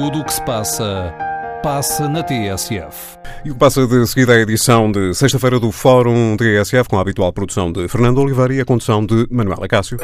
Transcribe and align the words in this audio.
Tudo 0.00 0.20
o 0.20 0.24
que 0.24 0.32
se 0.32 0.42
passa, 0.44 1.12
passa 1.60 2.08
na 2.08 2.22
TSF. 2.22 3.18
E 3.44 3.50
o 3.50 3.54
que 3.54 3.58
passa 3.58 3.84
de 3.84 4.06
seguida 4.06 4.32
à 4.32 4.38
edição 4.38 4.92
de 4.92 5.12
sexta-feira 5.12 5.58
do 5.58 5.72
Fórum 5.72 6.36
TSF, 6.36 6.88
com 6.88 6.98
a 6.98 7.00
habitual 7.00 7.32
produção 7.32 7.72
de 7.72 7.88
Fernando 7.88 8.18
Oliveira 8.18 8.54
e 8.54 8.60
a 8.60 8.64
condução 8.64 9.04
de 9.04 9.26
Manuela 9.28 9.66
Cássio. 9.66 9.98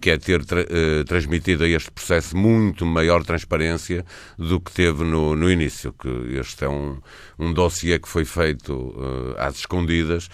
que 0.00 0.10
é 0.10 0.18
ter 0.18 0.44
tra 0.44 0.64
transmitido 1.06 1.64
a 1.64 1.68
este 1.68 1.90
processo 1.90 2.36
muito 2.36 2.84
maior 2.84 3.24
transparência 3.24 4.04
do 4.36 4.60
que 4.60 4.72
teve 4.72 5.04
no, 5.04 5.34
no 5.34 5.50
início, 5.50 5.92
que 5.92 6.08
este 6.38 6.64
é 6.64 6.68
um, 6.68 6.98
um 7.38 7.52
dossiê 7.52 7.98
que 7.98 8.08
foi 8.08 8.24
feito 8.24 8.94
às 9.38 9.56
escondidas 9.56 10.28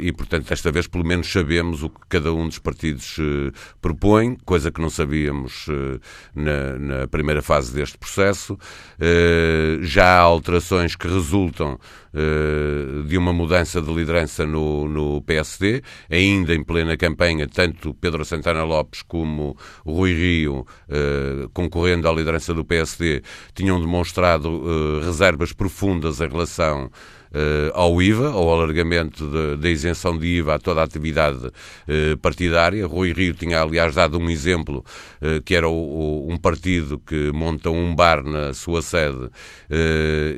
e, 0.00 0.12
portanto, 0.12 0.48
desta 0.48 0.72
vez 0.72 0.86
pelo 0.86 1.04
menos 1.04 1.30
sabemos 1.30 1.82
o 1.82 1.90
que 1.90 2.00
cada 2.08 2.32
um 2.32 2.48
dos 2.48 2.58
partidos 2.58 3.16
propõe, 3.80 4.36
coisa 4.44 4.70
que 4.70 4.80
não 4.80 4.90
sabíamos 4.90 5.66
na, 6.34 6.78
na, 6.78 7.08
primeira 7.08 7.42
fase 7.42 7.72
deste 7.72 7.98
processo. 7.98 8.58
já 9.82 10.18
há 10.18 10.20
alterações 10.20 10.96
que 10.96 11.06
resultam 11.06 11.78
de 13.06 13.16
uma 13.16 13.32
mudança 13.32 13.80
de 13.80 13.92
liderança 13.92 14.44
no, 14.46 14.88
no 14.88 15.22
PSD, 15.22 15.82
ainda 16.10 16.54
em 16.54 16.62
plena 16.62 16.96
campanha, 16.96 17.46
tanto 17.46 17.94
Pedro 17.94 18.24
Santana 18.24 18.64
Lopes 18.64 19.02
como 19.02 19.56
Rui 19.84 20.12
Rio, 20.12 20.66
eh, 20.88 21.48
concorrendo 21.52 22.08
à 22.08 22.12
liderança 22.12 22.52
do 22.52 22.64
PSD, 22.64 23.22
tinham 23.54 23.80
demonstrado 23.80 24.48
eh, 24.48 25.04
reservas 25.04 25.52
profundas 25.52 26.20
em 26.20 26.28
relação 26.28 26.90
ao 27.74 28.02
IVA, 28.02 28.30
ao 28.30 28.52
alargamento 28.52 29.56
da 29.56 29.70
isenção 29.70 30.18
de 30.18 30.26
IVA 30.26 30.54
a 30.54 30.58
toda 30.58 30.80
a 30.80 30.84
atividade 30.84 31.46
uh, 31.46 32.16
partidária. 32.20 32.86
Rui 32.86 33.12
Rio 33.12 33.34
tinha, 33.34 33.60
aliás, 33.60 33.94
dado 33.94 34.18
um 34.18 34.28
exemplo, 34.28 34.84
uh, 35.22 35.40
que 35.42 35.54
era 35.54 35.68
um 35.68 36.36
partido 36.36 36.98
que 36.98 37.30
monta 37.32 37.70
um 37.70 37.94
bar 37.94 38.22
na 38.22 38.52
sua 38.54 38.82
sede 38.82 39.30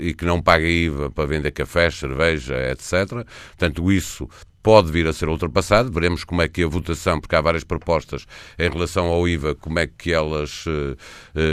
e 0.01 0.15
que 0.15 0.25
não 0.25 0.43
paga 0.43 0.67
IVA 0.67 1.11
para 1.11 1.27
vender 1.27 1.51
café, 1.53 1.91
cerveja, 1.91 2.55
etc. 2.71 3.25
Portanto, 3.57 3.91
isso 3.91 4.29
pode 4.63 4.91
vir 4.93 5.07
a 5.07 5.13
ser 5.13 5.29
ultrapassado. 5.29 5.91
Veremos 5.91 6.25
como 6.25 6.41
é 6.41 6.49
que 6.49 6.63
a 6.63 6.67
votação, 6.67 7.21
porque 7.21 7.35
há 7.35 7.41
várias 7.41 7.65
propostas 7.65 8.27
em 8.59 8.71
relação 8.71 9.07
ao 9.07 9.27
IVA, 9.27 9.55
como 9.55 9.79
é 9.79 9.87
que 9.87 10.13
elas, 10.13 10.65
uh, 10.67 10.97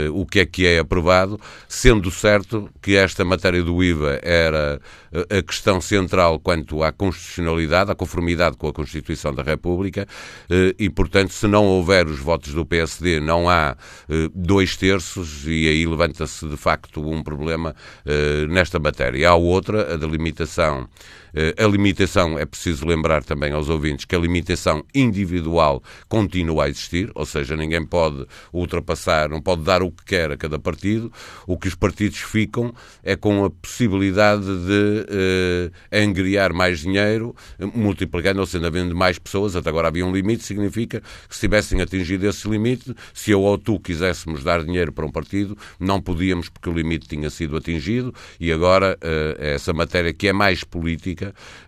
uh, 0.08 0.20
o 0.20 0.24
que 0.24 0.40
é 0.40 0.46
que 0.46 0.66
é 0.66 0.78
aprovado, 0.78 1.38
sendo 1.68 2.10
certo 2.10 2.70
que 2.80 2.96
esta 2.96 3.24
matéria 3.24 3.62
do 3.62 3.82
IVA 3.82 4.20
era 4.22 4.80
uh, 5.12 5.38
a 5.38 5.42
questão 5.42 5.80
central 5.80 6.38
quanto 6.38 6.82
à 6.82 6.92
constitucionalidade, 6.92 7.90
à 7.90 7.94
conformidade 7.94 8.56
com 8.56 8.68
a 8.68 8.72
Constituição 8.72 9.34
da 9.34 9.42
República, 9.42 10.06
e, 10.78 10.88
portanto, 10.88 11.32
se 11.32 11.46
não 11.46 11.64
houver 11.64 12.06
os 12.06 12.18
votos 12.18 12.52
do 12.52 12.64
PSD, 12.64 13.20
não 13.20 13.48
há 13.48 13.76
dois 14.34 14.76
terços, 14.76 15.46
e 15.46 15.68
aí 15.68 15.86
levanta-se 15.86 16.46
de 16.48 16.56
facto 16.56 17.00
um 17.08 17.22
problema 17.22 17.74
nesta 18.48 18.78
matéria. 18.78 19.30
Há 19.30 19.34
outra, 19.34 19.94
a 19.94 19.96
delimitação 19.96 20.88
eh, 21.29 21.29
a 21.58 21.66
limitação, 21.66 22.38
é 22.38 22.44
preciso 22.44 22.86
lembrar 22.86 23.22
também 23.22 23.52
aos 23.52 23.68
ouvintes 23.68 24.04
que 24.04 24.14
a 24.14 24.18
limitação 24.18 24.84
individual 24.94 25.82
continua 26.08 26.64
a 26.64 26.68
existir, 26.68 27.10
ou 27.14 27.26
seja, 27.26 27.56
ninguém 27.56 27.84
pode 27.84 28.26
ultrapassar, 28.52 29.28
não 29.28 29.40
pode 29.40 29.62
dar 29.62 29.82
o 29.82 29.90
que 29.90 30.04
quer 30.04 30.32
a 30.32 30.36
cada 30.36 30.58
partido. 30.58 31.12
O 31.46 31.58
que 31.58 31.68
os 31.68 31.74
partidos 31.74 32.18
ficam 32.18 32.74
é 33.02 33.16
com 33.16 33.44
a 33.44 33.50
possibilidade 33.50 34.44
de 34.44 35.06
eh, 35.08 36.02
angriar 36.02 36.52
mais 36.52 36.80
dinheiro, 36.80 37.34
multiplicando 37.74 38.40
ou 38.40 38.46
sendo 38.46 38.66
havendo 38.66 38.94
mais 38.94 39.18
pessoas. 39.18 39.56
Até 39.56 39.68
agora 39.68 39.88
havia 39.88 40.04
um 40.04 40.12
limite, 40.12 40.42
significa 40.42 41.00
que 41.28 41.34
se 41.34 41.40
tivessem 41.40 41.80
atingido 41.80 42.26
esse 42.26 42.48
limite, 42.48 42.94
se 43.12 43.30
eu 43.30 43.42
ou 43.42 43.58
tu 43.58 43.78
quiséssemos 43.78 44.42
dar 44.42 44.64
dinheiro 44.64 44.92
para 44.92 45.04
um 45.04 45.10
partido, 45.10 45.56
não 45.78 46.00
podíamos 46.00 46.48
porque 46.48 46.68
o 46.68 46.72
limite 46.72 47.08
tinha 47.08 47.30
sido 47.30 47.56
atingido 47.56 48.14
e 48.38 48.52
agora 48.52 48.96
eh, 49.00 49.54
essa 49.54 49.72
matéria 49.72 50.12
que 50.12 50.28
é 50.28 50.32
mais 50.32 50.64
política 50.64 51.19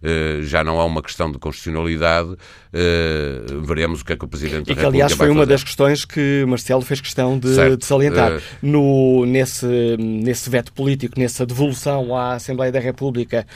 eh, 0.02 0.40
já 0.42 0.64
não 0.64 0.80
há 0.80 0.84
uma 0.84 1.02
questão 1.02 1.30
de 1.30 1.38
constitucionalidade, 1.38 2.36
eh, 2.72 3.42
veremos 3.62 4.00
o 4.00 4.04
que 4.04 4.12
é 4.12 4.16
que 4.16 4.24
o 4.24 4.28
Presidente 4.28 4.70
e 4.70 4.74
que, 4.74 4.84
aliás, 4.84 5.12
foi 5.12 5.30
uma 5.30 5.46
das 5.46 5.62
questões 5.62 6.04
que 6.04 6.44
Marcelo 6.46 6.82
fez 6.82 7.00
questão 7.00 7.38
de, 7.38 7.76
de 7.76 7.84
salientar. 7.84 8.32
Uh... 8.32 8.42
No, 8.62 9.26
nesse, 9.26 9.66
nesse 9.98 10.48
veto 10.48 10.72
político, 10.72 11.18
nessa 11.18 11.44
devolução 11.44 12.16
à 12.16 12.34
Assembleia 12.34 12.72
da 12.72 12.80
República, 12.80 13.46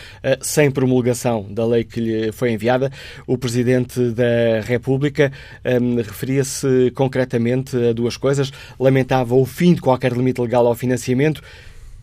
sem 0.41 0.71
promulgação 0.71 1.47
da 1.51 1.67
lei 1.67 1.85
que 1.85 2.01
lhe 2.01 2.33
foi 2.33 2.53
enviada, 2.53 2.91
o 3.27 3.39
Presidente 3.39 4.01
da 4.11 4.61
República 4.65 5.33
um, 5.65 5.97
referia-se 5.97 6.91
concretamente 6.95 7.77
a 7.77 7.93
duas 7.93 8.17
coisas. 8.17 8.53
Lamentava 8.79 9.35
o 9.35 9.45
fim 9.45 9.75
de 9.75 9.81
qualquer 9.81 10.13
limite 10.13 10.41
legal 10.41 10.67
ao 10.67 10.75
financiamento 10.75 11.43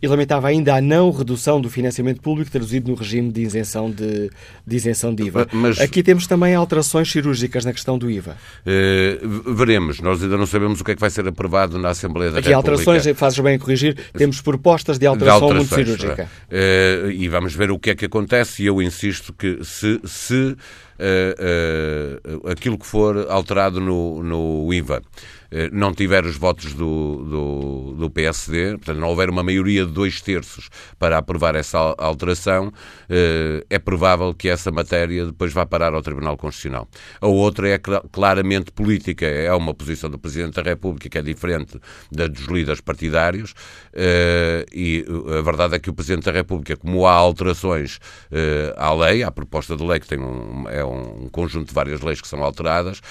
e 0.03 0.07
lamentava 0.07 0.49
ainda 0.49 0.75
a 0.75 0.81
não 0.81 1.09
redução 1.11 1.61
do 1.61 1.69
financiamento 1.69 2.21
público 2.21 2.51
traduzido 2.51 2.91
no 2.91 2.97
regime 2.97 3.31
de 3.31 3.41
isenção 3.41 3.89
de, 3.89 4.29
de, 4.67 4.75
isenção 4.75 5.15
de 5.15 5.23
IVA. 5.23 5.47
Mas, 5.53 5.79
Aqui 5.79 6.03
temos 6.03 6.27
também 6.27 6.53
alterações 6.53 7.09
cirúrgicas 7.09 7.63
na 7.63 7.71
questão 7.71 7.97
do 7.97 8.11
IVA. 8.11 8.35
Uh, 8.67 9.53
veremos. 9.55 10.01
Nós 10.01 10.21
ainda 10.21 10.35
não 10.35 10.45
sabemos 10.45 10.81
o 10.81 10.83
que 10.83 10.91
é 10.91 10.95
que 10.95 10.99
vai 10.99 11.09
ser 11.09 11.25
aprovado 11.25 11.79
na 11.79 11.91
Assembleia 11.91 12.31
da 12.31 12.39
Aqui 12.39 12.49
República. 12.49 12.73
Aqui 12.73 12.83
alterações, 12.83 13.17
fazes 13.17 13.39
bem 13.39 13.55
em 13.55 13.59
corrigir, 13.59 13.95
temos 14.11 14.41
propostas 14.41 14.99
de 14.99 15.05
alteração 15.05 15.47
de 15.47 15.53
muito 15.53 15.73
cirúrgica. 15.73 16.29
Uh, 16.51 17.09
e 17.09 17.29
vamos 17.29 17.55
ver 17.55 17.71
o 17.71 17.79
que 17.79 17.91
é 17.91 17.95
que 17.95 18.03
acontece 18.03 18.63
e 18.63 18.65
eu 18.65 18.81
insisto 18.81 19.31
que 19.31 19.63
se, 19.63 20.01
se 20.03 20.57
uh, 20.99 22.41
uh, 22.43 22.49
aquilo 22.49 22.77
que 22.77 22.85
for 22.85 23.25
alterado 23.29 23.79
no, 23.79 24.21
no 24.21 24.73
IVA 24.73 25.01
eh, 25.01 25.42
não 25.71 25.93
tiver 25.93 26.25
os 26.25 26.35
votos 26.35 26.73
do, 26.73 27.23
do, 27.23 27.93
do, 27.93 28.09
PSD, 28.09 28.71
portanto, 28.77 28.97
não 28.97 29.09
houver 29.09 29.29
uma 29.29 29.43
maioria 29.43 29.85
de 29.85 29.91
dois 29.91 30.19
terços 30.21 30.69
para 30.97 31.17
aprovar 31.17 31.55
essa 31.55 31.77
alteração, 31.97 32.71
eh, 33.09 33.63
é 33.69 33.77
provável 33.77 34.33
que 34.33 34.49
essa 34.49 34.71
matéria 34.71 35.25
depois 35.27 35.53
vá 35.53 35.65
parar 35.65 35.93
ao 35.93 36.01
Tribunal 36.01 36.37
Constitucional. 36.37 36.87
A 37.21 37.27
outra 37.27 37.69
é 37.69 37.77
claramente 37.77 38.71
política, 38.71 39.25
é 39.25 39.53
uma 39.53 39.73
posição 39.73 40.09
do 40.09 40.17
Presidente 40.17 40.55
da 40.55 40.63
República 40.63 41.07
que 41.07 41.17
é 41.17 41.21
diferente 41.21 41.79
da 42.11 42.27
dos 42.27 42.45
líderes 42.47 42.81
partidários, 42.81 43.53
eh, 43.93 44.65
e 44.73 45.05
a 45.37 45.41
verdade 45.41 45.75
é 45.75 45.79
que 45.79 45.89
o 45.89 45.93
Presidente 45.93 46.25
da 46.25 46.31
República, 46.31 46.75
como 46.75 47.05
há 47.05 47.13
alterações 47.13 47.99
à 48.77 48.93
lei, 48.93 49.23
à 49.23 49.31
proposta 49.31 49.75
de 49.75 49.83
lei, 49.83 49.99
que 49.99 50.07
tem 50.07 50.19
um, 50.19 50.67
é 50.67 50.83
um 50.83 51.27
conjunto 51.29 51.67
de 51.67 51.73
várias 51.73 52.01
leis 52.01 52.21
que 52.21 52.27
são 52.27 52.43
alteradas, 52.43 53.01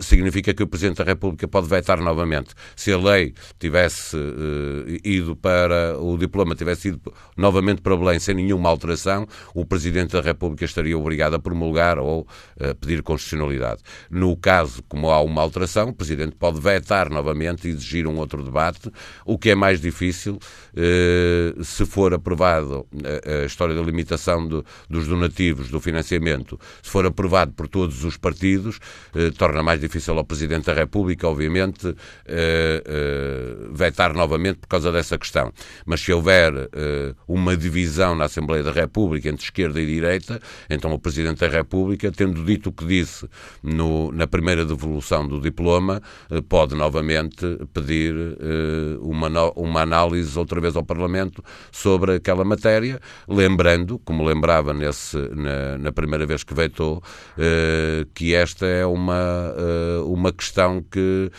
significa 0.00 0.52
que 0.52 0.62
o 0.62 0.66
Presidente 0.66 0.98
da 0.98 1.04
República 1.04 1.46
pode 1.46 1.68
vetar 1.68 1.83
vetar 1.84 2.00
novamente. 2.00 2.54
Se 2.74 2.90
a 2.90 2.98
lei 2.98 3.34
tivesse 3.60 4.16
uh, 4.16 4.98
ido 5.04 5.36
para, 5.36 5.98
o 6.00 6.16
diploma 6.16 6.54
tivesse 6.54 6.88
ido 6.88 7.12
novamente 7.36 7.82
para 7.82 7.96
Belém 7.96 8.18
sem 8.18 8.34
nenhuma 8.34 8.70
alteração, 8.70 9.26
o 9.54 9.66
Presidente 9.66 10.12
da 10.12 10.22
República 10.22 10.64
estaria 10.64 10.96
obrigado 10.98 11.34
a 11.34 11.38
promulgar 11.38 11.98
ou 11.98 12.22
uh, 12.22 12.74
pedir 12.80 13.02
constitucionalidade. 13.02 13.82
No 14.10 14.34
caso, 14.36 14.82
como 14.88 15.10
há 15.10 15.20
uma 15.20 15.42
alteração, 15.42 15.90
o 15.90 15.92
Presidente 15.92 16.34
pode 16.36 16.58
vetar 16.58 17.10
novamente 17.10 17.68
e 17.68 17.70
exigir 17.70 18.06
um 18.06 18.16
outro 18.16 18.42
debate, 18.42 18.90
o 19.26 19.38
que 19.38 19.50
é 19.50 19.54
mais 19.54 19.80
difícil 19.80 20.38
uh, 20.38 21.62
se 21.62 21.84
for 21.84 22.14
aprovado 22.14 22.86
a, 23.42 23.44
história 23.44 23.74
da 23.74 23.82
limitação 23.82 24.46
do, 24.46 24.64
dos 24.88 25.06
donativos, 25.06 25.68
do 25.68 25.80
financiamento, 25.80 26.58
se 26.82 26.90
for 26.90 27.04
aprovado 27.04 27.52
por 27.52 27.68
todos 27.68 28.04
os 28.04 28.16
partidos, 28.16 28.78
torna 29.36 29.62
mais 29.62 29.80
difícil 29.80 30.16
ao 30.16 30.24
Presidente 30.24 30.66
da 30.66 30.72
República, 30.72 31.28
obviamente, 31.28 31.63
uh, 31.70 31.90
uh, 31.90 33.74
vetar 33.74 34.14
novamente 34.14 34.58
por 34.58 34.68
causa 34.68 34.92
dessa 34.92 35.18
questão. 35.18 35.52
Mas 35.84 36.00
se 36.00 36.12
houver 36.12 36.52
uh, 36.52 36.68
uma 37.26 37.56
divisão 37.56 38.14
na 38.14 38.24
Assembleia 38.24 38.62
da 38.62 38.72
República 38.72 39.28
entre 39.28 39.44
esquerda 39.44 39.80
e 39.80 39.86
direita, 39.86 40.40
então 40.68 40.92
o 40.92 40.98
Presidente 40.98 41.40
da 41.40 41.48
República, 41.48 42.10
tendo 42.12 42.44
dito 42.44 42.70
o 42.70 42.72
que 42.72 42.84
disse 42.84 43.28
no, 43.62 44.12
na 44.12 44.26
primeira 44.26 44.64
devolução 44.64 45.26
do 45.26 45.40
diploma, 45.40 46.00
pode 46.48 46.74
novamente 46.74 47.44
pedir 47.72 48.14
uma, 49.00 49.28
no, 49.28 49.50
uma 49.56 49.82
análise 49.82 50.38
outra 50.38 50.60
vez 50.60 50.76
ao 50.76 50.84
Parlamento 50.84 51.42
sobre 51.70 52.16
aquela 52.16 52.44
matéria, 52.44 53.00
lembrando, 53.28 53.98
como 53.98 54.24
lembrava 54.24 54.72
nesse, 54.72 55.16
na, 55.34 55.78
na 55.78 55.92
primeira 55.92 56.26
vez 56.26 56.42
que 56.42 56.54
vetou, 56.54 57.02
que 58.14 58.34
esta 58.34 58.66
é 58.66 58.86
uma, 58.86 59.54
uma 60.06 60.32
questão 60.32 60.82
que 60.82 61.04
eh, 61.04 61.30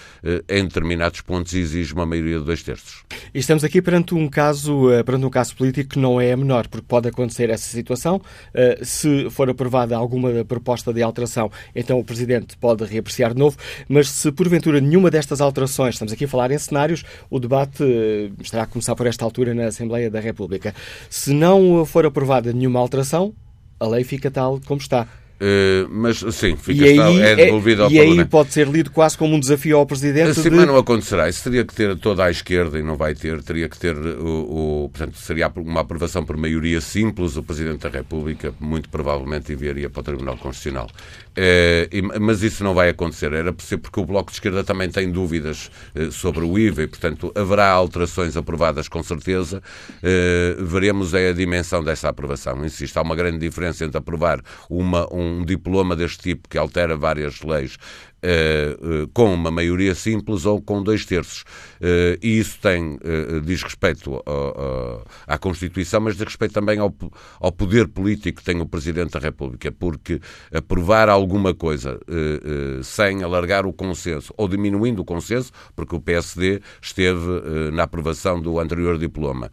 em 0.50 0.64
determinados 0.64 1.22
pontos 1.22 1.54
exige 1.54 1.94
uma 1.94 2.06
maioria 2.06 2.40
de 2.40 2.46
dois 2.46 2.64
terços. 2.64 3.04
E 3.34 3.40
estamos 3.40 3.64
aqui 3.64 3.82
perante 3.82 4.16
um 4.16 4.28
caso, 4.28 4.92
eh, 4.92 5.04
perante 5.04 5.26
um 5.26 5.30
caso 5.30 5.56
político 5.56 5.92
que 5.92 6.00
não 6.00 6.20
é 6.20 6.36
menor, 6.36 6.68
porque 6.68 6.86
pode 6.88 7.08
acontecer 7.08 7.50
essa 7.50 7.70
situação. 7.70 8.20
Eh, 8.54 8.80
se 8.82 9.30
for 9.30 9.50
aprovada 9.50 9.96
alguma 9.96 10.44
proposta 10.44 10.92
de 10.92 11.04
alteração, 11.04 11.52
então 11.76 12.00
o 12.00 12.04
Presidente 12.04 12.58
pode 12.58 12.84
reapreciar 12.86 13.34
de 13.34 13.40
novo, 13.40 13.58
mas 13.88 14.10
se 14.10 14.32
porventura 14.32 14.82
nenhuma 14.82 15.12
destas 15.12 15.42
alterações, 15.42 15.96
estamos 15.96 16.12
aqui 16.12 16.26
a 16.26 16.28
falar 16.28 16.52
em 16.52 16.58
cenários, 16.58 17.04
o 17.30 17.40
debate 17.40 17.84
estará 18.42 18.64
a 18.64 18.68
começar 18.68 18.96
por 18.96 19.06
esta 19.06 19.24
altura 19.24 19.54
na 19.54 19.66
Assembleia 19.66 20.10
da 20.10 20.20
República. 20.20 20.74
Se 21.10 21.34
não 21.34 21.86
for 21.86 22.06
aprovada 22.06 22.52
nenhuma 22.52 22.80
alteração, 22.80 23.34
a 23.80 23.88
lei 23.88 24.04
fica 24.04 24.32
tal 24.32 24.60
como 24.66 24.82
está. 24.82 25.08
Uh, 25.36 25.90
mas 25.90 26.24
sim, 26.32 26.56
fica 26.56 26.88
e 26.88 26.98
aí, 26.98 27.22
é 27.22 27.36
devolvido 27.36 27.84
ao 27.84 27.92
e. 27.92 27.96
E 27.96 28.00
aí 28.00 28.26
pode 28.26 28.54
ser 28.54 28.68
lido 28.68 28.90
quase 28.90 29.18
como 29.18 29.36
um 29.36 29.40
desafio 29.40 29.78
ao 29.78 29.86
Presidente. 29.86 30.30
Assim, 30.30 30.44
de... 30.44 30.52
mas 30.52 30.66
não 30.66 30.78
acontecerá. 30.78 31.28
Isso 31.28 31.44
teria 31.44 31.66
que 31.66 31.76
ter 31.76 31.98
toda 31.98 32.24
a 32.24 32.32
esquerda 32.32 32.80
e 32.80 32.84
não 32.84 32.96
vai 32.96 33.14
ter. 33.14 33.44
Teria 33.44 33.68
que 33.68 33.78
ter 33.78 33.98
o, 33.98 34.86
o, 34.86 34.90
Portanto, 34.90 35.18
seria 35.18 35.52
uma 35.58 35.82
aprovação 35.82 36.26
por 36.26 36.38
maioria 36.38 36.80
simples. 36.80 37.36
O 37.36 37.44
Presidente 37.44 37.80
da 37.80 37.90
República 37.90 38.54
muito 38.62 38.88
provavelmente 38.88 39.52
enviaria 39.52 39.90
para 39.90 40.00
o 40.00 40.04
Tribunal 40.04 40.38
Constitucional. 40.38 40.88
Uh, 41.38 41.92
e, 41.92 42.02
mas 42.02 42.42
isso 42.42 42.64
não 42.64 42.74
vai 42.74 42.88
acontecer. 42.88 43.34
Era 43.34 43.52
porque 43.52 44.00
o 44.00 44.06
Bloco 44.06 44.32
de 44.32 44.38
Esquerda 44.38 44.64
também 44.64 44.90
tem 44.90 45.12
dúvidas 45.12 45.70
uh, 45.94 46.14
sobre 46.14 46.46
o 46.46 46.58
IVA 46.58 46.84
e, 46.84 46.88
portanto, 46.88 47.34
haverá 47.36 47.70
alterações 47.72 48.38
aprovadas 48.38 48.88
com 48.88 49.04
certeza. 49.04 49.62
veremos 50.60 51.14
é 51.14 51.30
a 51.30 51.34
dimensão 51.34 51.84
dessa 51.84 52.08
aprovação. 52.08 52.64
Insisto, 52.64 52.96
há 52.98 53.02
uma 53.02 53.16
grande 53.18 53.40
diferença 53.40 53.84
entre 53.84 53.98
aprovar 53.98 54.42
uma, 54.70 55.14
um 55.14 55.25
um 55.26 55.44
diploma 55.44 55.96
deste 55.96 56.20
tipo 56.20 56.48
que 56.48 56.58
altera 56.58 56.96
várias 56.96 57.42
leis 57.42 57.78
com 59.14 59.34
uma 59.34 59.52
maioria 59.52 59.94
simples 59.96 60.46
ou 60.46 60.62
com 60.62 60.82
dois 60.82 61.06
terços. 61.06 61.42
Uh, 61.82 62.18
e 62.22 62.40
isso 62.40 62.58
tem, 62.62 62.98
diz 63.44 63.64
respeito 63.64 64.22
à 65.28 65.38
Constituição, 65.38 66.02
mas 66.02 66.16
diz 66.16 66.24
respeito 66.24 66.54
também 66.54 66.80
ao, 66.80 66.94
ao 67.40 67.52
poder 67.52 67.88
político 67.88 68.40
que 68.40 68.44
tem 68.44 68.60
o 68.62 68.66
Presidente 68.66 69.12
da 69.12 69.20
República, 69.20 69.72
porque 69.72 70.20
aprovar 70.54 71.10
alguma 71.10 71.54
coisa 71.54 72.00
sem 72.84 73.24
alargar 73.24 73.66
o 73.66 73.74
consenso 73.74 74.34
ou 74.38 74.48
diminuindo 74.48 75.02
o 75.02 75.06
consenso, 75.06 75.52
porque 75.76 75.96
o 75.96 76.02
PSD 76.02 76.62
esteve 76.82 77.72
na 77.74 77.84
aprovação 77.84 78.42
do 78.42 78.60
anterior 78.60 78.98
diploma, 78.98 79.52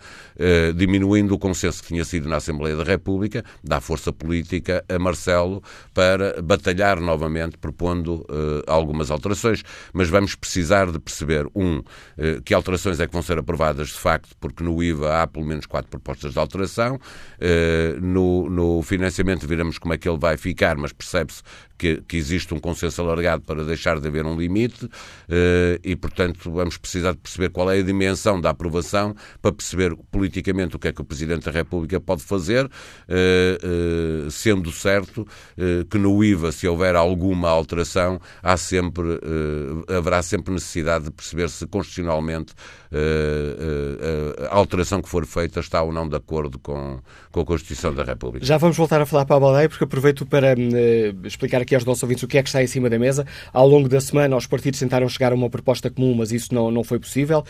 diminuindo 0.77 1.35
o 1.35 1.39
consenso 1.39 1.83
que 1.83 1.89
tinha 1.89 2.05
sido 2.05 2.29
na 2.29 2.37
Assembleia 2.37 2.77
da 2.77 2.85
República, 2.85 3.45
dá 3.63 3.81
força 3.81 4.13
política 4.13 4.85
a 4.89 4.99
Marcelo 4.99 5.63
para 5.95 6.41
batalhar 6.43 7.01
novamente, 7.01 7.57
propondo 7.59 8.27
algumas 8.67 9.11
alterações, 9.11 9.63
mas 9.93 10.09
vamos 10.09 10.35
precisar 10.35 10.91
de 10.91 10.99
perceber, 10.99 11.47
um, 11.55 11.83
eh, 12.17 12.41
que 12.45 12.55
alterações 12.55 13.01
é 13.01 13.07
que 13.07 13.13
vão 13.13 13.23
ser 13.23 13.39
aprovadas 13.39 13.89
de 13.89 13.99
facto, 13.99 14.31
porque 14.41 14.63
no 14.63 14.83
IVA 14.83 15.23
há 15.23 15.27
pelo 15.27 15.47
menos 15.47 15.67
quatro 15.67 15.91
propostas 15.91 16.33
de 16.33 16.39
alteração, 16.39 16.99
eh, 17.41 17.97
no, 18.01 18.49
no 18.49 18.83
financiamento 18.83 19.47
veremos 19.47 19.79
como 19.79 19.95
é 19.95 19.99
que 19.99 20.09
ele 20.09 20.19
vai 20.19 20.37
ficar, 20.37 20.77
mas 20.77 20.93
percebe-se 20.93 21.43
que, 21.79 22.01
que, 22.07 22.17
existe 22.17 22.55
um 22.55 22.61
consenso 22.61 23.03
alargado 23.03 23.43
para 23.43 23.65
deixar 23.65 23.99
de 23.99 24.07
haver 24.07 24.25
um 24.25 24.37
limite 24.37 24.89
eh, 25.29 25.81
e, 25.83 25.97
portanto, 25.97 26.51
vamos 26.51 26.77
precisar 26.77 27.13
de 27.13 27.19
perceber 27.19 27.51
qual 27.51 27.71
é 27.71 27.79
a 27.79 27.83
dimensão 27.83 28.41
da 28.41 28.51
aprovação 28.51 29.15
para 29.41 29.53
perceber 29.53 29.97
politicamente 30.11 30.77
o 30.77 30.79
que 30.79 30.89
é 30.89 30.93
que 30.93 31.01
o 31.01 31.05
Presidente 31.05 31.47
da 31.47 31.51
República 31.51 32.01
pode 32.01 32.23
fazer, 32.23 32.71
sendo 34.31 34.71
certo 34.71 35.27
que 35.91 35.99
no 35.99 36.23
IVA, 36.23 36.53
se 36.53 36.69
houver 36.69 36.95
alguma 36.95 37.49
alteração, 37.49 38.21
há 38.43 38.52
sempre, 38.57 39.03
uh, 39.03 39.85
haverá 39.97 40.23
sempre 40.23 40.53
necessidade 40.53 41.07
de 41.07 41.11
perceber 41.11 41.49
se 41.51 41.67
constitucionalmente 41.67 42.55
a 44.51 44.55
alteração 44.55 45.01
que 45.01 45.09
for 45.09 45.27
feita 45.27 45.61
está 45.61 45.83
ou 45.83 45.93
não 45.93 46.09
de 46.09 46.17
acordo 46.17 46.59
com, 46.59 46.99
com 47.31 47.41
a 47.41 47.45
Constituição 47.45 47.95
da 47.95 48.05
República. 48.05 48.45
Já 48.45 48.59
vamos 48.59 48.77
voltar 48.77 49.01
a 49.01 49.07
falar 49.07 49.25
para 49.25 49.37
a 49.37 49.41
Baldeia, 49.41 49.69
porque 49.69 49.85
aproveito 49.85 50.27
para 50.27 50.55
explicar 51.25 51.63
aqui 51.63 51.75
aos 51.75 51.85
nossos 51.85 52.03
ouvintes 52.03 52.23
o 52.23 52.29
que 52.29 52.39
é 52.39 52.43
que 52.43 52.49
está 52.49 52.63
em 52.63 52.67
cima 52.67 52.91
da 52.91 52.99
mesa. 52.99 53.27
Ao 53.53 53.67
longo 53.67 53.89
da 53.89 54.01
semana, 54.01 54.37
os 54.37 54.47
partidos 54.47 54.79
tentaram 54.79 55.09
chegar 55.09 55.33
a 55.33 55.35
uma 55.35 55.49
proposta 55.49 55.91
comum, 55.91 56.15
mas 56.15 56.33
isso 56.33 56.55
não, 56.55 56.71
não 56.71 56.85
foi 56.85 56.99
possível. 56.99 57.45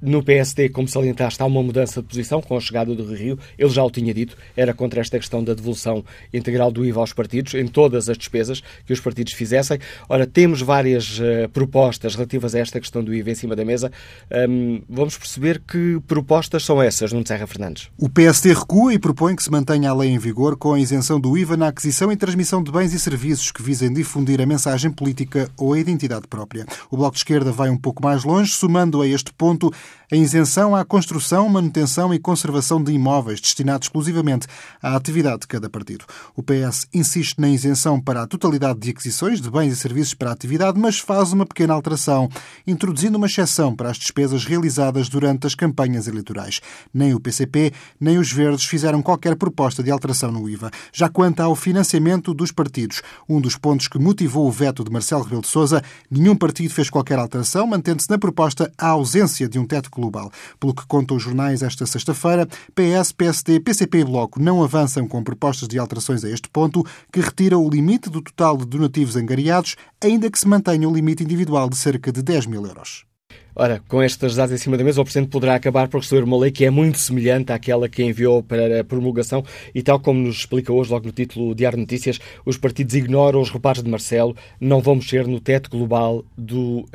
no 0.00 0.22
PSD, 0.22 0.68
como 0.68 0.86
salientaste, 0.86 1.42
há 1.42 1.46
uma 1.46 1.62
mudança 1.62 2.00
de 2.00 2.08
posição 2.08 2.40
com 2.40 2.56
a 2.56 2.60
chegada 2.60 2.94
do 2.94 3.14
Rio. 3.14 3.38
Ele 3.58 3.70
já 3.70 3.82
o 3.82 3.90
tinha 3.90 4.14
dito, 4.14 4.36
era 4.56 4.72
contra 4.72 5.00
esta 5.00 5.18
questão 5.18 5.42
da 5.42 5.54
devolução 5.54 6.04
integral 6.32 6.70
do 6.70 6.84
IVA 6.84 7.00
aos 7.00 7.12
partidos, 7.12 7.54
em 7.54 7.66
todas 7.66 8.08
as 8.08 8.16
despesas 8.16 8.62
que 8.86 8.92
os 8.92 9.00
partidos 9.00 9.32
fizessem. 9.32 9.78
Ora, 10.08 10.26
temos 10.26 10.60
várias 10.60 11.18
uh, 11.18 11.48
propostas 11.52 12.14
relativas 12.14 12.54
a 12.54 12.58
esta 12.58 12.80
questão 12.80 13.02
do 13.02 13.14
IVA 13.14 13.30
em 13.30 13.34
cima 13.34 13.56
da 13.56 13.64
mesa. 13.64 13.90
Um, 14.30 14.51
vamos 14.88 15.16
perceber 15.16 15.60
que 15.66 16.00
propostas 16.06 16.64
são 16.64 16.82
essas, 16.82 17.12
Nuno 17.12 17.26
Serra 17.26 17.46
Fernandes. 17.46 17.88
O 17.98 18.08
PSD 18.08 18.52
recua 18.52 18.94
e 18.94 18.98
propõe 18.98 19.36
que 19.36 19.42
se 19.42 19.50
mantenha 19.50 19.90
a 19.90 19.94
lei 19.94 20.10
em 20.10 20.18
vigor 20.18 20.56
com 20.56 20.72
a 20.72 20.80
isenção 20.80 21.20
do 21.20 21.36
IVA 21.36 21.56
na 21.56 21.68
aquisição 21.68 22.10
e 22.10 22.16
transmissão 22.16 22.62
de 22.62 22.70
bens 22.70 22.92
e 22.92 22.98
serviços 22.98 23.50
que 23.50 23.62
visem 23.62 23.92
difundir 23.92 24.40
a 24.40 24.46
mensagem 24.46 24.90
política 24.90 25.50
ou 25.56 25.72
a 25.72 25.78
identidade 25.78 26.26
própria. 26.26 26.66
O 26.90 26.96
Bloco 26.96 27.14
de 27.14 27.20
Esquerda 27.20 27.52
vai 27.52 27.70
um 27.70 27.76
pouco 27.76 28.02
mais 28.02 28.24
longe, 28.24 28.52
somando 28.52 29.02
a 29.02 29.06
este 29.06 29.32
ponto 29.32 29.72
a 30.12 30.14
isenção 30.14 30.76
à 30.76 30.84
construção, 30.84 31.48
manutenção 31.48 32.12
e 32.12 32.18
conservação 32.18 32.84
de 32.84 32.92
imóveis 32.92 33.40
destinados 33.40 33.86
exclusivamente 33.86 34.46
à 34.82 34.94
atividade 34.94 35.40
de 35.40 35.46
cada 35.46 35.70
partido. 35.70 36.04
O 36.36 36.42
PS 36.42 36.86
insiste 36.92 37.40
na 37.40 37.48
isenção 37.48 37.98
para 37.98 38.20
a 38.20 38.26
totalidade 38.26 38.78
de 38.78 38.90
aquisições 38.90 39.40
de 39.40 39.50
bens 39.50 39.72
e 39.72 39.76
serviços 39.76 40.12
para 40.12 40.28
a 40.28 40.34
atividade, 40.34 40.78
mas 40.78 40.98
faz 40.98 41.32
uma 41.32 41.46
pequena 41.46 41.72
alteração, 41.72 42.28
introduzindo 42.66 43.16
uma 43.16 43.26
exceção 43.26 43.74
para 43.74 43.88
as 43.90 43.96
despesas 43.96 44.44
realizadas 44.44 45.08
durante 45.08 45.46
as 45.46 45.54
campanhas 45.54 46.06
eleitorais. 46.06 46.60
Nem 46.92 47.14
o 47.14 47.20
PCP, 47.20 47.72
nem 47.98 48.18
os 48.18 48.30
Verdes 48.30 48.66
fizeram 48.66 49.00
qualquer 49.00 49.34
proposta 49.34 49.82
de 49.82 49.90
alteração 49.90 50.30
no 50.30 50.46
IVA. 50.46 50.70
Já 50.92 51.08
quanto 51.08 51.40
ao 51.40 51.56
financiamento 51.56 52.34
dos 52.34 52.52
partidos, 52.52 53.00
um 53.26 53.40
dos 53.40 53.56
pontos 53.56 53.88
que 53.88 53.98
motivou 53.98 54.46
o 54.46 54.52
veto 54.52 54.84
de 54.84 54.90
Marcelo 54.90 55.22
Rebelo 55.22 55.40
de 55.40 55.48
Sousa, 55.48 55.82
nenhum 56.10 56.36
partido 56.36 56.74
fez 56.74 56.90
qualquer 56.90 57.18
alteração, 57.18 57.66
mantendo-se 57.66 58.10
na 58.10 58.18
proposta 58.18 58.70
a 58.76 58.88
ausência 58.88 59.48
de 59.48 59.58
um 59.58 59.64
teto 59.64 59.90
global. 60.02 60.30
Pelo 60.58 60.74
que 60.74 60.86
contam 60.86 61.16
os 61.16 61.22
jornais 61.22 61.62
esta 61.62 61.86
sexta-feira, 61.86 62.46
PS, 62.74 63.12
PSD, 63.12 63.60
PCP 63.60 64.00
e 64.00 64.04
Bloco 64.04 64.42
não 64.42 64.62
avançam 64.62 65.06
com 65.06 65.22
propostas 65.22 65.68
de 65.68 65.78
alterações 65.78 66.24
a 66.24 66.28
este 66.28 66.48
ponto, 66.48 66.84
que 67.12 67.20
retira 67.20 67.56
o 67.56 67.70
limite 67.70 68.10
do 68.10 68.20
total 68.20 68.56
de 68.56 68.66
donativos 68.66 69.16
angariados, 69.16 69.76
ainda 70.02 70.30
que 70.30 70.38
se 70.38 70.48
mantenha 70.48 70.88
o 70.88 70.94
limite 70.94 71.22
individual 71.22 71.68
de 71.68 71.76
cerca 71.76 72.12
de 72.12 72.22
10 72.22 72.46
mil 72.46 72.66
euros. 72.66 73.11
Ora, 73.54 73.82
com 73.86 74.00
estas 74.00 74.34
dados 74.34 74.54
em 74.54 74.56
cima 74.56 74.78
da 74.78 74.84
mesa, 74.84 75.00
o 75.00 75.04
Presidente 75.04 75.28
poderá 75.28 75.54
acabar 75.54 75.86
por 75.86 76.00
receber 76.00 76.24
uma 76.24 76.38
lei 76.38 76.50
que 76.50 76.64
é 76.64 76.70
muito 76.70 76.98
semelhante 76.98 77.52
àquela 77.52 77.86
que 77.86 78.02
enviou 78.02 78.42
para 78.42 78.80
a 78.80 78.84
promulgação 78.84 79.44
e, 79.74 79.82
tal 79.82 80.00
como 80.00 80.20
nos 80.20 80.38
explica 80.38 80.72
hoje, 80.72 80.90
logo 80.90 81.04
no 81.04 81.12
título 81.12 81.54
Diário 81.54 81.76
de 81.76 81.82
Notícias, 81.82 82.18
os 82.46 82.56
partidos 82.56 82.94
ignoram 82.94 83.42
os 83.42 83.50
reparos 83.50 83.82
de 83.82 83.90
Marcelo, 83.90 84.34
não 84.58 84.80
vão 84.80 84.94
mexer 84.94 85.26
no 85.26 85.38
teto 85.38 85.68
global 85.68 86.24
do 86.36 86.80
uh, 86.80 86.86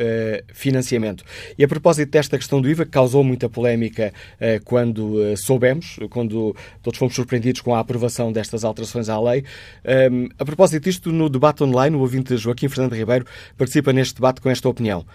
financiamento. 0.51 1.23
E 1.59 1.63
a 1.63 1.67
propósito 1.67 2.09
desta 2.09 2.37
questão 2.39 2.59
do 2.59 2.67
IVA, 2.67 2.85
que 2.85 2.91
causou 2.91 3.23
muita 3.23 3.47
polémica 3.47 4.11
uh, 4.41 4.63
quando 4.65 5.13
uh, 5.13 5.37
soubemos, 5.37 5.99
quando 6.09 6.55
todos 6.81 6.97
fomos 6.97 7.13
surpreendidos 7.13 7.61
com 7.61 7.75
a 7.75 7.79
aprovação 7.79 8.31
destas 8.31 8.63
alterações 8.63 9.09
à 9.09 9.21
lei, 9.21 9.43
um, 10.11 10.27
a 10.39 10.43
propósito 10.43 10.85
disto, 10.85 11.11
no 11.11 11.29
debate 11.29 11.63
online, 11.63 11.95
o 11.95 11.99
ouvinte 11.99 12.35
Joaquim 12.35 12.67
Fernando 12.67 12.93
Ribeiro 12.93 13.27
participa 13.55 13.93
neste 13.93 14.15
debate 14.15 14.41
com 14.41 14.49
esta 14.49 14.67
opinião. 14.67 15.05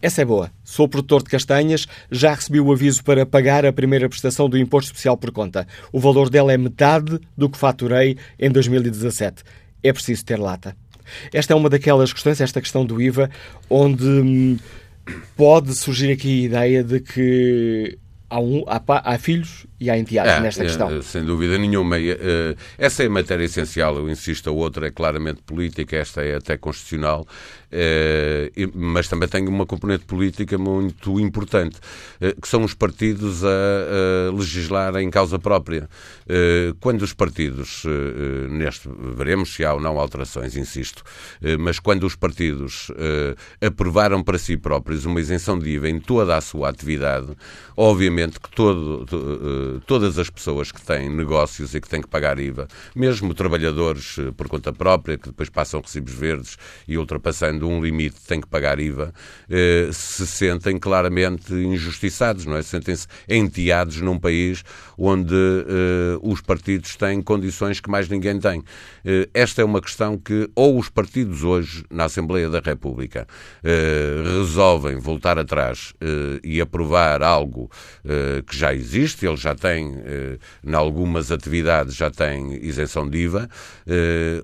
essa 0.00 0.22
é 0.22 0.24
boa 0.24 0.52
Sou 0.68 0.86
produtor 0.86 1.22
de 1.22 1.30
castanhas, 1.30 1.88
já 2.10 2.34
recebi 2.34 2.60
o 2.60 2.70
aviso 2.70 3.02
para 3.02 3.24
pagar 3.24 3.64
a 3.64 3.72
primeira 3.72 4.06
prestação 4.06 4.50
do 4.50 4.58
Imposto 4.58 4.90
Especial 4.90 5.16
por 5.16 5.30
Conta. 5.30 5.66
O 5.90 5.98
valor 5.98 6.28
dela 6.28 6.52
é 6.52 6.58
metade 6.58 7.18
do 7.34 7.48
que 7.48 7.56
faturei 7.56 8.18
em 8.38 8.50
2017. 8.50 9.44
É 9.82 9.90
preciso 9.94 10.26
ter 10.26 10.38
lata. 10.38 10.76
Esta 11.32 11.54
é 11.54 11.56
uma 11.56 11.70
daquelas 11.70 12.12
questões, 12.12 12.38
esta 12.42 12.60
questão 12.60 12.84
do 12.84 13.00
IVA, 13.00 13.30
onde 13.70 14.04
hum, 14.04 14.58
pode 15.34 15.74
surgir 15.74 16.12
aqui 16.12 16.42
a 16.42 16.44
ideia 16.44 16.84
de 16.84 17.00
que 17.00 17.98
há, 18.28 18.38
um, 18.38 18.62
há, 18.66 18.82
há 18.86 19.18
filhos 19.18 19.66
e 19.80 19.88
há 19.88 19.96
entidades 19.96 20.32
é, 20.32 20.40
nesta 20.40 20.64
questão. 20.64 20.90
É, 20.90 21.02
sem 21.02 21.24
dúvida 21.24 21.56
nenhuma. 21.56 21.98
Eh, 21.98 22.56
essa 22.76 23.04
é 23.04 23.06
a 23.06 23.10
matéria 23.10 23.44
essencial, 23.44 23.96
eu 23.96 24.10
insisto, 24.10 24.50
a 24.50 24.52
outra 24.52 24.88
é 24.88 24.90
claramente 24.90 25.40
política, 25.42 25.96
esta 25.96 26.22
é 26.22 26.34
até 26.34 26.56
constitucional, 26.56 27.26
eh, 27.70 28.50
mas 28.74 29.06
também 29.06 29.28
tem 29.28 29.46
uma 29.46 29.64
componente 29.64 30.04
política 30.04 30.58
muito 30.58 31.20
importante, 31.20 31.76
eh, 32.20 32.34
que 32.40 32.48
são 32.48 32.64
os 32.64 32.74
partidos 32.74 33.44
a 33.44 34.36
legislar 34.36 34.96
em 34.96 35.10
causa 35.10 35.38
própria. 35.38 35.88
Quando 36.80 37.02
os 37.02 37.12
partidos, 37.12 37.84
neste, 38.50 38.88
veremos 39.16 39.54
se 39.54 39.64
há 39.64 39.74
ou 39.74 39.80
não 39.80 39.98
alterações, 39.98 40.56
insisto, 40.56 41.02
mas 41.58 41.78
quando 41.78 42.04
os 42.04 42.16
partidos 42.16 42.90
aprovaram 43.60 44.22
para 44.22 44.38
si 44.38 44.56
próprios 44.56 45.04
uma 45.04 45.20
isenção 45.20 45.58
de 45.58 45.70
IVA 45.70 45.88
em 45.88 46.00
toda 46.00 46.36
a 46.36 46.40
sua 46.40 46.68
atividade, 46.68 47.28
obviamente 47.76 48.40
que 48.40 48.50
todo 48.50 49.06
todas 49.86 50.18
as 50.18 50.30
pessoas 50.30 50.72
que 50.72 50.80
têm 50.80 51.08
negócios 51.08 51.74
e 51.74 51.80
que 51.80 51.88
têm 51.88 52.00
que 52.00 52.08
pagar 52.08 52.38
IVA, 52.38 52.68
mesmo 52.94 53.34
trabalhadores 53.34 54.16
eh, 54.18 54.30
por 54.36 54.48
conta 54.48 54.72
própria, 54.72 55.18
que 55.18 55.28
depois 55.28 55.48
passam 55.48 55.80
recibos 55.80 56.12
verdes 56.12 56.56
e 56.86 56.96
ultrapassando 56.96 57.68
um 57.68 57.82
limite 57.82 58.16
têm 58.26 58.40
que 58.40 58.46
pagar 58.46 58.80
IVA, 58.80 59.12
eh, 59.48 59.88
se 59.92 60.26
sentem 60.26 60.78
claramente 60.78 61.52
injustiçados, 61.52 62.46
não 62.46 62.56
é? 62.56 62.62
Sentem-se 62.62 63.06
enteados 63.28 64.00
num 64.00 64.18
país 64.18 64.62
onde 64.98 65.34
eh, 65.34 66.18
os 66.22 66.40
partidos 66.40 66.96
têm 66.96 67.22
condições 67.22 67.80
que 67.80 67.88
mais 67.88 68.08
ninguém 68.08 68.38
tem. 68.40 68.64
Eh, 69.04 69.28
esta 69.32 69.62
é 69.62 69.64
uma 69.64 69.80
questão 69.80 70.18
que 70.18 70.50
ou 70.54 70.78
os 70.78 70.88
partidos 70.88 71.44
hoje, 71.44 71.84
na 71.90 72.04
Assembleia 72.04 72.50
da 72.50 72.58
República, 72.58 73.26
eh, 73.62 74.22
resolvem 74.24 74.98
voltar 74.98 75.38
atrás 75.38 75.92
e 76.42 76.60
aprovar 76.60 77.22
algo 77.22 77.70
que 78.46 78.56
já 78.56 78.74
existe, 78.74 79.26
eles 79.26 79.40
já 79.40 79.54
eh, 80.04 80.38
em 80.64 80.74
algumas 80.74 81.30
atividades, 81.30 81.94
já 81.94 82.10
tem 82.10 82.54
isenção 82.64 83.08
de 83.08 83.18
IVA, 83.18 83.48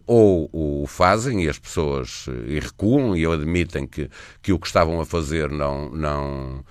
ou 0.07 0.49
o 0.53 0.87
fazem 0.87 1.45
e 1.45 1.49
as 1.49 1.59
pessoas 1.59 2.27
e 2.47 2.61
recuam 2.61 3.17
e 3.17 3.25
admitem 3.25 3.87
que, 3.87 4.09
que 4.43 4.53
o 4.53 4.59
que 4.59 4.67
estavam 4.67 5.01
a 5.01 5.07
fazer 5.07 5.51
não, 5.51 5.91
não, 5.91 6.65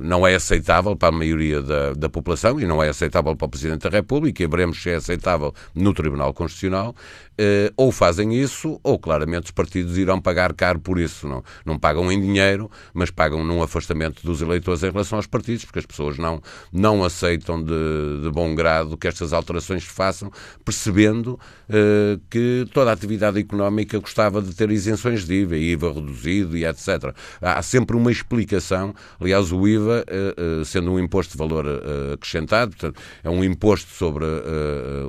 não 0.00 0.26
é 0.26 0.34
aceitável 0.34 0.96
para 0.96 1.08
a 1.08 1.12
maioria 1.12 1.62
da, 1.62 1.92
da 1.92 2.08
população 2.08 2.60
e 2.60 2.66
não 2.66 2.82
é 2.82 2.88
aceitável 2.88 3.36
para 3.36 3.46
o 3.46 3.48
Presidente 3.48 3.82
da 3.82 3.90
República 3.90 4.42
e 4.42 4.46
veremos 4.46 4.82
se 4.82 4.90
é 4.90 4.96
aceitável 4.96 5.54
no 5.74 5.94
Tribunal 5.94 6.34
Constitucional, 6.34 6.94
eh, 7.42 7.72
ou 7.74 7.90
fazem 7.90 8.34
isso, 8.34 8.78
ou 8.82 8.98
claramente 8.98 9.46
os 9.46 9.50
partidos 9.50 9.96
irão 9.96 10.20
pagar 10.20 10.52
caro 10.52 10.78
por 10.78 10.98
isso. 10.98 11.26
Não, 11.26 11.42
não 11.64 11.78
pagam 11.78 12.12
em 12.12 12.20
dinheiro, 12.20 12.70
mas 12.92 13.10
pagam 13.10 13.42
num 13.42 13.62
afastamento 13.62 14.22
dos 14.22 14.42
eleitores 14.42 14.82
em 14.82 14.90
relação 14.90 15.16
aos 15.16 15.26
partidos, 15.26 15.64
porque 15.64 15.78
as 15.78 15.86
pessoas 15.86 16.18
não, 16.18 16.42
não 16.70 17.02
aceitam 17.02 17.62
de, 17.62 18.20
de 18.22 18.30
bom 18.30 18.54
grado 18.54 18.94
que 18.98 19.08
estas 19.08 19.32
alterações 19.32 19.84
se 19.84 19.88
façam, 19.88 20.30
percebendo 20.62 21.40
eh, 21.66 22.18
que 22.28 22.66
toda 22.74 22.90
a 22.90 22.92
atividade 22.92 23.38
económica 23.38 23.98
gostava 23.98 24.42
de 24.42 24.54
ter 24.54 24.70
isenções 24.70 25.24
de 25.24 25.34
IVA, 25.34 25.56
IVA 25.56 25.92
reduzido 25.94 26.58
e 26.58 26.66
etc. 26.66 27.14
Há 27.40 27.62
sempre 27.62 27.96
uma 27.96 28.12
explicação. 28.12 28.94
Aliás, 29.18 29.50
o 29.50 29.66
IVA, 29.66 30.04
eh, 30.06 30.34
eh, 30.36 30.64
sendo 30.64 30.92
um 30.92 30.98
imposto 30.98 31.32
de 31.32 31.38
valor 31.38 31.64
acrescentado, 32.12 32.72
portanto, 32.72 33.00
é 33.24 33.30
um 33.30 33.42
imposto 33.42 33.90
sobre 33.92 34.24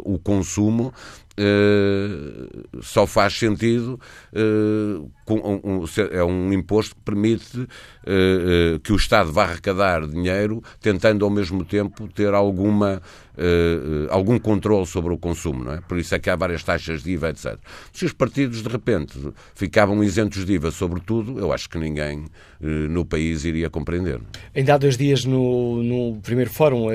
o 0.03 0.17
consumo, 0.19 0.93
Uh, 1.41 2.81
só 2.83 3.07
faz 3.07 3.33
sentido 3.33 3.99
uh, 4.33 5.09
com 5.25 5.85
é 6.11 6.23
um 6.23 6.53
imposto 6.53 6.93
que 6.93 7.01
permite 7.01 7.57
uh, 7.57 8.79
que 8.83 8.93
o 8.93 8.95
Estado 8.95 9.31
vá 9.31 9.45
arrecadar 9.45 10.05
dinheiro 10.05 10.61
tentando 10.79 11.25
ao 11.25 11.31
mesmo 11.31 11.65
tempo 11.65 12.07
ter 12.13 12.33
alguma 12.33 13.01
algum 14.09 14.37
controle 14.39 14.85
sobre 14.85 15.13
o 15.13 15.17
consumo, 15.17 15.63
não 15.63 15.73
é? 15.73 15.81
Por 15.81 15.97
isso 15.97 16.13
é 16.15 16.19
que 16.19 16.29
há 16.29 16.35
várias 16.35 16.63
taxas 16.63 17.03
de 17.03 17.11
IVA, 17.11 17.29
etc. 17.29 17.57
Se 17.91 18.05
os 18.05 18.13
partidos 18.13 18.61
de 18.61 18.69
repente 18.69 19.17
ficavam 19.55 20.03
isentos 20.03 20.45
de 20.45 20.53
IVA 20.53 20.71
sobre 20.71 20.99
tudo, 20.99 21.39
eu 21.39 21.51
acho 21.51 21.69
que 21.69 21.77
ninguém 21.77 22.25
no 22.59 23.03
país 23.03 23.43
iria 23.43 23.69
compreender. 23.69 24.19
Ainda 24.55 24.75
há 24.75 24.77
dois 24.77 24.95
dias 24.97 25.25
no, 25.25 25.81
no 25.81 26.21
primeiro 26.21 26.51
fórum 26.51 26.87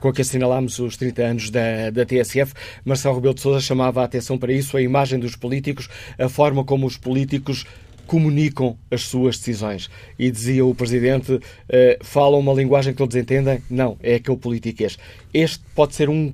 com 0.00 0.12
que 0.12 0.22
assinalámos 0.22 0.78
os 0.78 0.96
30 0.96 1.22
anos 1.22 1.50
da, 1.50 1.90
da 1.90 2.06
TSF, 2.06 2.52
Marcelo 2.84 3.16
Rebelo 3.16 3.34
de 3.34 3.40
Sousa 3.40 3.60
chamava 3.60 4.02
a 4.02 4.04
atenção 4.04 4.38
para 4.38 4.52
isso, 4.52 4.76
a 4.76 4.82
imagem 4.82 5.18
dos 5.18 5.34
políticos, 5.36 5.88
a 6.18 6.28
forma 6.28 6.64
como 6.64 6.86
os 6.86 6.96
políticos 6.96 7.64
comunicam 8.08 8.76
as 8.90 9.02
suas 9.02 9.36
decisões. 9.38 9.88
E 10.18 10.30
dizia 10.30 10.64
o 10.64 10.74
Presidente, 10.74 11.34
uh, 11.34 11.40
falam 12.00 12.40
uma 12.40 12.54
linguagem 12.54 12.92
que 12.92 12.98
todos 12.98 13.14
entendem? 13.14 13.62
Não, 13.70 13.96
é 14.02 14.16
aquele 14.16 14.38
politiquês. 14.38 14.98
Este 15.32 15.62
pode 15.74 15.94
ser 15.94 16.08
um 16.08 16.32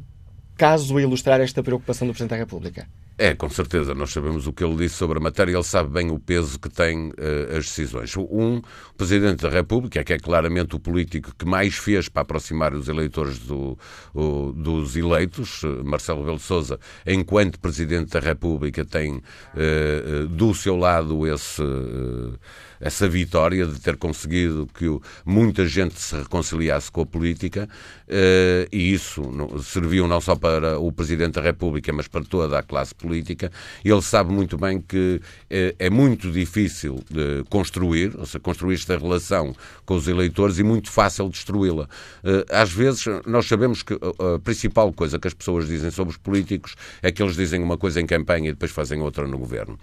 caso 0.56 0.96
a 0.96 1.02
ilustrar 1.02 1.40
esta 1.40 1.62
preocupação 1.62 2.06
do 2.06 2.12
Presidente 2.12 2.30
da 2.30 2.36
República. 2.36 2.86
É, 3.16 3.32
com 3.32 3.48
certeza. 3.48 3.94
Nós 3.94 4.10
sabemos 4.10 4.46
o 4.48 4.52
que 4.52 4.64
ele 4.64 4.76
disse 4.76 4.96
sobre 4.96 5.18
a 5.18 5.20
matéria 5.20 5.52
ele 5.52 5.62
sabe 5.62 5.88
bem 5.88 6.10
o 6.10 6.18
peso 6.18 6.58
que 6.58 6.68
têm 6.68 7.10
uh, 7.10 7.56
as 7.56 7.66
decisões. 7.66 8.16
Um, 8.16 8.56
o 8.56 8.94
Presidente 8.96 9.42
da 9.42 9.48
República, 9.48 10.02
que 10.02 10.12
é 10.12 10.18
claramente 10.18 10.74
o 10.74 10.80
político 10.80 11.32
que 11.36 11.44
mais 11.44 11.76
fez 11.76 12.08
para 12.08 12.22
aproximar 12.22 12.74
os 12.74 12.88
eleitores 12.88 13.38
do, 13.38 13.78
o, 14.12 14.52
dos 14.52 14.96
eleitos, 14.96 15.62
eh, 15.62 15.82
Marcelo 15.84 16.20
Rebelo 16.20 16.38
de 16.38 16.42
Sousa, 16.42 16.80
enquanto 17.06 17.60
Presidente 17.60 18.10
da 18.10 18.20
República, 18.20 18.84
tem 18.84 19.16
uh, 19.16 20.26
do 20.28 20.52
seu 20.52 20.76
lado 20.76 21.26
esse. 21.26 21.62
Uh, 21.62 22.36
essa 22.84 23.08
vitória 23.08 23.66
de 23.66 23.80
ter 23.80 23.96
conseguido 23.96 24.68
que 24.74 24.86
muita 25.24 25.66
gente 25.66 25.98
se 25.98 26.16
reconciliasse 26.16 26.92
com 26.92 27.00
a 27.00 27.06
política 27.06 27.66
eh, 28.06 28.68
e 28.70 28.92
isso 28.92 29.22
serviu 29.62 30.06
não 30.06 30.20
só 30.20 30.36
para 30.36 30.78
o 30.78 30.92
Presidente 30.92 31.34
da 31.34 31.40
República, 31.40 31.90
mas 31.94 32.08
para 32.08 32.22
toda 32.22 32.58
a 32.58 32.62
classe 32.62 32.94
política. 33.04 33.52
Ele 33.84 34.00
sabe 34.00 34.32
muito 34.32 34.56
bem 34.56 34.80
que 34.80 35.20
eh, 35.50 35.74
é 35.78 35.90
muito 35.90 36.30
difícil 36.32 37.00
de 37.10 37.44
construir, 37.50 38.16
ou 38.16 38.24
seja, 38.24 38.40
construir 38.40 38.74
esta 38.74 38.96
relação 38.96 39.54
com 39.84 39.94
os 39.94 40.08
eleitores 40.08 40.58
e 40.58 40.62
muito 40.62 40.90
fácil 40.90 41.28
destruí-la. 41.28 41.86
Eh, 42.24 42.46
às 42.50 42.72
vezes, 42.72 43.04
nós 43.26 43.46
sabemos 43.46 43.82
que 43.82 43.94
a 43.94 44.38
principal 44.38 44.90
coisa 44.92 45.18
que 45.18 45.28
as 45.28 45.34
pessoas 45.34 45.68
dizem 45.68 45.90
sobre 45.90 46.12
os 46.12 46.16
políticos 46.16 46.74
é 47.02 47.12
que 47.12 47.22
eles 47.22 47.36
dizem 47.36 47.62
uma 47.62 47.76
coisa 47.76 48.00
em 48.00 48.06
campanha 48.06 48.48
e 48.48 48.52
depois 48.52 48.70
fazem 48.70 49.00
outra 49.02 49.26
no 49.26 49.38
governo. 49.38 49.78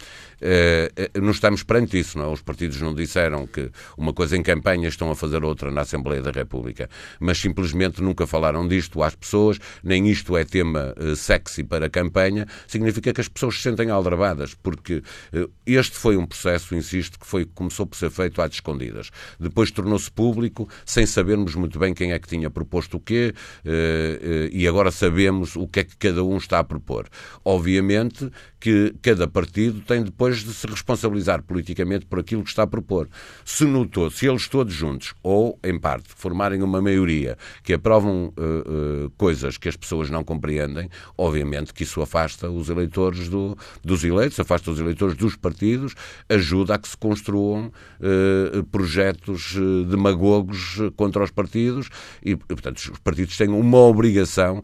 Não 1.22 1.32
estamos 1.32 1.64
perante 1.64 2.00
isso, 2.00 2.18
não 2.18 2.26
é? 2.26 2.34
Os 2.34 2.42
partidos 2.42 2.82
não 2.82 2.94
disseram 2.94 3.46
que 3.46 3.70
uma 3.98 4.14
coisa 4.14 4.36
em 4.36 4.42
campanha 4.42 4.88
estão 4.88 5.12
a 5.12 5.16
fazer 5.16 5.44
outra 5.44 5.70
na 5.70 5.82
Assembleia 5.82 6.22
da 6.22 6.32
República, 6.32 6.90
mas 7.20 7.38
simplesmente 7.38 8.02
nunca 8.02 8.26
falaram 8.26 8.68
disto 8.68 9.04
às 9.04 9.16
pessoas, 9.16 9.60
nem 9.84 10.10
isto 10.10 10.36
é 10.36 10.44
tema 10.44 10.96
sexy 11.16 11.64
para 11.64 11.86
a 11.86 11.90
campanha, 11.90 12.48
significa 12.68 13.11
significa 13.12 13.14
que 13.14 13.22
as 13.22 13.28
pessoas 13.28 13.56
se 13.56 13.62
sentem 13.62 13.90
aldrabadas, 13.90 14.54
porque 14.56 15.04
uh, 15.34 15.52
este 15.66 15.98
foi 15.98 16.18
um 16.18 16.26
processo, 16.26 16.76
insisto, 16.76 17.20
que 17.20 17.28
foi, 17.28 17.46
começou 17.46 17.86
por 17.86 17.96
ser 17.98 18.10
feito 18.10 18.42
às 18.42 18.54
escondidas. 18.54 19.12
Depois 19.40 19.70
tornou-se 19.72 20.10
público, 20.10 20.68
sem 20.86 21.06
sabermos 21.06 21.56
muito 21.56 21.78
bem 21.78 21.94
quem 21.94 22.14
é 22.14 22.20
que 22.20 22.28
tinha 22.28 22.50
proposto 22.50 22.98
o 22.98 23.00
quê, 23.00 23.34
uh, 23.66 24.50
e 24.52 24.68
agora 24.68 24.92
sabemos 24.92 25.56
o 25.56 25.68
que 25.68 25.82
é 25.82 25.84
que 25.84 25.96
cada 25.98 26.24
um 26.24 26.38
está 26.38 26.60
a 26.60 26.64
propor. 26.64 27.08
Obviamente 27.44 28.32
que 28.62 28.94
cada 29.02 29.28
partido 29.28 29.82
tem 29.82 30.04
depois 30.04 30.44
de 30.44 30.54
se 30.54 30.68
responsabilizar 30.68 31.42
politicamente 31.42 32.06
por 32.06 32.20
aquilo 32.20 32.44
que 32.44 32.50
está 32.50 32.62
a 32.62 32.68
propor. 32.68 33.10
Se 33.44 33.66
notou, 33.66 34.12
se 34.12 34.28
eles 34.28 34.48
todos 34.48 34.72
juntos, 34.72 35.16
ou 35.24 35.60
em 35.64 35.80
parte, 35.80 36.10
formarem 36.16 36.62
uma 36.62 36.80
maioria 36.80 37.38
que 37.64 37.74
aprovam 37.74 38.32
uh, 38.38 39.06
uh, 39.06 39.10
coisas 39.18 39.58
que 39.58 39.68
as 39.68 39.76
pessoas 39.76 40.12
não 40.12 40.24
compreendem, 40.24 40.90
obviamente 41.18 41.74
que 41.74 41.82
isso 41.82 42.02
afasta 42.02 42.52
os 42.52 42.70
eleitores 42.70 43.01
do, 43.10 43.58
dos 43.84 44.04
eleitos, 44.04 44.40
afasta 44.40 44.72
os 44.72 44.80
eleitores 44.80 45.16
dos 45.16 45.36
partidos, 45.36 45.96
ajuda 46.30 46.76
a 46.76 46.78
que 46.78 46.88
se 46.88 46.98
construam 46.98 47.72
uh, 48.00 48.64
projetos 48.66 49.56
demagogos 49.90 50.80
contra 50.96 51.24
os 51.24 51.32
partidos 51.32 51.90
e, 52.24 52.36
portanto, 52.36 52.78
os 52.78 53.00
partidos 53.00 53.38
têm 53.38 53.50
uma 53.50 53.80
obrigação, 53.80 54.64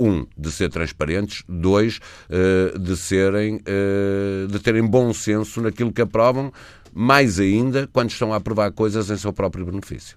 um, 0.00 0.26
de 0.36 0.50
ser 0.50 0.70
transparentes, 0.70 1.42
dois, 1.48 2.00
de 2.80 2.96
serem, 2.96 3.60
de 4.48 4.58
terem 4.60 4.86
bom 4.86 5.12
senso 5.12 5.60
naquilo 5.60 5.92
que 5.92 6.02
aprovam, 6.02 6.52
mais 6.92 7.38
ainda 7.38 7.88
quando 7.92 8.10
estão 8.10 8.32
a 8.32 8.36
aprovar 8.36 8.72
coisas 8.72 9.10
em 9.10 9.16
seu 9.16 9.32
próprio 9.32 9.66
benefício. 9.66 10.16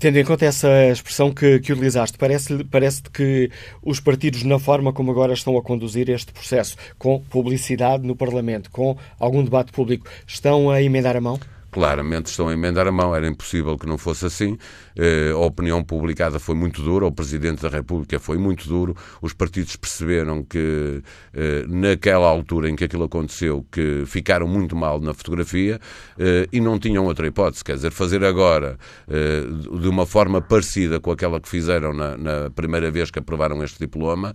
Tendo 0.00 0.18
em 0.18 0.24
conta 0.24 0.44
essa 0.44 0.68
expressão 0.90 1.32
que, 1.32 1.60
que 1.60 1.72
utilizaste, 1.72 2.18
parece-te 2.18 2.64
parece 2.64 3.02
que 3.02 3.50
os 3.80 4.00
partidos, 4.00 4.42
na 4.42 4.58
forma 4.58 4.92
como 4.92 5.12
agora 5.12 5.32
estão 5.32 5.56
a 5.56 5.62
conduzir 5.62 6.10
este 6.10 6.32
processo, 6.32 6.76
com 6.98 7.20
publicidade 7.20 8.04
no 8.04 8.16
Parlamento, 8.16 8.68
com 8.68 8.96
algum 9.18 9.44
debate 9.44 9.70
público, 9.70 10.08
estão 10.26 10.70
a 10.70 10.82
emendar 10.82 11.16
a 11.16 11.20
mão? 11.20 11.38
Claramente 11.76 12.28
estão 12.28 12.48
a 12.48 12.54
emendar 12.54 12.86
a 12.86 12.90
mão. 12.90 13.14
Era 13.14 13.28
impossível 13.28 13.76
que 13.76 13.86
não 13.86 13.98
fosse 13.98 14.24
assim. 14.24 14.56
Eh, 14.96 15.30
a 15.30 15.36
opinião 15.36 15.84
publicada 15.84 16.38
foi 16.38 16.54
muito 16.54 16.80
dura, 16.80 17.04
o 17.04 17.12
Presidente 17.12 17.60
da 17.60 17.68
República 17.68 18.18
foi 18.18 18.38
muito 18.38 18.66
duro. 18.66 18.96
Os 19.20 19.34
partidos 19.34 19.76
perceberam 19.76 20.42
que, 20.42 21.02
eh, 21.34 21.66
naquela 21.68 22.26
altura 22.26 22.70
em 22.70 22.76
que 22.76 22.84
aquilo 22.84 23.04
aconteceu, 23.04 23.66
que 23.70 24.04
ficaram 24.06 24.48
muito 24.48 24.74
mal 24.74 24.98
na 25.02 25.12
fotografia 25.12 25.78
eh, 26.18 26.48
e 26.50 26.60
não 26.62 26.78
tinham 26.78 27.04
outra 27.04 27.26
hipótese. 27.26 27.62
Quer 27.62 27.74
dizer, 27.74 27.90
fazer 27.90 28.24
agora 28.24 28.78
de 29.06 29.88
uma 29.88 30.06
forma 30.06 30.40
parecida 30.40 30.98
com 30.98 31.10
aquela 31.10 31.40
que 31.40 31.48
fizeram 31.48 31.92
na, 31.92 32.50
primeira 32.54 32.90
vez 32.90 33.10
que 33.10 33.18
aprovaram 33.18 33.62
este 33.62 33.78
diploma, 33.78 34.34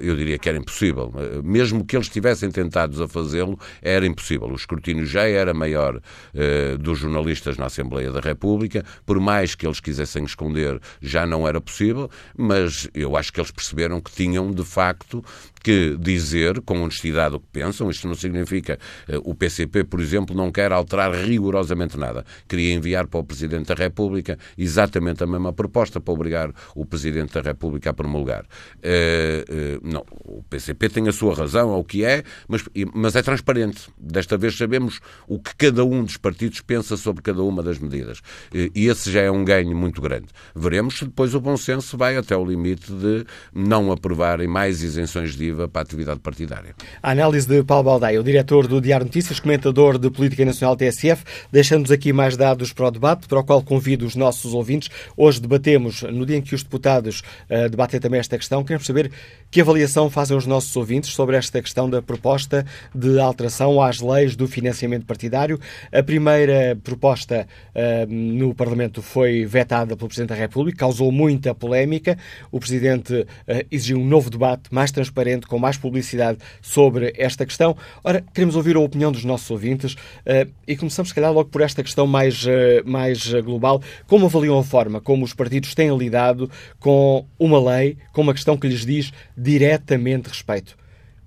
eu 0.00 0.16
diria 0.16 0.38
que 0.38 0.48
era 0.48 0.58
impossível. 0.58 1.12
Mesmo 1.44 1.84
que 1.84 1.96
eles 1.96 2.08
tivessem 2.08 2.50
tentado 2.50 3.02
a 3.02 3.08
fazê-lo, 3.08 3.58
era 3.80 4.06
impossível. 4.06 4.48
O 4.48 4.54
escrutínio 4.54 5.04
já 5.04 5.28
era 5.28 5.52
maior 5.52 6.00
eh, 6.34 6.76
dos 6.78 6.98
jornalistas 6.98 7.56
na 7.56 7.66
Assembleia 7.66 8.10
da 8.10 8.20
República. 8.20 8.84
Por 9.04 9.18
mais 9.20 9.54
que 9.54 9.66
eles 9.66 9.80
quisessem 9.80 10.24
esconder, 10.24 10.80
já 11.00 11.26
não 11.26 11.46
era 11.46 11.60
possível, 11.60 12.10
mas 12.36 12.88
eu 12.94 13.16
acho 13.16 13.32
que 13.32 13.40
eles 13.40 13.50
perceberam 13.50 14.00
que 14.00 14.10
tinham, 14.10 14.50
de 14.50 14.64
facto, 14.64 15.24
que 15.62 15.96
dizer 15.98 16.60
com 16.62 16.82
honestidade 16.82 17.36
o 17.36 17.40
que 17.40 17.46
pensam. 17.52 17.90
Isto 17.90 18.08
não 18.08 18.14
significa. 18.14 18.78
Uh, 19.08 19.30
o 19.30 19.34
PCP, 19.34 19.84
por 19.84 20.00
exemplo, 20.00 20.34
não 20.36 20.50
quer 20.50 20.72
alterar 20.72 21.12
rigorosamente 21.12 21.96
nada. 21.96 22.24
Queria 22.48 22.74
enviar 22.74 23.06
para 23.06 23.20
o 23.20 23.24
Presidente 23.24 23.68
da 23.68 23.74
República 23.74 24.38
exatamente 24.58 25.22
a 25.22 25.26
mesma 25.26 25.52
proposta 25.52 26.00
para 26.00 26.12
obrigar 26.12 26.52
o 26.74 26.84
Presidente 26.84 27.34
da 27.34 27.40
República 27.40 27.90
a 27.90 27.92
promulgar. 27.92 28.42
Uh, 28.42 29.78
uh, 29.78 29.80
não, 29.82 30.04
o 30.24 30.42
PCP 30.42 30.88
tem 30.88 31.08
a 31.08 31.12
sua 31.12 31.34
razão, 31.34 31.72
é 31.72 31.76
o 31.76 31.84
que 31.84 32.04
é, 32.04 32.24
mas, 32.48 32.64
mas 32.92 33.14
é 33.14 33.22
transparente. 33.22 33.88
Desta 33.98 34.36
vez 34.36 34.56
sabemos 34.56 35.00
o 35.28 35.38
que 35.38 35.54
cada 35.56 35.84
um 35.84 36.01
dos 36.02 36.16
partidos 36.16 36.60
pensa 36.60 36.96
sobre 36.96 37.22
cada 37.22 37.42
uma 37.42 37.62
das 37.62 37.78
medidas. 37.78 38.20
E 38.52 38.88
esse 38.88 39.10
já 39.10 39.20
é 39.20 39.30
um 39.30 39.44
ganho 39.44 39.76
muito 39.76 40.00
grande. 40.00 40.26
Veremos 40.54 40.98
se 40.98 41.04
depois 41.04 41.34
o 41.34 41.40
bom 41.40 41.56
senso 41.56 41.96
vai 41.96 42.16
até 42.16 42.36
o 42.36 42.44
limite 42.44 42.92
de 42.92 43.24
não 43.54 43.92
aprovarem 43.92 44.48
mais 44.48 44.82
isenções 44.82 45.36
de 45.36 45.52
para 45.68 45.82
a 45.82 45.82
atividade 45.82 46.20
partidária. 46.20 46.74
A 47.02 47.10
análise 47.10 47.46
de 47.46 47.62
Paulo 47.62 47.84
Baldaia, 47.84 48.20
o 48.20 48.24
diretor 48.24 48.66
do 48.66 48.80
Diário 48.80 49.06
Notícias, 49.06 49.38
comentador 49.38 49.98
de 49.98 50.10
Política 50.10 50.44
Nacional 50.44 50.76
TSF, 50.76 51.24
deixando-nos 51.50 51.90
aqui 51.90 52.12
mais 52.12 52.36
dados 52.36 52.72
para 52.72 52.86
o 52.86 52.90
debate, 52.90 53.26
para 53.26 53.40
o 53.40 53.44
qual 53.44 53.62
convido 53.62 54.06
os 54.06 54.16
nossos 54.16 54.54
ouvintes. 54.54 54.88
Hoje 55.16 55.40
debatemos, 55.40 56.02
no 56.02 56.24
dia 56.24 56.36
em 56.36 56.42
que 56.42 56.54
os 56.54 56.62
deputados 56.62 57.22
uh, 57.50 57.68
debatem 57.68 58.00
também 58.00 58.20
esta 58.20 58.38
questão, 58.38 58.64
queremos 58.64 58.86
saber 58.86 59.10
que 59.50 59.60
avaliação 59.60 60.08
fazem 60.08 60.36
os 60.36 60.46
nossos 60.46 60.74
ouvintes 60.76 61.12
sobre 61.12 61.36
esta 61.36 61.60
questão 61.60 61.88
da 61.88 62.00
proposta 62.00 62.64
de 62.94 63.18
alteração 63.20 63.82
às 63.82 64.00
leis 64.00 64.34
do 64.34 64.48
financiamento 64.48 65.04
partidário. 65.04 65.60
A 65.92 66.02
primeira 66.02 66.74
proposta 66.82 67.46
uh, 67.74 68.10
no 68.10 68.54
Parlamento 68.54 69.02
foi 69.02 69.44
vetada 69.44 69.94
pelo 69.94 70.08
Presidente 70.08 70.30
da 70.30 70.34
República, 70.34 70.78
causou 70.78 71.12
muita 71.12 71.54
polémica. 71.54 72.16
O 72.50 72.58
Presidente 72.58 73.12
uh, 73.12 73.26
exigiu 73.70 73.98
um 73.98 74.06
novo 74.06 74.30
debate 74.30 74.72
mais 74.72 74.90
transparente 74.90 75.46
com 75.46 75.58
mais 75.58 75.76
publicidade 75.76 76.38
sobre 76.62 77.12
esta 77.18 77.44
questão. 77.44 77.76
Ora, 78.02 78.24
queremos 78.32 78.56
ouvir 78.56 78.74
a 78.76 78.80
opinião 78.80 79.12
dos 79.12 79.22
nossos 79.22 79.50
ouvintes 79.50 79.92
uh, 79.92 80.50
e 80.66 80.74
começamos, 80.76 81.10
se 81.10 81.14
calhar, 81.14 81.30
logo 81.30 81.50
por 81.50 81.60
esta 81.60 81.82
questão 81.82 82.06
mais, 82.06 82.42
uh, 82.46 82.48
mais 82.86 83.30
global. 83.42 83.82
Como 84.06 84.24
avaliam 84.24 84.58
a 84.58 84.64
forma 84.64 84.98
como 84.98 85.26
os 85.26 85.34
partidos 85.34 85.74
têm 85.74 85.94
lidado 85.94 86.50
com 86.80 87.26
uma 87.38 87.62
lei, 87.72 87.98
com 88.14 88.22
uma 88.22 88.32
questão 88.32 88.56
que 88.56 88.66
lhes 88.66 88.86
diz 88.86 89.12
diretamente 89.36 90.30
respeito? 90.30 90.74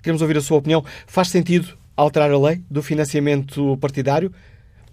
Queremos 0.02 0.24
ouvir 0.24 0.38
a 0.38 0.42
sua 0.42 0.58
opinião. 0.58 0.84
Faz 1.06 1.28
sentido 1.28 1.78
alterar 1.96 2.32
a 2.32 2.40
lei 2.40 2.62
do 2.70 2.82
financiamento 2.82 3.78
partidário? 3.78 4.32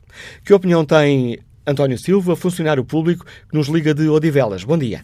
Que 0.45 0.53
opinião 0.53 0.85
tem 0.85 1.39
António 1.65 1.97
Silva, 1.97 2.35
funcionário 2.35 2.85
público, 2.85 3.25
que 3.49 3.57
nos 3.57 3.67
liga 3.67 3.93
de 3.93 4.07
Odivelas. 4.07 4.63
Bom 4.63 4.77
dia. 4.77 5.03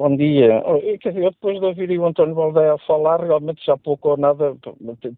Bom 0.00 0.16
dia. 0.16 0.62
Quer 1.02 1.10
dizer, 1.10 1.24
eu 1.24 1.30
depois 1.30 1.60
de 1.60 1.66
ouvir 1.66 1.90
o 1.98 2.06
António 2.06 2.34
Baldeia 2.34 2.78
falar, 2.86 3.20
realmente 3.20 3.62
já 3.62 3.76
pouco 3.76 4.08
ou 4.08 4.16
nada 4.16 4.56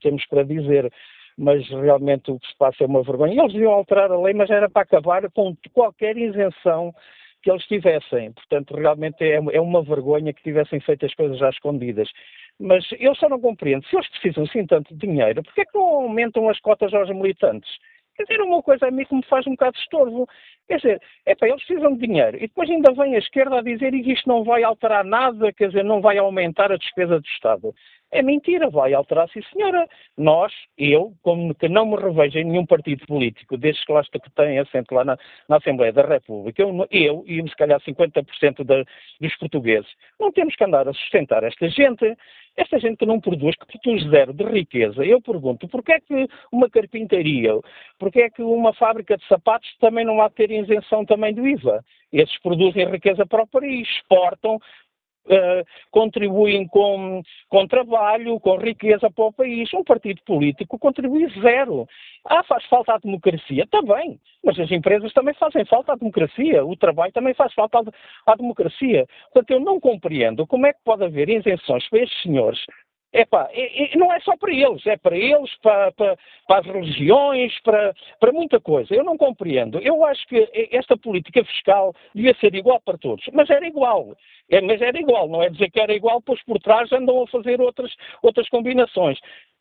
temos 0.00 0.26
para 0.26 0.42
dizer, 0.42 0.92
mas 1.38 1.64
realmente 1.68 2.32
o 2.32 2.40
que 2.40 2.48
se 2.48 2.56
passa 2.58 2.82
é 2.82 2.86
uma 2.88 3.04
vergonha. 3.04 3.40
Eles 3.44 3.54
iam 3.54 3.70
alterar 3.70 4.10
a 4.10 4.20
lei, 4.20 4.34
mas 4.34 4.50
era 4.50 4.68
para 4.68 4.82
acabar 4.82 5.30
com 5.30 5.56
qualquer 5.72 6.16
isenção 6.16 6.92
que 7.44 7.50
eles 7.52 7.64
tivessem. 7.66 8.32
Portanto, 8.32 8.74
realmente 8.74 9.22
é, 9.22 9.34
é 9.36 9.60
uma 9.60 9.84
vergonha 9.84 10.32
que 10.32 10.42
tivessem 10.42 10.80
feito 10.80 11.06
as 11.06 11.14
coisas 11.14 11.40
às 11.40 11.54
escondidas. 11.54 12.10
Mas 12.58 12.84
eu 12.98 13.14
só 13.14 13.28
não 13.28 13.40
compreendo, 13.40 13.86
se 13.86 13.94
eles 13.94 14.08
precisam 14.08 14.44
sim 14.46 14.66
tanto 14.66 14.92
de 14.96 15.06
dinheiro, 15.06 15.44
porquê 15.44 15.60
é 15.60 15.64
que 15.64 15.78
não 15.78 15.84
aumentam 15.84 16.48
as 16.48 16.58
cotas 16.58 16.92
aos 16.92 17.08
militantes? 17.08 17.70
Quer 18.16 18.24
dizer, 18.24 18.42
uma 18.42 18.62
coisa 18.62 18.86
a 18.86 18.90
mim 18.90 19.04
que 19.04 19.14
me 19.14 19.24
faz 19.24 19.46
um 19.46 19.52
bocado 19.52 19.72
de 19.72 19.80
estorvo. 19.80 20.28
Quer 20.68 20.76
dizer, 20.76 21.02
é 21.26 21.34
para 21.34 21.48
eles 21.48 21.64
precisam 21.64 21.94
de 21.94 22.06
dinheiro. 22.06 22.36
E 22.36 22.40
depois 22.40 22.68
ainda 22.68 22.92
vem 22.92 23.14
a 23.14 23.18
esquerda 23.18 23.58
a 23.58 23.62
dizer 23.62 23.90
que 23.90 24.12
isto 24.12 24.28
não 24.28 24.44
vai 24.44 24.62
alterar 24.62 25.04
nada, 25.04 25.52
quer 25.52 25.68
dizer, 25.68 25.84
não 25.84 26.00
vai 26.00 26.18
aumentar 26.18 26.70
a 26.70 26.76
despesa 26.76 27.18
do 27.18 27.26
Estado. 27.26 27.74
É 28.12 28.22
mentira, 28.22 28.68
vai 28.68 28.92
alterar, 28.92 29.26
sim 29.30 29.40
senhora. 29.50 29.88
Nós, 30.18 30.52
eu, 30.76 31.14
como 31.22 31.54
que 31.54 31.66
não 31.66 31.86
me 31.86 31.96
revejo 31.96 32.38
em 32.38 32.44
nenhum 32.44 32.66
partido 32.66 33.06
político, 33.06 33.56
desde 33.56 33.84
que 33.86 33.92
lá 33.92 34.02
que 34.04 34.30
tem 34.36 34.58
assento 34.58 34.94
lá 34.94 35.02
na, 35.02 35.18
na, 35.48 35.56
Assembleia 35.56 35.94
da 35.94 36.02
República, 36.02 36.60
eu, 36.60 36.86
eu 36.90 37.24
e 37.26 37.42
se 37.48 37.56
calhar 37.56 37.80
50% 37.80 38.64
da, 38.64 38.84
dos 39.18 39.36
portugueses, 39.38 39.90
não 40.20 40.30
temos 40.30 40.54
que 40.54 40.62
andar 40.62 40.86
a 40.86 40.92
sustentar 40.92 41.42
esta 41.42 41.68
gente. 41.70 42.14
Esta 42.56 42.78
gente 42.78 42.98
que 42.98 43.06
não 43.06 43.18
produz, 43.18 43.56
que 43.56 43.78
produz 43.78 44.10
zero 44.10 44.32
de 44.32 44.44
riqueza. 44.44 45.04
Eu 45.04 45.20
pergunto, 45.22 45.66
porquê 45.68 45.92
é 45.92 46.00
que 46.00 46.28
uma 46.52 46.68
carpintaria, 46.68 47.52
porquê 47.98 48.22
é 48.22 48.30
que 48.30 48.42
uma 48.42 48.74
fábrica 48.74 49.16
de 49.16 49.26
sapatos 49.26 49.68
também 49.80 50.04
não 50.04 50.20
há 50.20 50.28
de 50.28 50.34
ter 50.34 50.50
isenção 50.50 51.04
também 51.04 51.32
do 51.32 51.46
IVA? 51.46 51.82
Esses 52.12 52.38
produzem 52.40 52.90
riqueza 52.90 53.24
para 53.24 53.42
o 53.42 53.46
país, 53.46 53.88
exportam, 53.88 54.58
Uh, 55.24 55.64
contribuem 55.90 56.66
com, 56.66 57.22
com 57.48 57.66
trabalho, 57.66 58.40
com 58.40 58.56
riqueza 58.56 59.10
para 59.10 59.24
o 59.24 59.32
país. 59.32 59.72
Um 59.72 59.84
partido 59.84 60.20
político 60.26 60.78
contribui 60.78 61.28
zero. 61.40 61.86
Ah, 62.26 62.42
faz 62.42 62.64
falta 62.66 62.94
a 62.94 62.98
democracia? 62.98 63.66
Também. 63.70 64.18
Mas 64.44 64.58
as 64.58 64.70
empresas 64.70 65.12
também 65.12 65.34
fazem 65.34 65.64
falta 65.64 65.92
à 65.92 65.96
democracia. 65.96 66.64
O 66.64 66.76
trabalho 66.76 67.12
também 67.12 67.34
faz 67.34 67.54
falta 67.54 67.78
à, 67.78 68.32
à 68.32 68.34
democracia. 68.34 69.06
Portanto, 69.32 69.50
eu 69.50 69.60
não 69.60 69.78
compreendo 69.78 70.46
como 70.46 70.66
é 70.66 70.72
que 70.72 70.80
pode 70.84 71.04
haver 71.04 71.28
isenções 71.28 71.88
para 71.88 72.00
estes 72.00 72.22
senhores 72.22 72.60
Epá, 73.12 73.50
e, 73.52 73.94
e 73.94 73.98
não 73.98 74.10
é 74.10 74.18
só 74.20 74.34
para 74.38 74.50
eles, 74.52 74.86
é 74.86 74.96
para 74.96 75.16
eles, 75.16 75.54
para, 75.56 75.92
para, 75.92 76.18
para, 76.48 76.60
as 76.60 76.66
religiões, 76.66 77.60
para, 77.60 77.94
para 78.18 78.32
muita 78.32 78.58
coisa. 78.58 78.94
Eu 78.94 79.04
não 79.04 79.18
compreendo. 79.18 79.78
Eu 79.80 80.04
acho 80.06 80.26
que 80.26 80.48
esta 80.72 80.96
política 80.96 81.44
fiscal 81.44 81.94
devia 82.14 82.34
ser 82.36 82.54
igual 82.54 82.80
para 82.80 82.96
todos, 82.96 83.24
mas 83.32 83.50
era 83.50 83.66
igual. 83.66 84.16
É, 84.50 84.60
mas 84.62 84.80
era 84.80 84.98
igual, 84.98 85.28
não 85.28 85.42
é 85.42 85.50
dizer 85.50 85.70
que 85.70 85.80
era 85.80 85.92
igual, 85.94 86.22
pois 86.22 86.42
por 86.44 86.58
trás 86.58 86.90
andam 86.92 87.22
a 87.22 87.26
fazer 87.26 87.60
outras, 87.60 87.94
outras 88.22 88.48
combinações. 88.48 89.18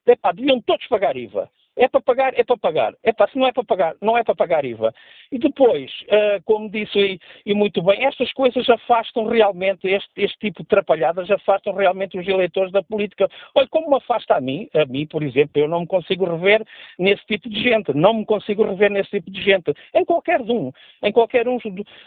Epá, 0.07 0.31
deviam 0.31 0.61
todos 0.61 0.87
pagar 0.87 1.17
IVA. 1.17 1.49
É 1.81 1.87
para 1.87 1.99
pagar, 1.99 2.39
é 2.39 2.43
para 2.43 2.57
pagar. 2.57 2.93
É 3.01 3.11
para, 3.11 3.27
se 3.31 3.39
não 3.39 3.47
é 3.47 3.51
para 3.51 3.63
pagar, 3.63 3.95
não 3.99 4.15
é 4.15 4.23
para 4.23 4.35
pagar 4.35 4.63
IVA. 4.63 4.93
E 5.31 5.39
depois, 5.39 5.89
uh, 6.03 6.39
como 6.45 6.69
disse 6.69 6.99
e, 6.99 7.19
e, 7.43 7.55
muito 7.55 7.81
bem, 7.81 8.05
estas 8.05 8.31
coisas 8.33 8.69
afastam 8.69 9.25
realmente, 9.25 9.87
este, 9.87 10.11
este, 10.15 10.37
tipo 10.37 10.61
de 10.61 10.69
trapalhadas 10.69 11.31
afastam 11.31 11.73
realmente 11.73 12.19
os 12.19 12.27
eleitores 12.27 12.71
da 12.71 12.83
política. 12.83 13.27
Olha, 13.55 13.67
como 13.71 13.89
me 13.89 13.95
afasta 13.95 14.35
a 14.35 14.39
mim, 14.39 14.69
a 14.75 14.85
mim, 14.85 15.07
por 15.07 15.23
exemplo, 15.23 15.53
eu 15.55 15.67
não 15.67 15.79
me 15.79 15.87
consigo 15.87 16.25
rever 16.25 16.63
nesse 16.99 17.25
tipo 17.25 17.49
de 17.49 17.59
gente, 17.59 17.91
não 17.95 18.13
me 18.13 18.25
consigo 18.27 18.63
rever 18.63 18.91
nesse 18.91 19.09
tipo 19.09 19.31
de 19.31 19.41
gente, 19.41 19.73
em 19.95 20.05
qualquer 20.05 20.39
um, 20.39 20.71
em 21.01 21.11
qualquer 21.11 21.47
um 21.47 21.57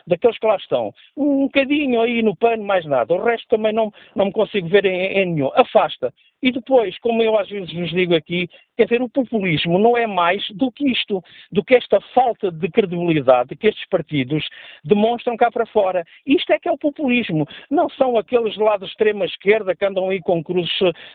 daqueles 0.07 0.39
que 0.39 0.47
lá 0.47 0.55
estão. 0.55 0.95
Um 1.17 1.47
bocadinho 1.47 2.01
aí 2.01 2.23
no 2.23 2.37
pano, 2.37 2.63
mais 2.63 2.87
nada. 2.87 3.13
O 3.13 3.25
resto 3.25 3.49
também 3.49 3.73
não, 3.73 3.93
não 4.15 4.27
me 4.27 4.33
consigo 4.33 4.69
ver 4.69 4.85
em, 4.85 5.19
em 5.19 5.27
nenhum. 5.35 5.51
Afasta. 5.57 6.15
E 6.45 6.53
depois, 6.53 6.99
como 6.99 7.23
eu 7.23 7.39
às 7.39 7.49
vezes 7.49 7.73
vos 7.73 7.89
digo 7.89 8.15
aqui, 8.15 8.51
quer 8.77 8.85
dizer, 8.85 9.01
o 9.01 9.09
populismo 9.09 9.79
não 9.79 9.97
é 9.97 10.07
mais 10.07 10.47
do 10.51 10.71
que 10.71 10.87
isto, 10.91 11.23
do 11.51 11.65
que 11.65 11.75
esta 11.75 11.99
falta 12.15 12.53
de 12.53 12.69
credibilidade 12.69 13.57
que 13.57 13.69
estes 13.69 13.89
partidos 13.89 14.47
demonstram 14.85 15.39
cá 15.39 15.51
para 15.51 15.65
fora. 15.65 16.05
Isto 16.27 16.53
é 16.53 16.59
que 16.59 16.69
é 16.69 16.73
o 16.73 16.77
populismo. 16.77 17.47
Não 17.71 17.89
são 17.89 18.19
aqueles 18.19 18.59
lá 18.59 18.77
da 18.77 18.85
extrema 18.85 19.25
esquerda 19.25 19.75
que 19.75 19.87
andam 19.87 20.11
aí 20.11 20.21
com 20.21 20.45
cruzes 20.45 20.71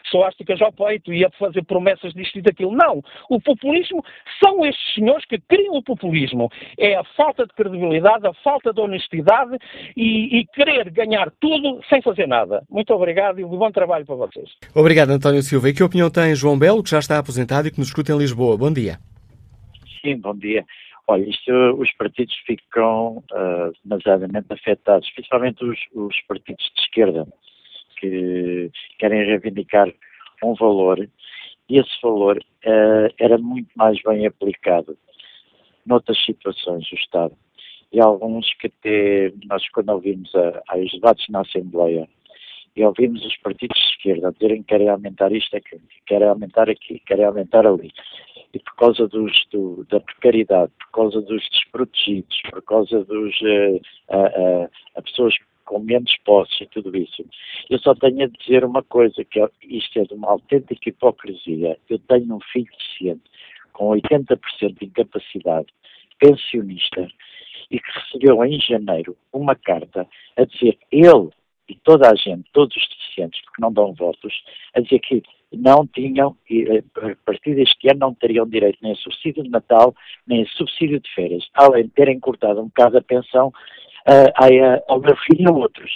soásticas 0.09 0.59
ao 0.63 0.73
peito 0.73 1.13
e 1.13 1.23
a 1.23 1.29
fazer 1.31 1.63
promessas 1.63 2.11
disto 2.13 2.39
e 2.39 2.41
daquilo. 2.41 2.71
Não. 2.71 3.03
O 3.29 3.39
populismo 3.39 4.03
são 4.43 4.65
estes 4.65 4.95
senhores 4.95 5.25
que 5.25 5.37
criam 5.39 5.75
o 5.75 5.83
populismo. 5.83 6.49
É 6.75 6.95
a 6.95 7.03
falta 7.03 7.45
de 7.45 7.53
credibilidade, 7.53 8.25
a 8.25 8.33
falta 8.43 8.73
de 8.73 8.81
honestidade 8.81 9.57
e, 9.95 10.39
e 10.39 10.45
querer 10.47 10.89
ganhar 10.89 11.29
tudo 11.39 11.81
sem 11.87 12.01
fazer 12.01 12.27
nada. 12.27 12.63
Muito 12.67 12.91
obrigado 12.95 13.39
e 13.39 13.45
um 13.45 13.49
bom 13.49 13.69
trabalho 13.69 14.07
para 14.07 14.15
vocês. 14.15 14.49
Obrigado, 14.73 15.18
António 15.19 15.43
Silva. 15.43 15.69
E 15.69 15.73
que 15.73 15.84
opinião 15.84 16.10
tem 16.10 16.34
João 16.34 16.58
Belo, 16.58 16.82
que 16.82 16.89
já 16.89 16.99
está 16.99 17.19
aposentado 17.19 17.67
e 17.67 17.71
que 17.71 17.77
nos 17.77 17.89
escuta 17.89 18.13
em 18.13 18.17
Lisboa? 18.17 18.58
Bom 18.58 18.71
dia. 18.71 18.97
Sim, 20.01 20.15
bom 20.17 20.34
dia. 20.34 20.65
Olha, 21.08 21.27
isto, 21.27 21.51
os 21.77 21.91
partidos 21.97 22.34
ficam 22.47 23.17
uh, 23.17 23.73
demasiadamente 23.84 24.47
afetados, 24.49 25.10
principalmente 25.12 25.63
os, 25.65 25.77
os, 25.93 26.15
partidos 26.21 26.63
de 26.73 26.82
esquerda, 26.82 27.27
que 27.99 28.71
querem 28.97 29.25
reivindicar 29.25 29.91
um 30.41 30.53
valor, 30.53 31.10
e 31.67 31.79
esse 31.79 32.01
valor 32.01 32.38
uh, 32.38 33.13
era 33.19 33.38
muito 33.38 33.69
mais 33.75 34.01
bem 34.01 34.25
aplicado 34.25 34.97
noutras 35.86 36.23
situações 36.23 36.88
do 36.89 36.95
Estado. 36.95 37.36
E 37.91 37.99
alguns 37.99 38.53
que 38.53 38.67
até, 38.67 39.34
nós 39.47 39.67
quando 39.69 39.89
ouvimos 39.89 40.32
a, 40.36 40.77
os 40.77 40.91
debates 40.91 41.27
na 41.29 41.41
Assembleia, 41.41 42.08
e 42.75 42.84
ouvimos 42.84 43.25
os 43.25 43.38
partidos 43.38 43.77
de 43.77 43.89
esquerda 43.89 44.32
dizerem 44.32 44.62
que 44.62 44.69
querem 44.69 44.89
aumentar 44.89 45.32
isto 45.32 45.55
aqui, 45.55 45.79
querem 46.05 46.27
aumentar 46.27 46.69
aqui, 46.69 46.99
querem 47.05 47.25
aumentar 47.25 47.65
ali. 47.65 47.91
E 48.53 48.60
por 48.60 48.75
causa 48.75 49.08
dos, 49.08 49.45
do, 49.51 49.86
da 49.89 49.99
precariedade, 49.99 50.71
por 50.79 50.91
causa 50.91 51.21
dos 51.21 51.47
desprotegidos, 51.49 52.41
por 52.49 52.62
causa 52.63 53.03
dos 53.03 53.41
uh, 53.41 53.82
uh, 54.10 54.65
uh, 54.97 55.03
pessoas 55.03 55.36
com 55.65 55.79
menos 55.79 56.15
posses 56.25 56.62
e 56.62 56.65
tudo 56.65 56.97
isso. 56.97 57.23
Eu 57.69 57.77
só 57.79 57.93
tenho 57.93 58.23
a 58.23 58.27
dizer 58.27 58.65
uma 58.65 58.82
coisa, 58.82 59.23
que 59.23 59.39
é, 59.39 59.47
isto 59.62 59.99
é 59.99 60.03
de 60.03 60.15
uma 60.15 60.29
autêntica 60.32 60.89
hipocrisia. 60.89 61.77
Eu 61.88 61.99
tenho 61.99 62.36
um 62.36 62.39
filho 62.51 62.65
deficiente, 62.71 63.21
com 63.71 63.89
80% 63.89 64.39
de 64.79 64.86
incapacidade, 64.86 65.67
pensionista, 66.17 67.08
e 67.69 67.79
que 67.79 67.91
recebeu 67.99 68.43
em 68.43 68.60
janeiro 68.60 69.15
uma 69.32 69.55
carta 69.55 70.08
a 70.36 70.43
dizer 70.43 70.75
ele 70.91 71.29
e 71.69 71.75
toda 71.84 72.10
a 72.10 72.15
gente, 72.15 72.49
todos 72.51 72.75
os 72.75 72.89
deficientes, 72.89 73.41
porque 73.45 73.62
não 73.62 73.71
dão 73.71 73.93
votos, 73.93 74.34
a 74.73 74.79
dizer 74.82 74.99
que 74.99 75.23
não 75.51 75.86
tinham, 75.88 76.36
eh, 76.51 76.84
a 76.95 77.15
partir 77.25 77.55
deste 77.55 77.89
ano, 77.89 77.99
não 77.99 78.13
teriam 78.13 78.47
direito 78.47 78.77
nem 78.82 78.91
a 78.91 78.95
subsídio 78.95 79.43
de 79.43 79.49
Natal, 79.49 79.95
nem 80.27 80.43
a 80.43 80.47
subsídio 80.47 80.99
de 80.99 81.10
férias, 81.13 81.47
além 81.53 81.84
de 81.84 81.89
terem 81.89 82.19
cortado 82.19 82.62
um 82.62 82.65
bocado 82.65 82.97
a 82.97 83.01
pensão 83.01 83.47
uh, 83.47 84.82
ao 84.88 84.99
meu 84.99 85.15
filho 85.17 85.41
e 85.41 85.47
a 85.47 85.51
outros. 85.51 85.91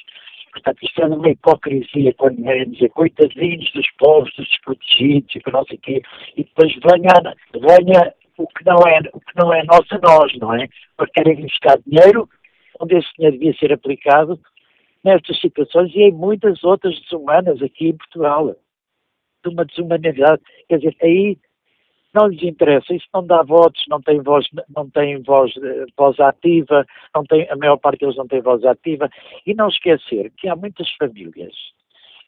Portanto, 0.52 0.84
isto 0.84 1.02
é 1.02 1.06
uma 1.06 1.30
hipocrisia 1.30 2.14
quando 2.14 2.44
vêm 2.44 2.70
dizer 2.70 2.90
coitadinhos 2.90 3.72
dos 3.74 3.90
povos, 3.98 4.32
dos 4.36 4.48
desprotegidos 4.48 5.36
e 5.36 5.40
que 5.40 5.52
não 5.52 5.66
sei 5.66 5.78
o 5.78 5.82
quê, 5.82 6.02
e 6.38 6.44
depois 6.44 6.74
venha, 6.74 7.36
venha 7.54 8.14
o 8.38 8.48
que 8.48 8.66
não 8.66 8.78
é, 8.88 9.00
o 9.14 9.20
que 9.20 9.36
não 9.36 9.54
é 9.54 9.64
nosso 9.64 9.88
a 9.92 10.00
nós, 10.00 10.32
não 10.38 10.54
é? 10.54 10.68
Porque 10.96 11.14
querem 11.14 11.42
buscar 11.42 11.78
dinheiro 11.86 12.30
onde 12.80 12.98
esse 12.98 13.08
dinheiro 13.18 13.38
devia 13.38 13.54
ser 13.58 13.74
aplicado 13.74 14.40
nestas 15.04 15.40
situações 15.40 15.94
e 15.94 16.02
em 16.02 16.12
muitas 16.12 16.64
outras 16.64 17.00
desumanas 17.02 17.62
aqui 17.62 17.90
em 17.90 17.98
Portugal. 17.98 18.56
De 19.44 19.50
uma 19.50 19.66
desumanidade. 19.66 20.42
Quer 20.70 20.78
dizer, 20.78 20.96
aí 21.02 21.38
não 22.14 22.28
lhes 22.28 22.44
interessa, 22.44 22.94
isso 22.94 23.08
não 23.14 23.26
dá 23.26 23.42
votos, 23.42 23.84
não 23.90 24.00
tem 24.02 24.22
voz, 24.22 24.48
não 24.74 24.90
tem 24.90 25.22
voz, 25.22 25.52
voz 25.98 26.20
ativa, 26.20 26.86
não 27.14 27.26
tem, 27.26 27.50
a 27.50 27.56
maior 27.56 27.78
parte 27.78 28.02
deles 28.02 28.16
não 28.16 28.28
tem 28.28 28.40
voz 28.40 28.64
ativa. 28.64 29.10
E 29.46 29.54
não 29.54 29.68
esquecer 29.68 30.32
que 30.38 30.48
há 30.48 30.56
muitas 30.56 30.90
famílias 30.92 31.54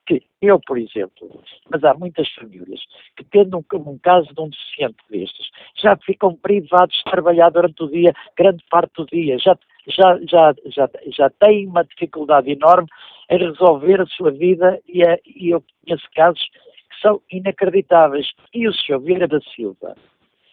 que 0.05 0.21
eu, 0.41 0.59
por 0.59 0.77
exemplo, 0.77 1.43
mas 1.69 1.83
há 1.83 1.93
muitas 1.93 2.29
famílias 2.33 2.79
que, 3.17 3.23
tendo 3.23 3.57
um, 3.57 3.77
um, 3.89 3.97
caso 3.97 4.33
de 4.33 4.39
um 4.39 4.49
deficiente 4.49 4.97
destes, 5.09 5.49
já 5.75 5.97
ficam 5.97 6.35
privados 6.35 6.95
de 6.95 7.03
trabalhar 7.11 7.49
durante 7.49 7.83
o 7.83 7.89
dia, 7.89 8.13
grande 8.37 8.63
parte 8.69 8.93
do 8.97 9.05
dia, 9.07 9.37
já, 9.39 9.57
já, 9.87 10.19
já, 10.29 10.53
já, 10.65 10.89
já 11.07 11.29
têm 11.29 11.67
uma 11.67 11.83
dificuldade 11.83 12.51
enorme 12.51 12.87
em 13.29 13.37
resolver 13.37 14.01
a 14.01 14.05
sua 14.05 14.31
vida 14.31 14.79
e, 14.87 15.03
é, 15.03 15.19
e 15.25 15.49
eu 15.49 15.63
conheço 15.83 16.07
casos 16.15 16.41
que 16.89 17.01
são 17.01 17.21
inacreditáveis. 17.31 18.27
E 18.53 18.67
o 18.67 18.73
Sr. 18.73 18.99
Vieira 18.99 19.27
da 19.27 19.39
Silva, 19.55 19.95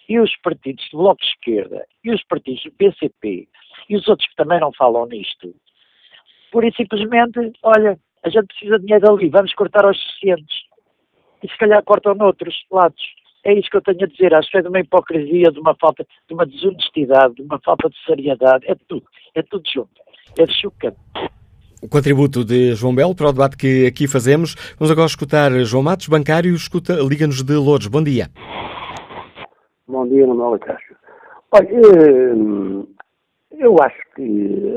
e 0.08 0.18
os 0.18 0.34
partidos 0.42 0.84
de 0.84 0.96
Bloco 0.96 1.20
de 1.20 1.28
Esquerda, 1.28 1.86
e 2.04 2.10
os 2.10 2.22
partidos 2.24 2.62
do 2.64 2.72
PCP, 2.72 3.48
e 3.88 3.96
os 3.96 4.06
outros 4.08 4.28
que 4.28 4.36
também 4.36 4.60
não 4.60 4.72
falam 4.72 5.06
nisto, 5.06 5.54
por 6.50 6.64
e 6.64 6.72
simplesmente, 6.74 7.52
olha, 7.62 7.98
a 8.22 8.28
gente 8.28 8.46
precisa 8.46 8.78
de 8.78 8.84
dinheiro 8.84 9.10
ali, 9.10 9.28
vamos 9.30 9.54
cortar 9.54 9.84
aos 9.84 9.98
suficientes. 10.00 10.64
E 11.42 11.48
se 11.48 11.58
calhar 11.58 11.82
cortam 11.82 12.14
noutros 12.14 12.54
lados. 12.70 13.02
É 13.44 13.52
isso 13.54 13.68
que 13.70 13.76
eu 13.76 13.82
tenho 13.82 14.04
a 14.04 14.06
dizer. 14.06 14.34
Acho 14.34 14.50
que 14.50 14.58
é 14.58 14.62
de 14.62 14.68
uma 14.68 14.80
hipocrisia, 14.80 15.50
de 15.50 15.58
uma 15.58 15.74
falta, 15.74 16.06
de 16.28 16.34
uma 16.34 16.46
desonestidade, 16.46 17.34
de 17.34 17.42
uma 17.42 17.58
falta 17.60 17.88
de 17.88 17.96
seriedade. 18.06 18.64
É 18.68 18.74
tudo. 18.88 19.04
É 19.34 19.42
tudo 19.42 19.62
junto. 19.72 19.90
É 20.38 20.46
chocante. 20.46 20.96
O 21.82 21.88
contributo 21.88 22.44
de 22.44 22.74
João 22.74 22.94
Belo 22.94 23.14
para 23.14 23.28
o 23.28 23.32
debate 23.32 23.56
que 23.56 23.86
aqui 23.86 24.06
fazemos. 24.06 24.54
Vamos 24.78 24.92
agora 24.92 25.06
escutar 25.06 25.50
João 25.64 25.82
Matos, 25.82 26.06
bancário, 26.06 26.54
escuta, 26.54 26.94
liga-nos 26.94 27.42
de 27.42 27.54
Lourdes. 27.54 27.88
Bom 27.88 28.02
dia. 28.02 28.28
Bom 29.88 30.06
dia, 30.06 30.24
Manuela 30.26 30.58
Castro. 30.60 30.94
Olha, 31.50 31.68
hum, 32.36 32.86
eu 33.58 33.76
acho 33.82 34.00
que 34.16 34.74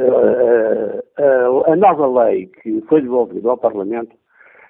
a, 1.17 1.21
a, 1.21 1.73
a, 1.73 1.75
nova 1.75 2.23
lei 2.23 2.47
que 2.62 2.82
foi 2.89 3.01
devolvida 3.01 3.49
ao 3.49 3.58
Parlamento 3.58 4.15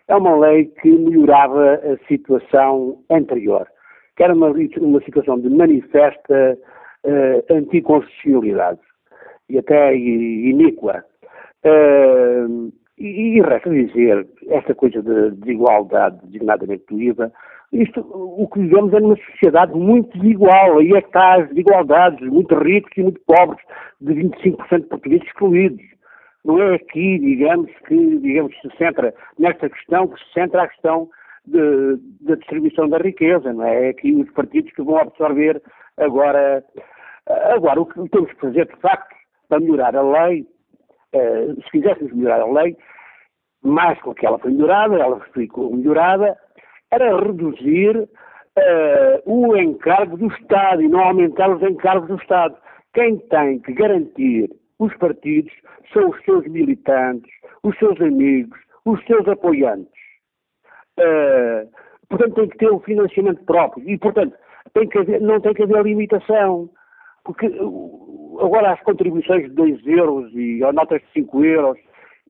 é 0.08 0.16
uma 0.16 0.38
lei 0.38 0.66
que 0.66 0.90
melhorava 0.90 1.76
a 1.76 2.08
situação 2.08 3.02
anterior, 3.10 3.68
que 4.16 4.24
era 4.24 4.34
uma, 4.34 4.50
uma 4.50 5.02
situação 5.02 5.40
de 5.40 5.50
manifesta 5.50 6.58
uh, 7.04 7.54
anticonstitucionalidade 7.54 8.80
e 9.50 9.58
até 9.58 9.96
iníqua. 9.96 11.04
Uh, 11.66 12.72
e, 12.98 13.38
e 13.38 13.42
resta 13.42 13.70
dizer, 13.70 14.28
esta 14.48 14.74
coisa 14.74 15.02
de 15.02 15.32
desigualdade, 15.32 16.20
designadamente 16.24 16.86
do 16.90 17.02
IVA, 17.02 17.32
isto, 17.74 18.00
o 18.00 18.48
que 18.48 18.60
vivemos 18.60 18.94
é 18.94 19.00
numa 19.00 19.18
sociedade 19.18 19.74
muito 19.74 20.18
desigual, 20.18 20.78
aí 20.78 20.94
é 20.94 21.02
que 21.02 21.08
está 21.08 21.36
as 21.36 21.50
desigualdades, 21.50 22.26
muito 22.30 22.56
ricos 22.56 22.92
e 22.96 23.04
muito 23.04 23.20
pobres, 23.26 23.60
de 24.00 24.14
25% 24.14 24.82
de 24.82 24.88
portugueses 24.88 25.28
excluídos. 25.28 25.86
Não 26.46 26.62
é 26.62 26.76
aqui, 26.76 27.20
digamos, 27.20 27.72
que 27.88 28.18
digamos, 28.20 28.56
se 28.62 28.70
centra 28.78 29.14
nesta 29.38 29.70
questão, 29.70 30.08
que 30.08 30.20
se 30.20 30.34
centra 30.34 30.64
a 30.64 30.68
questão 30.68 31.10
da 31.48 32.36
distribuição 32.36 32.90
da 32.90 32.98
riqueza, 32.98 33.54
não 33.54 33.64
é? 33.64 33.88
É 33.88 33.90
aqui 33.90 34.14
os 34.14 34.30
partidos 34.32 34.72
que 34.74 34.82
vão 34.82 34.98
absorver 34.98 35.62
agora. 35.98 36.64
Agora, 37.54 37.82
o 37.82 37.86
que 37.86 38.10
temos 38.10 38.32
que 38.34 38.40
fazer, 38.40 38.68
de 38.68 38.80
facto, 38.82 39.16
para 39.50 39.60
melhorar 39.60 39.96
a 39.96 40.02
lei, 40.02 40.46
eh, 41.14 41.48
se 41.64 41.72
quiséssemos 41.72 42.14
melhorar 42.14 42.42
a 42.42 42.52
lei, 42.52 42.78
mais 43.64 44.00
com 44.02 44.14
que 44.14 44.26
ela 44.26 44.38
foi 44.38 44.52
melhorada, 44.52 44.96
ela 44.96 45.20
ficou 45.34 45.76
melhorada, 45.76 46.38
era 46.92 47.20
reduzir 47.20 47.98
uh, 47.98 48.08
o 49.26 49.58
encargo 49.58 50.18
do 50.18 50.28
Estado 50.28 50.82
e 50.82 50.88
não 50.88 51.00
aumentar 51.00 51.50
os 51.50 51.62
encargos 51.62 52.08
do 52.08 52.16
Estado. 52.16 52.56
Quem 52.94 53.18
tem 53.18 53.60
que 53.60 53.74
garantir 53.74 54.50
os 54.80 54.96
partidos 54.98 55.54
são 55.92 56.10
os 56.10 56.24
seus 56.24 56.46
militantes, 56.48 57.32
os 57.64 57.78
seus 57.78 58.00
amigos, 58.00 58.58
os 58.86 59.04
seus 59.06 59.28
apoiantes. 59.28 60.05
Uh, 60.98 61.70
portanto, 62.10 62.36
tem 62.36 62.50
que 62.50 62.58
ter 62.58 62.72
um 62.72 62.80
financiamento 62.80 63.44
próprio 63.44 63.90
e, 63.90 63.98
portanto, 63.98 64.36
tem 64.74 64.90
haver, 65.00 65.22
não 65.22 65.40
tem 65.40 65.54
que 65.54 65.64
haver 65.64 65.84
limitação. 65.84 66.70
Porque 67.24 67.48
agora 68.40 68.74
as 68.74 68.82
contribuições 68.82 69.44
de 69.44 69.50
2 69.50 69.88
euros 69.88 70.32
e 70.34 70.64
ou 70.64 70.72
notas 70.74 71.02
de 71.02 71.08
5 71.14 71.44
euros, 71.44 71.78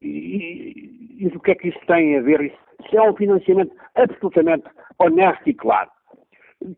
e, 0.02 0.08
e, 0.08 1.26
e 1.26 1.28
o 1.28 1.40
que 1.40 1.52
é 1.52 1.56
que 1.56 1.70
isso 1.70 1.80
tem 1.88 2.18
a 2.18 2.22
ver? 2.22 2.42
Isso, 2.42 2.58
isso 2.86 2.98
é 2.98 3.10
um 3.10 3.16
financiamento 3.16 3.76
absolutamente 3.96 4.66
honesto 5.00 5.50
e 5.50 5.54
claro. 5.54 5.90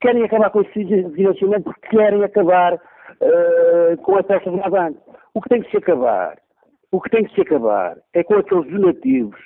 Querem 0.01 0.23
acabar 0.23 0.49
com 0.49 0.61
esse 0.61 0.73
financiamento 0.73 1.63
porque 1.65 1.87
querem 1.89 2.23
acabar 2.23 2.73
uh, 2.73 3.97
com 4.01 4.17
a 4.17 4.23
taxa 4.23 4.49
de 4.49 4.59
avante. 4.61 4.99
O 5.33 5.41
que 5.41 5.49
tem 5.49 5.61
que 5.61 5.69
se 5.69 5.77
acabar, 5.77 6.37
o 6.91 6.99
que 6.99 7.09
tem 7.09 7.23
que 7.25 7.35
se 7.35 7.41
acabar 7.41 7.97
é 8.13 8.23
com 8.23 8.35
aqueles 8.35 8.67
donativos 8.71 9.39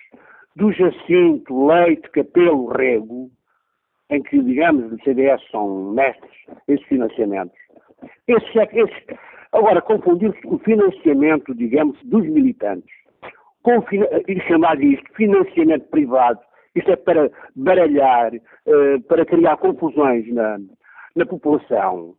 do 0.56 0.72
Jacinto, 0.72 1.66
Leite, 1.66 2.10
Capelo, 2.12 2.68
Rego, 2.68 3.30
em 4.10 4.22
que, 4.24 4.42
digamos, 4.44 4.92
os 4.92 5.02
CDS 5.04 5.42
são 5.52 5.92
mestres 5.94 6.32
esses 6.68 6.86
financiamentos. 6.88 7.58
Esse, 8.28 8.60
é 8.60 8.68
esse, 8.74 9.20
agora, 9.52 9.82
confundir 9.82 10.34
o 10.46 10.58
financiamento, 10.60 11.56
digamos, 11.56 11.98
dos 12.04 12.28
militantes 12.28 13.02
com 13.64 13.84
e 14.28 14.42
chamar 14.48 14.82
isto 14.82 15.14
financiamento 15.14 15.88
privado, 15.90 16.40
isto 16.76 16.92
é 16.92 16.96
para 16.96 17.30
baralhar, 17.56 18.34
uh, 18.34 19.02
para 19.08 19.26
criar 19.26 19.58
confusões 19.58 20.28
na, 20.34 20.58
na 21.16 21.26
população. 21.26 22.16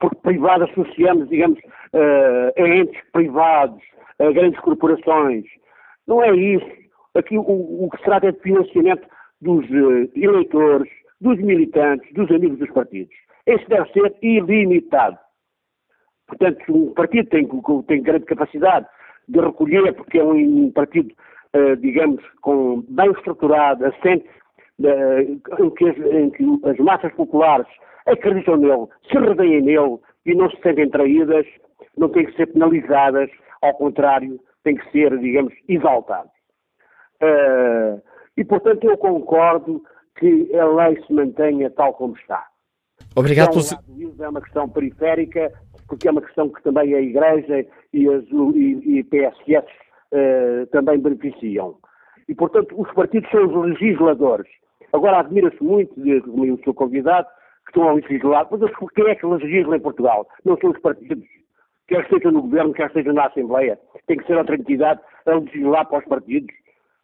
Porque 0.00 0.16
privado 0.22 0.64
associamos, 0.64 1.28
digamos, 1.28 1.58
uh, 1.58 2.52
a 2.62 2.68
entes 2.68 3.00
privados, 3.12 3.82
a 4.18 4.30
grandes 4.32 4.60
corporações. 4.60 5.44
Não 6.06 6.22
é 6.22 6.34
isso. 6.34 6.80
Aqui 7.14 7.36
o, 7.36 7.42
o 7.42 7.88
que 7.90 7.98
se 7.98 8.04
trata 8.04 8.28
é 8.28 8.32
de 8.32 8.40
financiamento 8.40 9.06
dos 9.40 9.64
uh, 9.70 10.10
eleitores, 10.14 10.90
dos 11.20 11.38
militantes, 11.38 12.12
dos 12.14 12.30
amigos 12.30 12.58
dos 12.58 12.70
partidos. 12.70 13.14
Esse 13.46 13.66
deve 13.68 13.90
ser 13.92 14.14
ilimitado. 14.22 15.18
Portanto, 16.26 16.62
um 16.68 16.94
partido 16.94 17.28
tem, 17.28 17.48
tem 17.88 18.02
grande 18.02 18.24
capacidade 18.26 18.86
de 19.28 19.40
recolher, 19.40 19.92
porque 19.94 20.18
é 20.18 20.24
um 20.24 20.70
partido, 20.70 21.12
uh, 21.56 21.76
digamos, 21.76 22.22
com, 22.42 22.84
bem 22.88 23.10
estruturado, 23.10 23.86
assente, 23.86 24.24
uh, 24.80 25.20
em, 25.58 25.70
que 25.70 25.88
as, 25.88 25.96
em, 25.98 26.30
que 26.30 26.44
as, 26.64 26.78
massas 26.78 27.12
populares 27.14 27.66
acreditam 28.06 28.56
nele, 28.56 28.86
se 29.10 29.18
redeem 29.18 29.62
nele 29.62 29.98
e 30.26 30.34
não 30.34 30.48
se 30.50 30.60
sentem 30.62 30.88
traídas, 30.88 31.46
não 31.96 32.08
têm 32.08 32.26
que 32.26 32.36
ser 32.36 32.46
penalizadas, 32.46 33.30
ao 33.62 33.74
contrário, 33.74 34.38
têm 34.62 34.76
que 34.76 34.90
ser, 34.92 35.18
digamos, 35.18 35.52
exaltados. 35.68 36.39
Uh, 37.22 38.00
e, 38.36 38.44
portanto, 38.44 38.84
eu 38.84 38.96
concordo 38.96 39.82
que 40.18 40.54
a 40.56 40.66
lei 40.66 41.02
se 41.02 41.12
mantenha 41.12 41.70
tal 41.70 41.94
como 41.94 42.16
está. 42.16 42.46
Obrigado. 43.16 43.58
É, 43.58 44.24
é 44.24 44.28
uma 44.28 44.40
questão 44.40 44.68
periférica, 44.68 45.52
porque 45.88 46.08
é 46.08 46.10
uma 46.10 46.22
questão 46.22 46.48
que 46.48 46.62
também 46.62 46.94
a 46.94 47.00
Igreja 47.00 47.66
e, 47.92 48.08
as, 48.08 48.24
e, 48.54 48.98
e 48.98 49.04
PSS 49.04 49.66
uh, 50.12 50.66
também 50.70 50.98
beneficiam. 50.98 51.76
E, 52.28 52.34
portanto, 52.34 52.80
os 52.80 52.90
partidos 52.92 53.30
são 53.30 53.46
os 53.46 53.70
legisladores. 53.70 54.50
Agora, 54.92 55.20
admira-se 55.20 55.62
muito, 55.62 55.94
como 56.22 56.54
o 56.54 56.62
seu 56.62 56.74
convidado, 56.74 57.26
que 57.64 57.70
estão 57.70 57.88
a 57.88 57.92
legislar, 57.92 58.46
mas 58.50 58.60
quem 58.94 59.06
é 59.06 59.14
que 59.14 59.26
legisla 59.26 59.76
em 59.76 59.80
Portugal? 59.80 60.26
Não 60.44 60.56
são 60.58 60.70
os 60.70 60.80
partidos. 60.80 61.26
Quer 61.86 62.02
esteja 62.02 62.30
no 62.30 62.42
governo, 62.42 62.72
quer 62.72 62.86
esteja 62.86 63.12
na 63.12 63.26
Assembleia. 63.26 63.78
Tem 64.06 64.16
que 64.16 64.26
ser 64.26 64.36
outra 64.36 64.54
entidade 64.54 65.00
a 65.26 65.34
legislar 65.34 65.86
para 65.88 65.98
os 65.98 66.04
partidos. 66.04 66.54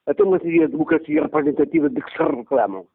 Até 0.06 0.22
uma 0.22 0.38
democracia 0.38 1.22
representativa 1.22 1.90
de 1.90 2.00
que 2.00 2.10
se 2.12 2.22
reclamam. 2.22 2.86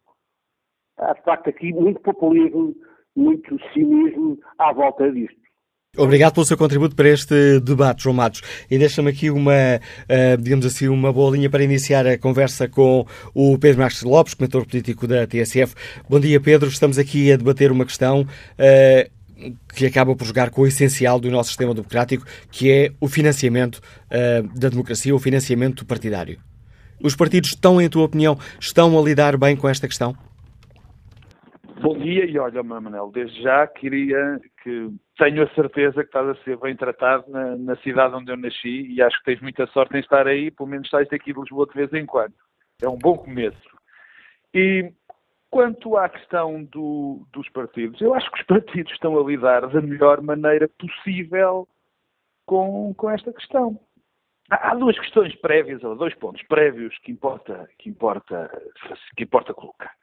Há, 0.97 1.13
de 1.13 1.21
facto, 1.23 1.49
aqui 1.49 1.73
muito 1.73 1.99
populismo, 2.01 2.75
muito 3.15 3.57
cinismo 3.73 4.39
à 4.57 4.71
volta 4.71 5.11
disto. 5.11 5.41
Obrigado 5.97 6.35
pelo 6.35 6.45
seu 6.45 6.57
contributo 6.57 6.95
para 6.95 7.09
este 7.09 7.59
debate, 7.59 8.03
João 8.03 8.15
Matos. 8.15 8.41
E 8.71 8.77
deixa-me 8.77 9.09
aqui 9.09 9.29
uma, 9.29 9.51
uh, 9.51 10.41
digamos 10.41 10.65
assim, 10.65 10.87
uma 10.87 11.11
boa 11.11 11.35
linha 11.35 11.49
para 11.49 11.65
iniciar 11.65 12.07
a 12.07 12.17
conversa 12.17 12.69
com 12.69 13.05
o 13.33 13.57
Pedro 13.59 13.81
Marques 13.81 14.01
Lopes, 14.01 14.33
comentor 14.33 14.65
político 14.65 15.05
da 15.05 15.27
TSF. 15.27 15.75
Bom 16.09 16.17
dia, 16.17 16.39
Pedro. 16.39 16.69
Estamos 16.69 16.97
aqui 16.97 17.29
a 17.33 17.35
debater 17.35 17.73
uma 17.73 17.85
questão 17.85 18.21
uh, 18.21 19.51
que 19.75 19.85
acaba 19.85 20.15
por 20.15 20.23
jogar 20.25 20.49
com 20.49 20.61
o 20.61 20.67
essencial 20.67 21.19
do 21.19 21.29
nosso 21.29 21.49
sistema 21.49 21.73
democrático, 21.73 22.25
que 22.49 22.71
é 22.71 22.93
o 23.01 23.09
financiamento 23.09 23.81
uh, 24.07 24.47
da 24.57 24.69
democracia, 24.69 25.13
o 25.13 25.19
financiamento 25.19 25.85
partidário. 25.85 26.39
Os 27.03 27.15
partidos 27.15 27.49
estão, 27.49 27.81
em 27.81 27.89
tua 27.89 28.05
opinião, 28.05 28.37
estão 28.59 28.97
a 28.97 29.01
lidar 29.01 29.37
bem 29.37 29.55
com 29.55 29.67
esta 29.67 29.87
questão? 29.87 30.15
Bom 31.81 31.97
dia 31.97 32.25
e 32.25 32.37
olha, 32.37 32.61
Manuel, 32.61 33.09
desde 33.11 33.41
já 33.41 33.65
queria 33.65 34.39
que 34.63 34.91
tenho 35.17 35.41
a 35.43 35.49
certeza 35.55 36.03
que 36.03 36.09
estás 36.09 36.27
a 36.27 36.35
ser 36.43 36.57
bem 36.57 36.75
tratado 36.75 37.25
na, 37.27 37.57
na, 37.57 37.75
cidade 37.77 38.13
onde 38.13 38.31
eu 38.31 38.37
nasci 38.37 38.93
e 38.93 39.01
acho 39.01 39.17
que 39.17 39.25
tens 39.25 39.41
muita 39.41 39.65
sorte 39.67 39.97
em 39.97 39.99
estar 39.99 40.27
aí, 40.27 40.51
pelo 40.51 40.69
menos 40.69 40.85
estás 40.85 41.07
aqui 41.11 41.33
de 41.33 41.39
Lisboa 41.39 41.65
de 41.65 41.73
vez 41.73 41.91
em 41.93 42.05
quando. 42.05 42.33
É 42.83 42.87
um 42.87 42.99
bom 42.99 43.17
começo. 43.17 43.57
E 44.53 44.91
quanto 45.49 45.97
à 45.97 46.07
questão 46.07 46.63
do, 46.65 47.25
dos 47.33 47.49
partidos, 47.49 47.99
eu 47.99 48.13
acho 48.13 48.29
que 48.29 48.41
os 48.41 48.45
partidos 48.47 48.91
estão 48.93 49.19
a 49.19 49.23
lidar 49.23 49.67
da 49.67 49.81
melhor 49.81 50.21
maneira 50.21 50.69
possível 50.77 51.67
com, 52.45 52.93
com 52.93 53.09
esta 53.09 53.33
questão. 53.33 53.79
Há, 54.53 54.75
duas 54.75 54.99
questões 54.99 55.33
prévias, 55.37 55.81
ou 55.81 55.95
dois 55.95 56.13
pontos 56.15 56.43
prévios 56.43 56.97
que 56.99 57.11
importa, 57.13 57.69
que 57.79 57.89
importa, 57.89 58.51
que 59.15 59.23
importa 59.23 59.53
colocar. 59.53 59.93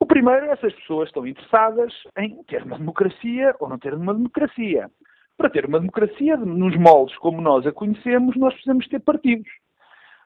O 0.00 0.06
primeiro 0.06 0.46
é 0.46 0.56
se 0.56 0.66
as 0.66 0.74
pessoas 0.74 1.08
estão 1.08 1.24
interessadas 1.24 1.92
em 2.18 2.42
ter 2.48 2.64
uma 2.64 2.76
democracia 2.76 3.54
ou 3.60 3.68
não 3.68 3.78
ter 3.78 3.94
uma 3.94 4.12
democracia. 4.12 4.90
Para 5.36 5.48
ter 5.50 5.66
uma 5.66 5.78
democracia, 5.78 6.36
nos 6.36 6.76
moldes 6.76 7.16
como 7.18 7.40
nós 7.40 7.64
a 7.64 7.70
conhecemos, 7.70 8.34
nós 8.36 8.52
precisamos 8.54 8.88
ter 8.88 8.98
partidos. 8.98 9.48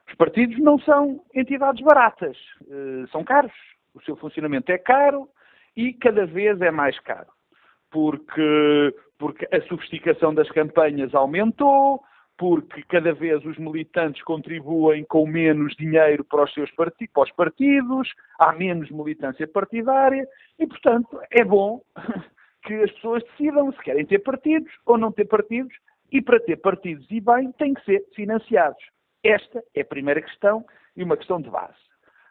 Os 0.09 0.15
partidos 0.15 0.59
não 0.59 0.79
são 0.79 1.23
entidades 1.35 1.85
baratas, 1.85 2.37
eh, 2.67 3.05
são 3.13 3.23
caros. 3.25 3.53
O 3.93 4.01
seu 4.05 4.17
funcionamento 4.17 4.73
é 4.73 4.79
caro 4.79 5.29
e 5.77 5.93
cada 5.93 6.25
vez 6.25 6.59
é 6.63 6.71
mais 6.71 6.99
caro. 7.01 7.29
Porque, 7.91 8.95
porque 9.19 9.47
a 9.55 9.61
sofisticação 9.69 10.35
das 10.35 10.51
campanhas 10.51 11.15
aumentou, 11.15 12.03
porque 12.39 12.85
cada 12.85 13.13
vez 13.13 13.45
os 13.45 13.59
militantes 13.59 14.23
contribuem 14.23 15.05
com 15.05 15.27
menos 15.27 15.75
dinheiro 15.75 16.25
para 16.25 16.45
os 16.45 16.55
seus 16.55 16.71
partidos, 16.71 17.13
para 17.13 17.25
os 17.25 17.33
partidos, 17.33 18.15
há 18.39 18.53
menos 18.53 18.89
militância 18.91 19.47
partidária 19.47 20.27
e, 20.57 20.67
portanto, 20.67 21.21
é 21.33 21.45
bom 21.45 21.83
que 22.63 22.75
as 22.75 22.93
pessoas 22.93 23.25
decidam 23.25 23.73
se 23.73 23.79
querem 23.81 24.07
ter 24.07 24.21
partidos 24.21 24.73
ou 24.87 24.97
não 24.97 25.11
ter 25.11 25.25
partidos 25.25 25.77
e 26.13 26.23
para 26.23 26.39
ter 26.39 26.57
partidos 26.59 27.05
e 27.11 27.21
bem 27.21 27.51
têm 27.53 27.75
que 27.75 27.85
ser 27.85 28.05
financiados. 28.15 28.83
Esta 29.25 29.63
é 29.75 29.81
a 29.81 29.85
primeira 29.85 30.23
questão 30.23 30.65
e 30.97 31.03
uma 31.03 31.17
questão 31.17 31.41
de 31.41 31.51
base. 31.51 31.75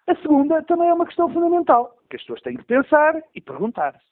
A 0.08 0.16
segunda 0.16 0.64
também 0.64 0.88
é 0.88 0.94
uma 0.94 1.06
questão 1.06 1.32
fundamental, 1.32 1.94
que 2.10 2.16
as 2.16 2.22
pessoas 2.22 2.42
têm 2.42 2.56
que 2.56 2.64
pensar 2.64 3.22
e 3.36 3.42
perguntar-se. 3.42 4.08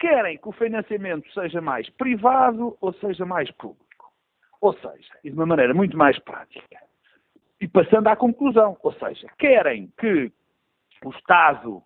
Querem 0.00 0.36
que 0.36 0.48
o 0.48 0.52
financiamento 0.52 1.32
seja 1.32 1.60
mais 1.60 1.88
privado 1.90 2.76
ou 2.80 2.92
seja 2.94 3.24
mais 3.24 3.48
público? 3.52 3.91
Ou 4.62 4.72
seja, 4.74 5.18
e 5.24 5.28
de 5.28 5.34
uma 5.36 5.44
maneira 5.44 5.74
muito 5.74 5.98
mais 5.98 6.16
prática. 6.20 6.78
E 7.60 7.66
passando 7.66 8.06
à 8.06 8.14
conclusão, 8.14 8.76
ou 8.80 8.92
seja, 8.92 9.26
querem 9.36 9.92
que 9.98 10.30
o 11.04 11.10
Estado 11.10 11.82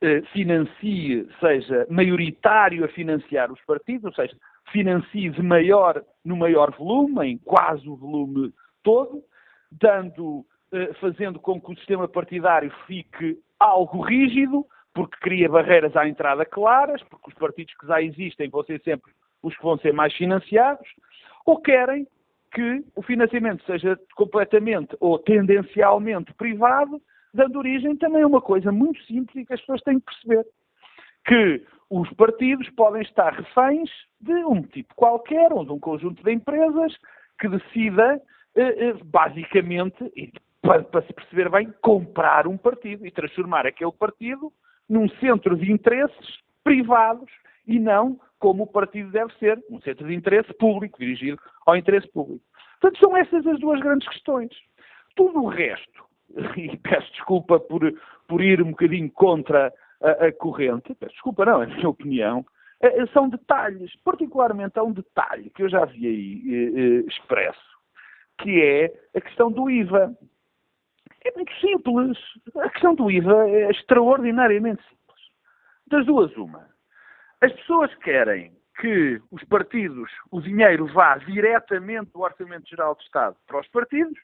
eh, 0.00 0.22
financie, 0.32 1.28
seja 1.38 1.86
maioritário 1.88 2.84
a 2.84 2.88
financiar 2.88 3.52
os 3.52 3.60
partidos, 3.64 4.06
ou 4.06 4.12
seja, 4.12 4.36
financie 4.72 5.30
de 5.30 5.40
maior, 5.40 6.02
no 6.24 6.36
maior 6.36 6.72
volume, 6.76 7.24
em 7.24 7.38
quase 7.38 7.88
o 7.88 7.94
volume 7.94 8.52
todo, 8.82 9.22
dando, 9.70 10.44
eh, 10.72 10.92
fazendo 10.94 11.38
com 11.38 11.60
que 11.60 11.72
o 11.72 11.76
sistema 11.76 12.08
partidário 12.08 12.72
fique 12.88 13.38
algo 13.60 14.00
rígido, 14.00 14.66
porque 14.92 15.16
cria 15.20 15.48
barreiras 15.48 15.96
à 15.96 16.08
entrada 16.08 16.44
claras, 16.44 17.00
porque 17.04 17.30
os 17.30 17.34
partidos 17.34 17.74
que 17.74 17.86
já 17.86 18.02
existem 18.02 18.50
vão 18.50 18.64
ser 18.64 18.80
sempre 18.82 19.12
os 19.40 19.56
que 19.56 19.62
vão 19.62 19.78
ser 19.78 19.92
mais 19.92 20.12
financiados, 20.14 20.88
ou 21.48 21.58
querem 21.58 22.06
que 22.52 22.84
o 22.94 23.00
financiamento 23.00 23.64
seja 23.64 23.98
completamente 24.14 24.94
ou 25.00 25.18
tendencialmente 25.18 26.30
privado, 26.34 27.00
dando 27.32 27.58
origem 27.58 27.96
também 27.96 28.22
a 28.22 28.26
uma 28.26 28.42
coisa 28.42 28.70
muito 28.70 29.02
simples 29.04 29.34
e 29.34 29.46
que 29.46 29.54
as 29.54 29.60
pessoas 29.60 29.80
têm 29.80 29.98
que 29.98 30.04
perceber. 30.04 30.46
Que 31.26 31.64
os 31.88 32.10
partidos 32.12 32.68
podem 32.70 33.00
estar 33.00 33.32
reféns 33.32 33.88
de 34.20 34.34
um 34.44 34.60
tipo 34.62 34.94
qualquer 34.94 35.50
ou 35.50 35.64
de 35.64 35.72
um 35.72 35.78
conjunto 35.78 36.22
de 36.22 36.30
empresas 36.30 36.94
que 37.40 37.48
decida, 37.48 38.20
eh, 38.54 38.88
eh, 38.88 38.94
basicamente, 39.04 39.96
para, 40.60 41.02
se 41.06 41.14
perceber 41.14 41.48
bem, 41.48 41.72
comprar 41.80 42.46
um 42.46 42.58
partido 42.58 43.06
e 43.06 43.10
transformar 43.10 43.66
aquele 43.66 43.92
partido 43.92 44.52
num 44.86 45.08
centro 45.18 45.56
de 45.56 45.72
interesses 45.72 46.40
privados 46.62 47.30
e 47.68 47.78
não 47.78 48.18
como 48.38 48.62
o 48.64 48.66
partido 48.66 49.10
deve 49.10 49.32
ser, 49.34 49.62
um 49.70 49.80
centro 49.80 50.06
de 50.06 50.14
interesse 50.14 50.52
público, 50.54 50.98
dirigido 50.98 51.40
ao 51.66 51.76
interesse 51.76 52.08
público. 52.08 52.44
Portanto, 52.80 53.00
são 53.00 53.16
essas 53.16 53.46
as 53.46 53.58
duas 53.58 53.80
grandes 53.80 54.08
questões. 54.08 54.50
Tudo 55.16 55.42
o 55.42 55.48
resto, 55.48 56.04
e 56.56 56.76
peço 56.78 57.10
desculpa 57.12 57.58
por, 57.58 57.92
por 58.26 58.42
ir 58.42 58.62
um 58.62 58.70
bocadinho 58.70 59.10
contra 59.10 59.72
a, 60.00 60.26
a 60.26 60.32
corrente, 60.32 60.94
peço 60.94 61.12
desculpa 61.12 61.44
não, 61.44 61.62
é 61.62 61.66
a 61.66 61.68
minha 61.68 61.88
opinião, 61.88 62.46
é, 62.80 63.06
são 63.06 63.28
detalhes, 63.28 63.92
particularmente 64.04 64.78
há 64.78 64.82
um 64.84 64.92
detalhe 64.92 65.50
que 65.50 65.64
eu 65.64 65.68
já 65.68 65.84
vi 65.84 66.06
aí 66.06 66.42
eh, 66.46 66.80
eh, 66.80 67.04
expresso, 67.08 67.76
que 68.40 68.62
é 68.62 68.94
a 69.16 69.20
questão 69.20 69.50
do 69.50 69.68
IVA. 69.68 70.16
É 71.24 71.32
muito 71.34 71.52
simples. 71.54 72.16
A 72.56 72.70
questão 72.70 72.94
do 72.94 73.10
IVA 73.10 73.48
é 73.48 73.70
extraordinariamente 73.72 74.80
simples. 74.84 75.20
Das 75.88 76.06
duas, 76.06 76.32
uma. 76.36 76.68
As 77.40 77.52
pessoas 77.52 77.94
querem 77.96 78.52
que 78.80 79.20
os 79.30 79.42
partidos, 79.44 80.10
o 80.30 80.40
dinheiro 80.40 80.86
vá 80.86 81.18
diretamente 81.18 82.12
do 82.12 82.20
Orçamento 82.20 82.68
Geral 82.68 82.94
do 82.94 83.00
Estado 83.02 83.36
para 83.46 83.60
os 83.60 83.68
partidos, 83.68 84.18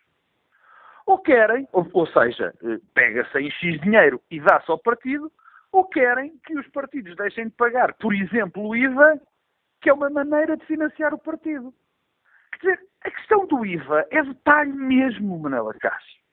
ou 1.06 1.18
querem, 1.18 1.68
ou, 1.72 1.88
ou 1.92 2.06
seja, 2.08 2.52
eh, 2.62 2.78
pega-se 2.92 3.38
em 3.38 3.50
X 3.50 3.80
dinheiro 3.80 4.20
e 4.30 4.40
dá-se 4.40 4.70
ao 4.70 4.78
partido, 4.78 5.30
ou 5.70 5.84
querem 5.84 6.38
que 6.44 6.58
os 6.58 6.66
partidos 6.68 7.14
deixem 7.16 7.46
de 7.46 7.54
pagar, 7.54 7.94
por 7.94 8.14
exemplo, 8.14 8.66
o 8.66 8.74
IVA, 8.74 9.20
que 9.80 9.90
é 9.90 9.92
uma 9.92 10.10
maneira 10.10 10.56
de 10.56 10.64
financiar 10.66 11.12
o 11.12 11.18
partido. 11.18 11.72
Quer 12.52 12.58
dizer, 12.58 12.86
a 13.04 13.10
questão 13.10 13.46
do 13.46 13.66
IVA 13.66 14.06
é 14.10 14.22
detalhe 14.22 14.72
mesmo, 14.72 15.38
Manela 15.38 15.74
Cássio 15.74 16.23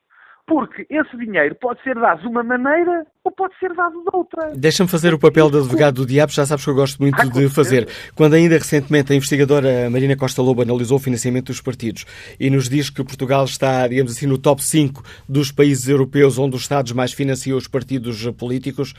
porque 0.52 0.86
esse 0.90 1.16
dinheiro 1.16 1.56
pode 1.56 1.82
ser 1.82 1.96
dado 1.96 2.20
de 2.20 2.28
uma 2.28 2.44
maneira 2.44 3.08
ou 3.24 3.32
pode 3.32 3.58
ser 3.58 3.74
dado 3.74 4.04
de 4.04 4.10
outra. 4.12 4.52
Deixa-me 4.54 4.90
fazer 4.90 5.14
o 5.14 5.18
papel 5.18 5.50
de 5.50 5.60
advogado 5.60 5.96
do 5.96 6.06
diabo, 6.06 6.30
já 6.34 6.46
sabes 6.46 6.66
que 6.66 6.70
eu 6.70 6.76
gosto 6.76 7.02
muito 7.02 7.22
ah, 7.22 7.24
de 7.24 7.48
fazer. 7.48 7.88
Quando 8.16 8.34
ainda 8.34 8.56
recentemente 8.56 9.14
a 9.14 9.16
investigadora 9.16 9.90
Marina 9.90 10.14
Costa 10.18 10.42
Lobo 10.42 10.62
analisou 10.62 10.98
o 10.98 11.00
financiamento 11.00 11.46
dos 11.46 11.62
partidos 11.62 12.06
e 12.38 12.50
nos 12.50 12.68
diz 12.68 12.90
que 12.90 13.02
Portugal 13.02 13.46
está, 13.46 13.88
digamos 13.88 14.12
assim, 14.12 14.28
no 14.28 14.38
top 14.38 14.62
5 14.62 15.02
dos 15.30 15.54
países 15.54 15.88
europeus 15.88 16.38
onde 16.38 16.58
os 16.58 16.64
Estados 16.64 16.92
mais 16.92 17.14
financiam 17.14 17.58
os 17.58 17.70
partidos 17.70 18.30
políticos, 18.32 18.94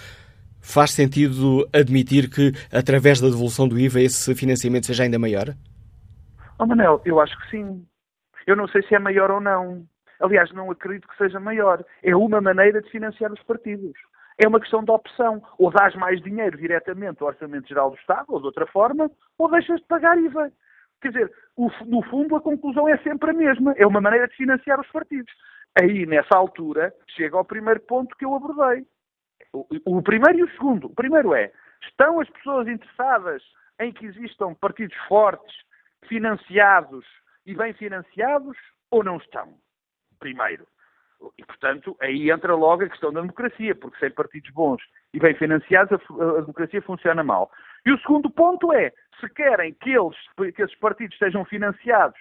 faz 0.59 0.93
sentido 0.93 1.69
admitir 1.71 2.31
que, 2.31 2.53
através 2.73 3.21
da 3.21 3.29
devolução 3.29 3.69
do 3.69 3.79
IVA, 3.79 4.01
esse 4.01 4.35
financiamento 4.35 4.87
seja 4.87 5.03
ainda 5.03 5.19
maior? 5.19 5.55
Oh, 6.59 6.65
Manel, 6.65 7.03
eu 7.05 7.21
acho 7.21 7.39
que 7.43 7.51
sim. 7.51 7.85
Eu 8.47 8.57
não 8.57 8.67
sei 8.69 8.81
se 8.85 8.95
é 8.95 8.99
maior 8.99 9.31
ou 9.31 9.41
não. 9.41 9.85
Aliás, 10.23 10.53
não 10.53 10.71
acredito 10.71 11.09
que 11.09 11.17
seja 11.17 11.41
maior. 11.41 11.85
É 12.03 12.15
uma 12.15 12.41
maneira 12.41 12.81
de 12.81 12.89
financiar 12.91 13.33
os 13.33 13.43
partidos. 13.43 13.99
É 14.39 14.47
uma 14.47 14.61
questão 14.61 14.85
de 14.85 14.91
opção. 14.91 15.43
Ou 15.59 15.71
dás 15.71 15.95
mais 15.97 16.23
dinheiro 16.23 16.57
diretamente 16.57 17.21
ao 17.21 17.29
Orçamento 17.29 17.69
Geral 17.69 17.91
do 17.91 17.97
Estado, 17.97 18.27
ou 18.29 18.39
de 18.39 18.47
outra 18.47 18.67
forma, 18.67 19.11
ou 19.37 19.51
deixas 19.51 19.81
de 19.81 19.87
pagar 19.87 20.17
IVA. 20.17 20.51
Quer 21.01 21.09
dizer, 21.09 21.33
no 21.87 22.03
fundo, 22.05 22.37
a 22.37 22.41
conclusão 22.41 22.89
é 22.89 22.97
sempre 22.99 23.31
a 23.31 23.35
mesma. 23.35 23.75
É 23.77 23.85
uma 23.85 24.01
maneira 24.01 24.29
de 24.29 24.37
financiar 24.37 24.81
os 24.81 24.89
partidos. 24.93 25.33
Aí, 25.81 26.07
nessa 26.07 26.37
altura, 26.37 26.95
chega 27.09 27.37
ao 27.37 27.45
primeiro 27.45 27.81
ponto 27.81 28.17
que 28.17 28.25
eu 28.25 28.35
abordei. 28.35 28.87
O 29.85 30.01
primeiro 30.03 30.39
e 30.39 30.43
o 30.45 30.51
segundo. 30.53 30.87
O 30.87 30.95
primeiro 30.95 31.35
é: 31.35 31.51
estão 31.83 32.21
as 32.21 32.31
pessoas 32.31 32.69
interessadas 32.69 33.43
em 33.81 33.93
que 33.93 34.07
existam 34.07 34.55
partidos 34.55 34.97
fortes, 35.09 35.55
financiados 36.07 37.05
e 37.45 37.55
bem 37.55 37.73
financiados, 37.73 38.57
ou 38.91 39.03
não 39.03 39.17
estão? 39.17 39.55
Primeiro. 40.23 40.67
E, 41.39 41.45
portanto, 41.45 41.97
aí 42.01 42.31
entra 42.31 42.55
logo 42.55 42.85
a 42.85 42.89
questão 42.89 43.13
da 43.13 43.21
democracia, 43.21 43.75
porque 43.75 43.99
sem 43.99 44.11
partidos 44.11 44.51
bons 44.51 44.83
e 45.13 45.19
bem 45.21 45.35
financiados, 45.35 45.93
a, 45.93 46.39
a 46.39 46.41
democracia 46.41 46.83
funciona 46.83 47.23
mal. 47.23 47.51
E 47.85 47.93
o 47.93 47.99
segundo 47.99 48.31
ponto 48.31 48.73
é, 48.73 48.93
se 49.21 49.29
querem 49.29 49.75
que, 49.75 49.91
eles, 49.91 50.17
que 50.55 50.63
esses 50.63 50.79
partidos 50.79 51.17
sejam 51.19 51.45
financiados 51.45 52.19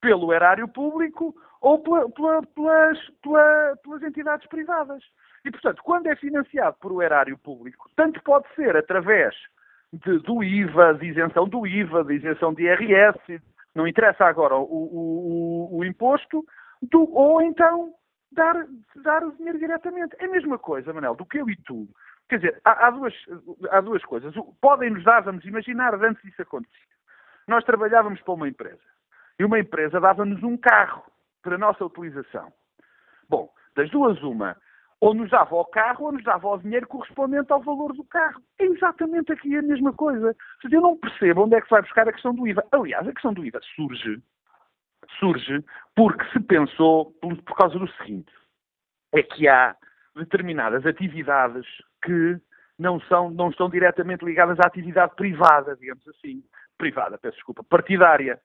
pelo 0.00 0.32
erário 0.32 0.66
público 0.66 1.34
ou 1.60 1.78
pela, 1.80 2.10
pela, 2.10 2.42
pelas, 2.42 2.98
pela, 3.22 3.76
pelas 3.82 4.02
entidades 4.02 4.48
privadas. 4.48 5.02
E, 5.44 5.50
portanto, 5.50 5.82
quando 5.84 6.08
é 6.08 6.16
financiado 6.16 6.76
por 6.80 6.92
o 6.92 7.02
erário 7.02 7.36
público, 7.38 7.88
tanto 7.96 8.20
pode 8.22 8.46
ser 8.54 8.76
através 8.76 9.34
de, 9.92 10.18
do 10.20 10.42
IVA, 10.42 10.94
de 10.94 11.06
isenção 11.06 11.48
do 11.48 11.66
IVA, 11.66 12.04
de 12.04 12.14
isenção 12.14 12.52
de 12.52 12.64
IRS, 12.64 13.40
não 13.74 13.86
interessa 13.86 14.24
agora 14.24 14.56
o, 14.56 14.62
o, 14.62 15.68
o, 15.72 15.78
o 15.78 15.84
imposto, 15.84 16.44
do, 16.82 17.12
ou 17.14 17.40
então 17.40 17.94
dar, 18.32 18.66
dar 18.96 19.24
o 19.24 19.32
dinheiro 19.32 19.58
diretamente. 19.58 20.16
É 20.18 20.24
a 20.24 20.30
mesma 20.30 20.58
coisa, 20.58 20.92
Manel, 20.92 21.14
do 21.14 21.26
que 21.26 21.38
eu 21.38 21.48
e 21.48 21.56
tu. 21.56 21.88
Quer 22.28 22.36
dizer, 22.36 22.60
há, 22.64 22.86
há 22.86 22.90
duas, 22.90 23.14
há 23.70 23.80
duas 23.80 24.04
coisas. 24.04 24.34
Podem-nos 24.60 25.04
dar, 25.04 25.20
vamos 25.20 25.44
imaginar, 25.44 25.94
antes 26.02 26.22
disso 26.22 26.42
acontecer. 26.42 26.76
Nós 27.46 27.64
trabalhávamos 27.64 28.20
para 28.22 28.34
uma 28.34 28.48
empresa. 28.48 28.80
E 29.38 29.44
uma 29.44 29.58
empresa 29.58 30.00
dava-nos 30.00 30.42
um 30.42 30.56
carro 30.56 31.02
para 31.42 31.56
a 31.56 31.58
nossa 31.58 31.84
utilização. 31.84 32.52
Bom, 33.28 33.52
das 33.76 33.90
duas, 33.90 34.20
uma. 34.22 34.56
Ou 35.00 35.14
nos 35.14 35.30
dava 35.30 35.56
o 35.56 35.64
carro 35.64 36.06
ou 36.06 36.12
nos 36.12 36.22
dava 36.22 36.46
o 36.46 36.58
dinheiro 36.58 36.86
correspondente 36.86 37.52
ao 37.52 37.60
valor 37.60 37.92
do 37.92 38.04
carro. 38.04 38.40
É 38.60 38.64
exatamente 38.64 39.32
aqui 39.32 39.56
a 39.56 39.62
mesma 39.62 39.92
coisa. 39.92 40.36
Eu 40.70 40.80
não 40.80 40.96
percebo 40.96 41.42
onde 41.42 41.56
é 41.56 41.60
que 41.60 41.66
se 41.66 41.72
vai 41.72 41.82
buscar 41.82 42.08
a 42.08 42.12
questão 42.12 42.32
do 42.32 42.46
IVA. 42.46 42.64
Aliás, 42.70 43.06
a 43.08 43.12
questão 43.12 43.32
do 43.32 43.44
IVA 43.44 43.60
surge 43.74 44.22
surge 45.18 45.64
porque 45.94 46.24
se 46.32 46.40
pensou 46.40 47.12
por, 47.20 47.36
por 47.42 47.56
causa 47.56 47.78
do 47.78 47.90
seguinte: 47.92 48.32
é 49.12 49.22
que 49.22 49.48
há 49.48 49.76
determinadas 50.14 50.84
atividades 50.86 51.66
que 52.02 52.38
não, 52.78 53.00
são, 53.02 53.30
não 53.30 53.50
estão 53.50 53.68
diretamente 53.68 54.24
ligadas 54.24 54.58
à 54.60 54.66
atividade 54.66 55.14
privada, 55.14 55.76
digamos 55.76 56.06
assim. 56.08 56.42
Privada, 56.76 57.18
peço 57.18 57.36
desculpa, 57.36 57.62
partidária. 57.64 58.40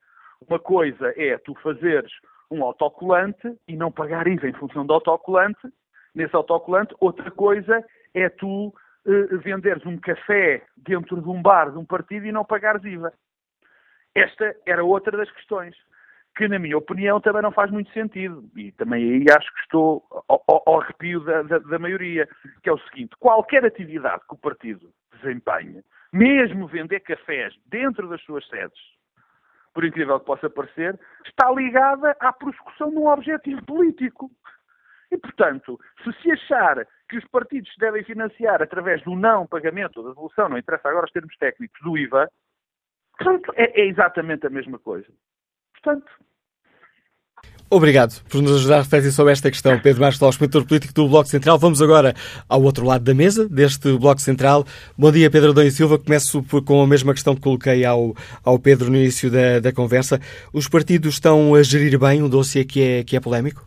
Uma 0.47 0.59
coisa 0.59 1.13
é 1.17 1.37
tu 1.39 1.55
fazeres 1.55 2.11
um 2.51 2.63
autocolante 2.63 3.57
e 3.67 3.75
não 3.75 3.91
pagar 3.91 4.27
IVA 4.27 4.47
em 4.47 4.53
função 4.53 4.85
do 4.85 4.93
autocolante, 4.93 5.67
nesse 6.13 6.35
autocolante. 6.35 6.95
Outra 6.99 7.31
coisa 7.31 7.83
é 8.13 8.29
tu 8.29 8.67
uh, 8.67 9.37
venderes 9.39 9.85
um 9.85 9.97
café 9.97 10.63
dentro 10.75 11.21
de 11.21 11.27
um 11.27 11.41
bar 11.41 11.71
de 11.71 11.77
um 11.77 11.85
partido 11.85 12.25
e 12.25 12.31
não 12.31 12.45
pagares 12.45 12.83
IVA. 12.83 13.11
Esta 14.13 14.55
era 14.65 14.83
outra 14.83 15.17
das 15.17 15.31
questões 15.31 15.75
que, 16.37 16.47
na 16.47 16.59
minha 16.59 16.77
opinião, 16.77 17.19
também 17.19 17.41
não 17.41 17.51
faz 17.51 17.71
muito 17.71 17.91
sentido. 17.91 18.47
E 18.55 18.71
também 18.73 19.03
aí 19.03 19.25
acho 19.35 19.51
que 19.53 19.61
estou 19.61 20.05
ao, 20.27 20.43
ao 20.47 20.81
arrepio 20.81 21.19
da, 21.21 21.41
da, 21.41 21.57
da, 21.57 21.79
maioria, 21.79 22.29
que 22.61 22.69
é 22.69 22.71
o 22.71 22.79
seguinte: 22.79 23.15
qualquer 23.19 23.65
atividade 23.65 24.21
que 24.29 24.35
o 24.35 24.37
partido 24.37 24.89
desempenhe, 25.13 25.83
mesmo 26.13 26.67
vender 26.67 26.99
cafés 26.99 27.55
dentro 27.65 28.07
das 28.07 28.21
suas 28.21 28.47
sedes, 28.47 28.79
por 29.73 29.83
incrível 29.83 30.19
que 30.19 30.27
possa 30.27 30.49
parecer, 30.49 30.97
está 31.25 31.51
ligada 31.51 32.15
à 32.19 32.31
prossecução 32.31 32.91
de 32.91 32.97
um 32.97 33.07
objetivo 33.07 33.65
político. 33.65 34.29
E, 35.11 35.17
portanto, 35.17 35.79
se 36.03 36.13
se 36.21 36.31
achar 36.31 36.85
que 37.09 37.17
os 37.17 37.25
partidos 37.29 37.71
se 37.73 37.79
devem 37.79 38.03
financiar 38.03 38.61
através 38.61 39.01
do 39.03 39.15
não 39.15 39.47
pagamento 39.47 39.97
ou 39.97 40.03
da 40.03 40.09
devolução, 40.09 40.49
não 40.49 40.57
interessa 40.57 40.89
agora 40.89 41.05
os 41.05 41.11
termos 41.11 41.35
técnicos, 41.37 41.79
do 41.81 41.97
IVA, 41.97 42.29
portanto, 43.17 43.53
é, 43.55 43.81
é 43.81 43.85
exatamente 43.87 44.45
a 44.45 44.49
mesma 44.49 44.77
coisa. 44.77 45.07
Portanto, 45.81 46.07
Obrigado 47.69 48.23
por 48.31 48.41
nos 48.41 48.55
ajudar 48.55 48.77
a 48.77 48.81
refletir 48.81 49.11
sobre 49.11 49.33
esta 49.33 49.51
questão. 49.51 49.77
Pedro 49.77 49.99
Marcos 49.99 50.39
mentor 50.39 50.65
político 50.65 50.93
do 50.93 51.09
Bloco 51.09 51.27
Central. 51.27 51.57
Vamos 51.57 51.81
agora 51.81 52.13
ao 52.47 52.63
outro 52.63 52.85
lado 52.85 53.03
da 53.03 53.13
mesa 53.13 53.47
deste 53.49 53.91
Bloco 53.97 54.21
Central. 54.21 54.63
Bom 54.97 55.11
dia, 55.11 55.29
Pedro 55.29 55.49
Adão 55.49 55.65
e 55.65 55.71
Silva. 55.71 55.99
Começo 55.99 56.41
com 56.65 56.81
a 56.81 56.87
mesma 56.87 57.13
questão 57.13 57.35
que 57.35 57.41
coloquei 57.41 57.83
ao, 57.83 58.13
ao 58.45 58.57
Pedro 58.57 58.89
no 58.89 58.95
início 58.95 59.29
da, 59.29 59.59
da 59.59 59.73
conversa. 59.73 60.17
Os 60.53 60.69
partidos 60.69 61.15
estão 61.15 61.53
a 61.55 61.61
gerir 61.61 61.99
bem 61.99 62.23
um 62.23 62.29
dossiê 62.29 62.63
que 62.63 62.81
é, 62.81 63.03
que 63.03 63.17
é 63.17 63.19
polémico? 63.19 63.61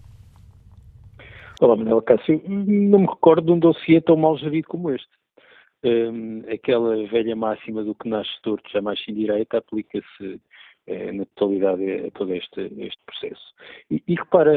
Olá, 1.61 1.77
Manuel 1.77 2.01
Cássio. 2.01 2.41
Não 2.49 3.01
me 3.01 3.07
recordo 3.07 3.45
de 3.45 3.53
um 3.53 3.59
dossiê 3.59 4.01
tão 4.01 4.17
mal 4.17 4.35
gerido 4.39 4.67
como 4.67 4.91
este. 4.91 5.11
um, 5.85 6.43
aquela 6.51 7.07
velha 7.07 7.37
máxima 7.37 7.85
do 7.85 7.95
que 7.95 8.09
nasce 8.09 8.31
torto 8.43 8.67
jamais 8.73 8.99
se 9.05 9.13
direita 9.13 9.59
aplica-se 9.59 10.41
na 10.87 11.25
totalidade 11.35 12.07
a 12.07 12.11
todo 12.11 12.35
este, 12.35 12.61
este 12.79 13.03
processo. 13.07 13.55
E, 13.91 14.03
e, 14.09 14.15
repara, 14.15 14.53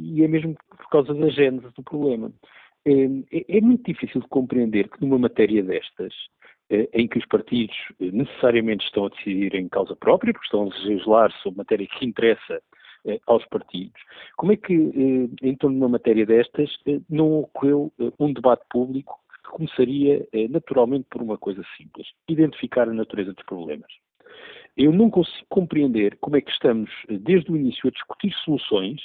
e 0.00 0.22
é 0.22 0.28
mesmo 0.28 0.56
por 0.68 0.88
causa 0.88 1.12
da 1.12 1.28
gênese 1.28 1.66
do 1.74 1.82
problema. 1.82 2.32
É, 2.86 3.56
é 3.58 3.60
muito 3.60 3.84
difícil 3.84 4.22
de 4.22 4.28
compreender 4.28 4.88
que 4.88 5.00
numa 5.02 5.18
matéria 5.18 5.62
destas, 5.62 6.14
eh, 6.70 6.88
em 6.92 7.08
que 7.08 7.18
os 7.18 7.26
partidos 7.26 7.76
eh, 8.00 8.12
necessariamente 8.12 8.84
estão 8.84 9.06
a 9.06 9.08
decidir 9.08 9.56
em 9.56 9.68
causa 9.68 9.96
própria, 9.96 10.32
porque 10.32 10.46
estão 10.46 10.62
a 10.62 10.66
legislar 10.66 11.32
sobre 11.42 11.58
matéria 11.58 11.86
que 11.88 12.06
interessa 12.06 12.62
eh, 13.06 13.18
aos 13.26 13.44
partidos, 13.46 14.00
como 14.36 14.52
é 14.52 14.56
que, 14.56 14.72
em 14.72 15.56
torno 15.56 15.76
de 15.76 15.82
uma 15.82 15.88
matéria 15.88 16.24
destas, 16.24 16.70
não 17.08 17.40
ocorreu 17.40 17.92
um 18.20 18.32
debate 18.32 18.62
público 18.70 19.18
que 19.42 19.50
começaria 19.50 20.24
naturalmente 20.48 21.06
por 21.10 21.20
uma 21.20 21.36
coisa 21.36 21.62
simples: 21.76 22.06
identificar 22.28 22.88
a 22.88 22.94
natureza 22.94 23.32
dos 23.32 23.44
problemas. 23.44 23.90
Eu 24.80 24.92
não 24.94 25.10
consigo 25.10 25.44
compreender 25.50 26.16
como 26.22 26.38
é 26.38 26.40
que 26.40 26.50
estamos, 26.50 26.90
desde 27.06 27.52
o 27.52 27.56
início, 27.56 27.86
a 27.86 27.90
discutir 27.90 28.32
soluções, 28.42 28.98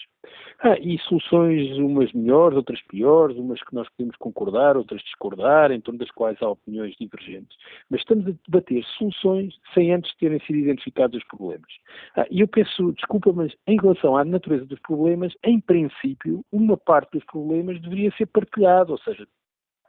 ah, 0.63 0.77
e 0.79 0.97
soluções 0.99 1.77
umas 1.77 2.13
melhores, 2.13 2.55
outras 2.55 2.81
piores, 2.83 3.35
umas 3.35 3.61
que 3.61 3.75
nós 3.75 3.85
podemos 3.89 4.15
concordar, 4.15 4.77
outras 4.77 5.01
discordar, 5.01 5.73
em 5.73 5.81
torno 5.81 5.99
das 5.99 6.09
quais 6.11 6.41
há 6.41 6.47
opiniões 6.47 6.95
divergentes. 6.97 7.57
Mas 7.89 7.99
estamos 7.99 8.25
a 8.25 8.31
debater 8.47 8.85
soluções 8.97 9.53
sem 9.73 9.93
antes 9.93 10.15
terem 10.15 10.39
sido 10.47 10.59
identificados 10.59 11.17
os 11.17 11.27
problemas. 11.27 11.69
Ah, 12.15 12.25
e 12.31 12.39
eu 12.39 12.47
peço 12.47 12.93
desculpa, 12.93 13.33
mas 13.33 13.53
em 13.67 13.75
relação 13.77 14.15
à 14.15 14.23
natureza 14.23 14.65
dos 14.65 14.79
problemas, 14.79 15.33
em 15.43 15.59
princípio, 15.59 16.41
uma 16.53 16.77
parte 16.77 17.11
dos 17.11 17.25
problemas 17.25 17.81
deveria 17.81 18.13
ser 18.15 18.27
partilhada, 18.27 18.93
ou 18.93 18.97
seja, 18.99 19.27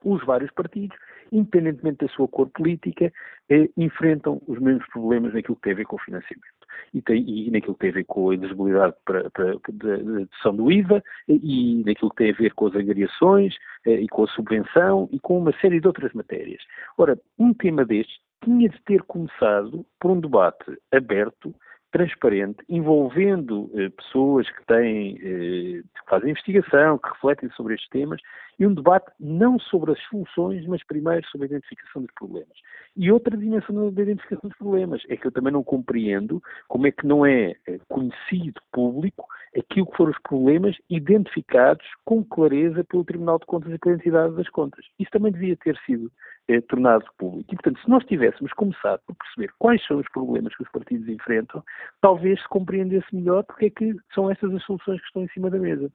os 0.07 0.25
vários 0.25 0.51
partidos, 0.53 0.97
independentemente 1.33 2.07
da 2.07 2.09
sua 2.13 2.29
cor 2.29 2.49
política, 2.51 3.13
eh, 3.51 3.69
enfrentam 3.77 4.41
os 4.47 4.59
mesmos 4.61 4.87
problemas 4.89 5.35
naquilo 5.35 5.57
que 5.57 5.63
tem 5.63 5.73
a 5.73 5.77
ver 5.77 5.85
com 5.85 5.97
o 5.97 6.01
financiamento 6.01 6.57
e, 6.95 7.03
tem, 7.03 7.29
e 7.29 7.51
naquilo 7.51 7.75
que 7.75 7.81
tem 7.81 7.91
a 7.91 7.95
ver 7.95 8.05
com 8.05 8.31
a 8.31 8.35
elegibilidade 8.35 8.95
para, 9.05 9.29
para, 9.31 9.55
de, 9.55 10.05
dedução 10.05 10.55
do 10.55 10.71
IVA 10.71 11.03
e 11.29 11.83
naquilo 11.85 12.11
que 12.11 12.17
tem 12.17 12.31
a 12.31 12.37
ver 12.37 12.55
com 12.55 12.67
as 12.69 12.75
angariações 12.77 13.55
eh, 13.85 14.01
e 14.01 14.09
com 14.09 14.25
a 14.25 14.29
subvenção 14.29 15.09
e 15.11 15.19
com 15.19 15.39
uma 15.39 15.53
série 15.61 15.81
de 15.81 15.87
outras 15.89 16.13
matérias. 16.13 16.63
Ora, 16.97 17.19
um 17.39 17.53
tema 17.53 17.85
destes 17.85 18.17
tinha 18.45 18.69
de 18.69 18.81
ter 18.83 19.03
começado 19.03 19.85
por 20.01 20.13
um 20.13 20.21
debate 20.21 20.79
aberto 20.93 21.53
transparente, 21.91 22.59
envolvendo 22.69 23.71
eh, 23.75 23.89
pessoas 23.91 24.49
que 24.51 24.67
têm, 24.67 25.17
eh, 25.17 25.83
que 25.83 26.09
fazem 26.09 26.31
investigação, 26.31 26.99
que 26.99 27.09
refletem 27.09 27.51
sobre 27.51 27.75
estes 27.75 27.89
temas, 27.91 28.21
e 28.59 28.67
um 28.67 28.75
debate 28.75 29.11
não 29.21 29.59
sobre 29.59 29.93
as 29.93 30.01
soluções, 30.09 30.67
mas 30.67 30.85
primeiro 30.85 31.27
sobre 31.29 31.47
a 31.47 31.51
identificação 31.51 32.03
dos 32.03 32.11
problemas. 32.15 32.57
E 32.97 33.11
outra 33.13 33.37
dimensão 33.37 33.93
da 33.93 34.03
identificação 34.03 34.49
dos 34.49 34.59
problemas 34.59 35.03
é 35.09 35.17
que 35.17 35.27
eu 35.27 35.33
também 35.33 35.53
não 35.53 35.63
compreendo 35.63 36.43
como 36.69 36.87
é 36.87 36.93
que 36.93 37.07
não 37.07 37.25
é 37.25 37.55
eh, 37.67 37.79
conhecido 37.89 38.61
público 38.73 39.27
aquilo 39.57 39.87
que 39.87 39.97
foram 39.97 40.13
os 40.13 40.19
problemas 40.23 40.77
identificados 40.89 41.87
com 42.05 42.25
clareza 42.25 42.85
pelo 42.85 43.05
Tribunal 43.05 43.39
de 43.39 43.47
Contas 43.47 43.73
e 43.73 43.79
pela 43.79 43.95
entidade 43.95 44.35
das 44.35 44.49
contas. 44.51 44.85
Isso 44.99 45.11
também 45.11 45.33
devia 45.33 45.57
ter 45.57 45.77
sido 45.87 46.11
eh, 46.49 46.61
tornado 46.63 47.05
público. 47.19 47.53
E, 47.53 47.57
portanto, 47.57 47.81
se 47.81 47.89
nós 47.89 48.05
tivéssemos 48.05 48.53
começado 48.53 49.01
por 49.07 49.17
perceber 49.17 49.53
quais 49.59 49.85
são 49.87 49.99
os 49.99 50.09
problemas 50.11 50.55
que 50.55 50.63
os 50.63 50.71
partidos 50.71 51.09
enfrentam, 51.09 51.63
talvez 52.01 52.41
se 52.41 52.49
compreendesse 52.49 53.15
melhor 53.15 53.45
porque 53.45 53.67
é 53.67 53.71
que 53.71 53.97
são 54.15 54.31
essas 54.31 54.55
as 54.55 54.63
soluções 54.65 55.01
que 55.01 55.07
estão 55.07 55.23
em 55.23 55.29
cima 55.29 55.51
da 55.51 55.59
mesa. 55.59 55.91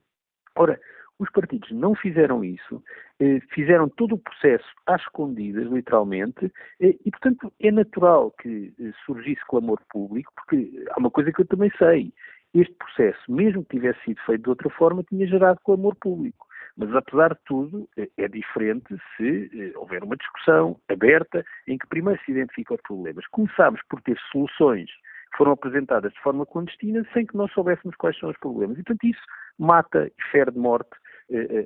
Ora, 0.56 0.78
os 1.18 1.30
partidos 1.30 1.70
não 1.70 1.94
fizeram 1.94 2.44
isso, 2.44 2.82
eh, 3.20 3.40
fizeram 3.50 3.88
todo 3.88 4.16
o 4.16 4.18
processo 4.18 4.66
às 4.86 5.00
escondidas, 5.02 5.70
literalmente, 5.70 6.52
eh, 6.80 6.96
e, 7.04 7.10
portanto, 7.10 7.52
é 7.60 7.70
natural 7.70 8.32
que 8.32 8.74
eh, 8.80 8.92
surgisse 9.06 9.40
clamor 9.46 9.78
público, 9.90 10.32
porque 10.34 10.84
há 10.90 10.98
uma 10.98 11.10
coisa 11.10 11.32
que 11.32 11.42
eu 11.42 11.46
também 11.46 11.70
sei. 11.78 12.12
Este 12.54 12.74
processo, 12.74 13.20
mesmo 13.32 13.64
que 13.64 13.76
tivesse 13.76 14.02
sido 14.04 14.20
feito 14.26 14.42
de 14.42 14.48
outra 14.50 14.68
forma, 14.70 15.04
tinha 15.04 15.26
gerado 15.26 15.60
clamor 15.64 15.94
público. 15.96 16.46
Mas, 16.76 16.94
apesar 16.94 17.34
de 17.34 17.40
tudo, 17.44 17.88
é 18.16 18.28
diferente 18.28 18.96
se 19.16 19.72
houver 19.76 20.02
uma 20.02 20.16
discussão 20.16 20.78
aberta 20.88 21.44
em 21.66 21.76
que 21.76 21.86
primeiro 21.86 22.20
se 22.24 22.32
identificam 22.32 22.76
os 22.76 22.82
problemas. 22.82 23.26
Começámos 23.28 23.80
por 23.88 24.00
ter 24.02 24.18
soluções 24.30 24.90
que 25.30 25.38
foram 25.38 25.52
apresentadas 25.52 26.12
de 26.12 26.20
forma 26.20 26.46
clandestina 26.46 27.06
sem 27.12 27.26
que 27.26 27.36
nós 27.36 27.52
soubéssemos 27.52 27.96
quais 27.96 28.18
são 28.18 28.30
os 28.30 28.38
problemas. 28.38 28.78
E, 28.78 28.82
portanto, 28.82 29.04
isso 29.04 29.22
mata 29.58 30.06
e 30.06 30.30
fere 30.30 30.50
de 30.50 30.58
morte 30.58 30.90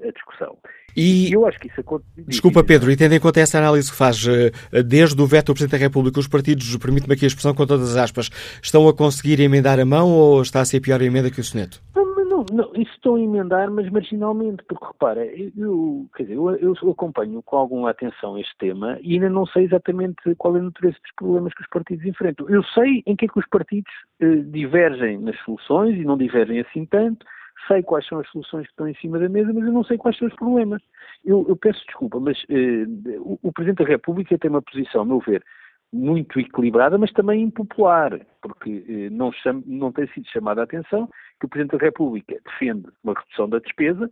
a 0.06 0.12
discussão. 0.12 0.56
E, 0.96 1.32
eu 1.32 1.46
acho 1.46 1.58
que 1.58 1.68
isso 1.68 1.80
acontece. 1.80 2.10
Desculpa, 2.28 2.62
Pedro, 2.62 2.90
e 2.90 2.96
tendo 2.96 3.14
em 3.14 3.20
conta 3.20 3.40
essa 3.40 3.58
análise 3.58 3.90
que 3.90 3.96
faz 3.96 4.24
eh, 4.26 4.82
desde 4.82 5.20
o 5.20 5.26
veto 5.26 5.46
do 5.46 5.54
Presidente 5.54 5.78
da 5.78 5.84
República, 5.84 6.20
os 6.20 6.28
partidos, 6.28 6.76
permite-me 6.76 7.14
aqui 7.14 7.24
a 7.24 7.28
expressão 7.28 7.54
com 7.54 7.66
todas 7.66 7.90
as 7.90 7.96
aspas, 7.96 8.30
estão 8.62 8.88
a 8.88 8.94
conseguir 8.94 9.40
emendar 9.40 9.80
a 9.80 9.84
mão 9.84 10.08
ou 10.08 10.40
está 10.40 10.60
a 10.60 10.64
ser 10.64 10.80
pior 10.80 11.00
a 11.00 11.04
emenda 11.04 11.30
que 11.30 11.40
o 11.40 11.44
soneto? 11.44 11.82
Não, 11.94 12.05
não, 12.52 12.70
isso 12.74 12.92
estão 12.92 13.14
a 13.14 13.20
emendar, 13.20 13.70
mas 13.70 13.88
marginalmente, 13.90 14.62
porque 14.64 14.84
repara, 14.84 15.24
eu, 15.56 16.06
quer 16.16 16.24
dizer, 16.24 16.34
eu, 16.34 16.56
eu 16.56 16.90
acompanho 16.90 17.42
com 17.42 17.56
alguma 17.56 17.90
atenção 17.90 18.38
este 18.38 18.56
tema 18.58 18.98
e 19.02 19.14
ainda 19.14 19.30
não 19.30 19.46
sei 19.46 19.64
exatamente 19.64 20.34
qual 20.36 20.56
é 20.56 20.60
a 20.60 20.64
natureza 20.64 20.98
dos 21.02 21.12
problemas 21.14 21.54
que 21.54 21.62
os 21.62 21.68
partidos 21.68 22.04
enfrentam. 22.04 22.48
Eu 22.48 22.62
sei 22.64 23.02
em 23.06 23.14
que 23.14 23.26
é 23.26 23.28
que 23.28 23.38
os 23.38 23.48
partidos 23.48 23.92
eh, 24.20 24.42
divergem 24.46 25.18
nas 25.18 25.38
soluções 25.44 25.96
e 25.96 26.04
não 26.04 26.16
divergem 26.16 26.60
assim 26.60 26.86
tanto, 26.86 27.24
sei 27.66 27.82
quais 27.82 28.06
são 28.06 28.18
as 28.20 28.28
soluções 28.30 28.66
que 28.66 28.72
estão 28.72 28.88
em 28.88 28.94
cima 28.94 29.18
da 29.18 29.28
mesa, 29.28 29.52
mas 29.52 29.64
eu 29.64 29.72
não 29.72 29.84
sei 29.84 29.96
quais 29.98 30.16
são 30.16 30.28
os 30.28 30.34
problemas. 30.34 30.82
Eu, 31.24 31.44
eu 31.48 31.56
peço 31.56 31.84
desculpa, 31.86 32.20
mas 32.20 32.38
eh, 32.48 32.86
o, 33.18 33.38
o, 33.42 33.52
Presidente 33.52 33.82
da 33.82 33.88
República 33.88 34.38
tem 34.38 34.50
uma 34.50 34.62
posição, 34.62 35.02
a 35.02 35.04
meu 35.04 35.20
ver, 35.20 35.42
muito 35.92 36.38
equilibrada, 36.40 36.98
mas 36.98 37.12
também 37.12 37.42
impopular, 37.42 38.20
porque 38.42 38.84
eh, 38.88 39.10
não, 39.10 39.32
chama, 39.32 39.62
não 39.66 39.92
tem 39.92 40.06
sido 40.08 40.28
chamada 40.28 40.60
a 40.60 40.64
atenção 40.64 41.08
que 41.38 41.46
o 41.46 41.48
Presidente 41.48 41.78
da 41.78 41.84
República 41.84 42.36
defende 42.44 42.88
uma 43.02 43.14
redução 43.14 43.48
da 43.48 43.58
despesa, 43.58 44.10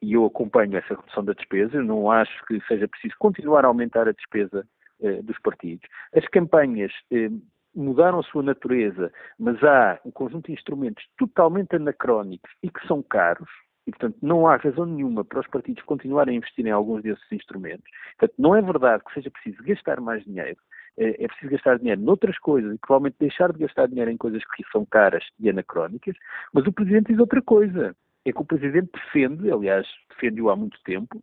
e 0.00 0.12
eu 0.12 0.24
acompanho 0.24 0.76
essa 0.76 0.94
redução 0.94 1.24
da 1.24 1.32
despesa, 1.32 1.82
não 1.82 2.10
acho 2.10 2.44
que 2.46 2.60
seja 2.66 2.86
preciso 2.86 3.14
continuar 3.18 3.64
a 3.64 3.68
aumentar 3.68 4.08
a 4.08 4.12
despesa 4.12 4.66
eh, 5.00 5.22
dos 5.22 5.38
partidos. 5.40 5.88
As 6.14 6.26
campanhas 6.28 6.92
eh, 7.10 7.30
mudaram 7.74 8.18
a 8.20 8.24
sua 8.24 8.42
natureza, 8.42 9.12
mas 9.38 9.62
há 9.62 10.00
um 10.04 10.10
conjunto 10.10 10.46
de 10.46 10.52
instrumentos 10.52 11.04
totalmente 11.16 11.76
anacrónicos 11.76 12.50
e 12.62 12.70
que 12.70 12.86
são 12.86 13.02
caros, 13.02 13.48
e, 13.86 13.90
portanto, 13.90 14.18
não 14.20 14.46
há 14.46 14.56
razão 14.56 14.84
nenhuma 14.84 15.24
para 15.24 15.40
os 15.40 15.46
partidos 15.46 15.82
continuarem 15.84 16.34
a 16.34 16.38
investir 16.38 16.66
em 16.66 16.70
alguns 16.70 17.02
desses 17.02 17.32
instrumentos. 17.32 17.88
Portanto, 18.18 18.34
não 18.38 18.54
é 18.54 18.60
verdade 18.60 19.02
que 19.04 19.14
seja 19.14 19.30
preciso 19.30 19.62
gastar 19.62 20.00
mais 20.00 20.22
dinheiro, 20.24 20.58
é, 20.98 21.24
é 21.24 21.28
preciso 21.28 21.52
gastar 21.52 21.78
dinheiro 21.78 22.00
noutras 22.00 22.38
coisas 22.38 22.74
e 22.74 22.78
provavelmente 22.78 23.16
deixar 23.20 23.52
de 23.52 23.60
gastar 23.60 23.86
dinheiro 23.86 24.10
em 24.10 24.16
coisas 24.16 24.42
que 24.54 24.64
são 24.72 24.84
caras 24.84 25.24
e 25.38 25.48
anacrónicas, 25.48 26.16
mas 26.52 26.66
o 26.66 26.72
Presidente 26.72 27.12
diz 27.12 27.18
outra 27.18 27.40
coisa. 27.40 27.96
É 28.24 28.32
que 28.32 28.42
o 28.42 28.44
Presidente 28.44 28.90
defende, 28.92 29.50
aliás, 29.50 29.86
defende-o 30.10 30.50
há 30.50 30.56
muito 30.56 30.78
tempo, 30.84 31.22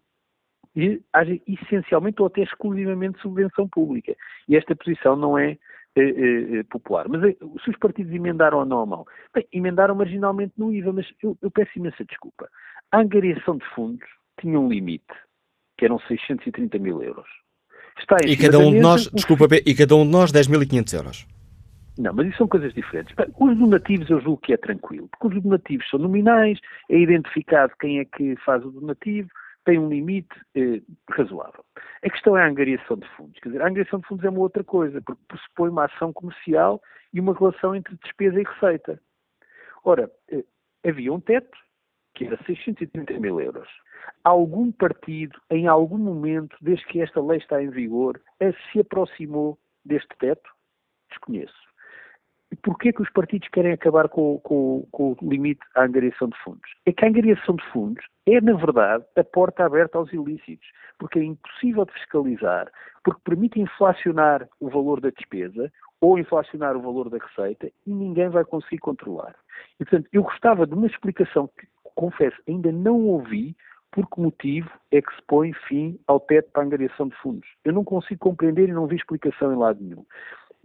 e 0.75 1.01
age 1.13 1.41
essencialmente 1.47 2.21
ou 2.21 2.27
até 2.27 2.41
exclusivamente 2.41 3.21
subvenção 3.21 3.67
pública. 3.67 4.15
E 4.47 4.55
esta 4.55 4.75
posição 4.75 5.15
não 5.15 5.37
é 5.37 5.57
eh, 5.95 6.01
eh, 6.01 6.57
eh, 6.57 6.63
popular. 6.63 7.07
Mas 7.07 7.21
se 7.63 7.69
os 7.69 7.77
partidos 7.77 8.13
emendaram 8.13 8.59
ou 8.59 8.65
não 8.65 8.81
a 8.81 8.85
mão? 8.85 9.05
Bem, 9.33 9.47
emendaram 9.53 9.95
marginalmente 9.95 10.53
no 10.57 10.73
IVA, 10.73 10.91
mas 10.91 11.09
eu, 11.23 11.37
eu 11.41 11.49
peço 11.49 11.77
imensa 11.77 12.03
desculpa. 12.03 12.49
A 12.91 12.99
angariação 12.99 13.57
de 13.57 13.65
fundos 13.73 14.07
tinha 14.39 14.59
um 14.59 14.67
limite, 14.67 15.13
que 15.77 15.85
eram 15.85 15.97
630 15.99 16.77
mil 16.79 17.01
euros. 17.01 17.44
Está 17.97 18.17
e 18.25 18.35
cada 18.37 18.59
um 18.59 18.71
de 18.71 18.79
nós, 18.79 19.09
desculpa, 19.11 19.45
e 19.65 19.73
cada 19.73 19.95
um 19.95 20.05
de 20.05 20.11
nós 20.11 20.31
10.500 20.31 20.93
euros. 20.93 21.27
Não, 21.97 22.13
mas 22.13 22.27
isso 22.27 22.37
são 22.37 22.47
coisas 22.47 22.73
diferentes. 22.73 23.15
Os 23.39 23.57
donativos 23.57 24.09
eu 24.09 24.19
julgo 24.19 24.41
que 24.41 24.53
é 24.53 24.57
tranquilo, 24.57 25.07
porque 25.09 25.37
os 25.37 25.43
donativos 25.43 25.89
são 25.89 25.99
nominais, 25.99 26.59
é 26.89 26.99
identificado 26.99 27.73
quem 27.79 27.99
é 27.99 28.05
que 28.05 28.35
faz 28.45 28.65
o 28.65 28.71
donativo, 28.71 29.29
tem 29.63 29.79
um 29.79 29.89
limite 29.89 30.35
eh, 30.55 30.81
razoável. 31.09 31.63
A 32.03 32.09
questão 32.09 32.37
é 32.37 32.43
a 32.43 32.47
angariação 32.47 32.97
de 32.97 33.07
fundos. 33.15 33.39
Quer 33.39 33.49
dizer, 33.49 33.61
a 33.61 33.67
angariação 33.67 33.99
de 33.99 34.07
fundos 34.07 34.25
é 34.25 34.29
uma 34.29 34.39
outra 34.39 34.63
coisa, 34.63 35.01
porque 35.01 35.21
pressupõe 35.27 35.69
uma 35.69 35.85
ação 35.85 36.13
comercial 36.13 36.81
e 37.13 37.19
uma 37.19 37.33
relação 37.33 37.75
entre 37.75 37.97
despesa 38.03 38.39
e 38.39 38.43
receita. 38.43 39.01
Ora, 39.83 40.11
eh, 40.29 40.43
havia 40.85 41.11
um 41.11 41.19
teto, 41.19 41.57
que 42.13 42.25
era 42.25 42.37
630 42.45 43.19
mil 43.19 43.41
euros. 43.41 43.67
Algum 44.23 44.71
partido, 44.71 45.39
em 45.49 45.67
algum 45.67 45.97
momento, 45.97 46.55
desde 46.61 46.85
que 46.87 47.01
esta 47.01 47.21
lei 47.21 47.37
está 47.37 47.61
em 47.61 47.69
vigor, 47.69 48.19
se 48.71 48.79
aproximou 48.79 49.57
deste 49.83 50.09
teto? 50.17 50.49
Desconheço. 51.09 51.65
E 52.51 52.55
porquê 52.55 52.93
que 52.93 53.01
os 53.01 53.09
partidos 53.09 53.49
querem 53.49 53.73
acabar 53.73 54.07
com, 54.07 54.39
com, 54.39 54.87
com, 54.91 55.11
o 55.11 55.17
limite 55.21 55.61
à 55.75 55.83
angariação 55.83 56.29
de 56.29 56.37
fundos? 56.37 56.69
É 56.85 56.91
que 56.91 57.03
a 57.03 57.09
angariação 57.09 57.55
de 57.55 57.65
fundos 57.71 58.05
é, 58.25 58.39
na 58.39 58.53
verdade, 58.53 59.03
a 59.15 59.23
porta 59.23 59.65
aberta 59.65 59.97
aos 59.97 60.11
ilícitos, 60.13 60.67
porque 60.97 61.19
é 61.19 61.23
impossível 61.23 61.85
de 61.85 61.93
fiscalizar, 61.93 62.71
porque 63.03 63.21
permite 63.23 63.59
inflacionar 63.59 64.47
o 64.59 64.69
valor 64.69 65.01
da 65.01 65.09
despesa 65.09 65.71
ou 65.99 66.19
inflacionar 66.19 66.75
o 66.77 66.81
valor 66.81 67.09
da 67.09 67.17
receita 67.17 67.71
e 67.85 67.93
ninguém 67.93 68.29
vai 68.29 68.45
conseguir 68.45 68.77
controlar. 68.77 69.35
E, 69.79 69.85
portanto, 69.85 70.07
eu 70.13 70.23
gostava 70.23 70.65
de 70.65 70.73
uma 70.73 70.87
explicação 70.87 71.49
que, 71.59 71.67
confesso, 71.95 72.37
ainda 72.47 72.71
não 72.71 73.01
ouvi 73.07 73.55
por 73.95 74.09
que 74.09 74.19
motivo 74.19 74.69
é 74.91 75.01
que 75.01 75.15
se 75.15 75.21
põe 75.25 75.53
fim 75.69 75.97
ao 76.05 76.19
teto 76.19 76.51
para 76.51 76.63
angariação 76.63 77.07
de 77.07 77.15
fundos? 77.15 77.47
Eu 77.63 77.71
não 77.71 77.85
consigo 77.85 78.19
compreender 78.19 78.67
e 78.67 78.73
não 78.73 78.87
vi 78.87 78.97
explicação 78.97 79.53
em 79.53 79.57
lado 79.57 79.81
nenhum. 79.81 80.05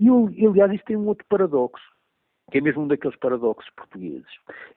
E, 0.01 0.47
aliás, 0.47 0.72
isto 0.72 0.85
tem 0.87 0.97
um 0.97 1.07
outro 1.07 1.24
paradoxo, 1.28 1.85
que 2.51 2.59
é 2.59 2.61
mesmo 2.61 2.83
um 2.83 2.89
daqueles 2.89 3.16
paradoxos 3.18 3.70
portugueses. 3.76 4.26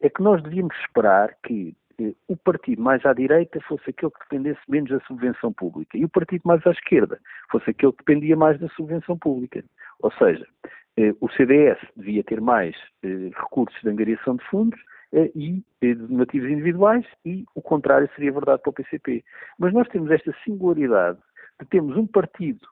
É 0.01 0.08
que 0.08 0.22
nós 0.22 0.43
devíamos 0.43 0.76
esperar 0.82 1.36
que 1.43 1.76
eh, 1.99 2.14
o 2.28 2.38
partido 2.38 2.80
mais 2.80 3.04
à 3.08 3.14
direita 3.14 3.60
fosse 3.62 3.89
aquele 3.89 4.12
que 4.12 4.20
dependesse 4.20 4.62
menos 4.70 4.91
da 4.91 4.99
subvenção 5.01 5.51
pública 5.51 5.97
e 5.97 6.06
o 6.06 6.10
partido 6.10 6.43
mais 6.45 6.66
à 6.68 6.72
esquerda 6.72 7.20
fosse 7.49 7.72
aquele 7.72 7.93
que 7.93 8.06
dependia 8.06 8.36
mais 8.36 8.60
da 8.60 8.68
subvenção 8.70 9.18
pública. 9.18 9.64
Ou 10.01 10.12
seja, 10.12 10.45
eh, 10.97 11.16
o 11.20 11.28
CDS 11.30 11.80
devia 11.97 12.24
ter 12.24 12.39
mais 12.39 12.76
eh, 13.01 13.32
recursos 13.36 13.82
de 13.82 13.89
angariação 13.89 14.36
de 14.36 14.43
fundos 14.45 14.80
e 15.36 15.64
de 15.82 15.95
donativos 15.95 16.49
individuais 16.49 17.05
e 17.26 17.45
o 17.55 17.61
contrário 17.61 18.09
seria 18.16 18.32
verdade 18.32 18.61
para 18.61 18.70
o 18.70 18.74
PCP. 18.74 19.24
Mas 19.59 19.74
nós 19.74 19.88
temos 19.89 20.09
esta 20.11 20.34
singularidade 20.43 21.20
de 21.59 21.68
termos 21.68 21.95
um 21.95 22.07
partido 22.07 22.68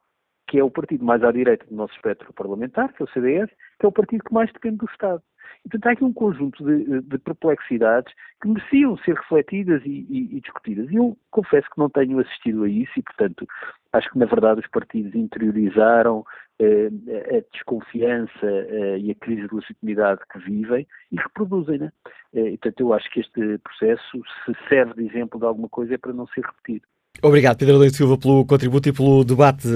que 0.51 0.59
é 0.59 0.63
o 0.63 0.69
partido 0.69 1.05
mais 1.05 1.23
à 1.23 1.31
direita 1.31 1.65
do 1.65 1.75
nosso 1.75 1.93
espectro 1.93 2.33
parlamentar, 2.33 2.91
que 2.91 3.01
é 3.01 3.05
o 3.05 3.09
CDS, 3.09 3.49
que 3.79 3.85
é 3.85 3.87
o 3.87 3.91
partido 3.91 4.25
que 4.25 4.33
mais 4.33 4.51
depende 4.51 4.77
do 4.77 4.85
Estado. 4.85 5.23
E, 5.63 5.69
portanto, 5.69 5.87
há 5.87 5.91
aqui 5.91 6.03
um 6.03 6.11
conjunto 6.11 6.65
de, 6.65 7.01
de 7.01 7.17
perplexidades 7.19 8.13
que 8.41 8.49
mereciam 8.49 8.97
ser 8.97 9.15
refletidas 9.15 9.81
e, 9.85 10.05
e, 10.09 10.37
e, 10.37 10.41
discutidas. 10.41 10.91
E 10.91 10.95
eu 10.95 11.17
confesso 11.29 11.69
que 11.69 11.79
não 11.79 11.89
tenho 11.89 12.19
assistido 12.19 12.65
a 12.65 12.69
isso 12.69 12.91
e, 12.97 13.01
portanto, 13.01 13.47
acho 13.93 14.09
que, 14.11 14.19
na 14.19 14.25
verdade, 14.25 14.59
os 14.59 14.67
partidos 14.67 15.15
interiorizaram 15.15 16.25
eh, 16.50 16.50
a 16.63 17.43
desconfiança 17.53 18.45
eh, 18.45 18.99
e 18.99 19.11
a 19.11 19.15
crise 19.15 19.47
de 19.47 19.55
legitimidade 19.55 20.21
que 20.31 20.39
vivem 20.39 20.87
e 21.11 21.15
reproduzem. 21.15 21.79
Né? 21.79 21.91
Eh, 22.33 22.49
e, 22.49 22.57
portanto, 22.57 22.79
eu 22.81 22.93
acho 22.93 23.09
que 23.11 23.19
este 23.19 23.57
processo, 23.59 24.21
se 24.45 24.69
serve 24.69 24.93
de 24.95 25.09
exemplo 25.09 25.39
de 25.39 25.45
alguma 25.45 25.69
coisa, 25.69 25.95
é 25.95 25.97
para 25.97 26.13
não 26.13 26.27
ser 26.27 26.41
repetido. 26.41 26.85
Obrigado, 27.21 27.57
Pedro 27.57 27.77
Leite 27.77 27.97
Silva, 27.97 28.17
pelo 28.17 28.45
contributo 28.45 28.89
e 28.89 28.93
pelo 28.93 29.23
debate, 29.23 29.67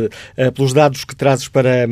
pelos 0.55 0.73
dados 0.73 1.03
que 1.03 1.15
trazes 1.15 1.49
para 1.49 1.85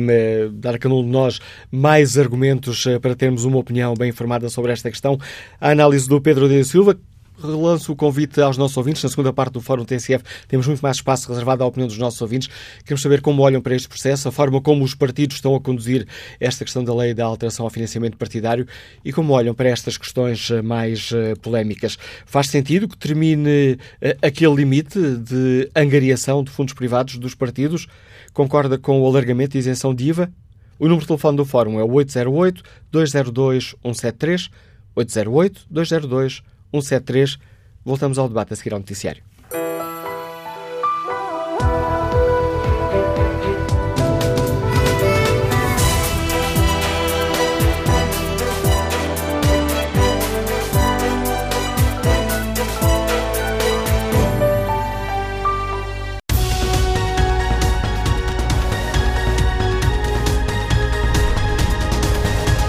dar 0.50 0.74
a 0.74 0.78
cada 0.78 0.94
um 0.94 1.02
de 1.02 1.10
nós 1.10 1.38
mais 1.70 2.18
argumentos 2.18 2.82
para 3.00 3.14
termos 3.14 3.44
uma 3.44 3.58
opinião 3.58 3.94
bem 3.94 4.08
informada 4.08 4.48
sobre 4.48 4.72
esta 4.72 4.90
questão. 4.90 5.18
A 5.60 5.70
análise 5.70 6.08
do 6.08 6.20
Pedro 6.20 6.46
Leite 6.46 6.64
Silva, 6.64 6.98
relanço 7.42 7.92
o 7.92 7.96
convite 7.96 8.40
aos 8.40 8.56
nossos 8.56 8.76
ouvintes. 8.76 9.02
Na 9.02 9.08
segunda 9.08 9.32
parte 9.32 9.52
do 9.52 9.60
Fórum 9.60 9.84
TSF 9.84 10.24
temos 10.48 10.66
muito 10.66 10.80
mais 10.80 10.96
espaço 10.96 11.28
reservado 11.28 11.62
à 11.62 11.66
opinião 11.66 11.88
dos 11.88 11.98
nossos 11.98 12.20
ouvintes. 12.20 12.48
Queremos 12.84 13.02
saber 13.02 13.20
como 13.20 13.42
olham 13.42 13.60
para 13.60 13.74
este 13.74 13.88
processo, 13.88 14.28
a 14.28 14.32
forma 14.32 14.60
como 14.60 14.84
os 14.84 14.94
partidos 14.94 15.36
estão 15.36 15.54
a 15.54 15.60
conduzir 15.60 16.06
esta 16.38 16.64
questão 16.64 16.84
da 16.84 16.94
lei 16.94 17.14
da 17.14 17.24
alteração 17.24 17.66
ao 17.66 17.70
financiamento 17.70 18.16
partidário 18.16 18.66
e 19.04 19.12
como 19.12 19.32
olham 19.32 19.54
para 19.54 19.68
estas 19.68 19.96
questões 19.96 20.50
eh, 20.50 20.62
mais 20.62 21.10
uh, 21.10 21.38
polémicas. 21.40 21.98
Faz 22.26 22.48
sentido 22.48 22.88
que 22.88 22.96
termine 22.96 23.72
uh, 23.72 23.78
aquele 24.22 24.54
limite 24.54 24.98
de 25.16 25.68
angariação 25.74 26.44
de 26.44 26.50
fundos 26.50 26.74
privados 26.74 27.18
dos 27.18 27.34
partidos? 27.34 27.86
Concorda 28.32 28.78
com 28.78 29.00
o 29.00 29.06
alargamento 29.06 29.56
e 29.56 29.60
isenção 29.60 29.94
de 29.94 30.08
IVA? 30.08 30.32
O 30.78 30.84
número 30.84 31.02
de 31.02 31.06
telefone 31.06 31.36
do 31.36 31.44
Fórum 31.44 31.78
é 31.78 31.84
o 31.84 31.88
808-202-173, 31.88 34.50
808-202-173. 34.96 36.42
173. 36.82 37.38
Voltamos 37.84 38.18
ao 38.18 38.28
debate 38.28 38.52
a 38.52 38.56
seguir 38.56 38.72
ao 38.72 38.78
noticiário. 38.80 39.22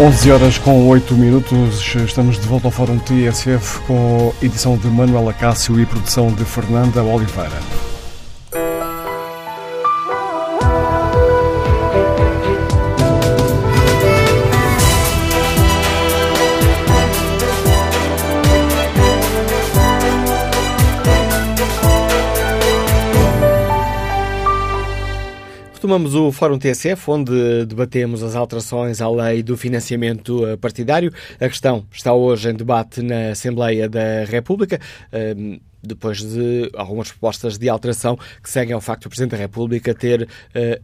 11 0.06 0.32
horas 0.32 0.58
com 0.60 0.88
8 0.88 1.16
minutos, 1.16 1.96
estamos 1.96 2.40
de 2.40 2.48
volta 2.48 2.68
ao 2.68 2.72
Fórum 2.72 3.00
TSF 3.00 3.80
com 3.88 4.32
edição 4.40 4.78
de 4.78 4.86
Manuela 4.86 5.34
Cássio 5.34 5.80
e 5.80 5.86
produção 5.88 6.32
de 6.32 6.46
Fernanda 6.46 7.02
Oliveira. 7.02 7.60
Retomamos 25.86 26.16
o 26.16 26.32
Fórum 26.32 26.58
TSF, 26.58 27.12
onde 27.12 27.64
debatemos 27.68 28.24
as 28.24 28.36
alterações 28.36 29.02
à 29.02 29.08
lei 29.08 29.44
do 29.44 29.56
financiamento 29.56 30.44
eh, 30.44 30.58
partidário. 30.58 31.14
A 31.40 31.48
questão 31.48 31.86
está 31.92 32.12
hoje 32.12 32.50
em 32.50 32.56
debate 32.56 33.04
na 33.04 33.30
Assembleia 33.30 33.88
da 33.88 34.26
República. 34.26 34.80
Depois 35.88 36.22
de 36.22 36.70
algumas 36.76 37.10
propostas 37.10 37.58
de 37.58 37.70
alteração 37.70 38.18
que 38.42 38.50
seguem 38.50 38.74
ao 38.74 38.82
facto 38.82 39.04
do 39.04 39.10
Presidente 39.10 39.32
da 39.32 39.38
República 39.38 39.94
ter 39.94 40.24
uh, 40.24 40.28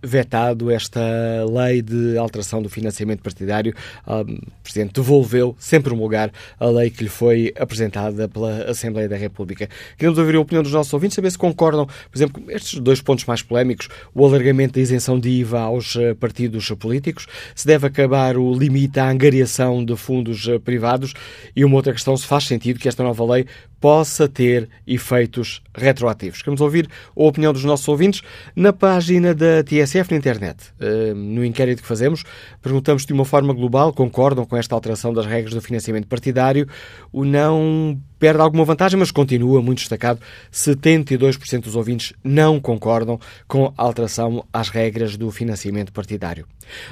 vetado 0.01 0.71
esta 0.71 1.01
lei 1.49 1.81
de 1.81 2.17
alteração 2.17 2.61
do 2.61 2.69
financiamento 2.69 3.21
partidário. 3.21 3.73
Uh, 4.05 4.21
o 4.21 4.63
Presidente 4.63 4.93
devolveu, 4.93 5.55
sem 5.59 5.81
promulgar, 5.81 6.31
a 6.59 6.65
lei 6.67 6.89
que 6.89 7.03
lhe 7.03 7.09
foi 7.09 7.53
apresentada 7.57 8.27
pela 8.27 8.65
Assembleia 8.65 9.07
da 9.09 9.15
República. 9.15 9.69
Queremos 9.97 10.17
ouvir 10.17 10.35
a 10.35 10.39
opinião 10.39 10.63
dos 10.63 10.71
nossos 10.71 10.93
ouvintes, 10.93 11.15
saber 11.15 11.31
se 11.31 11.37
concordam, 11.37 11.85
por 11.85 12.17
exemplo, 12.17 12.41
com 12.41 12.51
estes 12.51 12.79
dois 12.79 13.01
pontos 13.01 13.25
mais 13.25 13.41
polémicos, 13.41 13.89
o 14.13 14.25
alargamento 14.25 14.75
da 14.75 14.81
isenção 14.81 15.19
de 15.19 15.29
IVA 15.29 15.59
aos 15.59 15.95
eh, 15.95 16.13
partidos 16.13 16.69
políticos, 16.71 17.27
se 17.55 17.65
deve 17.65 17.87
acabar 17.87 18.37
o 18.37 18.53
limite 18.53 18.99
à 18.99 19.09
angariação 19.09 19.83
de 19.83 19.95
fundos 19.95 20.47
eh, 20.47 20.59
privados 20.59 21.13
e 21.55 21.63
uma 21.65 21.75
outra 21.75 21.93
questão, 21.93 22.15
se 22.15 22.25
faz 22.25 22.45
sentido 22.45 22.79
que 22.79 22.87
esta 22.87 23.03
nova 23.03 23.23
lei 23.33 23.45
possa 23.81 24.29
ter 24.29 24.69
efeitos 24.85 25.61
retroativos. 25.75 26.43
Queremos 26.43 26.61
ouvir 26.61 26.87
a 27.17 27.23
opinião 27.23 27.51
dos 27.51 27.65
nossos 27.65 27.87
ouvintes 27.87 28.21
na 28.55 28.71
página 28.71 29.33
da 29.33 29.63
TSF 29.63 30.11
na 30.11 30.17
internet. 30.17 30.71
Uh, 30.79 31.15
no 31.15 31.43
inquérito 31.43 31.81
que 31.81 31.87
fazemos, 31.87 32.23
perguntamos 32.61 33.05
de 33.05 33.11
uma 33.11 33.25
forma 33.25 33.53
global, 33.53 33.91
concordam 33.91 34.45
com 34.45 34.55
esta 34.55 34.75
alteração 34.75 35.11
das 35.11 35.25
regras 35.25 35.55
do 35.55 35.61
financiamento 35.61 36.07
partidário? 36.07 36.67
O 37.11 37.25
não 37.25 37.99
perde 38.21 38.39
alguma 38.39 38.63
vantagem, 38.63 38.99
mas 38.99 39.09
continua 39.09 39.63
muito 39.63 39.79
destacado. 39.79 40.19
72% 40.53 41.61
dos 41.61 41.75
ouvintes 41.75 42.13
não 42.23 42.59
concordam 42.59 43.19
com 43.47 43.73
a 43.75 43.83
alteração 43.83 44.45
às 44.53 44.69
regras 44.69 45.17
do 45.17 45.31
financiamento 45.31 45.91
partidário. 45.91 46.45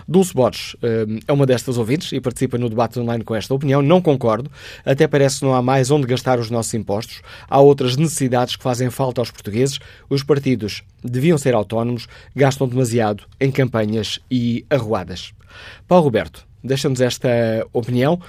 Dulce 0.08 0.34
Borges 0.34 0.74
uh, 0.74 1.20
é 1.28 1.32
uma 1.32 1.46
destas 1.46 1.78
ouvintes 1.78 2.12
e 2.14 2.20
participa 2.20 2.58
no 2.58 2.68
debate 2.68 3.00
online 3.00 3.24
com 3.24 3.36
esta 3.36 3.54
opinião. 3.54 3.80
Não 3.80 4.02
concordo, 4.02 4.50
até 4.84 5.08
parece 5.08 5.40
que 5.40 5.46
não 5.46 5.54
há 5.54 5.62
mais 5.62 5.92
onde 5.92 6.08
gastar 6.08 6.40
os 6.40 6.50
nossos 6.50 6.74
impostos. 6.74 7.22
Há 7.48 7.60
outras 7.60 7.96
necessidades 7.96 8.56
que 8.56 8.64
fazem 8.64 8.90
falta 8.90 9.22
aos 9.22 9.30
portugueses. 9.30 9.78
Os 10.10 10.24
partidos 10.24 10.82
deviam 11.04 11.38
ser 11.38 11.54
autónomos, 11.54 12.08
gastam 12.36 12.68
demasiado 12.68 13.26
em 13.40 13.52
campanhas 13.52 14.20
e 14.32 14.66
arruadas. 14.68 15.32
Paulo 15.88 16.06
Roberto, 16.06 16.44
deixa-nos 16.64 17.02
esta 17.02 17.30
opinião. 17.72 18.20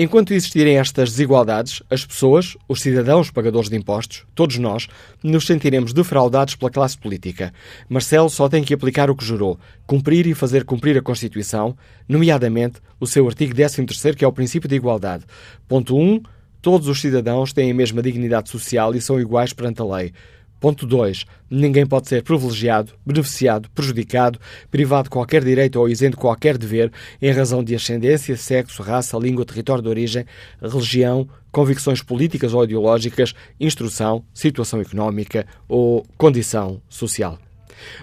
Enquanto 0.00 0.32
existirem 0.32 0.78
estas 0.78 1.10
desigualdades, 1.10 1.82
as 1.90 2.06
pessoas, 2.06 2.56
os 2.68 2.80
cidadãos 2.80 3.32
pagadores 3.32 3.68
de 3.68 3.74
impostos, 3.74 4.24
todos 4.32 4.56
nós, 4.56 4.86
nos 5.24 5.44
sentiremos 5.44 5.92
defraudados 5.92 6.54
pela 6.54 6.70
classe 6.70 6.96
política. 6.96 7.52
Marcelo 7.88 8.30
só 8.30 8.48
tem 8.48 8.62
que 8.62 8.72
aplicar 8.72 9.10
o 9.10 9.16
que 9.16 9.24
jurou, 9.24 9.58
cumprir 9.88 10.28
e 10.28 10.34
fazer 10.34 10.62
cumprir 10.62 10.96
a 10.96 11.02
Constituição, 11.02 11.76
nomeadamente 12.08 12.80
o 13.00 13.08
seu 13.08 13.26
artigo 13.26 13.52
13 13.52 14.14
que 14.14 14.24
é 14.24 14.28
o 14.28 14.32
princípio 14.32 14.68
de 14.68 14.76
igualdade. 14.76 15.24
Ponto 15.66 15.98
1. 15.98 16.22
Todos 16.62 16.86
os 16.86 17.00
cidadãos 17.00 17.52
têm 17.52 17.72
a 17.72 17.74
mesma 17.74 18.00
dignidade 18.00 18.50
social 18.50 18.94
e 18.94 19.00
são 19.00 19.18
iguais 19.18 19.52
perante 19.52 19.82
a 19.82 19.84
lei. 19.84 20.12
Ponto 20.60 20.86
2. 20.86 21.24
Ninguém 21.50 21.86
pode 21.86 22.08
ser 22.08 22.22
privilegiado, 22.22 22.92
beneficiado, 23.06 23.70
prejudicado, 23.70 24.38
privado 24.70 25.04
de 25.04 25.10
qualquer 25.10 25.44
direito 25.44 25.78
ou 25.78 25.88
isento 25.88 26.16
de 26.16 26.20
qualquer 26.20 26.58
dever 26.58 26.92
em 27.22 27.30
razão 27.30 27.62
de 27.62 27.74
ascendência, 27.74 28.36
sexo, 28.36 28.82
raça, 28.82 29.16
língua, 29.16 29.44
território 29.44 29.82
de 29.82 29.88
origem, 29.88 30.24
religião, 30.60 31.28
convicções 31.52 32.02
políticas 32.02 32.52
ou 32.54 32.64
ideológicas, 32.64 33.34
instrução, 33.60 34.24
situação 34.34 34.80
económica 34.80 35.46
ou 35.68 36.04
condição 36.16 36.82
social. 36.88 37.38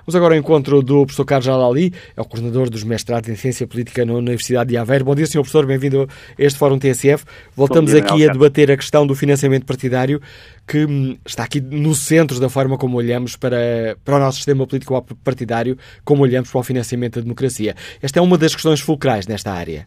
Vamos 0.06 0.16
agora 0.16 0.34
ao 0.34 0.40
encontro 0.40 0.82
do 0.82 1.06
professor 1.06 1.26
Carlos 1.26 1.46
Jalali, 1.46 1.94
é 2.16 2.22
o 2.22 2.26
coordenador 2.26 2.70
dos 2.70 2.84
mestrados 2.84 3.30
em 3.30 3.36
Ciência 3.36 3.68
Política 3.68 4.06
na 4.06 4.14
Universidade 4.14 4.70
de 4.70 4.78
Aveiro. 4.78 5.06
Bom 5.06 5.16
dia, 5.16 5.26
senhor 5.26 5.44
professor, 5.44 5.66
bem-vindo 5.66 6.04
a 6.04 6.08
este 6.38 6.58
Fórum 6.58 6.78
TSF. 6.78 7.26
Voltamos 7.56 7.92
dia, 7.92 8.02
aqui 8.02 8.28
a 8.28 8.32
debater 8.32 8.72
a 8.72 8.78
questão 8.78 9.06
do 9.06 9.16
financiamento 9.16 9.66
partidário, 9.66 10.22
que 10.68 10.86
hum, 10.86 11.18
está 11.26 11.44
aqui 11.44 11.62
no 11.62 11.94
centro 11.94 12.40
da 12.40 12.50
forma 12.50 12.78
como 12.78 12.98
olhamos 12.98 13.36
para, 13.36 13.98
para 14.04 14.16
o 14.16 14.20
nosso 14.20 14.38
sistema 14.38 14.66
político 14.66 15.02
partidário, 15.24 15.78
como 16.04 16.24
olhamos 16.24 16.50
para 16.50 16.60
o 16.60 16.64
financiamento 16.64 17.16
da 17.16 17.22
democracia. 17.22 17.76
Esta 18.02 18.20
é 18.20 18.22
uma 18.22 18.38
das 18.38 18.54
questões 18.54 18.80
fulcrais 18.80 19.28
nesta 19.28 19.52
área. 19.52 19.86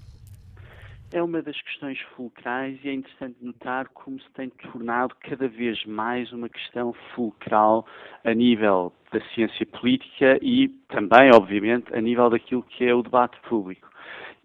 é 1.13 1.23
uma 1.23 1.41
das 1.41 1.61
questões 1.63 1.99
fulcrais 2.15 2.79
e 2.85 2.89
é 2.89 2.95
interessante 2.95 3.37
notar 3.41 3.89
como 3.89 4.21
se 4.21 4.31
tem 4.35 4.51
tornado 4.51 5.15
cada 5.21 5.49
vez 5.49 5.85
mais 5.87 6.31
uma 6.33 6.49
questão 6.49 6.95
fulcral 7.15 7.87
a 8.25 8.35
nível 8.35 8.93
da 9.13 9.21
ciência 9.35 9.67
política 9.67 10.39
e 10.43 10.69
também, 10.89 11.31
obviamente, 11.33 11.95
a 11.95 12.01
nível 12.01 12.31
daquilo 12.31 12.63
que 12.63 12.85
é 12.85 12.95
o 12.95 13.03
debate 13.03 13.39
público. 13.49 13.89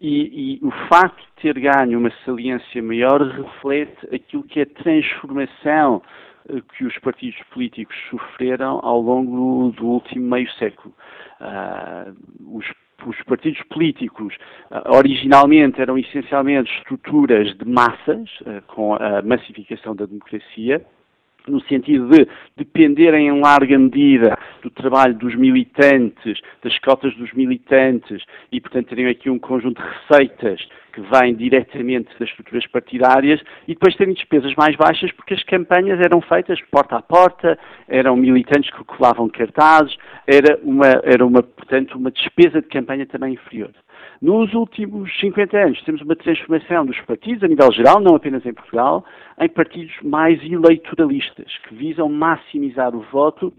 E, 0.00 0.58
e, 0.60 0.66
o 0.66 0.70
facto 0.88 1.18
de 1.18 1.42
ter 1.42 1.58
ganho 1.58 1.98
uma 1.98 2.12
saliência 2.24 2.82
maior 2.82 3.22
reflete 3.22 4.14
aquilo 4.14 4.42
que 4.42 4.60
é 4.60 4.64
a 4.64 4.82
transformação 4.82 6.02
eh, 6.48 6.60
que 6.76 6.84
os 6.84 6.98
partidos 6.98 7.40
políticos 7.52 7.96
sofreram 8.10 8.80
ao 8.82 9.00
longo 9.00 9.70
do 9.72 9.86
último 9.86 10.28
meio 10.28 10.50
século. 10.52 10.94
Uh, 11.40 12.56
os 12.58 12.66
os 13.06 13.20
partidos 13.24 13.60
políticos 13.64 14.34
uh, 14.70 14.96
originalmente 14.96 15.80
eram 15.80 15.98
essencialmente 15.98 16.72
estruturas 16.78 17.54
de 17.56 17.64
massas, 17.64 18.30
uh, 18.40 18.62
com 18.68 18.94
a 18.94 19.20
massificação 19.22 19.94
da 19.94 20.06
democracia, 20.06 20.84
no 21.46 21.60
sentido 21.62 22.08
de 22.08 22.26
dependerem 22.56 23.28
em 23.28 23.40
larga 23.40 23.78
medida 23.78 24.38
do 24.62 24.70
trabalho 24.70 25.14
dos 25.14 25.34
militantes, 25.34 26.40
das 26.62 26.78
cotas 26.78 27.14
dos 27.16 27.32
militantes 27.32 28.22
e, 28.50 28.60
portanto, 28.60 28.88
terem 28.88 29.06
aqui 29.06 29.28
um 29.28 29.38
conjunto 29.38 29.82
de 29.82 29.88
receitas 29.88 30.66
que 30.92 31.00
vêm 31.00 31.34
diretamente 31.34 32.08
das 32.18 32.28
estruturas 32.28 32.66
partidárias 32.68 33.40
e 33.66 33.74
depois 33.74 33.96
terem 33.96 34.14
despesas 34.14 34.54
mais 34.54 34.76
baixas 34.76 35.10
porque 35.12 35.34
as 35.34 35.42
campanhas 35.42 36.00
eram 36.00 36.20
feitas 36.20 36.60
porta 36.70 36.96
a 36.96 37.02
porta, 37.02 37.58
eram 37.88 38.16
militantes 38.16 38.70
que 38.70 38.84
colavam 38.84 39.28
cartazes, 39.28 39.96
era 40.26 40.58
uma, 40.62 40.86
era 41.02 41.26
uma 41.26 41.42
portanto, 41.42 41.98
uma 41.98 42.10
despesa 42.10 42.62
de 42.62 42.68
campanha 42.68 43.06
também 43.06 43.34
inferior. 43.34 43.72
Nos 44.20 44.52
últimos 44.54 45.10
50 45.20 45.56
anos 45.56 45.82
temos 45.84 46.00
uma 46.02 46.16
transformação 46.16 46.86
dos 46.86 47.00
partidos, 47.02 47.42
a 47.42 47.48
nível 47.48 47.70
geral, 47.72 48.00
não 48.00 48.16
apenas 48.16 48.44
em 48.46 48.52
Portugal, 48.52 49.04
em 49.40 49.48
partidos 49.48 49.94
mais 50.02 50.42
eleitoralistas, 50.42 51.58
que 51.68 51.74
visam 51.74 52.08
maximizar 52.08 52.94
o 52.94 53.00
voto 53.12 53.52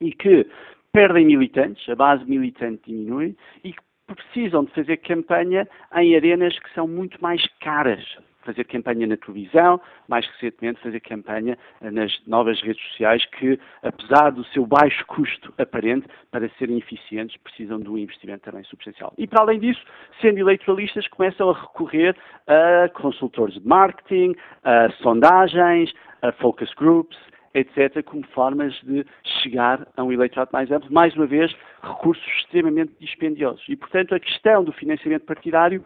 e 0.00 0.12
que 0.12 0.46
perdem 0.92 1.26
militantes, 1.26 1.88
a 1.88 1.94
base 1.94 2.24
militante 2.24 2.82
diminui 2.86 3.36
e 3.64 3.72
que 3.72 3.82
precisam 4.06 4.64
de 4.64 4.72
fazer 4.72 4.96
campanha 4.98 5.68
em 5.94 6.16
arenas 6.16 6.58
que 6.58 6.72
são 6.74 6.88
muito 6.88 7.20
mais 7.20 7.44
caras 7.60 8.02
fazer 8.48 8.64
campanha 8.64 9.06
na 9.06 9.16
televisão, 9.18 9.78
mais 10.08 10.26
recentemente 10.26 10.80
fazer 10.80 11.00
campanha 11.00 11.58
nas 11.82 12.18
novas 12.26 12.58
redes 12.62 12.82
sociais 12.88 13.22
que, 13.26 13.60
apesar 13.82 14.30
do 14.30 14.42
seu 14.46 14.64
baixo 14.64 15.04
custo 15.06 15.52
aparente, 15.58 16.06
para 16.30 16.48
serem 16.58 16.78
eficientes, 16.78 17.36
precisam 17.36 17.78
de 17.78 17.90
um 17.90 17.98
investimento 17.98 18.44
também 18.44 18.64
substancial. 18.64 19.12
E, 19.18 19.26
para 19.26 19.42
além 19.42 19.60
disso, 19.60 19.82
sendo 20.22 20.38
eleitoralistas, 20.38 21.06
começam 21.08 21.50
a 21.50 21.60
recorrer 21.60 22.16
a 22.46 22.88
consultores 22.88 23.54
de 23.54 23.66
marketing, 23.66 24.34
a 24.64 24.90
sondagens, 25.02 25.92
a 26.22 26.32
focus 26.32 26.72
groups, 26.72 27.18
etc., 27.52 28.02
como 28.02 28.24
formas 28.28 28.72
de 28.82 29.04
chegar 29.42 29.86
a 29.94 30.02
um 30.02 30.10
eleitorado 30.10 30.50
mais 30.54 30.70
amplo. 30.70 30.90
Mais 30.90 31.14
uma 31.14 31.26
vez, 31.26 31.54
recursos 31.82 32.26
extremamente 32.38 32.94
dispendiosos. 32.98 33.62
E, 33.68 33.76
portanto, 33.76 34.14
a 34.14 34.20
questão 34.20 34.64
do 34.64 34.72
financiamento 34.72 35.26
partidário 35.26 35.84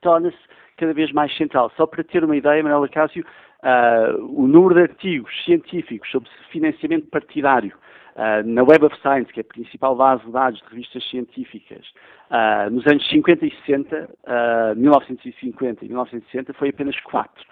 torna-se 0.00 0.36
cada 0.76 0.92
vez 0.92 1.12
mais 1.12 1.34
central. 1.36 1.70
Só 1.76 1.86
para 1.86 2.04
ter 2.04 2.24
uma 2.24 2.36
ideia, 2.36 2.62
Manuela 2.62 2.88
Cássio, 2.88 3.24
uh, 3.62 4.42
o 4.42 4.46
número 4.46 4.74
de 4.74 4.82
artigos 4.82 5.32
científicos 5.44 6.10
sobre 6.10 6.28
financiamento 6.50 7.08
partidário 7.08 7.72
Uh, 8.14 8.46
na 8.46 8.62
Web 8.62 8.84
of 8.84 8.96
Science, 9.00 9.32
que 9.32 9.40
é 9.40 9.42
a 9.42 9.44
principal 9.44 9.96
base 9.96 10.24
de 10.24 10.30
dados 10.30 10.60
de 10.60 10.68
revistas 10.68 11.02
científicas, 11.10 11.84
uh, 12.30 12.70
nos 12.70 12.86
anos 12.86 13.04
50 13.08 13.44
e 13.44 13.50
60, 13.66 14.08
uh, 14.22 14.76
1950 14.78 15.84
e 15.84 15.88
1960, 15.88 16.54
foi 16.54 16.68
apenas 16.68 16.94
4. 17.00 17.44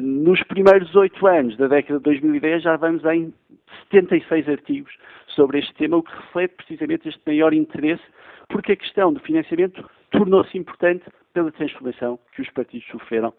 nos 0.00 0.42
primeiros 0.44 0.96
oito 0.96 1.26
anos 1.26 1.54
da 1.58 1.66
década 1.68 1.98
de 1.98 2.04
2010 2.04 2.62
já 2.62 2.76
vamos 2.76 3.04
em 3.04 3.34
76 3.90 4.48
artigos 4.48 4.92
sobre 5.26 5.58
este 5.58 5.74
tema, 5.74 5.98
o 5.98 6.02
que 6.02 6.16
reflete 6.16 6.54
precisamente 6.54 7.06
este 7.06 7.20
maior 7.26 7.52
interesse, 7.52 8.02
porque 8.48 8.72
a 8.72 8.76
questão 8.76 9.12
do 9.12 9.20
financiamento 9.20 9.86
tornou-se 10.10 10.56
importante 10.56 11.04
pela 11.38 11.52
transformação 11.52 12.18
que 12.34 12.42
os 12.42 12.50
partidos 12.50 12.86
sofreram 12.90 13.32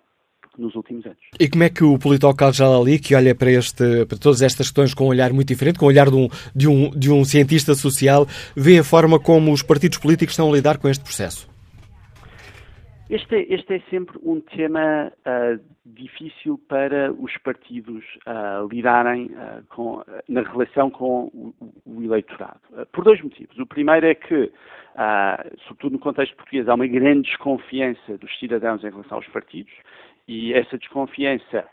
nos 0.58 0.74
últimos 0.74 1.06
anos. 1.06 1.20
E 1.38 1.50
como 1.50 1.64
é 1.64 1.70
que 1.70 1.84
o 1.84 2.00
politólogo 2.00 2.40
Carlos 2.40 2.58
Jalali, 2.58 2.98
que 2.98 3.14
olha 3.14 3.36
para, 3.36 3.52
este, 3.52 4.06
para 4.06 4.18
todas 4.18 4.42
estas 4.42 4.68
questões 4.68 4.94
com 4.94 5.06
um 5.06 5.10
olhar 5.10 5.34
muito 5.34 5.50
diferente, 5.50 5.78
com 5.78 5.86
o 5.86 5.90
olhar 5.90 6.10
de 6.10 6.16
um, 6.16 6.28
de, 6.56 6.68
um, 6.68 6.90
de 6.92 7.12
um 7.12 7.26
cientista 7.26 7.76
social, 7.76 8.26
vê 8.56 8.80
a 8.80 8.84
forma 8.84 9.20
como 9.20 9.52
os 9.52 9.62
partidos 9.62 9.98
políticos 9.98 10.34
estão 10.34 10.50
a 10.50 10.56
lidar 10.56 10.78
com 10.78 10.88
este 10.88 11.04
processo? 11.04 11.50
Este 13.10 13.36
é, 13.36 13.54
este 13.54 13.74
é 13.74 13.82
sempre 13.90 14.18
um 14.24 14.40
tema 14.40 15.12
uh, 15.26 15.60
difícil 15.86 16.60
para 16.70 17.12
os 17.12 17.36
partidos 17.40 18.04
uh, 18.28 18.68
lidarem 18.72 19.26
uh, 19.26 19.64
com, 19.70 20.04
na 20.28 20.42
relação 20.42 20.90
com 20.90 21.26
o, 21.34 21.54
o 21.86 22.04
eleitorado. 22.04 22.62
por 22.94 23.04
dois 23.04 23.22
motivos. 23.22 23.58
O 23.58 23.66
primeiro 23.66 24.06
é 24.06 24.16
que, 24.16 24.52
sobretudo 25.68 25.94
no 25.94 26.00
contexto 26.00 26.36
português, 26.36 26.68
há 26.68 26.74
uma 26.74 26.88
grande 26.88 27.30
desconfiança 27.30 28.18
dos 28.18 28.38
cidadãos 28.40 28.84
em 28.84 28.90
relação 28.90 29.18
aos 29.18 29.28
partidos 29.28 29.74
e 30.28 30.54
essa 30.54 30.78
desconfiança 30.78 31.66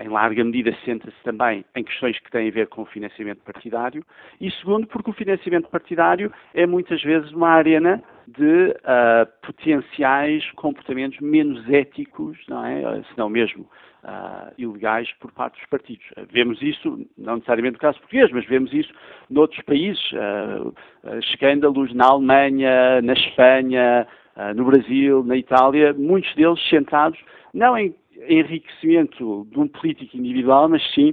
em 0.00 0.08
larga 0.08 0.42
medida, 0.44 0.76
centra-se 0.84 1.16
também 1.22 1.64
em 1.76 1.84
questões 1.84 2.18
que 2.18 2.30
têm 2.30 2.48
a 2.48 2.52
ver 2.52 2.66
com 2.68 2.82
o 2.82 2.86
financiamento 2.86 3.40
partidário, 3.42 4.04
e 4.40 4.50
segundo, 4.50 4.86
porque 4.86 5.10
o 5.10 5.12
financiamento 5.12 5.68
partidário 5.68 6.32
é 6.54 6.66
muitas 6.66 7.02
vezes 7.02 7.30
uma 7.32 7.50
arena 7.50 8.02
de 8.26 8.70
uh, 8.70 9.46
potenciais 9.46 10.50
comportamentos 10.52 11.18
menos 11.20 11.68
éticos, 11.70 12.36
não 12.48 12.64
é? 12.64 13.02
se 13.02 13.16
não 13.16 13.28
mesmo 13.28 13.68
uh, 14.04 14.52
ilegais, 14.56 15.12
por 15.20 15.32
parte 15.32 15.58
dos 15.58 15.68
partidos. 15.68 16.04
Vemos 16.30 16.60
isso, 16.62 17.06
não 17.16 17.34
necessariamente 17.34 17.74
no 17.74 17.80
caso 17.80 17.98
português, 18.00 18.30
mas 18.32 18.46
vemos 18.46 18.72
isso 18.72 18.92
noutros 19.30 19.62
países, 19.62 20.02
uh, 20.12 21.18
escândalos 21.18 21.92
na 21.94 22.06
Alemanha, 22.06 23.02
na 23.02 23.12
Espanha, 23.12 24.06
no 24.54 24.64
Brasil, 24.66 25.24
na 25.24 25.36
Itália, 25.36 25.92
muitos 25.92 26.32
deles 26.36 26.60
centrados 26.68 27.18
não 27.52 27.76
em 27.76 27.92
enriquecimento 28.28 29.46
de 29.50 29.58
um 29.58 29.66
político 29.66 30.16
individual, 30.16 30.68
mas 30.68 30.82
sim 30.94 31.12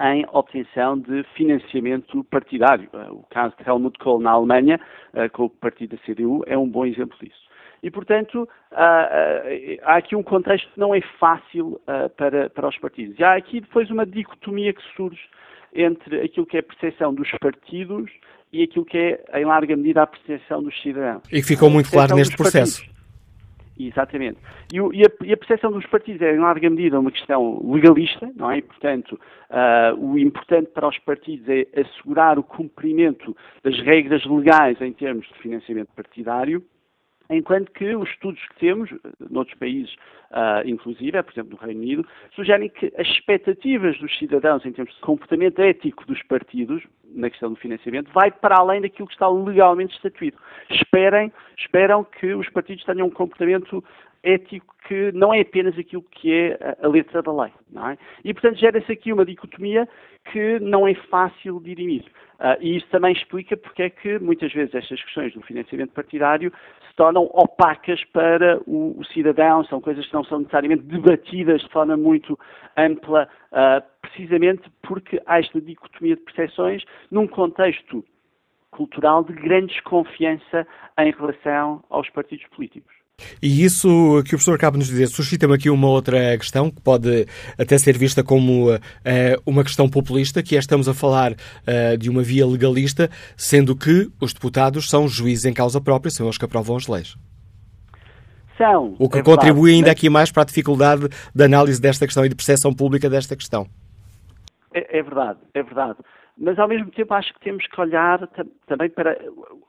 em 0.00 0.24
obtenção 0.32 0.98
de 0.98 1.22
financiamento 1.34 2.24
partidário. 2.24 2.88
O 3.10 3.22
caso 3.30 3.54
de 3.56 3.68
Helmut 3.68 3.98
Kohl 3.98 4.18
na 4.18 4.30
Alemanha, 4.30 4.80
com 5.32 5.44
o 5.44 5.50
partido 5.50 5.96
da 5.96 6.02
CDU, 6.02 6.42
é 6.46 6.56
um 6.56 6.68
bom 6.68 6.86
exemplo 6.86 7.16
disso. 7.20 7.49
E, 7.82 7.90
portanto, 7.90 8.48
há 8.70 9.96
aqui 9.96 10.14
um 10.14 10.22
contexto 10.22 10.70
que 10.72 10.78
não 10.78 10.94
é 10.94 11.00
fácil 11.18 11.80
eh, 11.86 12.08
para, 12.10 12.50
para 12.50 12.68
os 12.68 12.78
partidos. 12.78 13.18
E 13.18 13.24
há 13.24 13.34
aqui 13.34 13.60
depois 13.60 13.90
uma 13.90 14.04
dicotomia 14.04 14.72
que 14.72 14.82
surge 14.94 15.20
entre 15.74 16.20
aquilo 16.20 16.46
que 16.46 16.56
é 16.56 16.60
a 16.60 16.62
percepção 16.62 17.14
dos 17.14 17.30
partidos 17.40 18.10
e 18.52 18.62
aquilo 18.62 18.84
que 18.84 18.98
é, 18.98 19.40
em 19.40 19.44
larga 19.44 19.76
medida, 19.76 20.02
a 20.02 20.06
percepção 20.06 20.62
dos 20.62 20.80
cidadãos. 20.82 21.22
E 21.30 21.40
que 21.40 21.46
ficou 21.46 21.70
muito 21.70 21.90
claro 21.90 22.16
neste 22.16 22.36
processo. 22.36 22.80
Partidos. 22.80 23.00
Exatamente. 23.78 24.38
E, 24.72 24.78
a, 24.78 25.10
e, 25.24 25.36
percepção 25.36 25.72
dos 25.72 25.86
partidos 25.86 26.20
é, 26.20 26.34
em 26.34 26.38
larga 26.38 26.68
medida, 26.68 27.00
uma 27.00 27.10
questão 27.10 27.60
legalista, 27.72 28.30
não 28.36 28.50
é? 28.50 28.58
E, 28.58 28.62
portanto, 28.62 29.18
uh, 29.48 29.98
o 29.98 30.18
importante 30.18 30.70
para 30.70 30.86
os 30.86 30.98
partidos 30.98 31.48
é 31.48 31.66
assegurar 31.80 32.38
o 32.38 32.42
cumprimento 32.42 33.34
das 33.64 33.78
regras 33.80 34.24
legais 34.26 34.78
em 34.82 34.92
termos 34.92 35.26
de 35.28 35.34
financiamento 35.38 35.88
partidário, 35.96 36.62
enquanto 37.30 37.70
que 37.72 37.94
os 37.94 38.08
estudos 38.10 38.40
que 38.48 38.56
temos, 38.56 38.90
noutros 39.30 39.56
países, 39.58 39.94
uh, 40.30 40.66
inclusive, 40.66 41.22
por 41.22 41.32
exemplo, 41.32 41.52
no 41.52 41.66
Reino 41.66 41.80
Unido, 41.80 42.06
sugerem 42.34 42.68
que 42.68 42.92
as 42.98 43.06
expectativas 43.06 43.98
dos 43.98 44.16
cidadãos 44.18 44.64
em 44.66 44.72
termos 44.72 44.94
de 44.94 45.00
comportamento 45.00 45.60
ético 45.60 46.04
dos 46.06 46.22
partidos, 46.24 46.82
na 47.14 47.30
questão 47.30 47.50
do 47.50 47.56
financiamento, 47.56 48.10
vai 48.12 48.30
para 48.30 48.56
além 48.58 48.80
daquilo 48.80 49.08
que 49.08 49.14
está 49.14 49.28
legalmente 49.28 49.94
estatuído. 49.94 50.36
Esperem, 50.70 51.32
esperam 51.56 52.04
que 52.04 52.34
os 52.34 52.48
partidos 52.50 52.84
tenham 52.84 53.06
um 53.06 53.10
comportamento 53.10 53.82
ético 54.22 54.74
que 54.86 55.12
não 55.12 55.32
é 55.32 55.40
apenas 55.40 55.78
aquilo 55.78 56.02
que 56.02 56.32
é 56.32 56.76
a 56.82 56.88
letra 56.88 57.22
da 57.22 57.32
lei. 57.32 57.52
É? 57.90 57.96
E, 58.24 58.34
portanto, 58.34 58.58
gera-se 58.58 58.90
aqui 58.90 59.12
uma 59.12 59.24
dicotomia 59.24 59.88
que 60.32 60.58
não 60.58 60.86
é 60.86 60.94
fácil 60.94 61.58
de 61.60 61.74
dirimir. 61.74 62.04
Uh, 62.40 62.56
e 62.60 62.76
isso 62.76 62.86
também 62.90 63.12
explica 63.12 63.56
porque 63.56 63.82
é 63.82 63.90
que 63.90 64.18
muitas 64.18 64.52
vezes 64.52 64.74
estas 64.74 65.02
questões 65.02 65.32
do 65.34 65.42
financiamento 65.42 65.92
partidário 65.92 66.52
se 66.90 66.96
tornam 66.96 67.24
opacas 67.32 68.02
para 68.12 68.60
o, 68.66 68.98
o 68.98 69.04
cidadão, 69.06 69.64
são 69.64 69.80
coisas 69.80 70.06
que 70.06 70.12
não 70.12 70.24
são 70.24 70.40
necessariamente 70.40 70.82
debatidas 70.82 71.62
de 71.62 71.68
forma 71.68 71.96
muito 71.96 72.38
ampla, 72.76 73.28
uh, 73.52 73.82
precisamente 74.02 74.70
porque 74.82 75.22
há 75.24 75.38
esta 75.38 75.60
dicotomia 75.60 76.16
de 76.16 76.22
percepções 76.22 76.84
num 77.10 77.26
contexto 77.26 78.04
cultural 78.70 79.24
de 79.24 79.32
grande 79.32 79.74
desconfiança 79.74 80.66
em 80.98 81.10
relação 81.12 81.82
aos 81.88 82.08
partidos 82.10 82.46
políticos. 82.48 82.99
E 83.42 83.64
isso 83.64 83.88
que 84.24 84.34
o 84.34 84.38
professor 84.38 84.54
acaba 84.54 84.74
de 84.74 84.80
nos 84.80 84.88
dizer 84.88 85.08
suscita-me 85.08 85.54
aqui 85.54 85.70
uma 85.70 85.88
outra 85.88 86.36
questão 86.38 86.70
que 86.70 86.80
pode 86.80 87.26
até 87.58 87.76
ser 87.78 87.96
vista 87.96 88.22
como 88.22 88.72
uh, 88.72 88.78
uma 89.44 89.64
questão 89.64 89.88
populista, 89.88 90.42
que 90.42 90.56
é 90.56 90.58
estamos 90.58 90.88
a 90.88 90.94
falar 90.94 91.32
uh, 91.32 91.96
de 91.98 92.08
uma 92.08 92.22
via 92.22 92.46
legalista, 92.46 93.10
sendo 93.36 93.74
que 93.74 94.10
os 94.20 94.32
deputados 94.32 94.88
são 94.88 95.08
juízes 95.08 95.44
em 95.44 95.52
causa 95.52 95.80
própria, 95.80 96.10
são 96.10 96.26
eles 96.26 96.38
que 96.38 96.44
aprovam 96.44 96.76
as 96.76 96.86
leis. 96.86 97.16
são. 98.56 98.94
O 98.98 99.08
que 99.08 99.18
é 99.18 99.22
contribui 99.22 99.70
verdade, 99.70 99.76
ainda 99.76 99.88
mas... 99.88 99.92
aqui 99.92 100.10
mais 100.10 100.30
para 100.30 100.42
a 100.42 100.46
dificuldade 100.46 101.08
de 101.34 101.44
análise 101.44 101.80
desta 101.80 102.06
questão 102.06 102.24
e 102.24 102.28
de 102.28 102.34
percepção 102.34 102.72
pública 102.72 103.08
desta 103.08 103.34
questão. 103.34 103.66
É, 104.72 104.98
é 104.98 105.02
verdade, 105.02 105.40
é 105.54 105.62
verdade 105.62 105.98
mas 106.40 106.58
ao 106.58 106.66
mesmo 106.66 106.90
tempo 106.90 107.12
acho 107.12 107.34
que 107.34 107.40
temos 107.40 107.66
que 107.66 107.80
olhar 107.80 108.26
também 108.66 108.88
para 108.88 109.12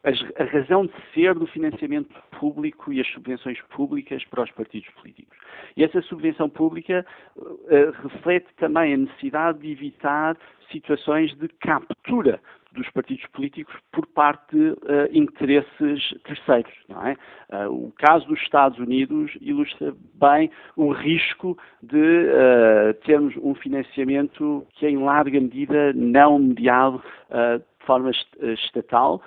a, 0.03 0.43
razão 0.45 0.85
de 0.85 0.93
ser 1.13 1.35
do 1.35 1.45
financiamento 1.45 2.09
público 2.39 2.93
e 2.93 3.01
as 3.01 3.07
subvenções 3.11 3.59
públicas 3.75 4.23
para 4.25 4.43
os 4.43 4.51
partidos 4.51 4.89
políticos. 4.91 5.37
E 5.75 5.83
essa 5.83 6.01
subvenção 6.03 6.49
pública 6.49 7.05
uh, 7.35 7.91
reflete 8.03 8.47
também 8.55 8.93
a 8.93 8.97
necessidade 8.97 9.59
de 9.59 9.71
evitar 9.71 10.37
situações 10.71 11.35
de 11.37 11.49
captura 11.59 12.39
dos 12.71 12.89
partidos 12.91 13.25
políticos 13.27 13.73
por 13.91 14.07
parte 14.07 14.55
de 14.55 14.71
uh, 14.71 14.77
interesses 15.11 16.13
terceiros. 16.23 16.71
É? 16.89 17.65
Uh, 17.65 17.87
o 17.87 17.91
caso 17.97 18.25
dos 18.27 18.41
Estados 18.41 18.79
Unidos 18.79 19.31
ilustra 19.41 19.93
bem 20.13 20.49
o 20.75 20.91
risco 20.91 21.57
de 21.83 21.97
uh, 21.97 22.93
termos 23.05 23.35
um 23.37 23.53
financiamento 23.55 24.65
que, 24.75 24.87
em 24.87 24.97
larga 24.97 25.39
medida, 25.39 25.93
não 25.93 26.39
mediado 26.39 27.01
de 27.29 27.85
forma 27.85 28.11
estatal 28.41 29.21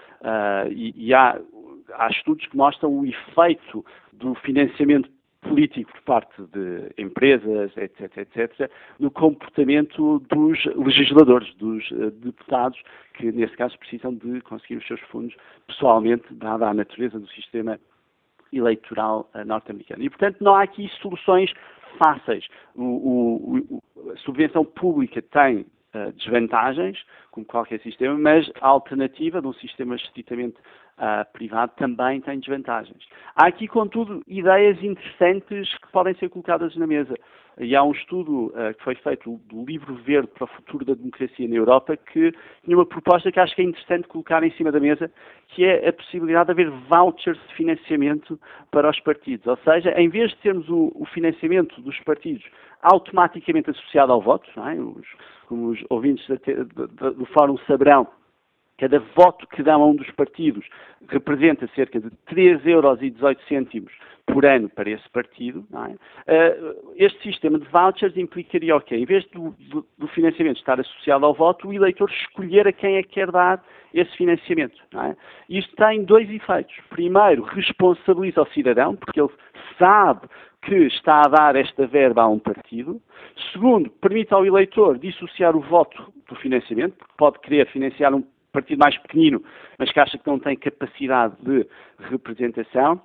e, 0.70 1.08
e 1.08 1.14
há, 1.14 1.40
há 1.94 2.08
estudos 2.08 2.46
que 2.46 2.56
mostram 2.56 2.92
o 2.92 3.06
efeito 3.06 3.84
do 4.12 4.34
financiamento 4.36 5.08
político 5.48 5.90
por 5.92 6.02
parte 6.02 6.42
de 6.52 6.90
empresas, 6.98 7.76
etc., 7.76 8.18
etc., 8.18 8.70
no 8.98 9.10
comportamento 9.10 10.18
dos 10.20 10.64
legisladores, 10.76 11.54
dos 11.54 11.90
uh, 11.92 12.10
deputados, 12.10 12.80
que 13.14 13.30
nesse 13.30 13.56
caso 13.56 13.78
precisam 13.78 14.14
de 14.14 14.40
conseguir 14.42 14.76
os 14.76 14.86
seus 14.86 15.00
fundos 15.02 15.34
pessoalmente, 15.66 16.24
dada 16.32 16.68
a 16.68 16.74
natureza 16.74 17.18
do 17.18 17.28
sistema 17.28 17.78
eleitoral 18.52 19.30
uh, 19.34 19.44
norte-americano. 19.44 20.02
E, 20.02 20.10
portanto, 20.10 20.38
não 20.40 20.54
há 20.54 20.62
aqui 20.62 20.88
soluções 21.00 21.52
fáceis. 21.98 22.46
O, 22.74 22.82
o, 22.82 23.58
o, 23.70 24.10
a 24.12 24.16
subvenção 24.18 24.64
pública 24.64 25.22
tem 25.22 25.60
uh, 25.94 26.12
desvantagens, 26.16 26.98
como 27.30 27.46
qualquer 27.46 27.80
sistema, 27.80 28.16
mas 28.16 28.50
a 28.60 28.68
alternativa 28.68 29.40
de 29.40 29.46
um 29.46 29.54
sistema 29.54 29.96
estritamente 29.96 30.56
uh, 30.98 31.32
privado 31.32 31.72
também 31.76 32.20
tem 32.20 32.38
desvantagens. 32.38 33.04
Há 33.34 33.46
aqui, 33.46 33.66
contudo, 33.66 34.22
ideias 34.26 34.82
interessantes 34.82 35.72
que 35.78 35.92
podem 35.92 36.14
ser 36.14 36.28
colocadas 36.28 36.74
na 36.76 36.86
mesa. 36.86 37.14
E 37.56 37.76
há 37.76 37.84
um 37.84 37.92
estudo 37.92 38.46
uh, 38.46 38.74
que 38.76 38.82
foi 38.82 38.96
feito 38.96 39.40
do 39.46 39.64
Livro 39.64 39.94
Verde 39.94 40.28
para 40.34 40.44
o 40.44 40.48
Futuro 40.48 40.84
da 40.84 40.94
Democracia 40.94 41.48
na 41.48 41.54
Europa 41.54 41.96
que 41.96 42.32
tinha 42.64 42.76
uma 42.76 42.84
proposta 42.84 43.30
que 43.30 43.38
acho 43.38 43.54
que 43.54 43.62
é 43.62 43.64
interessante 43.64 44.08
colocar 44.08 44.42
em 44.42 44.50
cima 44.52 44.72
da 44.72 44.80
mesa, 44.80 45.08
que 45.48 45.64
é 45.64 45.88
a 45.88 45.92
possibilidade 45.92 46.46
de 46.46 46.52
haver 46.52 46.70
vouchers 46.88 47.38
de 47.46 47.54
financiamento 47.54 48.40
para 48.72 48.90
os 48.90 48.98
partidos. 49.00 49.46
Ou 49.46 49.56
seja, 49.58 49.90
em 49.92 50.08
vez 50.08 50.30
de 50.30 50.38
termos 50.38 50.68
o, 50.68 50.90
o 50.96 51.04
financiamento 51.06 51.80
dos 51.80 51.98
partidos 52.00 52.44
automaticamente 52.82 53.70
associado 53.70 54.12
ao 54.12 54.20
voto, 54.20 54.50
é? 54.60 54.74
os, 54.74 55.06
como 55.46 55.68
os 55.68 55.78
ouvintes 55.90 56.26
do 56.26 57.24
Fórum 57.26 57.56
saberão, 57.66 58.08
Cada 58.78 58.98
voto 59.14 59.46
que 59.46 59.62
dão 59.62 59.82
a 59.82 59.86
um 59.86 59.94
dos 59.94 60.10
partidos 60.12 60.66
representa 61.08 61.68
cerca 61.74 62.00
de 62.00 62.10
3,18 62.28 62.66
euros 62.66 63.92
por 64.26 64.46
ano 64.46 64.68
para 64.70 64.90
esse 64.90 65.08
partido. 65.10 65.64
É? 66.26 66.60
Uh, 66.60 66.92
este 66.96 67.22
sistema 67.22 67.58
de 67.58 67.68
vouchers 67.68 68.16
implicaria 68.16 68.74
o 68.74 68.80
quê? 68.80 68.96
Em 68.96 69.04
vez 69.04 69.24
do, 69.30 69.54
do, 69.70 69.86
do, 69.98 70.08
financiamento 70.08 70.56
estar 70.56 70.80
associado 70.80 71.24
ao 71.26 71.34
voto, 71.34 71.68
o 71.68 71.72
eleitor 71.72 72.10
escolher 72.10 72.66
a 72.66 72.72
quem 72.72 72.96
é 72.96 73.02
que 73.02 73.10
quer 73.10 73.30
dar 73.30 73.62
esse 73.92 74.16
financiamento. 74.16 74.80
É? 74.94 75.14
Isto 75.48 75.76
tem 75.76 76.04
dois 76.04 76.28
efeitos. 76.30 76.74
Primeiro, 76.90 77.42
responsabiliza 77.42 78.42
o 78.42 78.46
cidadão, 78.46 78.96
porque 78.96 79.20
ele 79.20 79.30
sabe 79.78 80.22
que 80.62 80.74
está 80.86 81.20
a 81.20 81.28
dar 81.28 81.56
esta 81.56 81.86
verba 81.86 82.22
a 82.22 82.28
um 82.28 82.38
partido. 82.38 83.00
Segundo, 83.52 83.90
permite 83.90 84.32
ao 84.32 84.46
eleitor 84.46 84.98
dissociar 84.98 85.54
o 85.54 85.60
voto 85.60 86.12
do 86.28 86.34
financiamento, 86.36 86.94
porque 86.96 87.14
pode 87.16 87.38
querer 87.40 87.66
financiar 87.68 88.14
um 88.14 88.24
partido 88.54 88.78
mais 88.78 88.96
pequenino, 88.98 89.42
mas 89.78 89.90
que 89.90 90.00
acha 90.00 90.16
que 90.16 90.26
não 90.26 90.38
tem 90.38 90.56
capacidade 90.56 91.34
de 91.42 91.66
representação. 91.98 93.00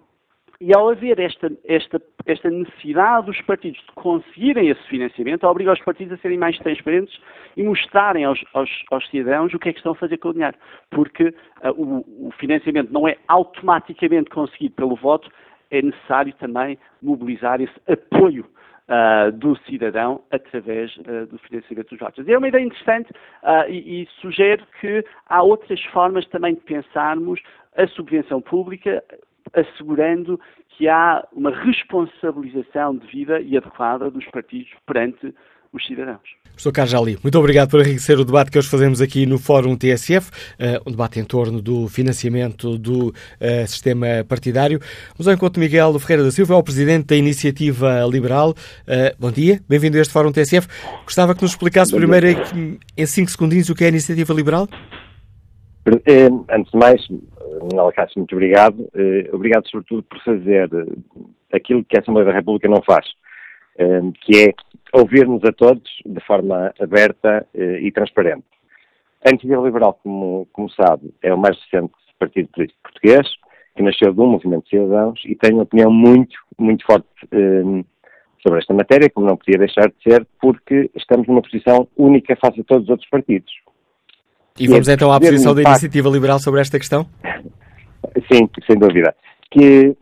E 0.62 0.76
ao 0.76 0.90
haver 0.90 1.20
esta, 1.20 1.50
esta, 1.64 2.02
esta 2.26 2.50
necessidade 2.50 3.28
dos 3.28 3.42
partidos 3.44 3.80
de 3.80 3.94
conseguirem 3.96 4.68
esse 4.68 4.84
financiamento, 4.90 5.46
obriga 5.46 5.72
os 5.72 5.82
partidos 5.82 6.20
a 6.20 6.22
serem 6.22 6.38
mais 6.38 6.58
transparentes 6.60 7.18
e 7.56 7.64
mostrarem 7.64 8.26
aos, 8.26 8.44
aos, 8.54 8.70
aos 8.92 9.10
cidadãos 9.10 9.54
o 9.54 9.60
que 9.60 9.70
é 9.70 9.72
que 9.72 9.80
estão 9.80 9.94
a 9.94 9.96
fazer 9.96 10.18
com 10.18 10.30
o 10.30 10.34
dinheiro. 10.34 10.58
Porque 10.92 11.30
uh, 11.64 11.72
o, 11.78 12.28
o 12.28 12.32
financiamento 12.32 12.92
não 12.92 13.08
é 13.08 13.16
automaticamente 13.30 14.30
conseguido 14.30 14.76
pelo 14.76 14.98
voto, 14.98 15.32
é 15.72 15.82
necessário 15.82 16.34
também 16.34 16.78
mobilizar 17.02 17.62
esse 17.62 17.80
apoio 17.88 18.46
uh, 18.90 19.32
do 19.32 19.56
cidadão 19.66 20.22
através 20.32 20.96
uh, 20.98 21.28
do 21.28 21.38
financiamento 21.40 21.90
dos 21.90 22.00
votos. 22.00 22.28
É 22.28 22.38
uma 22.38 22.48
ideia 22.48 22.64
interessante 22.64 23.12
uh, 23.44 23.70
e, 23.70 24.04
e 24.04 24.08
sugere 24.20 24.64
que 24.82 25.06
há 25.28 25.42
outras 25.42 25.82
formas 25.86 26.28
também 26.28 26.56
de 26.56 26.62
pensarmos 26.62 27.40
a 27.78 27.88
subvenção 27.88 28.42
pública, 28.42 29.04
assegurando 29.54 30.40
que 30.70 30.88
há 30.88 31.26
uma 31.34 31.52
responsabilização 31.52 32.96
devida 32.96 33.40
e 33.40 33.58
adequada 33.58 34.10
dos 34.10 34.26
partidos 34.28 34.72
perante 34.86 35.34
os 35.74 35.86
cidadãos. 35.86 36.40
Professor 36.60 36.74
Carlos 36.74 36.92
Jali, 36.92 37.18
muito 37.24 37.40
obrigado 37.40 37.70
por 37.70 37.80
enriquecer 37.80 38.20
o 38.20 38.26
debate 38.26 38.52
que 38.52 38.58
hoje 38.58 38.70
fazemos 38.70 39.00
aqui 39.00 39.26
no 39.26 39.38
Fórum 39.38 39.78
TSF, 39.78 40.30
uh, 40.30 40.82
um 40.86 40.92
debate 40.92 41.18
em 41.18 41.24
torno 41.24 41.62
do 41.62 41.88
financiamento 41.88 42.78
do 42.78 43.10
uh, 43.10 43.14
sistema 43.66 44.08
partidário. 44.28 44.80
Vamos 45.16 45.28
ao 45.28 45.34
encontro 45.34 45.54
de 45.54 45.66
Miguel 45.66 45.98
Ferreira 46.00 46.24
da 46.24 46.32
Silva, 46.32 46.56
é 46.56 46.58
o 46.58 46.64
Presidente 46.64 47.08
da 47.08 47.16
Iniciativa 47.16 48.06
Liberal. 48.12 48.50
Uh, 48.50 49.16
bom 49.18 49.32
dia, 49.32 49.62
bem-vindo 49.70 49.98
a 49.98 50.02
este 50.02 50.12
Fórum 50.12 50.34
TSF. 50.34 50.68
Gostava 51.06 51.34
que 51.34 51.44
nos 51.44 51.52
explicasse 51.52 51.96
primeiro 51.96 52.28
em 52.28 53.06
5 53.06 53.32
segundinhos 53.32 53.70
o 53.70 53.76
que 53.76 53.86
é 53.86 53.88
a 53.88 53.90
Iniciativa 53.92 54.34
Liberal. 54.34 54.68
Antes 55.88 56.72
de 56.72 56.78
mais, 56.78 57.02
Cássio, 57.96 58.18
muito 58.18 58.36
obrigado. 58.36 58.86
Obrigado, 59.32 59.68
sobretudo, 59.70 60.04
por 60.04 60.22
fazer 60.24 60.70
aquilo 61.54 61.86
que 61.86 61.98
a 61.98 62.02
Assembleia 62.02 62.28
da 62.28 62.34
República 62.34 62.68
não 62.68 62.82
faz, 62.84 63.06
que 64.26 64.38
é 64.38 64.54
ouvir-nos 64.94 65.44
a 65.44 65.52
todos 65.52 65.90
de 66.06 66.20
forma 66.26 66.74
aberta 66.80 67.46
eh, 67.54 67.80
e 67.82 67.92
transparente. 67.92 68.46
A 69.26 69.30
Iniciativa 69.30 69.62
Liberal, 69.62 70.00
como, 70.02 70.48
como 70.54 70.70
sabe, 70.72 71.14
é 71.22 71.34
o 71.34 71.38
mais 71.38 71.58
recente 71.64 71.94
partido 72.18 72.50
político 72.50 72.80
português, 72.84 73.28
que 73.76 73.84
nasceu 73.84 74.14
de 74.14 74.20
um 74.20 74.28
movimento 74.28 74.64
de 74.66 74.70
cidadãos 74.72 75.22
e 75.26 75.36
tem 75.36 75.54
uma 75.54 75.64
opinião 75.64 75.92
muito, 75.92 76.38
muito 76.58 76.86
forte 76.86 77.08
eh, 77.32 77.84
sobre 78.42 78.60
esta 78.60 78.74
matéria, 78.74 79.10
como 79.10 79.28
não 79.28 79.38
podia 79.38 79.58
deixar 79.58 79.88
de 79.88 79.96
ser, 80.04 80.26
porque 80.42 80.90
estamos 80.96 81.28
numa 81.28 81.42
posição 81.42 81.88
única 81.98 82.36
face 82.36 82.62
a 82.62 82.64
todos 82.64 82.84
os 82.84 82.90
outros 82.90 83.10
partidos. 83.10 83.52
E, 84.60 84.66
e 84.66 84.68
vamos 84.68 84.88
é 84.88 84.94
então 84.94 85.12
à 85.12 85.20
posição 85.20 85.56
da 85.56 85.62
Iniciativa 85.62 86.10
Liberal 86.10 86.40
sobre 86.40 86.62
esta 86.62 86.78
questão? 86.78 87.06
Sim, 88.32 88.50
sem 88.66 88.78
dúvida. 88.78 89.16
Que 89.52 89.96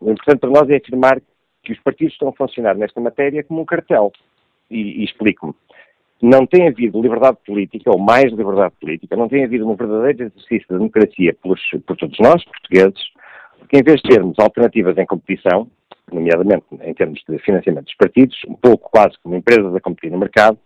o 0.00 0.10
importante 0.10 0.38
para 0.38 0.50
nós 0.50 0.70
é 0.70 0.76
afirmar 0.76 1.20
que 1.62 1.72
os 1.72 1.80
partidos 1.80 2.14
estão 2.14 2.28
a 2.28 2.32
funcionar 2.32 2.76
nesta 2.76 3.00
matéria 3.00 3.44
como 3.44 3.60
um 3.60 3.64
cartel. 3.64 4.12
E, 4.70 5.02
e 5.02 5.04
explico-me. 5.04 5.54
Não 6.20 6.46
tem 6.46 6.68
havido 6.68 7.02
liberdade 7.02 7.38
política, 7.44 7.90
ou 7.90 7.98
mais 7.98 8.32
liberdade 8.32 8.74
política, 8.80 9.16
não 9.16 9.28
tem 9.28 9.44
havido 9.44 9.68
um 9.68 9.74
verdadeiro 9.74 10.24
exercício 10.24 10.66
de 10.68 10.78
democracia 10.78 11.36
por, 11.42 11.58
por 11.86 11.96
todos 11.96 12.18
nós, 12.20 12.44
portugueses, 12.44 13.02
porque 13.58 13.78
em 13.78 13.82
vez 13.82 14.00
de 14.00 14.08
termos 14.08 14.38
alternativas 14.38 14.96
em 14.96 15.04
competição, 15.04 15.68
nomeadamente 16.12 16.64
em 16.82 16.94
termos 16.94 17.20
de 17.28 17.38
financiamento 17.38 17.86
dos 17.86 17.96
partidos, 17.96 18.36
um 18.46 18.54
pouco 18.54 18.90
quase 18.90 19.16
como 19.22 19.34
empresas 19.34 19.74
a 19.74 19.80
competir 19.80 20.10
no 20.10 20.18
mercado, 20.18 20.58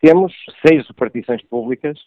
temos 0.00 0.32
seis 0.66 0.86
repartições 0.86 1.42
públicas 1.44 1.98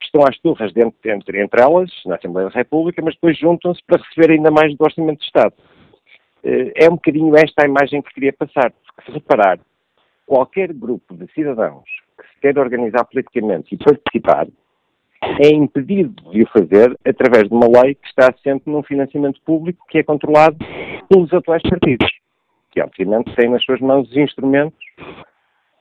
que 0.00 0.06
estão 0.06 0.22
às 0.24 0.38
turras 0.38 0.72
dentro, 0.72 0.94
entre, 1.04 1.42
entre 1.42 1.62
elas, 1.62 1.90
na 2.04 2.16
Assembleia 2.16 2.48
da 2.48 2.54
República, 2.54 3.00
mas 3.02 3.14
depois 3.14 3.38
juntam-se 3.38 3.80
para 3.86 4.02
receber 4.02 4.32
ainda 4.32 4.50
mais 4.50 4.76
do 4.76 4.84
Orçamento 4.84 5.20
de 5.20 5.26
Estado. 5.26 5.54
Eh, 6.44 6.72
é 6.76 6.88
um 6.88 6.94
bocadinho 6.94 7.34
esta 7.36 7.64
a 7.64 7.66
imagem 7.66 8.02
que 8.02 8.12
queria 8.12 8.32
passar, 8.32 8.70
porque 8.70 9.10
se 9.10 9.12
reparar, 9.12 9.58
qualquer 10.26 10.72
grupo 10.72 11.14
de 11.14 11.26
cidadãos 11.32 11.84
que 12.18 12.28
se 12.28 12.40
queira 12.40 12.60
organizar 12.60 13.04
politicamente 13.06 13.74
e 13.74 13.78
participar 13.78 14.46
é 15.40 15.48
impedido 15.48 16.30
de 16.30 16.42
o 16.42 16.48
fazer 16.48 16.94
através 17.04 17.48
de 17.48 17.54
uma 17.54 17.66
lei 17.66 17.94
que 17.94 18.06
está 18.06 18.32
sempre 18.42 18.70
num 18.70 18.82
financiamento 18.82 19.40
público 19.40 19.84
que 19.88 19.98
é 19.98 20.02
controlado 20.02 20.58
pelos 21.08 21.32
atuais 21.32 21.62
partidos, 21.62 22.10
que 22.70 22.82
obviamente 22.82 23.34
têm 23.34 23.48
nas 23.48 23.64
suas 23.64 23.80
mãos 23.80 24.08
os 24.10 24.16
instrumentos 24.16 24.78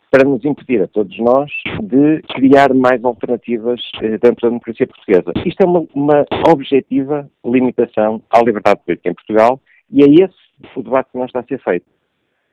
para 0.10 0.24
nos 0.24 0.46
impedir 0.46 0.82
a 0.82 0.88
todos 0.88 1.18
nós 1.20 1.52
de 1.82 2.22
criar 2.34 2.74
mais 2.74 3.04
alternativas 3.04 3.82
eh, 4.02 4.18
dentro 4.20 4.44
da 4.44 4.50
democracia 4.50 4.88
portuguesa. 4.88 5.34
Isto 5.46 5.62
é 5.62 5.66
uma, 5.66 5.86
uma 5.94 6.26
objetiva 6.48 7.28
limitação 7.44 8.22
à 8.30 8.40
liberdade 8.40 8.80
política 8.86 9.10
em 9.10 9.16
Portugal 9.16 9.60
e 9.94 10.04
é 10.04 10.26
esse 10.26 10.36
o 10.76 10.84
debate 10.84 11.12
que 11.12 11.18
não 11.18 11.26
está 11.26 11.40
a 11.40 11.44
ser 11.44 11.62
feito. 11.62 11.86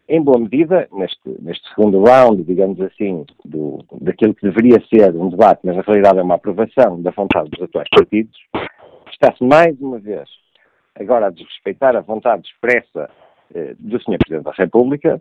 Em 0.09 0.21
boa 0.21 0.39
medida, 0.39 0.89
neste, 0.93 1.21
neste 1.41 1.69
segundo 1.75 2.03
round, 2.03 2.43
digamos 2.43 2.81
assim, 2.81 3.25
do, 3.45 3.79
daquilo 4.01 4.35
que 4.35 4.43
deveria 4.43 4.83
ser 4.93 5.15
um 5.17 5.31
debate, 5.31 5.61
mas 5.65 5.77
na 5.77 5.83
realidade 5.83 6.19
é 6.19 6.23
uma 6.23 6.35
aprovação 6.35 7.01
da 7.01 7.13
vontade 7.13 7.49
dos 7.51 7.63
atuais 7.63 7.89
partidos, 7.91 8.37
está-se 9.11 9.43
mais 9.43 9.81
uma 9.81 9.99
vez 9.99 10.29
agora 10.99 11.29
a 11.29 11.31
desrespeitar 11.31 11.97
a 11.97 12.01
vontade 12.01 12.47
expressa 12.47 13.09
eh, 13.55 13.75
do 13.79 13.99
Sr. 14.01 14.19
Presidente 14.19 14.45
da 14.45 14.53
República, 14.53 15.21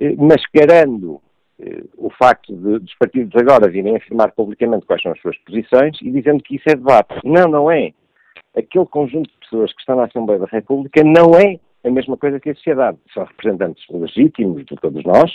eh, 0.00 0.14
mascarando 0.16 1.20
eh, 1.58 1.84
o 1.96 2.10
facto 2.10 2.54
de, 2.54 2.78
dos 2.80 2.94
partidos 2.96 3.34
agora 3.40 3.70
virem 3.70 3.96
afirmar 3.96 4.32
publicamente 4.32 4.86
quais 4.86 5.02
são 5.02 5.12
as 5.12 5.20
suas 5.20 5.36
posições 5.38 5.96
e 6.02 6.10
dizendo 6.10 6.42
que 6.42 6.56
isso 6.56 6.68
é 6.68 6.74
debate. 6.74 7.14
Não, 7.24 7.48
não 7.48 7.70
é. 7.70 7.92
Aquele 8.56 8.86
conjunto 8.86 9.30
de 9.30 9.38
pessoas 9.38 9.72
que 9.72 9.80
estão 9.80 9.96
na 9.96 10.04
Assembleia 10.04 10.40
da 10.40 10.46
República 10.46 11.02
não 11.04 11.34
é 11.34 11.58
a 11.84 11.90
mesma 11.90 12.16
coisa 12.16 12.40
que 12.40 12.50
a 12.50 12.54
sociedade. 12.54 12.98
São 13.14 13.24
representantes 13.24 13.84
legítimos 13.90 14.64
de 14.64 14.74
todos 14.76 15.04
nós, 15.04 15.30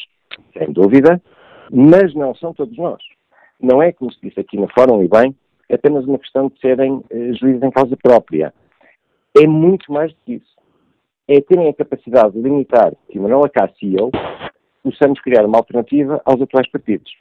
sem 0.57 0.71
dúvida, 0.71 1.21
mas 1.71 2.13
não 2.13 2.35
são 2.35 2.53
todos 2.53 2.77
nós. 2.77 3.01
Não 3.59 3.81
é, 3.81 3.91
como 3.91 4.11
se 4.11 4.19
disse 4.21 4.39
aqui 4.39 4.57
no 4.57 4.67
fórum, 4.67 5.01
e 5.01 5.07
bem, 5.07 5.35
apenas 5.71 6.05
uma 6.05 6.19
questão 6.19 6.49
de 6.49 6.59
serem 6.59 7.03
eh, 7.09 7.33
juízes 7.33 7.63
em 7.63 7.71
causa 7.71 7.95
própria. 7.97 8.53
É 9.35 9.47
muito 9.47 9.91
mais 9.91 10.11
do 10.11 10.17
que 10.25 10.33
isso. 10.33 10.55
É 11.27 11.41
terem 11.41 11.69
a 11.69 11.73
capacidade 11.73 12.33
de 12.33 12.41
limitar 12.41 12.93
que 13.09 13.17
Manuel 13.17 13.45
Acácio 13.45 13.75
e 13.81 13.95
eu 13.95 14.11
possamos 14.83 15.19
criar 15.21 15.45
uma 15.45 15.57
alternativa 15.57 16.21
aos 16.25 16.39
atuais 16.41 16.69
partidos 16.69 17.11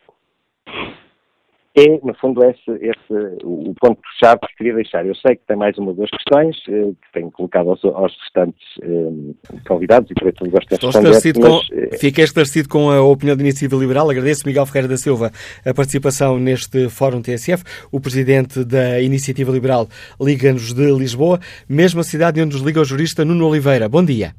é, 1.76 1.98
no 2.04 2.14
fundo, 2.14 2.44
esse, 2.44 2.70
esse 2.70 3.12
o 3.42 3.74
ponto-chave 3.80 4.40
que 4.46 4.56
queria 4.58 4.74
deixar. 4.74 5.04
Eu 5.04 5.14
sei 5.16 5.34
que 5.34 5.44
tem 5.44 5.56
mais 5.56 5.76
uma 5.76 5.88
ou 5.88 5.94
duas 5.94 6.10
questões 6.10 6.56
eh, 6.68 6.92
que 7.02 7.12
tenho 7.12 7.32
colocado 7.32 7.70
aos, 7.70 7.84
aos 7.84 8.16
restantes 8.22 8.62
eh, 8.80 9.58
convidados 9.66 10.08
e 10.08 10.14
por 10.14 10.28
isso 10.28 10.50
gosto 10.50 10.68
de 10.68 10.86
responder. 10.86 11.10
Mas, 11.10 11.32
com, 11.32 11.74
eh, 11.74 11.96
fiquei 11.98 12.22
esclarecido 12.22 12.68
com 12.68 12.90
a 12.90 13.02
opinião 13.02 13.36
da 13.36 13.42
Iniciativa 13.42 13.76
Liberal. 13.80 14.08
Agradeço, 14.08 14.46
Miguel 14.46 14.66
Ferreira 14.66 14.86
da 14.86 14.96
Silva, 14.96 15.32
a 15.66 15.74
participação 15.74 16.38
neste 16.38 16.88
Fórum 16.88 17.20
TSF. 17.20 17.64
O 17.90 18.00
Presidente 18.00 18.64
da 18.64 19.00
Iniciativa 19.00 19.50
Liberal 19.50 19.88
liga-nos 20.20 20.72
de 20.72 20.92
Lisboa, 20.92 21.40
mesma 21.68 22.04
cidade 22.04 22.40
onde 22.40 22.54
nos 22.54 22.64
liga 22.64 22.80
o 22.80 22.84
jurista 22.84 23.24
Nuno 23.24 23.48
Oliveira. 23.48 23.88
Bom 23.88 24.04
dia. 24.04 24.30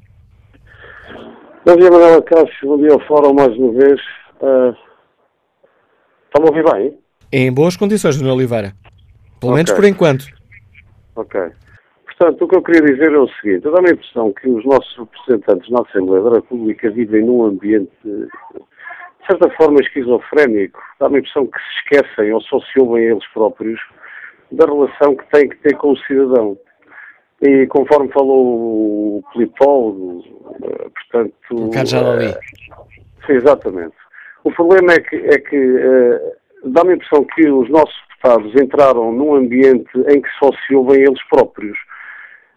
Bom 1.65 1.75
dia, 1.75 1.91
Manuela 1.91 2.21
Cássio. 2.21 2.69
Bom 2.69 2.77
dia 2.77 2.93
ao 2.93 2.99
Fórum 3.01 3.33
mais 3.33 3.53
uma 3.57 3.73
vez. 3.73 3.99
Uh, 4.39 4.73
Está-me 6.27 6.47
a 6.47 6.49
ouvir 6.49 6.63
bem? 6.71 7.04
Em 7.37 7.51
boas 7.51 7.75
condições, 7.75 8.17
Dona 8.17 8.33
Oliveira. 8.33 8.71
Pelo 9.41 9.51
okay. 9.51 9.55
menos 9.55 9.71
por 9.73 9.83
enquanto. 9.83 10.25
Ok. 11.17 11.37
Portanto, 12.05 12.41
o 12.41 12.47
que 12.47 12.55
eu 12.55 12.61
queria 12.61 12.93
dizer 12.93 13.11
é 13.11 13.17
o 13.17 13.27
seguinte: 13.27 13.69
dá-me 13.69 13.89
a 13.89 13.91
impressão 13.91 14.31
que 14.31 14.47
os 14.47 14.63
nossos 14.63 14.97
representantes 14.97 15.69
na 15.69 15.81
Assembleia 15.81 16.23
da 16.23 16.35
República 16.35 16.89
vivem 16.91 17.25
num 17.25 17.43
ambiente, 17.43 17.91
de 18.05 19.27
certa 19.27 19.49
forma, 19.57 19.81
esquizofrénico. 19.81 20.79
Dá-me 20.97 21.17
a 21.17 21.19
impressão 21.19 21.45
que 21.45 21.59
se 21.59 21.97
esquecem 21.97 22.31
ou 22.31 22.39
só 22.39 22.57
se 22.61 22.79
ouvem 22.79 23.03
eles 23.03 23.27
próprios 23.33 23.81
da 24.53 24.65
relação 24.65 25.17
que 25.17 25.29
têm 25.29 25.49
que 25.49 25.57
ter 25.57 25.75
com 25.75 25.91
o 25.91 25.97
cidadão. 25.97 26.57
E 27.41 27.67
conforme 27.67 28.13
falou 28.13 29.17
o 29.17 29.23
Polipol, 29.33 30.23
eh, 30.63 30.87
portanto. 30.89 31.35
O 31.51 31.69
Cajalali. 31.69 32.27
Uh, 32.27 32.37
sim, 33.27 33.33
exatamente. 33.33 33.95
O 34.45 34.51
problema 34.51 34.93
é 34.93 35.01
que, 35.01 35.17
é 35.17 35.37
que 35.37 35.57
uh, 35.57 36.44
dá-me 36.65 36.91
a 36.91 36.95
impressão 36.95 37.23
que 37.23 37.47
os 37.49 37.69
nossos 37.69 37.95
deputados 38.09 38.53
entraram 38.55 39.11
num 39.11 39.35
ambiente 39.35 39.91
em 40.09 40.21
que 40.21 40.29
só 40.39 40.49
se 40.65 40.75
ouvem 40.75 41.01
eles 41.01 41.21
próprios. 41.29 41.77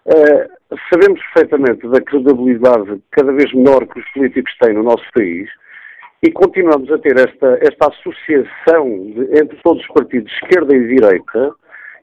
Uh, 0.07 0.79
sabemos 0.91 1.21
perfeitamente 1.35 1.87
da 1.89 2.01
credibilidade 2.01 3.01
cada 3.11 3.33
vez 3.33 3.53
menor 3.53 3.87
que 3.87 4.01
os 4.01 4.09
políticos 4.13 4.53
têm 4.61 4.73
no 4.73 4.83
nosso 4.83 5.05
país 5.15 5.49
e 6.23 6.33
continuamos 6.33 6.91
a 6.91 6.99
ter 6.99 7.17
esta, 7.17 7.59
esta 7.61 7.89
associação 7.89 9.13
de, 9.13 9.39
entre 9.39 9.57
todos 9.63 9.83
os 9.83 9.89
partidos, 9.89 10.33
esquerda 10.33 10.75
e 10.75 10.89
direita, 10.89 11.53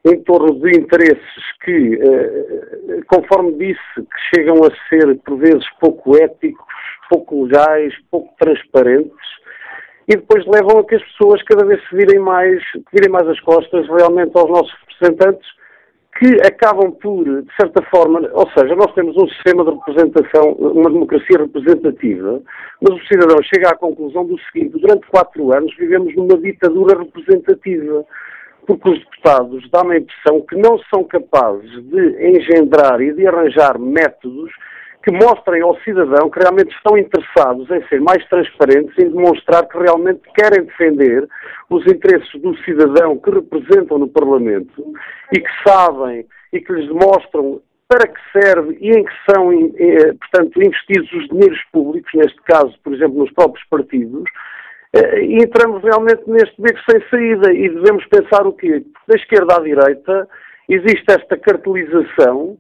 em 0.06 0.22
torno 0.22 0.60
de 0.60 0.78
interesses 0.78 1.44
que, 1.64 1.96
uh, 1.96 3.06
conforme 3.08 3.54
disse, 3.54 3.96
que 3.96 4.36
chegam 4.36 4.64
a 4.64 4.70
ser, 4.88 5.18
por 5.26 5.38
vezes, 5.38 5.66
pouco 5.80 6.16
éticos, 6.16 6.74
pouco 7.10 7.46
legais, 7.46 7.94
pouco 8.12 8.34
transparentes, 8.40 9.36
e 10.08 10.16
depois 10.16 10.46
levam 10.46 10.80
a 10.80 10.86
que 10.86 10.96
as 10.96 11.04
pessoas 11.04 11.42
cada 11.44 11.66
vez 11.66 11.82
se 11.88 11.96
virem 11.96 12.20
mais, 12.20 12.62
virem 12.94 13.10
mais 13.10 13.28
as 13.28 13.40
costas 13.40 13.88
realmente 13.88 14.32
aos 14.36 14.50
nossos 14.50 14.74
representantes, 14.88 15.48
que 16.18 16.28
acabam 16.48 16.92
por, 16.92 17.26
de 17.26 17.56
certa 17.60 17.82
forma, 17.90 18.22
ou 18.32 18.50
seja, 18.52 18.74
nós 18.76 18.94
temos 18.94 19.18
um 19.18 19.28
sistema 19.28 19.66
de 19.66 19.72
representação, 19.72 20.54
uma 20.54 20.90
democracia 20.90 21.40
representativa, 21.40 22.42
mas 22.82 22.94
o 22.94 23.08
cidadão 23.08 23.38
chega 23.44 23.70
à 23.70 23.76
conclusão 23.76 24.26
do 24.26 24.40
seguinte, 24.40 24.80
durante 24.80 25.06
quatro 25.08 25.54
anos 25.54 25.76
vivemos 25.76 26.16
numa 26.16 26.38
ditadura 26.38 27.00
representativa, 27.00 28.06
porque 28.66 28.90
os 28.90 29.00
deputados 29.00 29.70
dão 29.70 29.90
a 29.90 29.98
impressão 29.98 30.42
que 30.42 30.56
não 30.56 30.80
são 30.94 31.04
capazes 31.04 31.70
de 31.84 32.30
engendrar 32.30 33.02
e 33.02 33.14
de 33.14 33.28
arranjar 33.28 33.78
métodos 33.78 34.52
que 35.06 35.12
mostrem 35.12 35.62
ao 35.62 35.80
cidadão 35.82 36.32
que 36.32 36.40
realmente 36.40 36.76
estão 36.76 36.98
interessados 36.98 37.70
em 37.70 37.88
ser 37.88 38.02
mais 38.02 38.26
transparentes, 38.28 38.98
em 38.98 39.12
demonstrar 39.12 39.68
que 39.68 39.78
realmente 39.78 40.22
querem 40.36 40.66
defender 40.66 41.28
os 41.70 41.86
interesses 41.86 42.42
do 42.42 42.58
cidadão 42.64 43.16
que 43.20 43.30
representam 43.30 44.00
no 44.00 44.08
Parlamento 44.08 44.84
e 45.32 45.40
que 45.40 45.52
sabem 45.64 46.26
e 46.52 46.60
que 46.60 46.74
lhes 46.74 46.88
demonstram 46.88 47.62
para 47.88 48.08
que 48.08 48.20
serve 48.32 48.76
e 48.82 48.90
em 48.90 49.04
que 49.04 49.14
são, 49.30 49.52
eh, 49.54 50.14
portanto, 50.14 50.60
investidos 50.60 51.12
os 51.14 51.28
dinheiros 51.28 51.62
públicos, 51.72 52.12
neste 52.16 52.42
caso, 52.42 52.74
por 52.84 52.92
exemplo, 52.92 53.20
nos 53.20 53.32
próprios 53.32 53.64
partidos, 53.70 54.24
eh, 54.92 55.22
e 55.24 55.36
entramos 55.36 55.84
realmente 55.84 56.24
neste 56.26 56.60
beco 56.60 56.80
sem 56.90 57.00
saída 57.12 57.54
e 57.54 57.70
devemos 57.70 58.04
pensar 58.08 58.48
o 58.48 58.54
quê? 58.54 58.84
Da 59.08 59.16
esquerda 59.16 59.58
à 59.58 59.62
direita 59.62 60.28
existe 60.68 61.06
esta 61.10 61.38
cartelização 61.38 62.58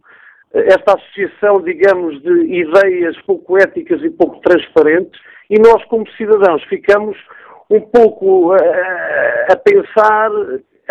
esta 0.55 0.95
associação, 0.95 1.61
digamos, 1.61 2.21
de 2.21 2.61
ideias 2.61 3.19
pouco 3.23 3.57
éticas 3.57 4.01
e 4.01 4.09
pouco 4.09 4.39
transparentes, 4.39 5.19
e 5.49 5.59
nós, 5.59 5.83
como 5.85 6.09
cidadãos, 6.11 6.63
ficamos 6.63 7.17
um 7.69 7.81
pouco 7.81 8.53
a, 8.53 8.57
eh, 8.57 9.47
a 9.51 9.55
pensar, 9.57 10.31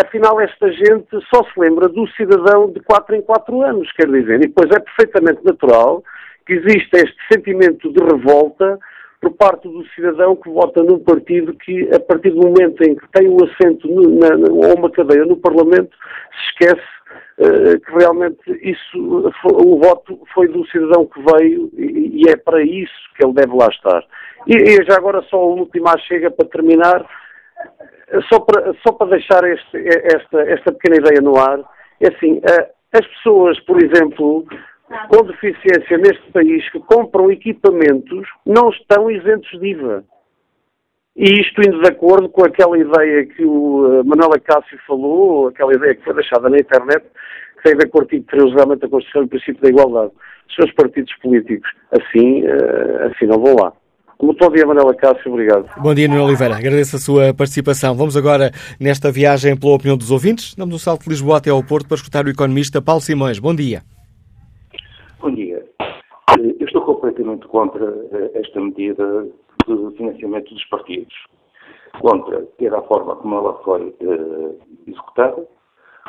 afinal, 0.05 0.41
esta 0.41 0.71
gente 0.71 1.09
só 1.33 1.43
se 1.45 1.59
lembra 1.59 1.89
do 1.89 2.07
cidadão 2.09 2.71
de 2.71 2.81
4 2.81 3.17
em 3.17 3.23
4 3.23 3.63
anos, 3.63 3.91
quer 3.93 4.07
dizer, 4.07 4.37
e 4.37 4.49
depois 4.49 4.71
é 4.71 4.81
perfeitamente 4.81 5.45
natural 5.45 6.03
que 6.47 6.55
exista 6.55 6.99
este 6.99 7.17
sentimento 7.33 7.93
de 7.93 8.05
revolta 8.05 8.79
por 9.21 9.33
parte 9.33 9.67
do 9.67 9.87
cidadão 9.95 10.37
que 10.37 10.51
vota 10.51 10.83
num 10.83 10.99
partido 10.99 11.55
que, 11.55 11.89
a 11.95 12.01
partir 12.01 12.31
do 12.31 12.43
momento 12.43 12.83
em 12.83 12.95
que 12.95 13.09
tem 13.13 13.29
um 13.29 13.39
assento 13.45 13.89
no, 13.89 14.19
na, 14.19 14.35
ou 14.51 14.77
uma 14.77 14.91
cadeira 14.91 15.25
no 15.25 15.39
Parlamento, 15.39 15.97
se 16.31 16.65
esquece 16.65 16.83
eh, 16.83 17.04
que 17.37 17.93
realmente 17.93 18.43
isso, 18.63 19.31
o 19.45 19.81
voto 19.81 20.21
foi 20.33 20.47
do 20.49 20.65
cidadão 20.69 21.07
que 21.07 21.21
veio 21.33 21.71
e, 21.77 22.23
é 22.29 22.37
para 22.37 22.63
isso 22.63 22.93
que 23.17 23.25
ele 23.25 23.35
deve 23.35 23.55
lá 23.55 23.67
estar. 23.67 24.05
E, 24.47 24.85
já 24.85 24.97
agora 24.97 25.23
só 25.23 25.37
a 25.37 25.47
última 25.47 25.99
chega 26.07 26.31
para 26.31 26.49
terminar, 26.49 27.05
só 28.29 28.41
para, 28.41 28.73
só 28.87 28.93
para 28.93 29.11
deixar 29.11 29.43
este, 29.45 29.77
esta, 30.15 30.43
esta 30.43 30.73
pequena 30.73 30.97
ideia 30.97 31.21
no 31.21 31.37
ar, 31.39 31.61
é 32.01 32.09
assim, 32.09 32.41
eh, 32.49 32.71
as 32.93 33.07
pessoas, 33.07 33.59
por 33.61 33.83
exemplo, 33.83 34.47
com 35.09 35.27
deficiência 35.27 35.99
neste 35.99 36.31
país 36.33 36.69
que 36.71 36.81
compram 36.81 37.31
equipamentos 37.31 38.29
não 38.47 38.69
estão 38.69 39.11
isentos 39.11 39.51
de 39.59 39.69
IVA. 39.69 40.05
E 41.17 41.41
isto 41.41 41.61
indo 41.63 41.81
de 41.81 41.89
acordo 41.89 42.29
com 42.29 42.45
aquela 42.45 42.77
ideia 42.77 43.25
que 43.25 43.45
o 43.45 44.01
eh, 44.01 44.03
Manuel 44.03 44.35
Acácio 44.35 44.77
falou, 44.85 45.47
aquela 45.47 45.73
ideia 45.73 45.95
que 45.95 46.03
foi 46.03 46.13
deixada 46.13 46.49
na 46.51 46.59
internet, 46.59 47.05
que 47.57 47.63
tem 47.63 47.75
a 47.75 47.77
ver 47.77 47.89
com 47.89 47.99
o 47.99 48.01
artigo 48.01 48.27
13 48.29 48.53
realmente 48.53 48.81
da 48.81 48.89
Constituição 48.89 49.23
e 49.23 49.25
o 49.27 49.29
princípio 49.29 49.63
da 49.63 49.69
igualdade. 49.69 50.13
Os 50.49 50.55
seus 50.57 50.73
partidos 50.73 51.15
políticos 51.23 51.71
assim, 51.93 52.45
eh, 52.45 53.11
assim 53.13 53.27
não 53.27 53.41
vão 53.41 53.55
lá. 53.55 53.73
Muito 54.21 54.45
bom 54.45 54.53
dia, 54.53 54.67
Manuel 54.67 54.89
Acácio. 54.89 55.31
Obrigado. 55.31 55.69
Bom 55.81 55.95
dia, 55.95 56.09
Nuno 56.09 56.25
Oliveira. 56.25 56.57
Agradeço 56.57 56.97
a 56.97 56.99
sua 56.99 57.33
participação. 57.33 57.95
Vamos 57.95 58.17
agora, 58.17 58.51
nesta 58.81 59.13
viagem 59.13 59.57
pela 59.57 59.75
opinião 59.75 59.97
dos 59.97 60.11
ouvintes, 60.11 60.55
damos 60.57 60.75
um 60.75 60.79
salto 60.79 61.05
de 61.05 61.11
Lisboa 61.11 61.39
até 61.39 61.51
ao 61.51 61.63
Porto 61.63 61.87
para 61.87 61.97
escutar 61.97 62.25
o 62.25 62.31
economista 62.31 62.83
Paulo 62.83 63.01
Simões. 63.01 63.39
Bom 63.39 63.55
dia. 63.55 63.83
Bom 65.21 65.33
dia. 65.33 65.65
Eh, 65.81 66.55
eu 66.59 66.67
estou 66.67 66.83
completamente 66.83 67.47
contra 67.47 67.95
esta 68.35 68.61
medida 68.61 69.27
do 69.67 69.91
financiamento 69.93 70.53
dos 70.53 70.65
partidos, 70.67 71.15
contra 72.01 72.43
ter 72.59 72.75
a 72.75 72.83
forma 72.83 73.17
como 73.17 73.37
ela 73.37 73.55
foi 73.63 73.95
eh, 74.01 74.55
executada, 74.87 75.47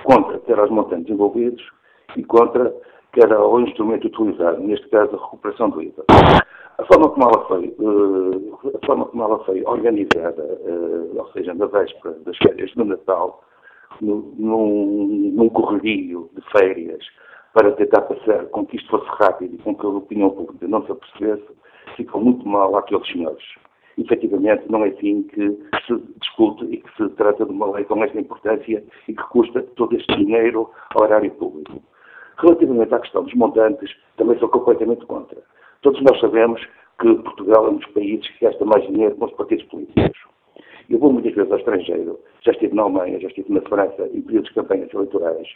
contra 0.03 0.39
ter 0.39 0.59
os 0.59 0.69
montantes 0.69 1.09
envolvidos 1.09 1.63
e 2.15 2.23
contra 2.23 2.73
era 3.17 3.45
o 3.45 3.59
instrumento 3.61 4.07
utilizado, 4.07 4.61
neste 4.61 4.87
caso 4.89 5.15
a 5.15 5.23
recuperação 5.23 5.69
do 5.69 5.81
IVA. 5.81 6.03
A 6.77 6.85
forma 6.85 7.09
como 7.09 7.23
ela 7.23 7.45
foi, 7.47 7.75
uh, 7.79 8.69
a 8.81 8.85
forma 8.85 9.05
como 9.05 9.23
ela 9.23 9.39
foi 9.45 9.63
organizada, 9.63 10.43
uh, 10.43 11.17
ou 11.17 11.31
seja, 11.31 11.53
na 11.53 11.65
véspera 11.67 12.13
das 12.25 12.37
férias 12.37 12.73
do 12.73 12.83
Natal, 12.83 13.41
no, 14.01 14.33
num, 14.37 15.31
num 15.33 15.49
correrio 15.49 16.29
de 16.33 16.41
férias, 16.51 17.05
para 17.53 17.71
tentar 17.71 18.01
passar 18.01 18.47
com 18.47 18.65
que 18.65 18.75
isto 18.75 18.89
fosse 18.89 19.07
rápido 19.07 19.55
e 19.55 19.57
com 19.59 19.73
que 19.73 19.85
a 19.85 19.89
opinião 19.89 20.29
pública 20.31 20.67
não 20.67 20.85
se 20.85 20.91
apercebesse, 20.91 21.47
ficou 21.95 22.21
muito 22.21 22.47
mal 22.47 22.75
àqueles 22.75 23.07
senhores. 23.11 23.43
Efetivamente, 23.97 24.69
não 24.69 24.83
é 24.83 24.89
assim 24.89 25.23
que 25.23 25.57
se 25.87 25.95
discute 26.19 26.65
e 26.65 26.77
que 26.77 26.97
se 26.97 27.09
trata 27.15 27.45
de 27.45 27.51
uma 27.51 27.71
lei 27.71 27.85
com 27.85 28.03
esta 28.03 28.19
importância 28.19 28.83
e 29.07 29.13
que 29.13 29.23
custa 29.29 29.61
todo 29.75 29.95
este 29.95 30.13
dinheiro 30.17 30.69
ao 30.93 31.05
erário 31.05 31.31
público. 31.31 31.81
Relativamente 32.37 32.93
à 32.93 32.99
questão 32.99 33.23
dos 33.23 33.33
montantes, 33.33 33.95
também 34.17 34.37
sou 34.39 34.49
completamente 34.49 35.05
contra. 35.05 35.41
Todos 35.81 36.01
nós 36.01 36.19
sabemos 36.19 36.61
que 36.99 37.15
Portugal 37.15 37.67
é 37.67 37.69
um 37.69 37.77
dos 37.77 37.87
países 37.91 38.27
que 38.27 38.45
gasta 38.45 38.65
mais 38.65 38.85
dinheiro 38.87 39.15
com 39.15 39.25
os 39.25 39.33
partidos 39.33 39.65
políticos. 39.65 40.19
Eu 40.89 40.99
vou 40.99 41.11
muitas 41.11 41.33
vezes 41.33 41.51
ao 41.51 41.57
estrangeiro, 41.57 42.19
já 42.41 42.51
estive 42.51 42.75
na 42.75 42.83
Alemanha, 42.83 43.19
já 43.19 43.27
estive 43.27 43.51
na 43.51 43.61
França, 43.61 44.07
em 44.13 44.21
períodos 44.21 44.49
de 44.49 44.55
campanhas 44.55 44.93
eleitorais, 44.93 45.47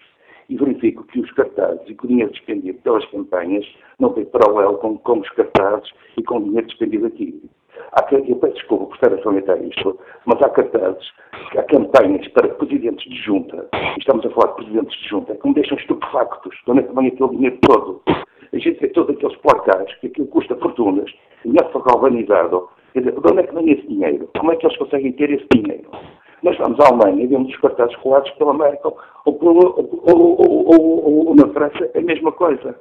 e 0.49 0.57
verifico 0.57 1.03
que 1.05 1.19
os 1.19 1.31
cartazes 1.33 1.87
e 1.87 1.93
que 1.93 2.05
o 2.05 2.07
dinheiro 2.07 2.31
despendido 2.31 2.79
pelas 2.79 3.05
campanhas 3.05 3.65
não 3.99 4.11
tem 4.13 4.25
paralelo 4.25 4.77
com, 4.79 4.97
com 4.97 5.19
os 5.19 5.29
cartazes 5.31 5.91
e 6.17 6.23
com 6.23 6.37
o 6.37 6.43
dinheiro 6.43 6.67
despendido 6.67 7.05
aqui. 7.05 7.41
Há, 7.93 8.05
eu 8.13 8.35
peço 8.35 8.55
desculpa 8.55 8.85
por 8.85 8.95
estar 8.95 9.13
a 9.13 9.23
salientar 9.23 9.63
isto, 9.63 9.97
mas 10.25 10.41
há 10.41 10.49
cartazes, 10.49 11.11
há 11.57 11.63
campanhas 11.63 12.27
para 12.29 12.49
presidentes 12.49 13.09
de 13.09 13.15
junta, 13.23 13.67
e 13.73 13.99
estamos 13.99 14.25
a 14.25 14.29
falar 14.31 14.47
de 14.47 14.55
presidentes 14.55 14.99
de 14.99 15.09
junta, 15.09 15.35
que 15.35 15.47
me 15.47 15.53
deixam 15.53 15.77
estupefactos. 15.77 16.55
De 16.65 16.71
onde 16.71 16.81
é 16.81 16.83
que 16.83 16.95
vem 16.95 17.07
aquele 17.07 17.29
dinheiro 17.29 17.57
todo? 17.61 18.01
A 18.07 18.57
gente 18.57 18.79
vê 18.79 18.87
todos 18.89 19.15
aqueles 19.15 19.37
placares, 19.37 19.95
que 19.99 20.07
aquilo 20.07 20.27
custa 20.27 20.55
fortunas, 20.57 21.09
e 21.45 21.49
não 21.49 21.69
foi 21.71 21.81
galvanizado. 21.83 22.67
Quer 22.93 22.99
dizer, 22.99 23.19
de 23.19 23.31
onde 23.31 23.39
é 23.39 23.43
que 23.43 23.55
vem 23.55 23.71
esse 23.71 23.87
dinheiro? 23.87 24.29
Como 24.37 24.51
é 24.51 24.55
que 24.55 24.65
eles 24.65 24.77
conseguem 24.77 25.11
ter 25.13 25.29
esse 25.31 25.47
dinheiro? 25.53 25.89
Nós 26.43 26.57
vamos 26.57 26.79
à 26.79 26.87
Alemanha 26.87 27.23
e 27.23 27.27
vemos 27.27 27.49
os 27.49 27.59
cartazes 27.59 27.95
colados 27.97 28.29
pela 28.31 28.53
Merkel 28.53 28.95
ou, 29.25 29.39
ou, 29.41 29.85
ou, 30.07 31.27
ou, 31.27 31.35
na 31.35 31.47
França 31.49 31.89
é 31.93 31.99
a 31.99 32.01
mesma 32.01 32.31
coisa. 32.31 32.75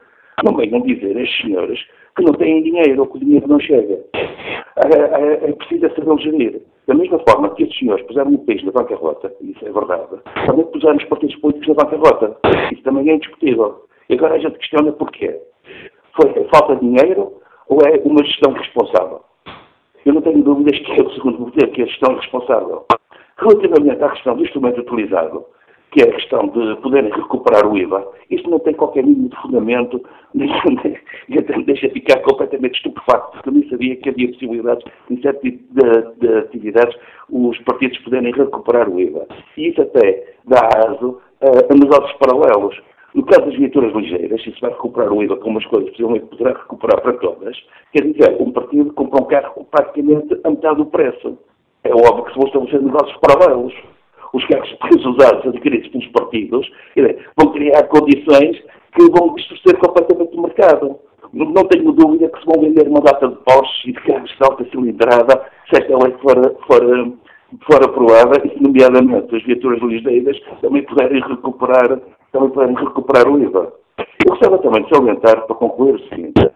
Não 0.44 0.54
venham 0.54 0.80
dizer 0.82 1.18
as 1.18 1.36
senhoras 1.38 1.78
que 2.16 2.22
não 2.22 2.32
têm 2.34 2.62
dinheiro 2.62 3.00
ou 3.00 3.06
que 3.08 3.16
o 3.16 3.20
dinheiro 3.20 3.48
não 3.48 3.58
chega. 3.58 3.98
É, 4.14 4.96
é, 4.96 5.50
é 5.50 5.52
preciso 5.52 5.92
saber 5.94 6.22
gerir. 6.22 6.62
Da 6.86 6.94
mesma 6.94 7.18
forma 7.28 7.50
que 7.54 7.64
estes 7.64 7.80
senhores 7.80 8.06
puseram 8.06 8.32
o 8.32 8.38
país 8.46 8.62
na 8.64 8.72
bancarrota, 8.72 9.34
isso 9.42 9.66
é 9.66 9.70
verdade, 9.70 10.06
também 10.46 10.64
puseram 10.66 10.96
os 10.96 11.04
partidos 11.04 11.36
políticos 11.36 11.68
na 11.68 11.84
bancarrota. 11.84 12.36
Isso 12.72 12.82
também 12.82 13.10
é 13.10 13.14
indiscutível. 13.14 13.84
E 14.08 14.14
agora 14.14 14.36
a 14.36 14.38
gente 14.38 14.58
questiona 14.58 14.92
porquê. 14.92 15.38
Foi 16.16 16.32
falta 16.54 16.76
de 16.76 16.80
dinheiro 16.80 17.32
ou 17.68 17.80
é 17.82 18.00
uma 18.04 18.24
gestão 18.24 18.52
responsável? 18.52 19.20
Eu 20.06 20.14
não 20.14 20.22
tenho 20.22 20.42
dúvidas 20.42 20.78
que 20.78 20.92
é 20.92 21.04
o 21.04 21.10
segundo 21.10 21.40
motivo, 21.40 21.72
que 21.72 21.82
é 21.82 21.84
a 21.84 21.88
gestão 21.88 22.14
responsável. 22.14 22.86
Relativamente 23.38 24.02
à 24.02 24.08
questão 24.10 24.36
do 24.36 24.42
instrumento 24.42 24.80
utilizado, 24.80 25.44
que 25.90 26.02
é 26.02 26.08
a 26.08 26.12
questão 26.12 26.48
de 26.48 26.76
poderem 26.82 27.10
recuperar 27.10 27.66
o 27.66 27.76
IVA, 27.76 28.06
isto 28.30 28.50
não 28.50 28.58
tem 28.58 28.74
qualquer 28.74 29.04
mínimo 29.04 29.28
de 29.28 29.40
fundamento, 29.40 30.02
e 30.34 30.44
até 31.38 31.56
me 31.56 31.64
deixa 31.64 31.88
ficar 31.90 32.20
completamente 32.20 32.76
estupefacto, 32.76 33.32
porque 33.32 33.48
eu 33.48 33.52
nem 33.52 33.68
sabia 33.68 33.96
que 33.96 34.08
havia 34.08 34.28
possibilidades, 34.28 34.84
em 35.10 35.20
certo 35.22 35.40
tipo 35.40 35.62
de, 35.72 36.26
de, 36.26 36.38
atividades, 36.38 36.96
os 37.30 37.58
partidos 37.60 37.98
poderem 37.98 38.32
recuperar 38.32 38.88
o 38.88 39.00
IVA. 39.00 39.26
E 39.56 39.68
isso 39.68 39.80
até 39.82 40.34
dá 40.44 40.68
aso 40.86 41.20
a, 41.40 41.72
a 41.72 41.76
negócios 41.76 42.12
paralelos. 42.18 42.78
No 43.14 43.24
caso 43.24 43.46
das 43.46 43.56
viaturas 43.56 43.94
ligeiras, 43.94 44.42
se 44.42 44.52
se 44.52 44.60
vai 44.60 44.70
recuperar 44.70 45.12
o 45.12 45.22
IVA 45.22 45.36
com 45.38 45.50
umas 45.50 45.64
coisas, 45.66 45.90
possivelmente 45.90 46.26
poderá 46.26 46.58
recuperar 46.58 47.00
para 47.00 47.14
todas, 47.14 47.56
quer 47.92 48.04
dizer, 48.04 48.36
um 48.38 48.52
partido 48.52 48.92
compra 48.92 49.22
um 49.22 49.26
carro 49.26 49.66
praticamente 49.70 50.38
a 50.44 50.50
metade 50.50 50.76
do 50.76 50.86
preço. 50.86 51.38
É 51.84 51.92
óbvio 51.92 52.24
que 52.24 52.32
se 52.32 52.38
vão 52.38 52.46
estabelecer 52.46 52.82
negócios 52.82 53.16
paralelos. 53.18 53.74
Os 54.32 54.44
carros 54.46 54.68
depois 54.70 55.06
usados, 55.06 55.46
adquiridos 55.46 55.88
pelos 55.88 56.06
partidos, 56.08 56.70
vão 57.36 57.52
criar 57.52 57.82
condições 57.84 58.62
que 58.94 59.10
vão 59.10 59.34
distorcer 59.34 59.78
completamente 59.78 60.36
o 60.36 60.42
mercado. 60.42 60.98
Não 61.32 61.64
tenho 61.64 61.92
dúvida 61.92 62.28
que 62.28 62.40
se 62.40 62.46
vão 62.46 62.60
vender 62.60 62.88
uma 62.88 63.00
data 63.00 63.28
de 63.28 63.36
postos 63.36 63.82
e 63.86 63.92
de 63.92 64.00
carros 64.00 64.30
de 64.30 64.44
alta 64.44 64.64
cilindrada 64.70 65.46
se 65.68 65.80
esta 65.80 65.96
lei 65.96 66.14
for, 66.22 66.56
for, 66.66 67.12
for 67.66 67.84
aprovada, 67.84 68.40
e 68.44 68.62
nomeadamente 68.62 69.34
as 69.34 69.42
viaturas 69.44 69.80
ligeiras 69.82 70.38
também 70.62 70.82
puderem 70.82 71.20
recuperar, 71.20 72.00
também 72.32 72.50
puderem 72.50 72.76
recuperar 72.76 73.28
o 73.28 73.40
IVA. 73.40 73.72
Eu 73.98 74.30
gostava 74.30 74.58
também 74.58 74.82
de 74.84 74.94
salientar, 74.94 75.46
para 75.46 75.56
concluir 75.56 75.96
o 75.96 76.08
seguinte, 76.08 76.50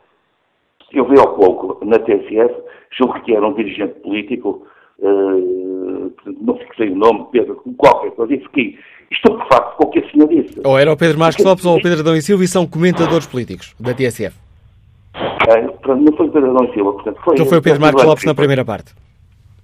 eu 0.93 1.05
vi 1.07 1.18
há 1.18 1.27
pouco 1.27 1.85
na 1.85 1.99
TSF, 1.99 2.55
julgo 2.99 3.20
que 3.23 3.35
era 3.35 3.47
um 3.47 3.55
dirigente 3.55 4.01
político, 4.01 4.66
uh, 5.03 6.13
não 6.41 6.57
fixei 6.57 6.91
o 6.91 6.97
nome, 6.97 7.27
Pedro, 7.33 7.63
qualquer 7.77 8.11
coisa, 8.13 8.35
e 8.35 8.41
fiquei 8.41 8.79
estupefacto 9.11 9.77
com 9.77 9.85
o 9.85 9.91
que 9.91 9.99
a 9.99 10.11
senhora 10.11 10.35
disse. 10.35 10.61
Ou 10.65 10.79
era 10.79 10.93
o 10.93 10.97
Pedro 10.97 11.19
Marcos 11.19 11.45
Lopes 11.45 11.65
ou 11.65 11.77
o 11.77 11.83
Pedro 11.83 12.01
Adão 12.01 12.17
e 12.17 12.23
Silva 12.23 12.45
e 12.45 12.49
são 12.49 12.67
comentadores 12.67 13.27
políticos 13.27 13.75
da 13.79 13.93
TSF. 13.93 14.37
É, 15.15 15.61
não 15.61 16.17
foi 16.17 16.27
o 16.27 16.31
Pedro 16.31 16.51
Adão 16.51 16.65
e 16.69 16.75
Silva, 16.75 16.93
portanto 16.93 17.21
foi... 17.23 17.35
Então 17.35 17.47
foi 17.47 17.59
o 17.59 17.63
Pedro 17.63 17.81
Marcos 17.81 18.05
Lopes 18.05 18.25
na 18.25 18.35
primeira 18.35 18.65
parte. 18.65 18.95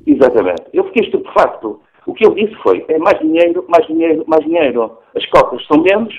Exatamente. 0.06 0.62
Eu 0.72 0.84
fiquei 0.84 1.04
estupefacto. 1.04 1.80
O 2.06 2.14
que 2.14 2.26
ele 2.26 2.46
disse 2.46 2.54
foi, 2.62 2.84
é 2.88 2.98
mais 2.98 3.18
dinheiro, 3.20 3.64
mais 3.68 3.86
dinheiro, 3.86 4.24
mais 4.26 4.42
dinheiro. 4.44 4.92
As 5.14 5.24
cotas 5.26 5.64
são 5.66 5.82
menos, 5.82 6.14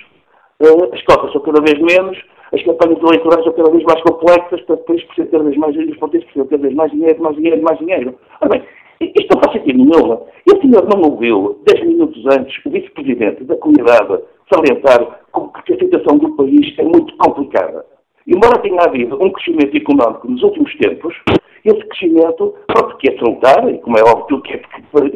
uh, 0.62 0.94
as 0.94 1.02
cotas 1.04 1.32
são 1.32 1.42
cada 1.42 1.62
vez 1.62 1.80
menos, 1.80 2.18
as 2.54 2.64
campanhas 2.64 3.00
eleitorais 3.02 3.44
são 3.44 3.54
cada 3.54 3.72
vez 3.72 3.84
mais 3.84 4.02
complexas, 4.04 4.62
portanto, 4.62 4.86
por 4.86 4.96
isso 4.96 5.08
precisa 5.08 5.28
cada 5.32 5.44
vez 5.44 5.58
mais 5.58 5.74
dinheiro, 5.74 5.94
os 5.94 6.00
partidos 6.00 6.26
precisam 6.26 6.48
cada 6.48 6.62
vez 6.62 6.76
mais 6.76 6.92
dinheiro, 6.92 7.22
mais 7.22 7.36
dinheiro, 7.36 7.62
mais 7.64 7.80
dinheiro. 7.80 8.16
Ora 8.40 8.50
bem, 8.52 8.64
isto 9.02 9.34
não 9.34 9.42
faz 9.42 9.54
sentido 9.54 9.78
nenhum. 9.78 10.20
E 10.48 10.58
o 10.58 10.62
senhor 10.62 10.88
não 10.88 11.10
ouviu, 11.10 11.62
dez 11.66 11.86
minutos 11.86 12.26
antes, 12.28 12.54
o 12.66 12.70
vice-presidente 12.70 13.44
da 13.44 13.56
comunidade 13.58 14.20
salientar 14.52 15.20
que 15.66 15.74
a 15.74 15.78
situação 15.78 16.18
do 16.18 16.36
país 16.36 16.74
é 16.78 16.84
muito 16.84 17.16
complicada. 17.18 17.86
Embora 18.28 18.62
tenha 18.62 18.82
havido 18.82 19.22
um 19.24 19.32
crescimento 19.32 19.76
económico 19.76 20.30
nos 20.30 20.44
últimos 20.44 20.76
tempos, 20.78 21.16
esse 21.66 21.80
crescimento, 21.88 22.56
pronto, 22.68 22.98
que 22.98 23.10
é 23.10 23.18
salutar, 23.18 23.70
e 23.70 23.80
como 23.80 23.98
é 23.98 24.02
óbvio, 24.02 24.26
tudo 24.28 24.42
que 24.44 24.54
é, 24.54 24.62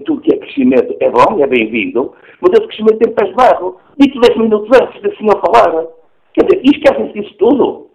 tudo 0.06 0.22
que 0.22 0.34
é 0.34 0.38
crescimento 0.38 0.96
é 1.00 1.10
bom, 1.10 1.42
é 1.42 1.48
bem-vindo, 1.48 2.14
mas 2.42 2.52
esse 2.54 2.68
crescimento 2.68 3.00
tem 3.00 3.14
pés 3.14 3.30
de 3.30 3.36
barro. 3.36 3.78
Dito 3.98 4.20
10 4.20 4.38
minutos 4.38 4.70
antes 4.82 5.02
da 5.02 5.16
senhora 5.16 5.42
falar. 5.42 5.86
Quer 6.34 6.46
dizer, 6.46 6.62
esquecem-se 6.64 7.14
disso 7.14 7.36
tudo. 7.38 7.88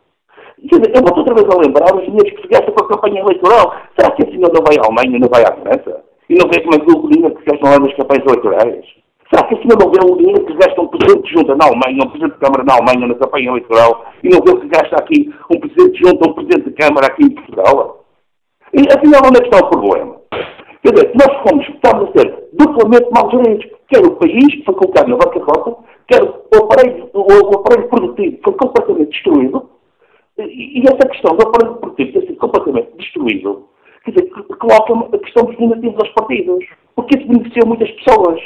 Quer 0.66 0.80
dizer, 0.80 0.92
eu 0.96 1.02
vou 1.02 1.18
outra 1.18 1.34
vez 1.34 1.46
a 1.46 1.60
lembrar 1.60 1.94
os 1.94 2.04
dinheiros 2.04 2.32
que 2.32 2.42
se 2.42 2.48
gastam 2.48 2.74
com 2.74 2.84
a 2.84 2.88
campanha 2.88 3.20
eleitoral. 3.20 3.74
Será 3.96 4.10
que 4.14 4.22
a 4.24 4.30
senhora 4.30 4.52
não 4.52 4.64
vai 4.64 4.76
à 4.76 4.84
Alemanha, 4.84 5.18
não 5.18 5.28
vai 5.28 5.42
à 5.42 5.52
França? 5.52 6.04
E 6.28 6.34
não 6.34 6.50
vê 6.50 6.60
como 6.60 6.74
é 6.74 6.78
que 6.78 6.92
o 6.92 7.08
dinheiro 7.08 7.34
que 7.36 7.42
se 7.42 7.50
gastam 7.50 7.70
lá 7.70 7.78
nas 7.78 7.94
campanhas 7.94 8.26
eleitorais? 8.26 8.84
Será 9.30 9.46
que 9.46 9.54
a 9.54 9.58
senhora 9.58 9.84
não 9.84 9.92
vê 9.92 9.98
o 10.00 10.16
dinheiro 10.16 10.44
que 10.44 10.54
gasta 10.54 10.80
um 10.80 10.88
presidente 10.88 11.22
de 11.22 11.34
junta 11.34 11.54
na 11.54 11.66
Alemanha, 11.66 12.04
um 12.04 12.10
presidente 12.10 12.34
de 12.34 12.40
Câmara 12.40 12.64
na 12.64 12.74
Alemanha 12.74 13.08
na 13.08 13.14
campanha 13.14 13.48
eleitoral, 13.50 14.04
e 14.24 14.28
não 14.28 14.40
vê 14.40 14.50
o 14.52 14.60
que 14.60 14.68
gasta 14.68 14.96
aqui 14.96 15.32
um 15.54 15.60
presidente 15.60 15.92
de 15.92 16.08
junta, 16.08 16.30
um 16.30 16.34
presidente 16.34 16.70
de 16.70 16.76
Câmara 16.76 17.06
aqui 17.06 17.24
em 17.24 17.30
Portugal? 17.30 18.04
E 18.72 18.80
afinal, 18.92 19.22
onde 19.24 19.38
é 19.38 19.40
que 19.40 19.54
está 19.54 19.64
o 19.64 19.70
problema? 19.70 20.16
Quer 20.82 20.92
dizer, 20.92 21.12
nós 21.14 21.42
fomos, 21.42 21.68
estamos 21.68 22.08
a 22.08 22.12
ser 22.18 22.48
duplamente 22.52 23.08
mal 23.12 23.30
geridos. 23.30 23.66
Quer 23.88 24.04
o 24.04 24.16
país 24.16 24.64
foi 24.64 24.74
colocado 24.74 25.08
na 25.08 25.16
bancarrota, 25.16 25.76
quer 26.06 26.22
o 26.22 26.64
aparelho, 26.64 27.10
o, 27.12 27.56
aparelho 27.56 27.88
produtivo 27.88 28.38
foi 28.44 28.52
completamente 28.54 29.10
destruído, 29.10 29.68
e, 30.38 30.80
e 30.80 30.82
essa 30.82 31.08
questão 31.08 31.36
do 31.36 31.46
aparelho 31.46 31.76
produtivo 31.76 32.12
ter 32.12 32.26
sido 32.26 32.38
completamente 32.38 32.90
destruído, 32.96 33.68
quer 34.04 34.12
dizer, 34.12 34.30
coloca 34.58 35.16
a 35.16 35.18
questão 35.18 35.44
dos 35.44 35.58
negativos 35.58 35.96
aos 36.00 36.12
partidos, 36.14 36.64
porque 36.94 37.18
isso 37.18 37.28
beneficiou 37.28 37.66
muitas 37.66 37.90
pessoas. 37.92 38.40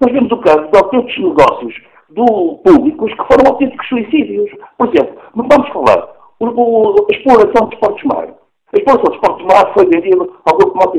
Nós 0.00 0.12
vemos 0.12 0.30
o 0.30 0.38
caso 0.38 0.68
de 0.70 0.78
autênticos 0.78 1.18
negócios 1.18 1.74
do 2.10 2.60
públicos 2.64 3.12
que 3.12 3.26
foram 3.26 3.52
autênticos 3.52 3.88
suicídios. 3.88 4.50
Por 4.76 4.88
exemplo, 4.88 5.16
vamos 5.34 5.68
falar, 5.70 6.08
o, 6.40 6.46
o, 6.46 7.06
a 7.10 7.16
exploração 7.16 7.68
de 7.68 7.74
esportes 7.74 8.04
mar. 8.04 8.28
A 8.28 8.76
exploração 8.76 9.10
de 9.10 9.16
esportes 9.16 9.46
mar 9.46 9.72
foi 9.74 9.86
vendida 9.86 10.28
ao 10.44 10.56
Grupo 10.56 10.76
Mota 10.76 10.98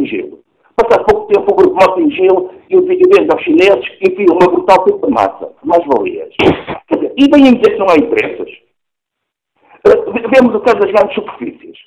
Passado 0.75 1.05
pouco 1.05 1.33
tempo, 1.33 1.51
o 1.51 1.55
Grupo 1.55 1.75
Mota 1.75 2.01
e 2.69 2.77
o 2.77 2.81
vende 2.85 3.27
aos 3.31 3.43
chineses 3.43 3.85
enfiam 4.01 4.37
uma 4.37 4.49
brutal 4.49 4.83
tempo 4.85 5.05
de 5.05 5.13
massa, 5.13 5.51
mais 5.63 5.83
valias. 5.85 6.33
Quer 6.87 6.95
dizer, 6.95 7.13
e 7.17 7.29
vêm 7.29 7.53
dizer 7.53 7.73
que 7.73 7.79
não 7.79 7.89
há 7.89 7.95
empresas. 7.95 8.49
Uh, 9.89 10.13
vemos 10.13 10.53
o 10.53 10.59
caso 10.61 10.79
das 10.79 10.91
grandes 10.91 11.15
superfícies. 11.15 11.77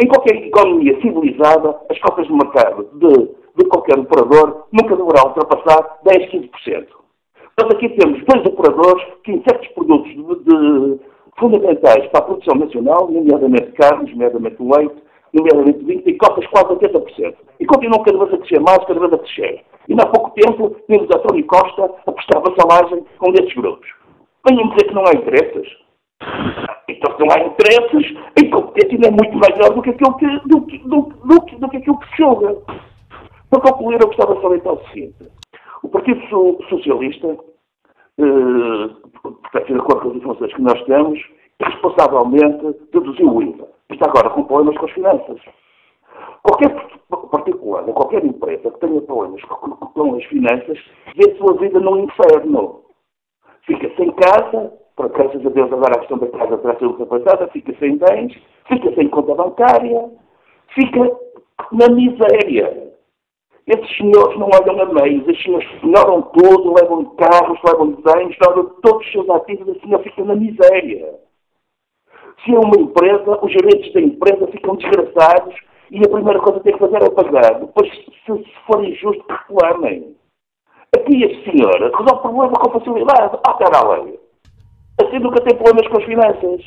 Em 0.00 0.06
qualquer 0.08 0.36
economia 0.36 0.98
civilizada, 1.02 1.78
as 1.90 1.98
cotas 1.98 2.26
de 2.26 2.32
mercado 2.32 2.88
de, 2.94 3.62
de 3.62 3.68
qualquer 3.68 3.98
operador 3.98 4.66
nunca 4.72 4.96
deverá 4.96 5.26
ultrapassar 5.26 5.98
10, 6.04 6.30
15%. 6.30 6.86
Nós 7.60 7.74
aqui 7.74 7.88
temos 7.90 8.24
dois 8.24 8.46
operadores 8.46 9.04
que 9.24 9.32
em 9.32 9.42
certos 9.42 9.68
produtos 9.72 10.10
de, 10.12 10.44
de 10.44 11.00
fundamentais 11.38 12.06
para 12.10 12.20
a 12.20 12.26
produção 12.26 12.54
nacional, 12.54 13.10
nomeadamente 13.10 13.72
carnes, 13.72 14.10
nomeadamente 14.12 14.56
leite, 14.60 15.02
nomeadamente 15.34 15.84
vinho, 15.84 16.02
têm 16.02 16.16
cotas 16.16 16.46
quase 16.46 16.68
80%. 16.68 17.34
E 17.60 17.66
continuam 17.66 18.02
cada 18.04 18.18
vez 18.18 18.34
a 18.34 18.38
crescer 18.38 18.60
mais, 18.60 18.84
cada 18.84 19.00
vez 19.00 19.12
a 19.12 19.18
crescer. 19.18 19.64
E 19.88 19.94
há 19.94 20.06
pouco 20.06 20.30
tempo 20.30 20.76
vimos 20.88 21.10
a 21.10 21.18
Tony 21.18 21.42
Costa 21.42 21.90
a 22.06 22.12
prestar 22.12 22.40
vassalagem 22.40 23.04
com 23.18 23.32
desses 23.32 23.54
grupos. 23.54 23.88
Venham 24.48 24.68
dizer 24.68 24.88
que 24.88 24.94
não 24.94 25.02
há 25.06 25.12
interesses. 25.12 25.68
Então, 27.18 27.26
não 27.26 27.34
há 27.34 27.40
interesses, 27.40 28.16
a 28.38 28.46
incompetência 28.46 29.08
é 29.08 29.10
muito 29.10 29.36
maior 29.36 29.74
do 29.74 29.82
que 29.82 29.90
aquilo 29.90 30.16
que, 30.18 30.26
do, 30.46 30.60
do, 30.60 31.00
do, 31.00 31.58
do 31.58 31.68
que, 31.68 31.76
aquilo 31.76 31.98
que 31.98 32.08
se 32.10 32.16
julga. 32.18 32.56
Para 33.50 33.60
concluir, 33.60 33.98
eu 34.00 34.06
gostava 34.06 34.36
de 34.36 34.42
salientar 34.42 34.74
o 34.74 34.88
seguinte. 34.88 35.28
O 35.82 35.88
Partido 35.88 36.20
Socialista 36.68 37.36
eh, 38.18 38.88
portanto, 39.22 39.66
de 39.66 39.78
acordo 39.78 40.00
com 40.00 40.08
as 40.10 40.16
informações 40.16 40.54
que 40.54 40.62
nós 40.62 40.84
temos, 40.84 41.18
responsavelmente 41.60 42.78
deduziu 42.92 43.34
o 43.34 43.42
IVA. 43.42 43.68
Está 43.90 44.06
agora 44.06 44.30
com 44.30 44.44
problemas 44.44 44.78
com 44.78 44.86
as 44.86 44.92
finanças. 44.92 45.40
Qualquer 46.42 46.70
particular, 47.30 47.84
qualquer 47.84 48.24
empresa 48.24 48.70
que 48.70 48.80
tenha 48.80 49.00
problemas 49.02 49.42
com 49.42 50.14
as 50.16 50.24
finanças, 50.26 50.78
vê 51.16 51.32
a 51.32 51.36
sua 51.36 51.56
vida 51.58 51.80
num 51.80 52.04
inferno. 52.04 52.82
Fica 53.66 53.90
sem 53.96 54.10
casa, 54.12 54.72
graças 55.06 55.46
a 55.46 55.50
Deus 55.50 55.72
agora 55.72 55.94
a 55.94 55.98
questão 56.00 56.18
da 56.18 56.26
casa 56.26 56.58
terá 56.58 56.74
sido 56.74 56.90
ultrapassada, 56.90 57.48
fica 57.48 57.74
sem 57.78 57.96
bens, 57.96 58.36
fica 58.66 58.92
sem 58.94 59.08
conta 59.08 59.34
bancária, 59.34 60.10
fica 60.74 61.16
na 61.72 61.88
miséria. 61.94 62.88
Esses 63.66 63.96
senhores 63.98 64.38
não 64.38 64.48
olham 64.48 64.80
a 64.80 64.86
meios, 64.94 65.28
esses 65.28 65.42
senhores 65.42 65.68
ignoram 65.76 66.22
tudo, 66.22 66.74
levam 66.74 67.04
carros, 67.16 67.60
levam 67.64 67.92
desenhos, 67.92 68.36
levam 68.44 68.64
todos 68.82 69.06
os 69.06 69.12
seus 69.12 69.28
ativos, 69.30 69.68
a 69.68 69.80
senhora 69.80 70.02
fica 70.02 70.24
na 70.24 70.34
miséria. 70.34 71.14
Se 72.44 72.54
é 72.54 72.58
uma 72.58 72.80
empresa, 72.80 73.38
os 73.44 73.52
gerentes 73.52 73.92
da 73.92 74.00
empresa 74.00 74.46
ficam 74.48 74.76
desgraçados 74.76 75.54
e 75.90 75.98
a 75.98 76.08
primeira 76.08 76.40
coisa 76.40 76.60
que 76.60 76.64
têm 76.64 76.72
que 76.72 76.78
fazer 76.78 77.02
é 77.02 77.10
pagar. 77.10 77.60
Depois, 77.60 77.90
se, 77.90 78.44
for 78.66 78.84
injusto, 78.84 79.24
reclamem. 79.28 80.16
Aqui 80.96 81.24
a 81.24 81.50
senhora 81.50 81.90
resolve 81.96 82.12
o 82.12 82.20
problema 82.20 82.52
com 82.52 82.70
facilidade. 82.70 83.38
Ah, 83.46 83.54
caralho. 83.54 84.17
Assim 85.02 85.18
nunca 85.18 85.40
tem 85.42 85.56
problemas 85.56 85.88
com 85.88 85.98
as 85.98 86.04
finanças. 86.04 86.60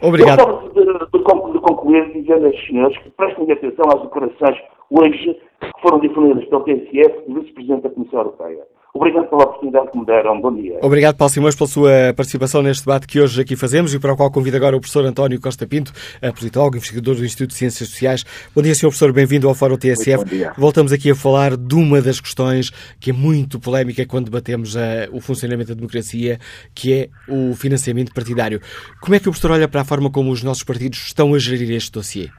Obrigado. 0.00 0.40
Eu 0.40 0.46
gostava 0.46 0.68
de, 0.74 0.84
de, 0.84 1.52
de 1.52 1.58
concluir 1.60 2.12
dizendo 2.12 2.46
aos 2.46 2.66
senhores 2.66 2.98
que 2.98 3.10
prestem 3.10 3.50
atenção 3.50 3.84
às 3.94 4.02
declarações 4.02 4.58
hoje 4.90 5.40
que 5.60 5.82
foram 5.82 5.98
difundidas 6.00 6.44
pelo 6.46 6.62
TSF 6.62 7.28
do 7.28 7.40
Vice-Presidente 7.40 7.82
da 7.82 7.90
Comissão 7.90 8.20
Europeia. 8.20 8.64
Obrigado 8.98 9.28
pela 9.28 9.44
oportunidade 9.44 9.92
que 9.92 9.98
me 9.98 10.04
deram. 10.04 10.40
Bom 10.40 10.52
dia. 10.52 10.76
Obrigado, 10.82 11.16
Paulo 11.16 11.32
Simões, 11.32 11.54
pela 11.54 11.68
sua 11.68 12.12
participação 12.16 12.62
neste 12.62 12.84
debate 12.84 13.06
que 13.06 13.20
hoje 13.20 13.40
aqui 13.40 13.54
fazemos 13.54 13.94
e 13.94 13.98
para 14.00 14.12
o 14.12 14.16
qual 14.16 14.28
convido 14.28 14.56
agora 14.56 14.76
o 14.76 14.80
professor 14.80 15.04
António 15.04 15.40
Costa 15.40 15.68
Pinto, 15.68 15.92
politólogo, 16.34 16.76
investigador 16.76 17.14
do 17.14 17.24
Instituto 17.24 17.50
de 17.50 17.54
Ciências 17.54 17.90
Sociais. 17.90 18.24
Bom 18.52 18.60
dia, 18.60 18.74
Sr. 18.74 18.88
Professor, 18.88 19.12
bem-vindo 19.12 19.48
ao 19.48 19.54
Fórum 19.54 19.76
TSF. 19.76 20.24
Voltamos 20.56 20.90
aqui 20.92 21.12
a 21.12 21.14
falar 21.14 21.56
de 21.56 21.76
uma 21.76 22.02
das 22.02 22.20
questões 22.20 22.70
que 22.98 23.10
é 23.10 23.12
muito 23.12 23.60
polémica 23.60 24.04
quando 24.04 24.24
debatemos 24.24 24.74
uh, 24.74 24.78
o 25.12 25.20
funcionamento 25.20 25.68
da 25.68 25.74
democracia, 25.76 26.40
que 26.74 26.92
é 26.92 27.08
o 27.28 27.54
financiamento 27.54 28.12
partidário. 28.12 28.60
Como 29.00 29.14
é 29.14 29.20
que 29.20 29.28
o 29.28 29.30
professor 29.30 29.52
olha 29.52 29.68
para 29.68 29.82
a 29.82 29.84
forma 29.84 30.10
como 30.10 30.32
os 30.32 30.42
nossos 30.42 30.64
partidos 30.64 30.98
estão 31.06 31.34
a 31.34 31.38
gerir 31.38 31.70
este 31.70 31.92
dossiê? 31.92 32.30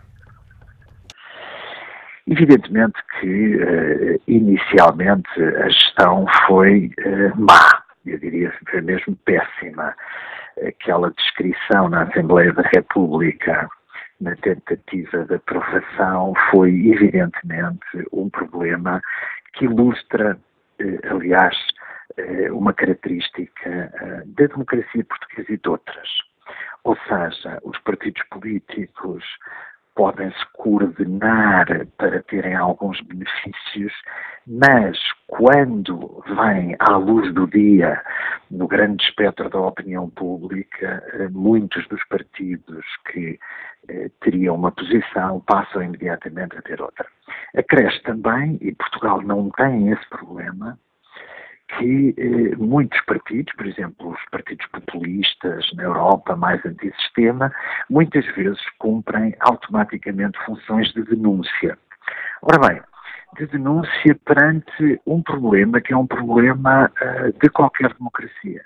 Evidentemente 2.31 2.99
que 3.19 3.55
uh, 3.55 4.21
inicialmente 4.27 5.27
a 5.41 5.67
gestão 5.67 6.27
foi 6.45 6.91
uh, 6.99 7.41
má, 7.41 7.83
eu 8.05 8.19
diria 8.19 8.53
mesmo 8.83 9.15
péssima. 9.25 9.95
Aquela 10.67 11.09
descrição 11.11 11.89
na 11.89 12.03
Assembleia 12.03 12.53
da 12.53 12.61
República 12.61 13.67
na 14.21 14.35
tentativa 14.35 15.25
de 15.25 15.35
aprovação 15.35 16.33
foi 16.51 16.69
evidentemente 16.89 17.79
um 18.11 18.29
problema 18.29 19.01
que 19.53 19.65
ilustra, 19.65 20.37
uh, 20.81 21.15
aliás, 21.15 21.57
uma 22.51 22.73
característica 22.73 23.89
da 24.25 24.47
democracia 24.47 25.05
portuguesa 25.05 25.53
e 25.53 25.57
de 25.57 25.69
outras. 25.69 26.09
Ou 26.83 26.97
seja, 27.07 27.59
os 27.63 27.77
partidos 27.79 28.21
políticos 28.29 29.23
podem-se 29.99 30.45
coordenar 30.53 31.67
para 31.97 32.23
terem 32.23 32.55
alguns 32.55 33.01
benefícios, 33.01 33.91
mas 34.47 34.97
quando 35.27 36.23
vem 36.25 36.73
à 36.79 36.95
luz 36.95 37.33
do 37.33 37.45
dia, 37.45 38.01
no 38.49 38.65
grande 38.65 39.03
espectro 39.03 39.49
da 39.49 39.59
opinião 39.59 40.09
pública, 40.09 41.03
eh, 41.15 41.27
muitos 41.27 41.85
dos 41.89 42.01
partidos 42.05 42.85
que 43.11 43.37
eh, 43.89 44.09
teriam 44.21 44.55
uma 44.55 44.71
posição 44.71 45.41
passam 45.41 45.83
imediatamente 45.83 46.57
a 46.57 46.61
ter 46.61 46.81
outra. 46.81 47.05
Acresce 47.53 48.01
também, 48.03 48.57
e 48.61 48.73
Portugal 48.75 49.21
não 49.21 49.49
tem 49.49 49.89
esse 49.89 50.07
problema, 50.07 50.79
que 51.77 52.15
eh, 52.17 52.55
muitos 52.57 52.99
partidos, 53.05 53.53
por 53.55 53.67
exemplo, 53.67 54.09
os 54.09 54.29
partidos 54.31 54.65
populistas 54.67 55.65
na 55.75 55.83
Europa, 55.83 56.35
mais 56.35 56.65
antissistema, 56.65 57.51
muitas 57.89 58.25
vezes 58.35 58.59
cumprem 58.79 59.35
automaticamente 59.41 60.37
funções 60.45 60.91
de 60.93 61.03
denúncia. 61.03 61.77
Ora 62.41 62.67
bem, 62.67 62.81
de 63.37 63.45
denúncia 63.47 64.17
perante 64.25 64.99
um 65.05 65.21
problema 65.21 65.79
que 65.79 65.93
é 65.93 65.97
um 65.97 66.07
problema 66.07 66.91
uh, 67.01 67.39
de 67.39 67.49
qualquer 67.49 67.93
democracia, 67.93 68.61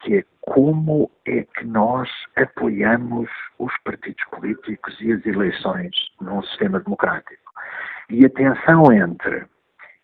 que 0.00 0.18
é 0.18 0.24
como 0.40 1.10
é 1.26 1.42
que 1.42 1.64
nós 1.66 2.08
apoiamos 2.36 3.28
os 3.58 3.72
partidos 3.84 4.24
políticos 4.30 4.96
e 5.00 5.12
as 5.12 5.26
eleições 5.26 5.94
num 6.20 6.42
sistema 6.44 6.80
democrático. 6.80 7.52
E 8.08 8.24
a 8.24 8.30
tensão 8.30 8.90
entre 8.92 9.44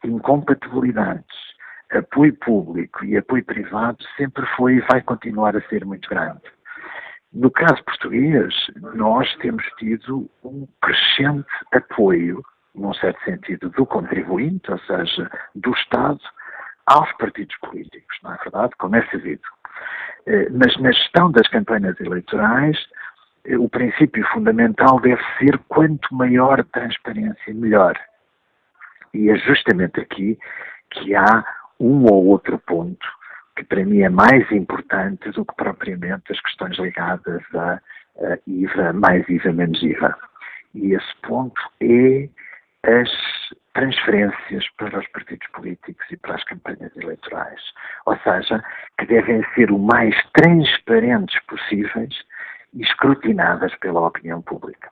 incompatibilidades 0.04 1.51
apoio 1.92 2.34
público 2.36 3.04
e 3.04 3.16
apoio 3.16 3.44
privado 3.44 4.02
sempre 4.16 4.44
foi 4.56 4.76
e 4.76 4.80
vai 4.80 5.02
continuar 5.02 5.56
a 5.56 5.62
ser 5.68 5.84
muito 5.84 6.08
grande. 6.08 6.42
No 7.32 7.50
caso 7.50 7.82
português, 7.84 8.54
nós 8.94 9.34
temos 9.36 9.64
tido 9.78 10.30
um 10.44 10.66
crescente 10.82 11.46
apoio, 11.72 12.42
num 12.74 12.92
certo 12.94 13.22
sentido, 13.24 13.70
do 13.70 13.86
contribuinte, 13.86 14.70
ou 14.70 14.78
seja, 14.80 15.30
do 15.54 15.70
Estado, 15.72 16.20
aos 16.86 17.10
partidos 17.12 17.56
políticos, 17.58 18.18
não 18.22 18.34
é 18.34 18.36
verdade? 18.36 18.74
Como 18.78 18.96
é 18.96 19.06
sabido. 19.06 19.42
Eh, 20.26 20.48
mas 20.50 20.76
na 20.78 20.92
gestão 20.92 21.30
das 21.30 21.48
campanhas 21.48 21.98
eleitorais, 22.00 22.78
eh, 23.44 23.56
o 23.56 23.68
princípio 23.68 24.26
fundamental 24.28 25.00
deve 25.00 25.22
ser 25.38 25.58
quanto 25.68 26.14
maior 26.14 26.62
transparência, 26.64 27.54
melhor. 27.54 27.98
E 29.14 29.30
é 29.30 29.36
justamente 29.36 30.00
aqui 30.00 30.38
que 30.90 31.14
há 31.14 31.44
um 31.82 32.04
ou 32.04 32.26
outro 32.26 32.58
ponto 32.60 33.06
que 33.56 33.64
para 33.64 33.84
mim 33.84 34.00
é 34.00 34.08
mais 34.08 34.50
importante 34.50 35.30
do 35.30 35.44
que 35.44 35.54
propriamente 35.56 36.32
as 36.32 36.40
questões 36.40 36.78
ligadas 36.78 37.42
a, 37.54 37.80
a 38.18 38.38
IVA, 38.46 38.92
mais 38.92 39.28
IVA, 39.28 39.52
menos 39.52 39.82
IVA. 39.82 40.16
E 40.74 40.94
esse 40.94 41.16
ponto 41.22 41.60
é 41.80 42.28
as 42.84 43.10
transferências 43.74 44.64
para 44.76 44.98
os 44.98 45.06
partidos 45.08 45.46
políticos 45.48 46.06
e 46.10 46.16
para 46.16 46.34
as 46.34 46.44
campanhas 46.44 46.96
eleitorais. 46.96 47.60
Ou 48.06 48.16
seja, 48.18 48.62
que 48.98 49.06
devem 49.06 49.44
ser 49.54 49.70
o 49.70 49.78
mais 49.78 50.14
transparentes 50.32 51.38
possíveis 51.46 52.14
e 52.74 52.82
escrutinadas 52.82 53.74
pela 53.76 54.06
opinião 54.06 54.40
pública. 54.40 54.90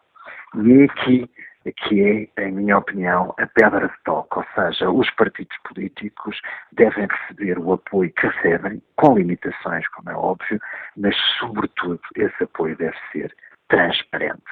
E 0.56 0.72
é 0.72 0.84
aqui 0.84 1.30
que 1.64 2.30
é, 2.36 2.42
em 2.46 2.52
minha 2.52 2.78
opinião, 2.78 3.34
a 3.38 3.46
pedra 3.46 3.88
de 3.88 3.94
toque, 4.04 4.38
ou 4.38 4.44
seja, 4.54 4.90
os 4.90 5.10
partidos 5.10 5.56
políticos 5.68 6.40
devem 6.72 7.06
receber 7.06 7.58
o 7.58 7.72
apoio 7.72 8.12
que 8.12 8.26
recebem, 8.26 8.82
com 8.96 9.16
limitações, 9.16 9.86
como 9.88 10.10
é 10.10 10.14
óbvio, 10.14 10.58
mas, 10.96 11.14
sobretudo, 11.38 12.00
esse 12.16 12.44
apoio 12.44 12.76
deve 12.76 12.96
ser 13.12 13.34
transparente. 13.68 14.42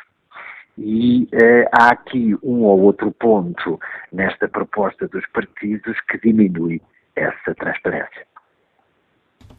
E 0.77 1.29
eh, 1.33 1.69
há 1.73 1.91
aqui 1.91 2.37
um 2.43 2.63
ou 2.63 2.81
outro 2.83 3.11
ponto 3.11 3.81
nesta 4.13 4.47
proposta 4.47 5.09
dos 5.09 5.27
partidos 5.29 5.99
que 6.03 6.19
diminui 6.19 6.81
essa 7.17 7.55
transparência. 7.57 8.27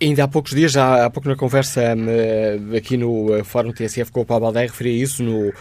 Ainda 0.01 0.23
há 0.23 0.27
poucos 0.29 0.51
dias, 0.55 0.71
já 0.71 1.05
há 1.05 1.09
pouco 1.09 1.27
na 1.27 1.35
conversa 1.35 1.81
um, 1.93 2.73
aqui 2.73 2.95
no 2.95 3.35
eh, 3.35 3.43
Fórum 3.43 3.73
TSF 3.73 4.09
com 4.13 4.21
o 4.21 4.25
Paulo 4.25 4.43
Baldeia, 4.43 4.67
referia 4.67 5.03
isso 5.03 5.21
no, 5.21 5.51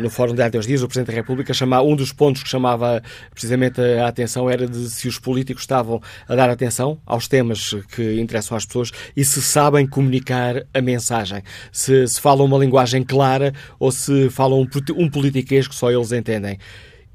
no 0.00 0.08
Fórum 0.08 0.34
de 0.34 0.40
há 0.40 0.48
dois 0.48 0.66
dias, 0.66 0.82
o 0.82 0.86
Presidente 0.86 1.08
da 1.08 1.12
República, 1.12 1.52
chamava, 1.52 1.86
um 1.86 1.94
dos 1.94 2.10
pontos 2.10 2.42
que 2.42 2.48
chamava 2.48 3.02
precisamente 3.30 3.82
a 3.82 4.08
atenção 4.08 4.48
era 4.48 4.66
de 4.66 4.88
se 4.88 5.06
os 5.06 5.18
políticos 5.18 5.64
estavam 5.64 6.00
a 6.26 6.34
dar 6.34 6.48
atenção 6.48 6.98
aos 7.04 7.28
temas 7.28 7.76
que 7.94 8.18
interessam 8.18 8.56
às 8.56 8.64
pessoas 8.64 8.90
e 9.14 9.22
se 9.22 9.42
sabem 9.42 9.86
comunicar 9.86 10.64
a 10.72 10.80
mensagem. 10.80 11.42
Se, 11.70 12.08
se 12.08 12.18
falam 12.18 12.46
uma 12.46 12.56
linguagem 12.56 13.02
clara 13.02 13.52
ou 13.78 13.92
se 13.92 14.30
falam 14.30 14.62
um, 14.62 14.68
um 14.96 15.10
politiquês 15.10 15.68
que 15.68 15.74
só 15.74 15.90
eles 15.90 16.10
entendem. 16.10 16.58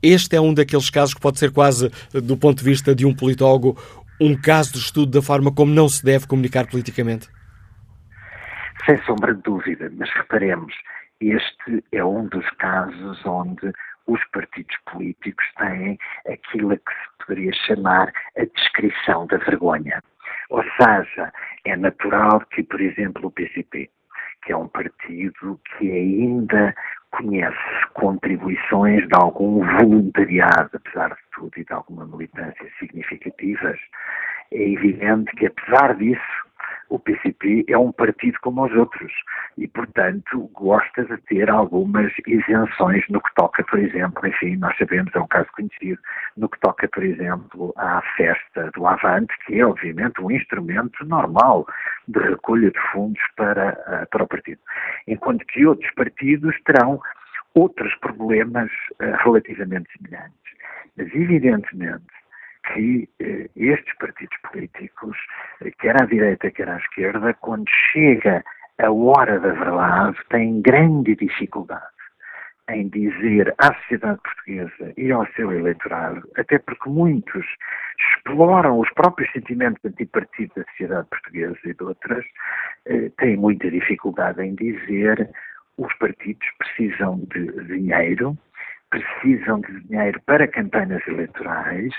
Este 0.01 0.37
é 0.37 0.41
um 0.41 0.53
daqueles 0.53 0.89
casos 0.89 1.13
que 1.13 1.19
pode 1.19 1.39
ser 1.39 1.51
quase, 1.51 1.91
do 2.13 2.37
ponto 2.37 2.59
de 2.59 2.63
vista 2.63 2.95
de 2.95 3.05
um 3.05 3.13
politólogo, 3.13 3.77
um 4.19 4.39
caso 4.39 4.73
de 4.73 4.79
estudo 4.79 5.11
da 5.11 5.21
forma 5.21 5.53
como 5.53 5.73
não 5.73 5.87
se 5.87 6.03
deve 6.03 6.27
comunicar 6.27 6.67
politicamente? 6.67 7.27
Sem 8.85 8.97
sombra 9.03 9.33
de 9.33 9.41
dúvida, 9.41 9.91
mas 9.97 10.09
reparemos, 10.13 10.73
este 11.21 11.83
é 11.91 12.03
um 12.03 12.27
dos 12.27 12.49
casos 12.51 13.25
onde 13.25 13.71
os 14.07 14.23
partidos 14.31 14.75
políticos 14.91 15.45
têm 15.57 15.97
aquilo 16.27 16.75
que 16.77 16.91
se 16.91 17.25
poderia 17.25 17.53
chamar 17.67 18.11
a 18.37 18.45
descrição 18.45 19.27
da 19.27 19.37
vergonha. 19.37 20.01
Ou 20.49 20.63
seja, 20.63 21.31
é 21.65 21.75
natural 21.75 22.41
que, 22.51 22.63
por 22.63 22.81
exemplo, 22.81 23.27
o 23.27 23.31
PCP, 23.31 23.89
que 24.43 24.51
é 24.51 24.57
um 24.57 24.67
partido 24.67 25.59
que 25.77 25.91
ainda 25.91 26.73
conhece 27.11 27.57
contribuições 27.93 29.07
de 29.07 29.15
algum 29.15 29.65
voluntariado, 29.77 30.69
apesar 30.73 31.09
de 31.09 31.21
tudo, 31.33 31.51
e 31.57 31.65
de 31.65 31.73
alguma 31.73 32.05
militância 32.05 32.65
significativas, 32.79 33.79
é 34.51 34.69
evidente 34.71 35.31
que, 35.35 35.47
apesar 35.47 35.95
disso, 35.95 36.48
o 36.89 36.97
PCP 36.97 37.65
é 37.67 37.77
um 37.77 37.91
partido 37.91 38.37
como 38.41 38.65
os 38.65 38.73
outros 38.73 39.11
e, 39.57 39.67
portanto, 39.67 40.49
gosta 40.53 41.05
de 41.05 41.17
ter 41.23 41.49
algumas 41.49 42.11
isenções 42.27 43.07
no 43.09 43.21
que 43.21 43.33
toca, 43.35 43.63
por 43.63 43.79
exemplo, 43.79 44.25
enfim, 44.27 44.57
nós 44.57 44.75
sabemos, 44.77 45.13
é 45.15 45.19
um 45.19 45.27
caso 45.27 45.47
conhecido, 45.55 45.99
no 46.35 46.49
que 46.49 46.59
toca, 46.59 46.87
por 46.87 47.03
exemplo, 47.03 47.73
à 47.77 48.01
festa 48.17 48.71
do 48.71 48.87
Avante, 48.87 49.33
que 49.45 49.59
é, 49.59 49.65
obviamente, 49.65 50.21
um 50.21 50.31
instrumento 50.31 51.05
normal 51.05 51.67
de 52.07 52.19
recolha 52.19 52.71
de 52.71 52.79
fundos 52.91 53.21
para, 53.35 53.73
uh, 53.87 54.09
para 54.09 54.23
o 54.23 54.27
partido. 54.27 54.59
Enquanto 55.07 55.45
que 55.45 55.65
outros 55.65 55.91
partidos 55.93 56.55
terão 56.63 56.99
outros 57.53 57.93
problemas 57.95 58.71
uh, 59.01 59.23
relativamente 59.23 59.89
semelhantes. 59.97 60.33
Mas, 60.97 61.07
evidentemente, 61.13 62.18
que 62.67 63.09
uh, 63.21 63.49
estes 63.55 63.97
partidos 63.97 64.37
políticos, 64.51 65.17
quer 65.79 66.01
à 66.01 66.05
direita, 66.05 66.51
quer 66.51 66.69
à 66.69 66.77
esquerda, 66.77 67.33
quando 67.35 67.69
chega 67.91 68.43
a 68.79 68.91
hora 68.91 69.39
da 69.39 69.51
verdade, 69.51 70.17
têm 70.29 70.61
grande 70.61 71.15
dificuldade 71.15 71.99
em 72.69 72.87
dizer 72.89 73.53
à 73.57 73.73
sociedade 73.81 74.19
portuguesa 74.21 74.93
e 74.95 75.11
ao 75.11 75.25
seu 75.33 75.51
eleitorado, 75.51 76.27
até 76.37 76.59
porque 76.59 76.89
muitos 76.89 77.45
exploram 77.99 78.79
os 78.79 78.89
próprios 78.91 79.31
sentimentos 79.31 79.83
antipartido 79.83 80.53
da 80.55 80.63
sociedade 80.71 81.07
portuguesa 81.09 81.57
e 81.65 81.73
de 81.73 81.83
outras, 81.83 82.25
eh, 82.85 83.11
têm 83.17 83.37
muita 83.37 83.69
dificuldade 83.69 84.41
em 84.41 84.55
dizer 84.55 85.29
os 85.77 85.93
partidos 85.97 86.47
precisam 86.57 87.19
de 87.33 87.45
dinheiro, 87.65 88.37
precisam 88.89 89.61
de 89.61 89.79
dinheiro 89.81 90.19
para 90.25 90.47
campanhas 90.47 91.05
eleitorais, 91.07 91.93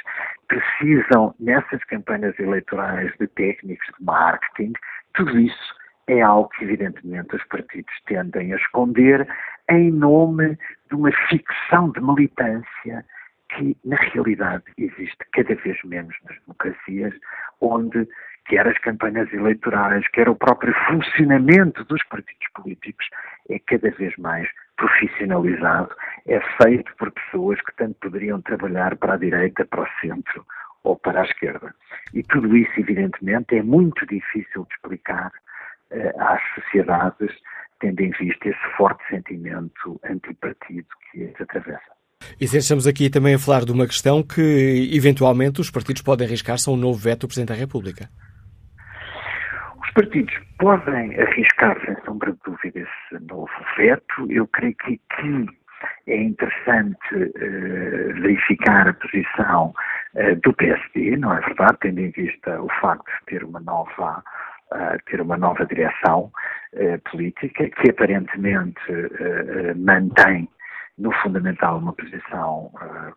precisam 0.48 1.34
nessas 1.38 1.82
campanhas 1.84 2.38
eleitorais 2.38 3.12
de 3.18 3.26
técnicos 3.28 3.86
de 3.98 4.04
marketing, 4.04 4.72
tudo 5.14 5.38
isso 5.38 5.74
é 6.06 6.20
algo 6.20 6.48
que, 6.50 6.64
evidentemente, 6.64 7.36
os 7.36 7.44
partidos 7.44 7.92
tendem 8.06 8.52
a 8.52 8.56
esconder 8.56 9.26
em 9.68 9.90
nome 9.92 10.58
de 10.88 10.94
uma 10.94 11.12
ficção 11.28 11.90
de 11.90 12.00
militância 12.00 13.04
que, 13.50 13.76
na 13.84 13.96
realidade, 13.96 14.64
existe 14.76 15.18
cada 15.32 15.54
vez 15.54 15.78
menos 15.84 16.14
nas 16.24 16.38
democracias, 16.40 17.14
onde 17.60 18.08
quer 18.48 18.66
as 18.66 18.78
campanhas 18.78 19.32
eleitorais, 19.32 20.06
quer 20.08 20.28
o 20.28 20.36
próprio 20.36 20.74
funcionamento 20.88 21.84
dos 21.84 22.02
partidos 22.04 22.48
políticos 22.54 23.06
é 23.48 23.58
cada 23.58 23.90
vez 23.90 24.16
mais 24.16 24.48
profissionalizado, 24.76 25.94
é 26.26 26.40
feito 26.62 26.90
por 26.96 27.10
pessoas 27.12 27.60
que 27.60 27.76
tanto 27.76 27.94
poderiam 28.00 28.40
trabalhar 28.40 28.96
para 28.96 29.14
a 29.14 29.18
direita, 29.18 29.64
para 29.66 29.82
o 29.82 29.88
centro 30.00 30.46
ou 30.84 30.96
para 30.96 31.20
a 31.20 31.24
esquerda. 31.24 31.74
E 32.14 32.22
tudo 32.22 32.56
isso, 32.56 32.72
evidentemente, 32.78 33.56
é 33.56 33.62
muito 33.62 34.06
difícil 34.06 34.66
de 34.66 34.74
explicar 34.74 35.30
eh, 35.90 36.14
às 36.18 36.40
sociedades, 36.54 37.30
tendo 37.80 38.00
em 38.00 38.10
vista 38.10 38.48
esse 38.48 38.76
forte 38.76 39.02
sentimento 39.08 40.00
antipartido 40.04 40.88
que 41.10 41.24
as 41.24 41.40
atravessa. 41.40 42.00
E 42.40 42.44
estamos 42.44 42.86
aqui 42.86 43.10
também 43.10 43.34
a 43.34 43.38
falar 43.38 43.64
de 43.64 43.72
uma 43.72 43.86
questão 43.86 44.22
que, 44.22 44.90
eventualmente, 44.92 45.60
os 45.60 45.70
partidos 45.70 46.02
podem 46.02 46.26
arriscar-se 46.26 46.68
a 46.68 46.72
um 46.72 46.76
novo 46.76 46.98
veto 46.98 47.20
do 47.20 47.28
Presidente 47.28 47.48
da 47.48 47.54
República. 47.54 48.08
Os 49.90 49.94
partidos 49.94 50.34
podem 50.60 51.20
arriscar, 51.20 51.76
sem 51.84 51.96
sombra 52.04 52.30
de 52.30 52.38
dúvida, 52.44 52.78
esse 52.78 53.24
novo 53.24 53.50
veto. 53.76 54.30
Eu 54.30 54.46
creio 54.46 54.72
que 54.76 55.00
aqui 55.10 55.46
é 56.06 56.16
interessante 56.16 57.16
uh, 57.16 58.22
verificar 58.22 58.86
a 58.86 58.94
posição 58.94 59.74
uh, 60.14 60.36
do 60.44 60.52
PSD, 60.52 61.16
não 61.16 61.32
é 61.36 61.40
verdade? 61.40 61.76
Tendo 61.80 61.98
em 61.98 62.10
vista 62.10 62.62
o 62.62 62.68
facto 62.80 63.04
de 63.04 63.26
ter 63.26 63.44
uma 63.44 63.58
nova 63.58 64.22
ter 65.06 65.20
uma 65.20 65.36
nova 65.36 65.66
direção 65.66 66.30
uh, 66.74 67.10
política 67.10 67.68
que 67.68 67.90
aparentemente 67.90 68.80
uh, 68.92 69.76
mantém 69.76 70.48
no 70.96 71.10
fundamental 71.14 71.78
uma 71.78 71.92
posição 71.94 72.70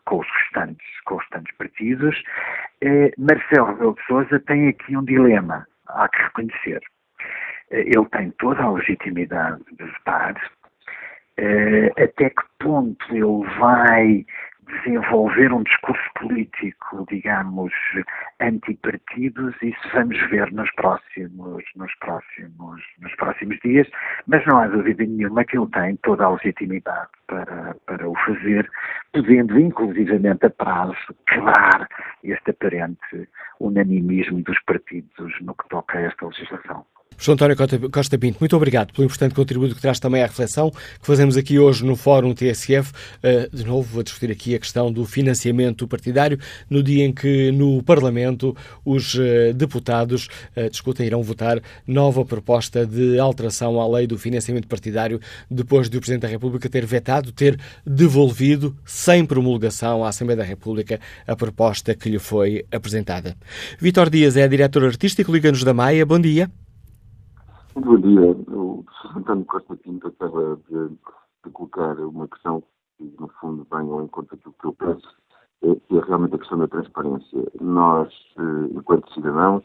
com, 0.06 0.22
os 0.22 0.28
restantes, 0.40 0.88
com 1.06 1.18
os 1.18 1.22
restantes 1.22 1.56
partidos. 1.58 2.24
Marcelo 3.18 3.68
Rebelo 3.68 3.96
de 3.96 4.06
Sousa 4.06 4.40
tem 4.40 4.70
aqui 4.70 4.96
um 4.96 5.04
dilema, 5.04 5.68
há 5.94 6.08
que 6.10 6.22
reconhecer. 6.24 6.82
ele 7.72 8.06
tem 8.12 8.32
toda 8.32 8.62
a 8.64 8.72
legitimidade 8.72 9.64
de 9.78 9.86
votar, 9.86 10.36
até 11.98 12.30
que 12.30 12.44
ponto 12.60 13.06
ele 13.12 13.50
vai 13.60 14.26
desenvolver 14.68 15.52
um 15.52 15.64
discurso 15.64 16.04
político, 16.20 17.06
digamos, 17.10 17.72
antipartidos, 18.40 19.56
isso 19.62 19.90
vamos 19.94 20.20
ver 20.30 20.52
nos 20.52 20.72
próximos, 20.76 21.64
nos 21.76 21.96
próximos, 22.00 22.82
nos 23.00 23.16
próximos 23.16 23.58
dias, 23.64 23.88
mas 24.28 24.46
não 24.46 24.60
há 24.60 24.68
dúvida 24.68 25.04
nenhuma 25.04 25.44
que 25.46 25.58
ele 25.58 25.68
tem 25.68 25.96
toda 25.98 26.26
a 26.26 26.30
legitimidade 26.32 27.10
para, 27.28 27.76
para 27.86 28.08
o 28.08 28.16
fazer, 28.26 28.70
podendo 29.12 29.60
inclusivamente 29.60 30.46
a 30.46 30.50
prazo 30.50 30.96
quebrar 31.28 31.88
este 32.24 32.52
aparente 32.52 33.28
unanimismo 33.60 34.42
dos 34.44 34.60
partidos 34.64 35.34
no 35.42 35.56
que 35.56 35.68
toca 35.70 35.98
a 35.98 36.02
esta 36.02 36.26
legislação. 36.26 36.86
João 37.18 37.34
António 37.34 37.56
Costa 37.92 38.18
Pinto, 38.18 38.38
muito 38.40 38.56
obrigado 38.56 38.94
pelo 38.94 39.06
importante 39.06 39.34
contributo 39.36 39.76
que 39.76 39.82
traz 39.82 40.00
também 40.00 40.22
à 40.22 40.26
reflexão 40.26 40.72
que 40.72 41.06
fazemos 41.06 41.38
aqui 41.38 41.60
hoje 41.60 41.86
no 41.86 41.96
Fórum 41.96 42.34
TSF. 42.34 42.92
Eh, 43.22 43.50
de 43.52 43.66
novo, 43.66 43.88
vou 43.94 44.04
discutir 44.04 44.32
aqui 44.32 44.56
a 44.56 44.60
questão 44.60 44.92
do 44.92 45.06
financiamento 45.06 45.88
partidário, 45.88 46.40
no 46.70 46.82
dia 46.82 47.06
em 47.06 47.12
que 47.12 47.52
no 47.52 47.82
Parlamento 47.84 48.56
os 48.84 49.18
eh, 49.20 49.54
deputados 49.54 50.28
eh, 50.56 50.70
discutem, 50.70 51.06
irão 51.06 51.24
votar 51.24 51.62
nova 51.86 52.26
proposta 52.26 52.86
de 52.86 53.20
alteração 53.20 53.80
à 53.80 53.88
lei 53.88 54.08
do 54.08 54.18
financiamento 54.18 54.68
partidário, 54.68 55.20
depois 55.50 55.90
de 55.90 55.98
o 55.98 56.00
Presidente 56.00 56.24
da 56.24 56.28
República 56.28 56.70
ter 56.70 56.86
vetado, 56.86 57.32
ter 57.32 57.60
devolvido, 57.86 58.76
sem 58.86 59.26
promulgação 59.26 60.04
à 60.04 60.10
Assembleia 60.10 60.38
da 60.38 60.44
República, 60.44 61.00
a 61.28 61.36
proposta 61.36 61.96
que 61.96 62.10
lhe 62.10 62.20
foi 62.20 62.66
apresentada. 62.72 63.36
Vítor 63.80 64.10
Dias 64.10 64.38
é 64.38 64.48
diretor 64.48 64.84
artístico, 64.86 65.32
Liga-nos 65.32 65.64
da 65.64 65.74
Maia. 65.74 66.06
Bom 66.06 66.20
dia. 66.20 66.63
Muito 67.76 67.90
bom 67.90 67.98
dia. 67.98 68.32
O 68.56 68.84
professor 68.84 69.18
António 69.18 69.46
Costa 69.46 69.76
Pinto 69.78 70.08
acaba 70.08 70.60
de, 70.70 70.90
de, 70.90 71.52
colocar 71.52 72.00
uma 72.00 72.28
questão 72.28 72.62
que, 72.98 73.16
no 73.20 73.28
fundo, 73.40 73.66
vem 73.72 73.90
ao 73.90 74.04
encontro 74.04 74.36
daquilo 74.36 74.54
que 74.60 74.66
eu 74.68 74.74
penso, 74.74 75.16
é, 75.64 75.76
que 75.76 75.98
é 75.98 76.02
realmente 76.02 76.36
a 76.36 76.38
questão 76.38 76.60
da 76.60 76.68
transparência. 76.68 77.52
Nós, 77.60 78.14
eh, 78.38 78.76
enquanto 78.76 79.12
cidadãos, 79.12 79.64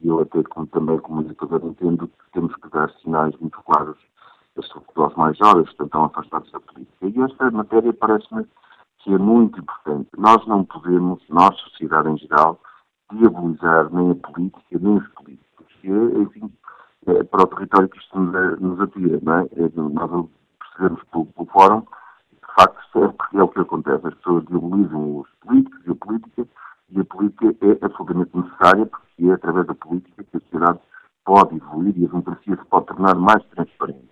e 0.00 0.08
eu 0.08 0.20
até 0.20 0.42
como, 0.42 0.66
também 0.66 0.98
como 0.98 1.20
educador 1.20 1.64
entendo, 1.64 2.08
que 2.08 2.30
temos 2.32 2.54
que 2.56 2.68
dar 2.68 2.90
sinais 2.94 3.36
muito 3.38 3.62
claros 3.62 3.96
aos 4.96 5.14
mais 5.14 5.36
jovens 5.38 5.70
que 5.70 5.84
estão 5.84 6.06
afastados 6.06 6.50
da 6.50 6.58
política. 6.58 7.06
E 7.06 7.20
esta 7.22 7.50
matéria 7.52 7.92
parece-me 7.92 8.44
que 8.98 9.14
é 9.14 9.18
muito 9.18 9.60
importante. 9.60 10.08
Nós 10.18 10.44
não 10.48 10.64
podemos, 10.64 11.22
nós, 11.28 11.56
sociedade 11.60 12.08
em 12.08 12.16
geral, 12.18 12.58
diabolizar 13.12 13.88
nem 13.94 14.10
a 14.10 14.14
política, 14.16 14.78
nem 14.80 14.96
os 14.96 15.08
políticos. 15.10 15.66
E, 15.84 15.90
enfim, 15.90 16.50
para 17.30 17.44
o 17.44 17.46
território 17.46 17.88
que 17.88 17.98
isto 17.98 18.18
nos, 18.18 18.80
atira, 18.80 19.20
não 19.22 19.38
é? 19.38 19.42
é 19.56 19.70
nós 19.74 20.28
percebemos 20.58 21.02
pelo, 21.12 21.26
pelo 21.26 21.46
fórum, 21.46 21.80
de 21.80 22.54
facto, 22.54 23.04
é, 23.34 23.38
é 23.38 23.42
o 23.42 23.48
que 23.48 23.60
acontece. 23.60 24.06
As 24.06 24.14
pessoas 24.14 24.44
diabolizam 24.46 25.18
os 25.18 25.28
políticos 25.40 25.80
e 25.86 25.90
a 25.90 25.94
política, 25.94 26.46
e 26.90 27.00
a 27.00 27.04
política 27.04 27.56
é 27.62 27.84
absolutamente 27.84 28.36
necessária, 28.36 28.86
porque 28.86 29.26
é 29.26 29.32
através 29.32 29.66
da 29.66 29.74
política 29.74 30.24
que 30.24 30.36
a 30.36 30.40
sociedade 30.40 30.78
pode 31.24 31.56
evoluir 31.56 31.94
e 31.98 32.04
a 32.04 32.08
democracia 32.08 32.56
se 32.56 32.64
pode 32.66 32.86
tornar 32.86 33.14
mais 33.14 33.44
transparente. 33.46 34.10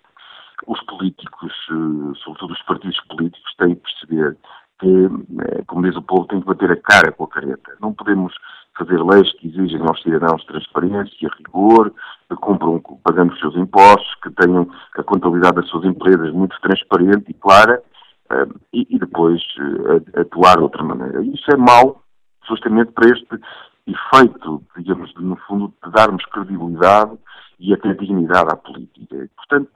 Os 0.66 0.81
políticos, 0.85 1.53
eh, 1.71 2.19
sobretudo 2.23 2.53
os 2.53 2.62
partidos 2.62 3.01
políticos, 3.09 3.55
têm 3.57 3.75
que 3.75 3.83
perceber 3.83 4.37
que, 4.81 5.05
eh, 5.41 5.65
como 5.66 5.83
diz 5.83 5.97
o 5.97 6.03
povo, 6.03 6.27
tem 6.27 6.41
que 6.41 6.47
bater 6.47 6.71
a 6.71 6.77
cara 6.77 7.12
com 7.12 7.25
a 7.25 7.29
careta. 7.29 7.77
Não 7.81 7.93
podemos 7.93 8.35
fazer 8.77 9.03
leis 9.03 9.33
que 9.39 9.49
exigem 9.49 9.81
aos 9.81 10.03
cidadãos 10.03 10.45
transparência, 10.45 11.31
rigor, 11.39 11.93
que 12.29 12.37
cumpram, 12.37 12.81
pagando 13.03 13.33
os 13.33 13.41
seus 13.41 13.57
impostos, 13.57 14.15
que 14.23 14.31
tenham 14.31 14.69
a 14.97 15.03
contabilidade 15.03 15.57
das 15.57 15.69
suas 15.69 15.85
empresas 15.85 16.33
muito 16.33 16.59
transparente 16.61 17.31
e 17.31 17.35
clara, 17.35 17.83
eh, 18.31 18.47
e, 18.73 18.87
e 18.91 18.99
depois 18.99 19.41
uh, 19.59 20.21
atuar 20.21 20.57
de 20.57 20.63
outra 20.63 20.83
maneira. 20.83 21.23
Isso 21.23 21.51
é 21.53 21.57
mau, 21.57 22.03
justamente 22.49 22.93
para 22.93 23.11
este 23.11 23.41
efeito, 23.87 24.63
digamos, 24.77 25.13
de, 25.15 25.23
no 25.23 25.37
fundo, 25.37 25.73
de 25.85 25.91
darmos 25.93 26.25
credibilidade 26.27 27.13
e 27.61 27.73
até 27.73 27.93
dignidade 27.95 28.49
à 28.53 28.57
política. 28.57 29.29
Portanto, 29.37 29.71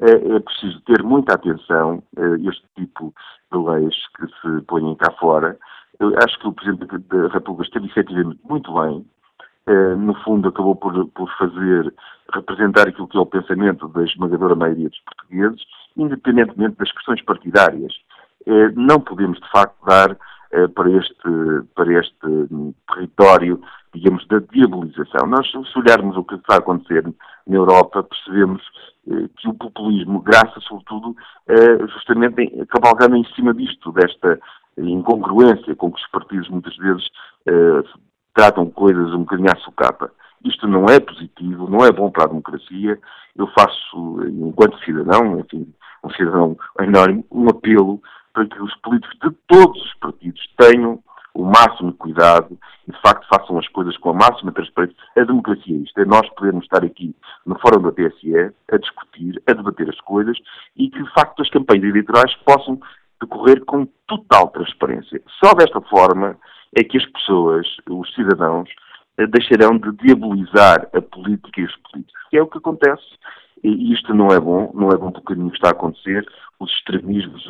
é, 0.00 0.36
é 0.36 0.40
preciso 0.40 0.80
ter 0.82 1.02
muita 1.02 1.34
atenção 1.34 2.02
a 2.16 2.48
este 2.48 2.66
tipo 2.76 3.14
de 3.52 3.58
leis 3.58 3.94
que 4.16 4.26
se 4.26 4.62
põem 4.66 4.94
cá 4.96 5.12
fora, 5.12 5.56
eu 6.02 6.14
acho 6.18 6.38
que 6.38 6.48
o 6.48 6.52
Presidente 6.52 6.98
da 6.98 7.28
República 7.28 7.64
esteve 7.64 7.86
efetivamente 7.86 8.40
muito 8.48 8.72
bem. 8.74 9.06
Eh, 9.66 9.94
no 9.94 10.14
fundo, 10.22 10.48
acabou 10.48 10.74
por, 10.74 11.06
por 11.08 11.30
fazer, 11.38 11.94
representar 12.32 12.88
aquilo 12.88 13.06
que 13.06 13.16
é 13.16 13.20
o 13.20 13.26
pensamento 13.26 13.86
da 13.88 14.02
esmagadora 14.02 14.56
maioria 14.56 14.88
dos 14.88 15.00
portugueses, 15.00 15.62
independentemente 15.96 16.76
das 16.76 16.90
questões 16.90 17.22
partidárias. 17.22 17.92
Eh, 18.46 18.72
não 18.74 19.00
podemos, 19.00 19.38
de 19.38 19.48
facto, 19.50 19.76
dar 19.86 20.16
eh, 20.50 20.66
para, 20.68 20.90
este, 20.90 21.22
para 21.76 21.92
este 21.92 22.16
território, 22.92 23.62
digamos, 23.94 24.26
da 24.26 24.40
diabolização. 24.40 25.26
Nós, 25.28 25.48
se 25.48 25.78
olharmos 25.78 26.16
o 26.16 26.24
que 26.24 26.34
está 26.34 26.56
a 26.56 26.58
acontecer 26.58 27.04
na 27.04 27.56
Europa, 27.56 28.02
percebemos 28.02 28.62
que 29.36 29.48
o 29.48 29.54
populismo, 29.54 30.20
graças 30.20 30.62
sobretudo, 30.62 31.16
justamente 31.88 32.64
cavalgando 32.66 33.16
em 33.16 33.24
cima 33.34 33.52
disto, 33.52 33.90
desta 33.90 34.38
incongruência 34.78 35.74
com 35.76 35.90
que 35.90 36.00
os 36.00 36.10
partidos 36.10 36.48
muitas 36.48 36.76
vezes 36.76 37.08
eh, 37.46 37.82
tratam 38.34 38.70
coisas 38.70 39.12
um 39.12 39.20
bocadinho 39.20 39.50
à 39.52 39.56
socapa. 39.60 40.10
Isto 40.44 40.66
não 40.66 40.86
é 40.86 40.98
positivo, 40.98 41.70
não 41.70 41.84
é 41.84 41.92
bom 41.92 42.10
para 42.10 42.24
a 42.24 42.28
democracia. 42.28 42.98
Eu 43.36 43.46
faço, 43.48 44.24
enquanto 44.26 44.82
cidadão, 44.84 45.38
enfim, 45.38 45.72
um 46.02 46.10
cidadão 46.10 46.56
enorme, 46.80 47.24
um 47.30 47.48
apelo 47.48 48.00
para 48.32 48.46
que 48.46 48.60
os 48.60 48.74
políticos 48.76 49.18
de 49.22 49.30
todos 49.46 49.80
os 49.80 49.94
partidos 49.94 50.40
tenham 50.58 51.02
o 51.34 51.44
máximo 51.44 51.92
de 51.92 51.98
cuidado 51.98 52.58
e, 52.86 52.92
de 52.92 53.00
facto, 53.00 53.26
façam 53.28 53.58
as 53.58 53.68
coisas 53.68 53.96
com 53.98 54.10
a 54.10 54.14
máxima 54.14 54.52
transparência. 54.52 54.96
A 55.16 55.24
democracia 55.24 55.76
é 55.76 55.80
isto, 55.80 56.00
é 56.00 56.04
nós 56.04 56.28
podermos 56.30 56.64
estar 56.64 56.84
aqui 56.84 57.14
no 57.46 57.58
Fórum 57.58 57.82
da 57.82 57.92
TSE 57.92 58.52
a 58.70 58.76
discutir, 58.76 59.42
a 59.46 59.52
debater 59.52 59.88
as 59.88 60.00
coisas 60.00 60.36
e 60.76 60.90
que, 60.90 61.02
de 61.02 61.12
facto, 61.14 61.40
as 61.40 61.50
campanhas 61.50 61.84
eleitorais 61.84 62.34
possam 62.44 62.80
decorrer 63.22 63.64
com 63.64 63.86
total 64.06 64.48
transparência. 64.50 65.20
Só 65.42 65.54
desta 65.54 65.80
forma 65.82 66.36
é 66.76 66.82
que 66.82 66.98
as 66.98 67.06
pessoas, 67.06 67.66
os 67.88 68.12
cidadãos, 68.14 68.68
eh, 69.18 69.26
deixarão 69.26 69.78
de 69.78 69.92
diabolizar 69.92 70.88
a 70.92 71.00
política 71.00 71.60
e 71.60 71.64
os 71.64 71.76
políticos. 71.76 72.22
É 72.32 72.42
o 72.42 72.46
que 72.46 72.58
acontece. 72.58 73.04
E 73.64 73.92
isto 73.92 74.12
não 74.12 74.28
é 74.28 74.40
bom, 74.40 74.72
não 74.74 74.88
é 74.90 74.96
bom 74.96 75.12
pelo 75.12 75.24
caminho 75.24 75.50
que 75.50 75.56
está 75.56 75.68
a 75.68 75.72
acontecer, 75.72 76.26
os 76.58 76.70
extremismos, 76.72 77.48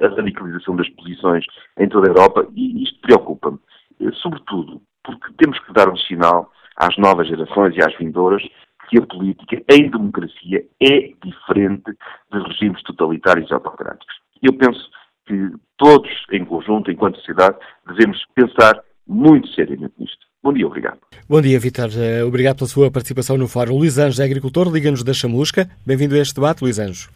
a 0.00 0.08
radicalização 0.08 0.74
das 0.74 0.88
posições 0.90 1.44
em 1.78 1.88
toda 1.88 2.08
a 2.08 2.12
Europa, 2.12 2.46
e 2.54 2.82
isto 2.82 2.98
preocupa-me. 3.00 3.58
Eh, 4.00 4.10
sobretudo 4.22 4.80
porque 5.04 5.32
temos 5.38 5.58
que 5.60 5.72
dar 5.72 5.88
um 5.88 5.96
sinal 5.96 6.50
às 6.76 6.96
novas 6.96 7.28
gerações 7.28 7.74
e 7.76 7.82
às 7.82 7.96
vindouras 7.98 8.42
que 8.88 8.98
a 8.98 9.06
política 9.06 9.62
em 9.70 9.88
democracia 9.88 10.64
é 10.80 11.12
diferente 11.24 11.92
de 12.32 12.38
regimes 12.48 12.82
totalitários 12.82 13.50
e 13.50 13.54
autocráticos. 13.54 14.16
Eu 14.42 14.52
penso 14.54 14.90
que 15.30 15.56
todos, 15.78 16.10
em 16.32 16.44
conjunto, 16.44 16.90
enquanto 16.90 17.18
sociedade, 17.18 17.56
devemos 17.86 18.18
pensar 18.34 18.82
muito 19.06 19.48
seriamente 19.54 19.94
nisto. 19.98 20.26
Bom 20.42 20.52
dia, 20.52 20.66
obrigado. 20.66 20.98
Bom 21.28 21.40
dia, 21.40 21.60
Vitor. 21.60 21.90
Eh, 21.96 22.24
obrigado 22.24 22.56
pela 22.56 22.68
sua 22.68 22.90
participação 22.90 23.36
no 23.38 23.46
fórum. 23.46 23.76
Luís 23.76 23.98
Anjo, 23.98 24.20
é 24.20 24.24
agricultor, 24.24 24.72
liga-nos 24.72 25.04
da 25.04 25.12
Chamusca. 25.12 25.68
Bem-vindo 25.86 26.16
a 26.16 26.18
este 26.18 26.34
debate, 26.34 26.62
Luís 26.62 26.78
Anjo. 26.78 27.10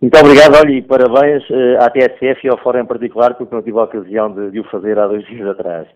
Muito 0.00 0.18
obrigado, 0.18 0.56
olha, 0.56 0.72
e 0.72 0.82
parabéns 0.82 1.48
uh, 1.50 1.78
à 1.80 1.88
TSF 1.88 2.44
e 2.44 2.48
ao 2.48 2.58
Fórum 2.58 2.80
em 2.80 2.86
particular, 2.86 3.34
porque 3.34 3.54
não 3.54 3.62
tive 3.62 3.78
a 3.78 3.84
ocasião 3.84 4.34
de, 4.34 4.50
de, 4.50 4.60
o 4.60 4.64
fazer 4.64 4.98
há 4.98 5.06
dois 5.06 5.24
dias 5.28 5.46
atrás. 5.48 5.86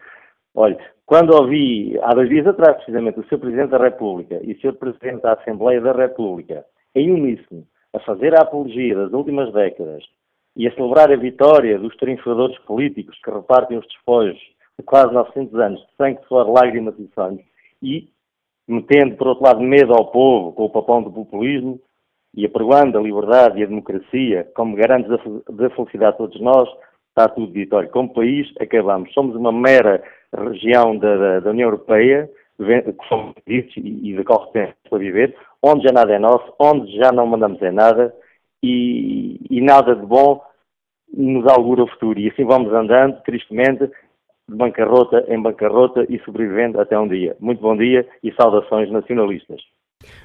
Olha, 0.54 0.78
quando 1.04 1.34
ouvi, 1.34 1.98
há 2.02 2.14
dois 2.14 2.28
dias 2.28 2.46
atrás, 2.46 2.76
precisamente, 2.76 3.20
o 3.20 3.24
Sr. 3.24 3.38
Presidente 3.38 3.70
da 3.70 3.78
República 3.78 4.40
e 4.42 4.52
o 4.52 4.60
Sr. 4.60 4.74
Presidente 4.74 5.22
da 5.22 5.32
Assembleia 5.32 5.80
da 5.80 5.92
República, 5.92 6.64
em 6.94 7.10
uníssono, 7.10 7.64
a 7.94 8.00
fazer 8.00 8.34
a 8.34 8.42
apologia 8.42 8.94
das 8.94 9.12
últimas 9.12 9.52
décadas 9.52 10.04
e 10.58 10.66
a 10.66 10.74
celebrar 10.74 11.10
a 11.12 11.16
vitória 11.16 11.78
dos 11.78 11.96
triunfadores 11.96 12.58
políticos 12.58 13.16
que 13.24 13.30
repartem 13.30 13.78
os 13.78 13.86
despojos 13.86 14.36
de 14.76 14.84
quase 14.84 15.14
900 15.14 15.54
anos 15.54 15.80
de 15.80 15.86
sangue, 15.96 16.20
suor, 16.26 16.50
lágrimas 16.50 16.98
e 16.98 17.08
sangue, 17.14 17.44
e 17.80 18.08
metendo, 18.66 19.16
por 19.16 19.28
outro 19.28 19.44
lado, 19.44 19.60
medo 19.60 19.94
ao 19.94 20.10
povo 20.10 20.52
com 20.52 20.64
o 20.64 20.70
papão 20.70 21.00
do 21.00 21.12
populismo 21.12 21.80
e 22.34 22.44
apregoando 22.44 22.98
a 22.98 23.00
liberdade 23.00 23.60
e 23.60 23.62
a 23.62 23.66
democracia 23.66 24.50
como 24.54 24.76
garantes 24.76 25.08
da 25.08 25.70
felicidade 25.70 26.12
de 26.12 26.18
todos 26.18 26.40
nós, 26.40 26.68
está 27.08 27.28
tudo 27.28 27.52
dito. 27.52 27.76
Olha, 27.76 27.88
como 27.88 28.12
país, 28.12 28.52
acabamos. 28.60 29.12
Somos 29.14 29.36
uma 29.36 29.52
mera 29.52 30.02
região 30.36 30.98
da, 30.98 31.16
da, 31.16 31.40
da 31.40 31.50
União 31.50 31.68
Europeia, 31.68 32.28
que 32.58 33.08
somos 33.08 33.34
e, 33.46 33.64
e 33.76 34.16
decorre 34.16 34.50
tempo 34.52 34.74
para 34.90 34.98
viver, 34.98 35.36
onde 35.62 35.84
já 35.84 35.92
nada 35.92 36.12
é 36.12 36.18
nosso, 36.18 36.52
onde 36.58 36.96
já 36.96 37.12
não 37.12 37.26
mandamos 37.26 37.62
em 37.62 37.70
nada 37.70 38.12
e, 38.60 39.40
e 39.48 39.60
nada 39.60 39.94
de 39.94 40.04
bom 40.04 40.47
nos 41.18 41.46
augura 41.46 41.82
o 41.82 41.88
futuro. 41.88 42.18
E 42.18 42.28
assim 42.28 42.44
vamos 42.44 42.72
andando, 42.72 43.20
tristemente, 43.22 43.86
de 44.48 44.56
bancarrota 44.56 45.24
em 45.28 45.40
bancarrota 45.40 46.06
e 46.08 46.18
sobrevivendo 46.20 46.80
até 46.80 46.98
um 46.98 47.08
dia. 47.08 47.36
Muito 47.40 47.60
bom 47.60 47.76
dia 47.76 48.08
e 48.22 48.32
saudações 48.32 48.90
nacionalistas. 48.90 49.60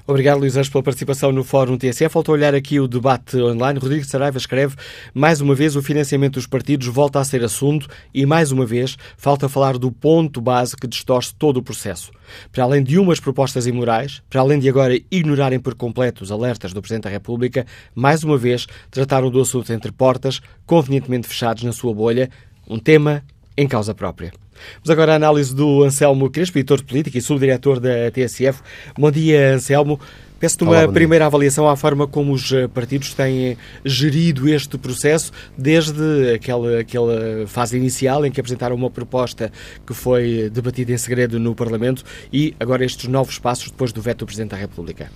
Obrigado, 0.06 0.38
Luís 0.38 0.54
Anjos, 0.54 0.68
pela 0.68 0.84
participação 0.84 1.32
no 1.32 1.42
Fórum 1.42 1.78
TSF. 1.78 2.12
Falta 2.12 2.30
olhar 2.30 2.54
aqui 2.54 2.78
o 2.78 2.86
debate 2.86 3.36
online. 3.38 3.78
Rodrigo 3.78 4.04
Saraiva 4.04 4.36
escreve, 4.36 4.76
mais 5.14 5.40
uma 5.40 5.54
vez, 5.54 5.76
o 5.76 5.82
financiamento 5.82 6.34
dos 6.34 6.46
partidos 6.46 6.86
volta 6.88 7.18
a 7.18 7.24
ser 7.24 7.42
assunto 7.42 7.88
e, 8.12 8.26
mais 8.26 8.52
uma 8.52 8.66
vez, 8.66 8.96
falta 9.16 9.48
falar 9.48 9.78
do 9.78 9.90
ponto 9.90 10.40
base 10.40 10.76
que 10.76 10.86
distorce 10.86 11.34
todo 11.34 11.56
o 11.56 11.62
processo. 11.62 12.12
Para 12.52 12.64
além 12.64 12.84
de 12.84 12.98
umas 12.98 13.18
propostas 13.18 13.66
imorais, 13.66 14.22
para 14.28 14.42
além 14.42 14.58
de 14.58 14.68
agora 14.68 14.94
ignorarem 15.10 15.58
por 15.58 15.74
completo 15.74 16.22
os 16.22 16.30
alertas 16.30 16.72
do 16.72 16.82
Presidente 16.82 17.04
da 17.04 17.10
República, 17.10 17.66
mais 17.94 18.22
uma 18.22 18.36
vez, 18.36 18.66
trataram 18.90 19.30
do 19.30 19.40
assunto 19.40 19.72
entre 19.72 19.90
portas, 19.90 20.40
convenientemente 20.66 21.26
fechados 21.26 21.62
na 21.62 21.72
sua 21.72 21.94
bolha, 21.94 22.28
um 22.68 22.78
tema 22.78 23.24
em 23.56 23.66
causa 23.66 23.94
própria. 23.94 24.43
Vamos 24.76 24.90
agora 24.90 25.12
à 25.12 25.16
análise 25.16 25.54
do 25.54 25.82
Anselmo 25.82 26.30
Crespo, 26.30 26.58
editor 26.58 26.78
de 26.78 26.84
política 26.84 27.18
e 27.18 27.20
subdiretor 27.20 27.80
da 27.80 28.10
TSF. 28.10 28.60
Bom 28.98 29.10
dia, 29.10 29.54
Anselmo. 29.54 30.00
Peço-te 30.38 30.64
uma 30.64 30.72
Olá, 30.72 30.92
primeira 30.92 31.24
avaliação 31.24 31.68
à 31.68 31.76
forma 31.76 32.06
como 32.06 32.32
os 32.32 32.52
eh, 32.52 32.68
partidos 32.68 33.14
têm 33.14 33.56
gerido 33.84 34.48
este 34.48 34.76
processo, 34.76 35.32
desde 35.56 36.34
aquela, 36.34 36.80
aquela 36.80 37.46
fase 37.46 37.78
inicial 37.78 38.26
em 38.26 38.30
que 38.30 38.40
apresentaram 38.40 38.76
uma 38.76 38.90
proposta 38.90 39.50
que 39.86 39.94
foi 39.94 40.50
debatida 40.52 40.92
em 40.92 40.98
segredo 40.98 41.38
no 41.38 41.54
Parlamento 41.54 42.04
e 42.32 42.54
agora 42.60 42.84
estes 42.84 43.08
novos 43.08 43.38
passos 43.38 43.70
depois 43.70 43.92
do 43.92 44.02
veto 44.02 44.18
do 44.18 44.26
Presidente 44.26 44.50
da 44.50 44.56
República. 44.56 45.10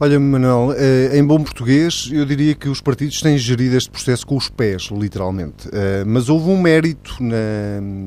Olha, 0.00 0.20
Manuel, 0.20 0.74
eh, 0.76 1.18
em 1.18 1.26
bom 1.26 1.42
português, 1.42 2.08
eu 2.12 2.24
diria 2.24 2.54
que 2.54 2.68
os 2.68 2.80
partidos 2.80 3.20
têm 3.20 3.36
gerido 3.36 3.76
este 3.76 3.90
processo 3.90 4.24
com 4.24 4.36
os 4.36 4.48
pés, 4.48 4.90
literalmente. 4.92 5.68
Eh, 5.72 6.04
mas 6.06 6.28
houve 6.28 6.50
um 6.50 6.56
mérito 6.56 7.16
na... 7.20 7.36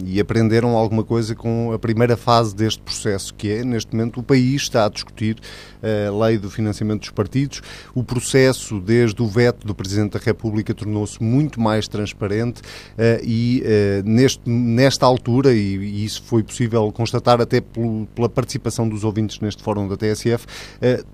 e 0.06 0.18
aprenderam 0.18 0.78
alguma 0.78 1.04
coisa 1.04 1.36
com 1.36 1.74
a 1.74 1.78
primeira 1.78 2.16
fase 2.16 2.56
deste 2.56 2.82
processo, 2.82 3.34
que 3.34 3.52
é, 3.52 3.66
neste 3.66 3.94
momento, 3.94 4.22
o 4.22 4.24
país 4.24 4.62
está 4.62 4.86
a 4.86 4.90
discutir 4.90 5.36
a 5.84 6.26
lei 6.26 6.38
do 6.38 6.50
financiamento 6.50 7.02
dos 7.02 7.10
partidos. 7.10 7.62
O 7.94 8.04
processo, 8.04 8.80
desde 8.80 9.22
o 9.22 9.28
veto 9.28 9.68
do 9.68 9.76
Presidente 9.76 10.14
da 10.14 10.20
República, 10.24 10.74
tornou-se 10.74 11.22
muito 11.22 11.60
mais 11.60 11.90
transparente 11.90 12.62
eh, 12.98 13.20
e 13.22 13.64
neste, 14.06 14.50
nesta 14.50 15.06
altura, 15.06 15.52
e, 15.52 16.06
isso 16.06 16.24
foi 16.24 16.42
possível 16.42 16.90
constatar 16.94 17.42
até 17.42 17.60
pela 17.60 18.30
participação 18.30 18.88
dos 18.88 19.04
ouvintes 19.04 19.42
neste 19.42 19.62
fórum 19.62 19.90
da 19.90 19.98
TSF, 19.98 20.46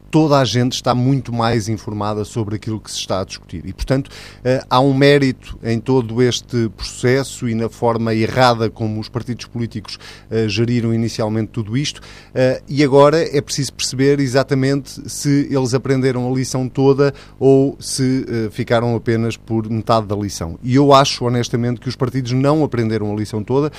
toda 0.10 0.40
a 0.40 0.46
gente 0.46 0.74
está 0.74 0.96
muito 0.96 1.34
mais 1.34 1.68
informada 1.70 2.24
sobre 2.24 2.56
aquilo 2.56 2.80
que 2.80 2.92
se 2.92 2.98
está 2.98 3.22
a 3.22 3.26
discutir. 3.26 3.64
E, 3.66 3.74
portanto, 3.74 4.10
eh, 4.44 4.64
há 4.70 4.80
um 4.80 4.94
mérito 4.94 5.58
em 5.64 5.80
todo 5.80 6.22
este 6.22 6.70
processo 6.70 7.48
e 7.48 7.56
na 7.56 7.70
forma 7.70 8.14
errada 8.14 8.70
como 8.70 9.00
os 9.00 9.10
partidos 9.10 9.46
políticos 9.46 9.98
eh, 10.30 10.48
geriram 10.48 10.94
inicialmente 10.94 11.50
tudo 11.52 11.76
isto. 11.78 12.02
Eh, 12.34 12.62
e 12.68 12.84
agora 12.84 13.18
é 13.22 13.42
preciso 13.42 13.74
perceber 13.74 14.20
exatamente 14.20 15.10
se 15.10 15.48
eles 15.52 15.74
aprenderam 15.74 16.32
a 16.32 16.36
lição 16.36 16.68
toda 16.70 17.14
ou 17.40 17.76
se 17.80 18.26
ficaram 18.52 18.96
apenas 18.96 19.38
por 19.38 19.70
metade 19.70 20.08
da 20.08 20.16
lição. 20.16 20.58
E 20.64 20.76
eu 20.76 20.94
acho, 20.94 21.26
honestamente, 21.26 21.80
que 21.80 21.90
os 21.90 21.96
partidos 21.96 22.32
não 22.32 22.64
aprenderam 22.64 23.12
a 23.12 23.16
lição 23.16 23.44
toda, 23.44 23.72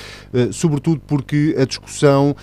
sobretudo 0.51 1.01
porque 1.05 1.55
a 1.57 1.65
discussão 1.65 2.35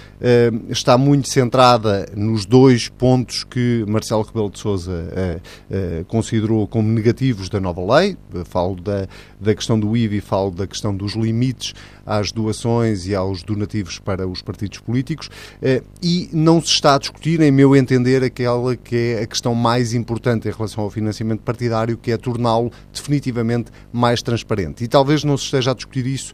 está 0.69 0.97
muito 0.99 1.29
centrada 1.29 2.07
nos 2.15 2.45
dois 2.47 2.89
pontos 2.89 3.45
que 3.45 3.76
Marcelo 3.85 4.23
Rebelo 4.23 4.51
de 4.51 4.59
Sousa 4.59 4.93
uh, 4.93 6.01
uh, 6.01 6.05
considerou 6.07 6.67
como 6.67 6.89
negativos 6.89 7.49
da 7.49 7.61
nova 7.61 7.99
lei. 7.99 8.17
Falo 8.45 8.77
da, 8.77 9.07
da 9.41 9.55
questão 9.55 9.79
do 9.79 9.97
IVA 9.97 10.17
e 10.17 10.21
falo 10.21 10.51
da 10.51 10.67
questão 10.67 10.95
dos 10.95 11.15
limites 11.15 11.75
às 12.05 12.31
doações 12.33 13.07
e 13.07 13.15
aos 13.15 13.43
donativos 13.43 13.99
para 13.99 14.27
os 14.27 14.43
partidos 14.43 14.79
políticos. 14.79 15.29
E 16.03 16.29
não 16.33 16.61
se 16.61 16.69
está 16.69 16.95
a 16.95 16.99
discutir, 16.99 17.41
em 17.41 17.51
meu 17.51 17.75
entender, 17.75 18.23
aquela 18.23 18.77
que 18.77 18.97
é 18.97 19.23
a 19.23 19.27
questão 19.27 19.55
mais 19.55 19.93
importante 19.93 20.49
em 20.49 20.53
relação 20.53 20.85
ao 20.85 20.91
financiamento 20.91 21.41
partidário, 21.41 21.97
que 21.97 22.13
é 22.13 22.17
torná-lo 22.17 22.71
definitivamente 22.93 23.73
mais 23.93 24.23
transparente. 24.23 24.85
E 24.85 24.89
talvez 24.89 25.25
não 25.25 25.37
se 25.37 25.45
esteja 25.45 25.73
a 25.73 25.75
discutir 25.75 26.07
isso 26.07 26.33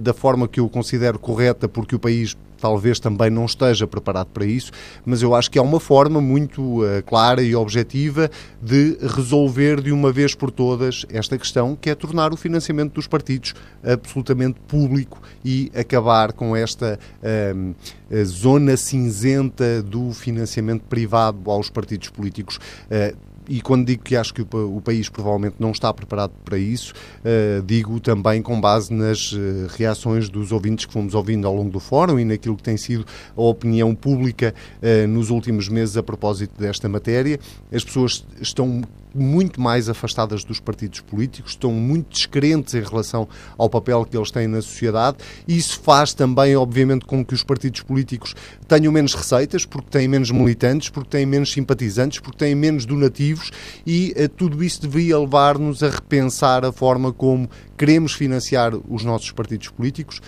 da 0.00 0.12
forma 0.12 0.48
que 0.48 0.58
eu 0.58 0.68
considero 0.68 1.18
correta, 1.18 1.68
porque 1.68 1.94
o 1.94 1.98
país 1.98 2.36
talvez 2.64 2.98
também 2.98 3.28
não 3.28 3.44
esteja 3.44 3.86
preparado 3.86 4.28
para 4.28 4.46
isso, 4.46 4.72
mas 5.04 5.20
eu 5.20 5.34
acho 5.34 5.50
que 5.50 5.58
é 5.58 5.62
uma 5.62 5.78
forma 5.78 6.18
muito 6.18 6.82
uh, 6.82 7.02
clara 7.04 7.42
e 7.42 7.54
objetiva 7.54 8.30
de 8.62 8.96
resolver 9.02 9.82
de 9.82 9.92
uma 9.92 10.10
vez 10.10 10.34
por 10.34 10.50
todas 10.50 11.04
esta 11.10 11.36
questão, 11.36 11.76
que 11.76 11.90
é 11.90 11.94
tornar 11.94 12.32
o 12.32 12.38
financiamento 12.38 12.94
dos 12.94 13.06
partidos 13.06 13.54
absolutamente 13.82 14.58
público 14.66 15.20
e 15.44 15.70
acabar 15.78 16.32
com 16.32 16.56
esta 16.56 16.98
uh, 17.20 18.24
zona 18.24 18.78
cinzenta 18.78 19.82
do 19.82 20.10
financiamento 20.12 20.84
privado 20.84 21.50
aos 21.50 21.68
partidos 21.68 22.08
políticos. 22.08 22.56
Uh, 22.86 23.33
e 23.48 23.60
quando 23.60 23.86
digo 23.86 24.02
que 24.02 24.16
acho 24.16 24.32
que 24.32 24.42
o, 24.42 24.76
o, 24.76 24.80
país 24.80 25.08
provavelmente 25.08 25.56
não 25.58 25.70
está 25.70 25.92
preparado 25.92 26.32
para 26.44 26.58
isso, 26.58 26.92
uh, 27.20 27.62
digo 27.62 28.00
também 28.00 28.40
com 28.42 28.60
base 28.60 28.92
nas 28.92 29.32
uh, 29.32 29.66
reações 29.76 30.28
dos 30.28 30.52
ouvintes 30.52 30.86
que 30.86 30.92
fomos 30.92 31.14
ouvindo 31.14 31.46
ao 31.46 31.54
longo 31.54 31.70
do 31.70 31.80
fórum 31.80 32.18
e 32.18 32.24
naquilo 32.24 32.56
que 32.56 32.62
tem 32.62 32.76
sido 32.76 33.04
a 33.36 33.42
opinião 33.42 33.94
pública 33.94 34.54
uh, 34.82 35.08
nos 35.08 35.30
últimos 35.30 35.68
meses 35.68 35.96
a 35.96 36.02
propósito 36.02 36.58
desta 36.58 36.88
matéria. 36.88 37.38
As 37.72 37.84
pessoas 37.84 38.24
estão 38.40 38.82
muito 39.14 39.60
mais 39.60 39.88
afastadas 39.88 40.44
dos 40.44 40.60
partidos 40.60 41.00
políticos, 41.00 41.52
estão 41.52 41.72
muito 41.72 42.10
descrentes 42.10 42.74
em 42.74 42.82
relação 42.82 43.28
ao 43.56 43.70
papel 43.70 44.04
que 44.04 44.16
eles 44.16 44.30
têm 44.30 44.48
na 44.48 44.60
sociedade. 44.60 45.18
E 45.46 45.56
isso 45.56 45.80
faz 45.80 46.12
também, 46.12 46.56
obviamente, 46.56 47.04
com 47.04 47.24
que 47.24 47.34
os 47.34 47.42
partidos 47.42 47.82
políticos 47.82 48.34
tenham 48.66 48.92
menos 48.92 49.14
receitas, 49.14 49.64
porque 49.64 49.90
têm 49.90 50.08
menos 50.08 50.30
militantes, 50.30 50.88
porque 50.88 51.10
têm 51.10 51.26
menos 51.26 51.52
simpatizantes, 51.52 52.18
porque 52.18 52.38
têm 52.38 52.54
menos 52.54 52.84
donativos 52.84 53.50
e 53.86 54.14
uh, 54.16 54.28
tudo 54.28 54.62
isso 54.62 54.82
devia 54.82 55.18
levar-nos 55.18 55.82
a 55.82 55.90
repensar 55.90 56.64
a 56.64 56.72
forma 56.72 57.12
como 57.12 57.48
queremos 57.76 58.12
financiar 58.12 58.72
os 58.88 59.04
nossos 59.04 59.30
partidos 59.32 59.68
políticos 59.68 60.20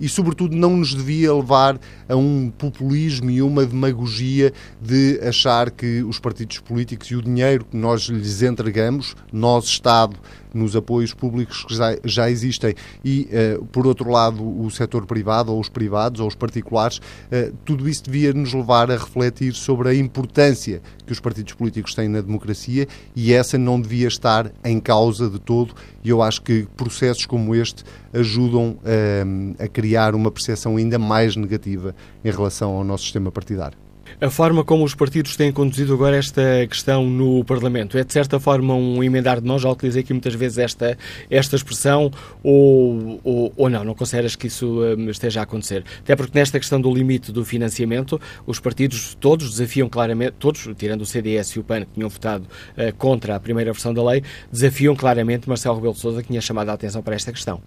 e, 0.00 0.08
sobretudo, 0.08 0.56
não 0.56 0.76
nos 0.76 0.94
devia 0.94 1.32
levar 1.32 1.78
a 2.08 2.16
um 2.16 2.50
populismo 2.50 3.30
e 3.30 3.42
uma 3.42 3.64
demagogia 3.64 4.52
de 4.80 5.20
achar 5.22 5.70
que 5.70 6.02
os 6.02 6.18
partidos 6.18 6.58
políticos 6.58 7.08
e 7.10 7.16
o 7.16 7.22
dinheiro 7.22 7.64
que 7.64 7.76
nós 7.76 8.02
lhes 8.02 8.42
entregamos, 8.42 9.14
nós, 9.32 9.64
Estado, 9.66 10.16
nos 10.54 10.76
apoios 10.76 11.14
públicos 11.14 11.64
que 11.64 11.74
já, 11.74 11.96
já 12.04 12.30
existem. 12.30 12.74
E, 13.04 13.28
uh, 13.58 13.64
por 13.66 13.86
outro 13.86 14.10
lado, 14.10 14.42
o 14.42 14.70
setor 14.70 15.06
privado 15.06 15.52
ou 15.52 15.60
os 15.60 15.68
privados 15.68 16.20
ou 16.20 16.28
os 16.28 16.34
particulares, 16.34 16.98
uh, 16.98 17.54
tudo 17.64 17.88
isso 17.88 18.04
devia 18.04 18.32
nos 18.32 18.52
levar 18.52 18.90
a 18.90 18.96
refletir 18.96 19.54
sobre 19.54 19.88
a 19.88 19.94
importância 19.94 20.82
que 21.06 21.12
os 21.12 21.20
partidos 21.20 21.54
políticos 21.54 21.94
têm 21.94 22.08
na 22.08 22.20
democracia 22.20 22.86
e 23.14 23.32
essa 23.32 23.56
não 23.56 23.80
devia 23.80 24.08
estar 24.08 24.50
em 24.64 24.78
causa 24.80 25.28
de 25.28 25.38
todo. 25.38 25.74
E 26.02 26.08
eu 26.08 26.22
acho 26.22 26.42
que 26.42 26.66
processos 26.92 27.26
como 27.26 27.54
este 27.54 27.84
ajudam 28.12 28.78
uh, 28.82 29.62
a 29.62 29.66
criar 29.66 30.14
uma 30.14 30.30
percepção 30.30 30.76
ainda 30.76 30.98
mais 30.98 31.34
negativa 31.36 31.94
em 32.24 32.30
relação 32.30 32.76
ao 32.76 32.84
nosso 32.84 33.04
sistema 33.04 33.32
partidário. 33.32 33.78
A 34.20 34.30
forma 34.30 34.64
como 34.64 34.84
os 34.84 34.94
partidos 34.94 35.36
têm 35.36 35.50
conduzido 35.50 35.92
agora 35.94 36.16
esta 36.16 36.42
questão 36.68 37.04
no 37.04 37.44
Parlamento 37.44 37.98
é, 37.98 38.04
de 38.04 38.12
certa 38.12 38.38
forma, 38.38 38.74
um 38.74 39.02
emendar 39.02 39.40
de 39.40 39.46
nós? 39.46 39.62
Já 39.62 39.70
utilizei 39.70 40.02
aqui 40.02 40.12
muitas 40.12 40.34
vezes 40.34 40.58
esta, 40.58 40.96
esta 41.30 41.56
expressão, 41.56 42.10
ou, 42.42 43.20
ou, 43.24 43.52
ou 43.56 43.70
não? 43.70 43.84
Não 43.84 43.94
consideras 43.94 44.36
que 44.36 44.46
isso 44.46 44.82
um, 44.82 45.10
esteja 45.10 45.40
a 45.40 45.42
acontecer? 45.42 45.84
Até 46.00 46.14
porque 46.14 46.38
nesta 46.38 46.58
questão 46.58 46.80
do 46.80 46.92
limite 46.92 47.32
do 47.32 47.44
financiamento, 47.44 48.20
os 48.46 48.60
partidos 48.60 49.16
todos 49.18 49.50
desafiam 49.50 49.88
claramente, 49.88 50.34
todos, 50.38 50.68
tirando 50.76 51.02
o 51.02 51.06
CDS 51.06 51.50
e 51.50 51.58
o 51.58 51.64
PAN, 51.64 51.80
que 51.80 51.94
tinham 51.94 52.08
votado 52.08 52.44
uh, 52.44 52.94
contra 52.96 53.34
a 53.34 53.40
primeira 53.40 53.72
versão 53.72 53.92
da 53.92 54.04
lei, 54.04 54.22
desafiam 54.50 54.94
claramente 54.94 55.48
Marcelo 55.48 55.76
Rebelo 55.76 55.94
de 55.94 56.00
Sousa, 56.00 56.22
que 56.22 56.28
tinha 56.28 56.40
chamado 56.40 56.68
a 56.68 56.74
atenção 56.74 57.02
para 57.02 57.14
esta 57.14 57.32
questão. 57.32 57.60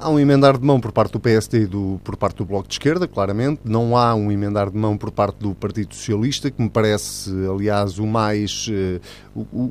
Há 0.00 0.08
um 0.08 0.16
emendar 0.16 0.56
de 0.56 0.64
mão 0.64 0.78
por 0.78 0.92
parte 0.92 1.10
do 1.10 1.18
PSD 1.18 1.62
e 1.62 1.66
do, 1.66 2.00
por 2.04 2.16
parte 2.16 2.36
do 2.36 2.44
Bloco 2.44 2.68
de 2.68 2.74
Esquerda, 2.74 3.08
claramente. 3.08 3.62
Não 3.64 3.96
há 3.96 4.14
um 4.14 4.30
emendar 4.30 4.70
de 4.70 4.78
mão 4.78 4.96
por 4.96 5.10
parte 5.10 5.38
do 5.40 5.56
Partido 5.56 5.92
Socialista, 5.92 6.52
que 6.52 6.62
me 6.62 6.70
parece, 6.70 7.32
aliás, 7.52 7.98
o 7.98 8.06
mais. 8.06 8.68
Uh, 8.68 9.00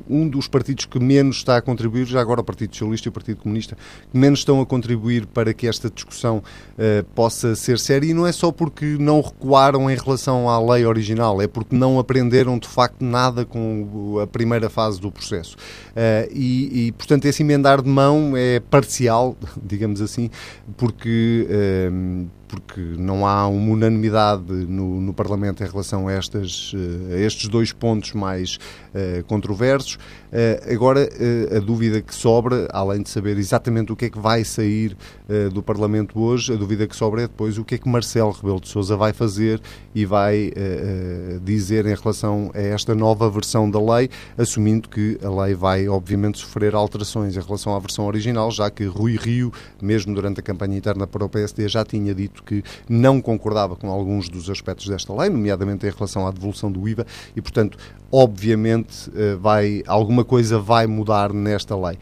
um 0.08 0.28
dos 0.28 0.46
partidos 0.46 0.84
que 0.84 0.98
menos 0.98 1.36
está 1.36 1.56
a 1.56 1.62
contribuir, 1.62 2.06
já 2.06 2.20
agora 2.20 2.42
o 2.42 2.44
Partido 2.44 2.74
Socialista 2.74 3.08
e 3.08 3.10
o 3.10 3.12
Partido 3.12 3.38
Comunista, 3.38 3.76
que 4.10 4.18
menos 4.18 4.40
estão 4.40 4.60
a 4.60 4.66
contribuir 4.66 5.26
para 5.26 5.54
que 5.54 5.66
esta 5.66 5.88
discussão 5.88 6.38
uh, 6.38 7.04
possa 7.14 7.56
ser 7.56 7.78
séria. 7.78 8.10
E 8.10 8.12
não 8.12 8.26
é 8.26 8.32
só 8.32 8.52
porque 8.52 8.98
não 9.00 9.22
recuaram 9.22 9.90
em 9.90 9.96
relação 9.96 10.46
à 10.46 10.60
lei 10.60 10.84
original, 10.84 11.40
é 11.40 11.46
porque 11.46 11.74
não 11.74 11.98
aprenderam 11.98 12.58
de 12.58 12.68
facto 12.68 13.02
nada 13.02 13.46
com 13.46 14.18
a 14.22 14.26
primeira 14.26 14.68
fase 14.68 15.00
do 15.00 15.10
processo. 15.10 15.56
Uh, 15.56 16.28
e, 16.34 16.88
e, 16.88 16.92
portanto, 16.92 17.24
esse 17.24 17.42
emendar 17.42 17.80
de 17.80 17.88
mão 17.88 18.34
é 18.36 18.60
parcial, 18.60 19.34
digamos 19.64 20.02
assim 20.02 20.17
assim, 20.18 20.30
porque 20.76 21.46
ehm, 21.48 22.26
porque 22.48 22.80
não 22.80 23.26
há 23.26 23.46
uma 23.46 23.72
unanimidade 23.72 24.50
no, 24.50 25.00
no 25.02 25.12
Parlamento 25.12 25.62
em 25.62 25.66
relação 25.66 26.08
a, 26.08 26.12
estas, 26.14 26.72
eh, 26.74 27.16
a 27.16 27.18
estes 27.18 27.46
dois 27.46 27.72
pontos 27.72 28.14
mais 28.14 28.56
uh, 28.94 29.22
controversos. 29.24 29.96
Uh, 29.96 30.72
agora, 30.72 31.06
a 31.54 31.60
dúvida 31.60 32.00
que 32.00 32.14
sobra, 32.14 32.66
além 32.72 33.02
de 33.02 33.10
saber 33.10 33.36
exatamente 33.36 33.92
o 33.92 33.96
que 33.96 34.06
é 34.06 34.10
que 34.10 34.18
vai 34.18 34.44
sair 34.44 34.96
do 35.52 35.62
Parlamento 35.62 36.18
hoje, 36.20 36.52
a 36.52 36.56
dúvida 36.56 36.86
que 36.86 36.96
sobra 36.96 37.22
é 37.22 37.28
depois 37.28 37.58
o 37.58 37.64
que 37.64 37.74
é 37.74 37.78
que 37.78 37.88
Marcelo 37.88 38.30
Rebelo 38.30 38.60
de 38.60 38.68
Sousa 38.68 38.96
vai 38.96 39.12
fazer 39.12 39.60
e 39.94 40.06
vai 40.06 40.50
dizer 41.42 41.84
em 41.86 41.94
relação 41.94 42.50
a 42.54 42.60
esta 42.60 42.94
nova 42.94 43.28
versão 43.28 43.70
da 43.70 43.78
lei, 43.78 44.08
assumindo 44.38 44.88
que 44.88 45.18
a 45.22 45.28
lei 45.28 45.54
vai, 45.54 45.88
obviamente, 45.88 46.38
sofrer 46.38 46.74
alterações 46.74 47.36
em 47.36 47.40
relação 47.40 47.74
à 47.74 47.78
versão 47.78 48.06
original, 48.06 48.50
já 48.50 48.70
que 48.70 48.84
Rui 48.84 49.16
Rio, 49.16 49.52
mesmo 49.82 50.14
durante 50.14 50.40
a 50.40 50.42
campanha 50.42 50.76
interna 50.76 51.06
para 51.06 51.24
o 51.24 51.28
PSD, 51.28 51.68
já 51.68 51.84
tinha 51.84 52.14
dito 52.14 52.42
que 52.42 52.62
não 52.88 53.20
concordava 53.20 53.76
com 53.76 53.90
alguns 53.90 54.28
dos 54.28 54.48
aspectos 54.48 54.88
desta 54.88 55.12
lei, 55.14 55.28
nomeadamente 55.28 55.86
em 55.86 55.90
relação 55.90 56.26
à 56.26 56.30
devolução 56.30 56.72
do 56.72 56.88
IVA, 56.88 57.06
e, 57.36 57.40
portanto, 57.42 57.76
obviamente, 58.10 59.10
eh, 59.14 59.34
vai, 59.34 59.82
alguma 59.86 60.24
coisa 60.24 60.58
vai 60.58 60.86
mudar 60.86 61.32
nesta 61.32 61.76
lei. 61.76 61.98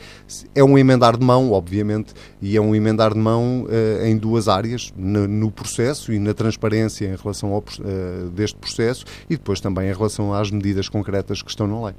É 0.55 0.63
um 0.63 0.79
emendar 0.79 1.17
de 1.17 1.25
mão, 1.25 1.51
obviamente, 1.53 2.15
e 2.41 2.57
é 2.57 2.61
um 2.61 2.75
emendar 2.75 3.15
de 3.17 3.23
mão 3.23 3.65
uh, 3.65 4.05
em 4.05 4.17
duas 4.17 4.47
áreas, 4.47 4.93
no, 4.97 5.27
no, 5.27 5.51
processo 5.51 6.13
e 6.13 6.19
na 6.19 6.35
transparência 6.35 7.07
em 7.07 7.17
relação 7.17 7.53
ao, 7.53 7.61
uh, 7.61 8.31
deste 8.31 8.57
processo, 8.59 9.05
e 9.29 9.37
depois 9.37 9.61
também 9.61 9.89
em 9.89 9.93
relação 9.93 10.33
às 10.33 10.51
medidas 10.51 10.89
concretas 10.89 11.43
que 11.43 11.51
estão 11.51 11.67
na 11.67 11.87
lei. 11.87 11.95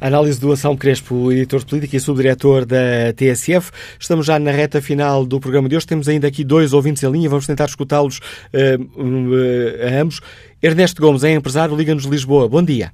Análise 0.00 0.40
do 0.40 0.52
Ação 0.52 0.76
Crespo, 0.76 1.32
editor 1.32 1.60
de 1.60 1.66
política 1.66 1.96
e 1.96 2.00
subdiretor 2.00 2.66
da 2.66 3.12
TSF. 3.16 3.70
Estamos 3.98 4.26
já 4.26 4.38
na 4.38 4.50
reta 4.50 4.82
final 4.82 5.24
do 5.24 5.40
programa 5.40 5.68
de 5.68 5.76
hoje. 5.76 5.86
Temos 5.86 6.08
ainda 6.08 6.26
aqui 6.26 6.44
dois 6.44 6.72
ouvintes 6.72 7.02
em 7.02 7.10
linha. 7.10 7.28
Vamos 7.28 7.46
tentar 7.46 7.66
escutá-los 7.66 8.18
uh, 8.18 8.82
uh, 8.82 9.86
a 9.86 10.00
ambos. 10.00 10.20
Ernesto 10.62 11.00
Gomes 11.00 11.24
é 11.24 11.32
empresário, 11.32 11.76
Liga-nos 11.76 12.04
Lisboa. 12.04 12.48
Bom 12.48 12.62
dia. 12.62 12.92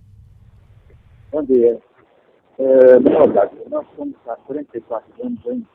Bom 1.32 1.42
dia. 1.42 1.78
Uh, 2.58 3.00
nós 3.70 3.86
somos 3.96 4.14
há 4.28 4.36
44 4.46 5.26
anos 5.26 5.40
em. 5.46 5.66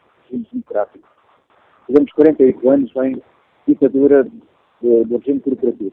Fizemos 1.90 2.12
48 2.12 2.70
anos 2.70 2.92
em 2.98 3.20
ditadura 3.68 4.28
do, 4.80 5.04
do 5.06 5.18
regime 5.18 5.40
corporativo. 5.40 5.92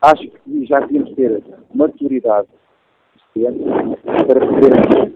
Acho 0.00 0.26
que 0.26 0.64
já 0.64 0.80
devíamos 0.80 1.14
ter 1.14 1.42
maturidade 1.74 2.48
para 3.34 4.46
poder 4.46 5.12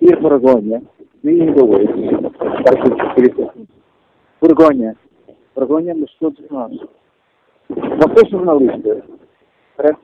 ter 0.00 0.20
vergonha, 0.20 0.82
nem 1.22 1.42
ainda 1.42 1.64
hoje, 1.64 1.86
para 2.64 2.82
que 2.82 2.88
escrever 3.22 3.52
Vergonha. 4.42 4.96
Vergonha, 5.56 5.94
mas 5.94 6.10
todos 6.18 6.44
nós. 6.50 6.72
Não 7.70 8.08
percebem 8.12 8.44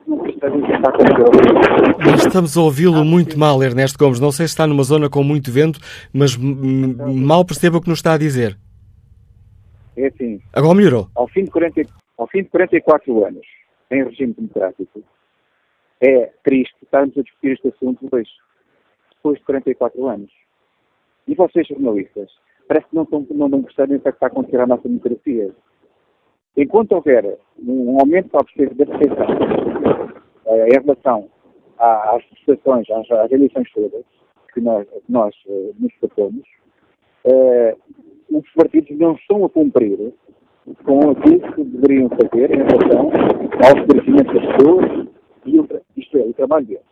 o 0.07 0.23
que 0.23 0.31
está 0.71 0.89
a 0.89 0.93
acontecer. 0.93 2.15
Estamos 2.15 2.57
a 2.57 2.61
ouvi-lo 2.61 3.03
muito 3.03 3.37
mal, 3.37 3.61
Ernesto 3.61 3.99
Gomes. 3.99 4.21
Não 4.21 4.31
sei 4.31 4.47
se 4.47 4.53
está 4.53 4.65
numa 4.65 4.83
zona 4.83 5.09
com 5.09 5.21
muito 5.21 5.51
vento, 5.51 5.81
mas 6.13 6.37
mal 6.37 7.43
perceba 7.43 7.75
o 7.77 7.81
que 7.81 7.89
nos 7.89 7.99
está 7.99 8.13
a 8.13 8.17
dizer. 8.17 8.57
É 9.97 10.07
assim. 10.07 10.41
Agora 10.53 10.75
melhorou. 10.75 11.07
Ao 11.15 11.27
fim 11.27 11.43
de, 11.43 11.51
40, 11.51 11.81
ao 12.17 12.27
fim 12.27 12.43
de 12.43 12.49
44 12.49 13.25
anos, 13.25 13.45
em 13.89 14.03
regime 14.03 14.33
democrático, 14.33 15.03
é 16.01 16.31
triste 16.43 16.75
estarmos 16.81 17.17
a 17.17 17.21
discutir 17.21 17.53
este 17.53 17.67
assunto 17.67 18.07
hoje, 18.11 18.29
depois 19.15 19.37
de 19.37 19.45
44 19.45 20.07
anos. 20.07 20.31
E 21.27 21.35
vocês, 21.35 21.67
jornalistas, 21.67 22.31
parece 22.67 22.87
que 22.87 22.95
não, 22.95 23.03
estão, 23.03 23.25
não, 23.31 23.49
não 23.49 23.63
percebem 23.63 23.97
o 23.97 24.01
que 24.01 24.09
está 24.09 24.25
a 24.25 24.29
acontecer 24.29 24.59
à 24.59 24.65
nossa 24.65 24.87
democracia. 24.87 25.51
Enquanto 26.57 26.93
houver 26.93 27.37
um 27.59 27.99
aumento 27.99 28.31
da 28.31 28.43
percepção 28.85 29.27
eh, 30.45 30.67
em 30.67 30.81
relação 30.81 31.29
às 31.77 32.23
prestações, 32.25 32.89
às, 32.89 33.09
às, 33.11 33.31
eleições 33.31 33.71
todas, 33.73 34.03
que 34.53 34.61
nós, 34.61 34.87
que 34.87 35.11
nós 35.11 35.33
uh, 35.47 35.75
nos 35.79 35.93
propomos, 35.95 36.45
uh, 37.25 37.77
os 38.31 38.49
partidos 38.53 38.97
não 38.97 39.13
estão 39.13 39.43
a 39.45 39.49
cumprir 39.49 40.13
com 40.83 41.11
aquilo 41.11 41.53
que 41.53 41.63
deveriam 41.63 42.09
fazer 42.09 42.51
em 42.51 42.63
relação 42.63 43.11
ao 43.11 43.77
esclarecimento 43.77 44.33
das 44.33 44.55
pessoas, 44.55 45.07
e 45.45 45.59
o, 45.59 45.67
isto 45.97 46.17
é, 46.17 46.21
o 46.21 46.33
trabalho 46.33 46.65
deles. 46.65 46.91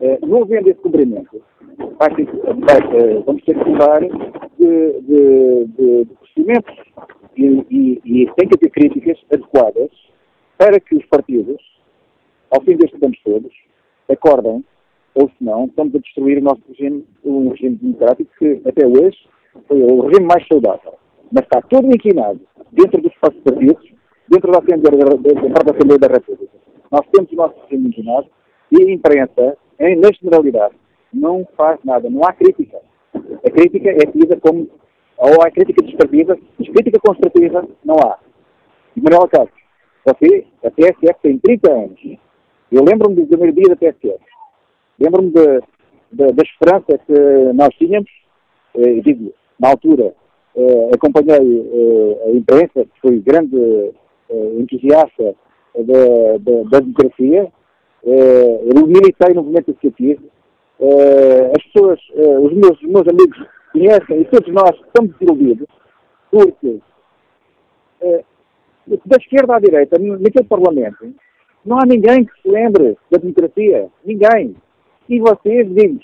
Uh, 0.00 0.26
não 0.26 0.42
havendo 0.42 0.68
esse 0.68 0.80
cumprimento, 0.80 1.42
vai 1.98 2.14
ter, 2.14 2.26
vai, 2.26 3.16
uh, 3.16 3.22
vamos 3.24 3.42
ter 3.44 3.58
que 3.58 3.70
mudar 3.70 4.00
de, 4.00 5.00
de, 5.00 5.64
de, 5.64 6.04
de 6.04 6.14
procedimentos 6.16 6.76
e, 7.36 7.46
e, 7.70 8.00
e, 8.04 8.30
tem 8.36 8.48
que 8.48 8.56
haver 8.56 8.70
críticas 8.70 9.18
adequadas 9.32 9.90
para 10.58 10.78
que 10.80 10.96
os 10.96 11.06
partidos, 11.06 11.62
ao 12.50 12.60
fim 12.62 12.76
destes 12.76 13.02
anos 13.02 13.18
todos, 13.24 13.52
acordem, 14.10 14.62
ou 15.14 15.30
se 15.30 15.44
não, 15.44 15.64
estamos 15.64 15.94
a 15.94 15.98
destruir 15.98 16.38
o 16.38 16.42
nosso 16.42 16.62
regime, 16.68 17.06
um 17.24 17.48
regime 17.48 17.76
democrático 17.76 18.30
que 18.38 18.60
até 18.66 18.86
hoje 18.86 19.16
foi 19.66 19.80
o 19.80 20.06
regime 20.06 20.26
mais 20.26 20.46
saudável. 20.46 20.94
Mas 21.32 21.44
está 21.44 21.60
todo 21.62 21.86
inquinado 21.86 22.40
dentro 22.72 23.00
dos 23.00 23.12
espaços 23.12 23.40
partidos, 23.42 23.82
dentro 24.28 24.50
da 24.52 24.58
Assembleia 24.58 25.04
da, 25.04 25.72
Assembleia 25.72 25.98
da 25.98 26.08
República. 26.08 26.52
Nós 26.90 27.06
temos 27.12 27.32
o 27.32 27.36
nosso 27.36 27.54
regime 27.62 27.86
imaginado 27.86 28.26
e 28.72 28.82
a 28.82 28.92
imprensa, 28.92 29.56
em, 29.80 29.96
na 29.96 30.10
generalidade, 30.12 30.74
não 31.12 31.46
faz 31.56 31.78
nada, 31.84 32.08
não 32.10 32.22
há 32.24 32.32
crítica. 32.32 32.78
A 33.14 33.50
crítica 33.50 33.90
é 33.90 34.06
tida 34.12 34.36
como, 34.40 34.68
ou 35.18 35.42
há 35.42 35.50
crítica 35.50 35.82
despertida, 35.82 36.38
mas 36.58 36.68
crítica 36.68 36.98
construtiva 37.00 37.66
não 37.84 37.96
há. 37.96 38.18
Manuel 38.96 39.28
Castro, 39.28 39.54
você, 40.04 40.46
a 40.64 40.70
TSF 40.70 41.20
tem 41.22 41.38
30 41.38 41.72
anos. 41.72 42.00
Eu 42.70 42.84
lembro-me 42.84 43.16
do 43.16 43.26
primeiro 43.26 43.54
dia 43.54 43.74
da 43.74 43.76
TSF. 43.76 44.24
Lembro-me 44.98 45.30
da 46.12 46.42
esperança 46.42 46.98
que 47.06 47.52
nós 47.54 47.74
tínhamos, 47.76 48.10
eh, 48.76 49.00
digo, 49.00 49.32
na 49.58 49.70
altura, 49.70 50.14
eh, 50.54 50.90
acompanhei 50.94 51.60
eh, 51.60 52.28
a 52.28 52.30
imprensa, 52.32 52.84
que 52.84 53.00
foi 53.00 53.18
grande 53.20 53.92
eh, 54.30 54.52
entusiasta 54.58 55.34
da, 55.74 56.38
da, 56.40 56.62
da 56.70 56.80
democracia, 56.80 57.52
uh, 58.02 58.86
militei 58.86 59.34
no 59.34 59.42
movimento 59.42 59.72
associativo, 59.72 60.22
uh, 60.80 61.52
as 61.54 61.62
pessoas, 61.64 62.00
os, 62.14 62.52
meus, 62.54 62.80
os 62.80 62.88
meus 62.88 63.06
amigos 63.06 63.46
conhecem 63.72 64.22
e 64.22 64.24
todos 64.24 64.50
nós 64.54 64.70
estamos 64.86 65.14
desiludidos, 65.18 65.68
porque 66.30 66.80
da 69.04 69.16
esquerda 69.20 69.56
à 69.56 69.58
direita, 69.58 69.98
naquele 69.98 70.46
Parlamento, 70.46 71.12
não 71.66 71.78
há 71.78 71.84
ninguém 71.84 72.24
que 72.24 72.40
se 72.40 72.48
lembre 72.48 72.96
da 73.10 73.18
democracia. 73.18 73.88
Ninguém. 74.02 74.56
E 75.10 75.20
vocês, 75.20 75.68
digo 75.74 76.00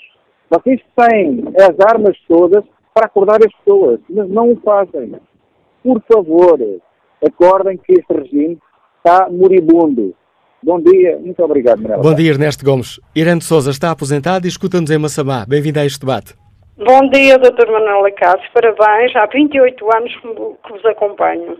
vocês 0.51 0.83
têm 0.97 1.45
as 1.57 1.81
armas 1.81 2.15
todas 2.29 2.63
para 2.95 3.07
acordar 3.07 3.39
as 3.45 3.53
pessoas, 3.59 4.01
mas 4.09 4.29
não 4.29 4.53
o 4.53 4.61
fazem. 4.61 5.15
Por 5.83 6.03
favor, 6.11 6.59
acordem 7.25 7.77
que 7.79 7.93
este 7.93 8.13
regime 8.13 8.59
está 8.99 9.29
moribundo. 9.31 10.15
Bom 10.63 10.81
dia, 10.81 11.19
muito 11.19 11.43
obrigado, 11.43 11.83
Manuela. 11.83 12.03
Bom 12.03 12.15
dia, 12.15 12.31
Ernesto 12.31 12.65
Gomes. 12.65 13.01
Irene 13.17 13.41
Souza 13.41 13.71
está 13.71 13.91
aposentado 13.91 14.47
e 14.47 14.49
escuta-nos 14.49 14.91
em 14.91 14.99
Massamá. 14.99 15.45
Bem-vindo 15.47 15.81
a 15.81 15.85
este 15.85 16.01
debate. 16.01 16.35
Bom 16.77 17.09
dia, 17.11 17.37
Dr. 17.39 17.71
Manuela 17.71 18.11
Cássio. 18.13 18.49
Parabéns. 18.55 19.15
Há 19.17 19.27
28 19.27 19.97
anos 19.97 20.15
que 20.17 20.73
vos 20.73 20.85
acompanho. 20.87 21.59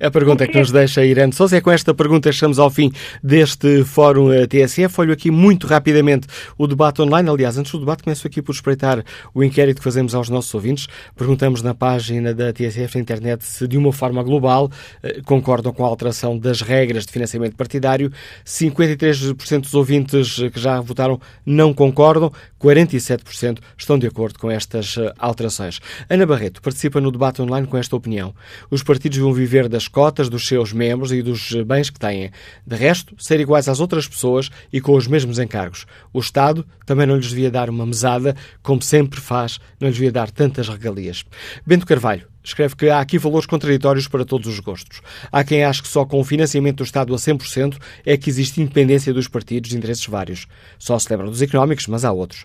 A 0.01 0.13
pergunta 0.13 0.47
que 0.47 0.57
nos 0.57 0.71
deixa 0.71 1.05
Irene 1.05 1.33
Sousa 1.33 1.57
é 1.57 1.61
com 1.61 1.73
esta 1.73 1.93
pergunta 1.93 2.31
chegamos 2.31 2.61
ao 2.61 2.71
fim 2.71 2.93
deste 3.21 3.83
Fórum 3.83 4.33
eh, 4.33 4.47
TSF. 4.47 5.01
Olho 5.01 5.13
aqui 5.13 5.29
muito 5.29 5.67
rapidamente 5.67 6.29
o 6.57 6.69
debate 6.69 7.03
online. 7.03 7.29
Aliás, 7.29 7.59
antes 7.59 7.73
do 7.73 7.81
debate, 7.81 8.05
começo 8.05 8.25
aqui 8.25 8.41
por 8.41 8.53
espreitar 8.53 9.05
o 9.35 9.43
inquérito 9.43 9.79
que 9.79 9.83
fazemos 9.83 10.15
aos 10.15 10.29
nossos 10.29 10.55
ouvintes. 10.55 10.87
Perguntamos 11.17 11.63
na 11.63 11.75
página 11.75 12.33
da 12.33 12.53
TSF 12.53 12.95
na 12.95 13.01
internet 13.01 13.45
se, 13.45 13.67
de 13.67 13.77
uma 13.77 13.93
forma 13.93 14.23
global, 14.23 14.71
eh, 15.03 15.21
concordam 15.25 15.73
com 15.73 15.85
a 15.85 15.89
alteração 15.89 16.39
das 16.39 16.61
regras 16.61 17.05
de 17.05 17.11
financiamento 17.11 17.57
partidário. 17.57 18.13
53% 18.47 19.63
dos 19.63 19.75
ouvintes 19.75 20.37
que 20.53 20.61
já 20.61 20.81
votaram 20.81 21.21
não 21.45 21.75
concordam, 21.75 22.33
47% 22.61 23.59
estão 23.77 23.99
de 23.99 24.07
acordo 24.07 24.39
com 24.39 24.51
estas 24.51 24.97
eh, 24.99 25.13
alterações. 25.19 25.81
Ana 26.09 26.27
Barreto 26.27 26.61
participa 26.61 27.01
no 27.01 27.11
debate 27.11 27.41
online 27.41 27.67
com 27.67 27.77
esta 27.77 27.95
opinião. 27.97 28.35
Os 28.71 28.83
partidos 28.83 29.19
vão 29.19 29.33
viver 29.33 29.69
das 29.69 29.89
cotas 29.89 30.29
dos 30.29 30.47
seus 30.47 30.73
membros 30.73 31.13
e 31.13 31.23
dos 31.23 31.53
bens 31.65 31.91
que 31.91 31.99
têm. 31.99 32.31
De 32.67 32.77
resto, 32.77 33.15
ser 33.19 33.41
iguais 33.41 33.69
às 33.69 33.81
outras 33.81 34.07
pessoas 34.07 34.51
e 34.73 34.81
com 34.81 34.95
os 34.95 35.07
mesmos 35.07 35.39
encargos. 35.39 35.87
O 36.13 36.19
Estado 36.19 36.67
também 36.85 37.07
não 37.07 37.17
lhes 37.17 37.31
devia 37.31 37.51
dar 37.51 37.71
uma 37.71 37.87
mesada, 37.87 38.35
como 38.63 38.83
sempre 38.83 39.21
faz, 39.21 39.59
não 39.81 39.89
lhes 39.89 39.97
devia 39.97 40.13
dar 40.13 40.31
tantas 40.31 40.69
regalias. 40.69 41.25
Bento 41.67 41.87
Carvalho 41.87 42.27
escreve 42.49 42.77
que 42.77 42.89
há 42.89 43.01
aqui 43.01 43.19
valores 43.19 43.47
contraditórios 43.47 44.09
para 44.09 44.25
todos 44.25 44.47
os 44.47 44.61
gostos. 44.61 45.01
Há 45.31 45.45
quem 45.45 45.65
ache 45.65 45.83
que 45.83 45.89
só 45.89 46.05
com 46.05 46.21
o 46.21 46.25
financiamento 46.25 46.79
do 46.79 46.85
Estado 46.85 47.15
a 47.15 47.17
100% 47.17 47.77
é 48.05 48.17
que 48.17 48.31
existe 48.31 48.61
independência 48.61 49.13
dos 49.13 49.29
partidos 49.29 49.71
de 49.71 49.77
interesses 49.77 50.07
vários. 50.07 50.47
Só 50.79 50.99
se 50.99 51.11
lembram 51.11 51.31
dos 51.31 51.43
económicos, 51.43 51.87
mas 51.87 52.05
há 52.05 52.13
outros. 52.13 52.45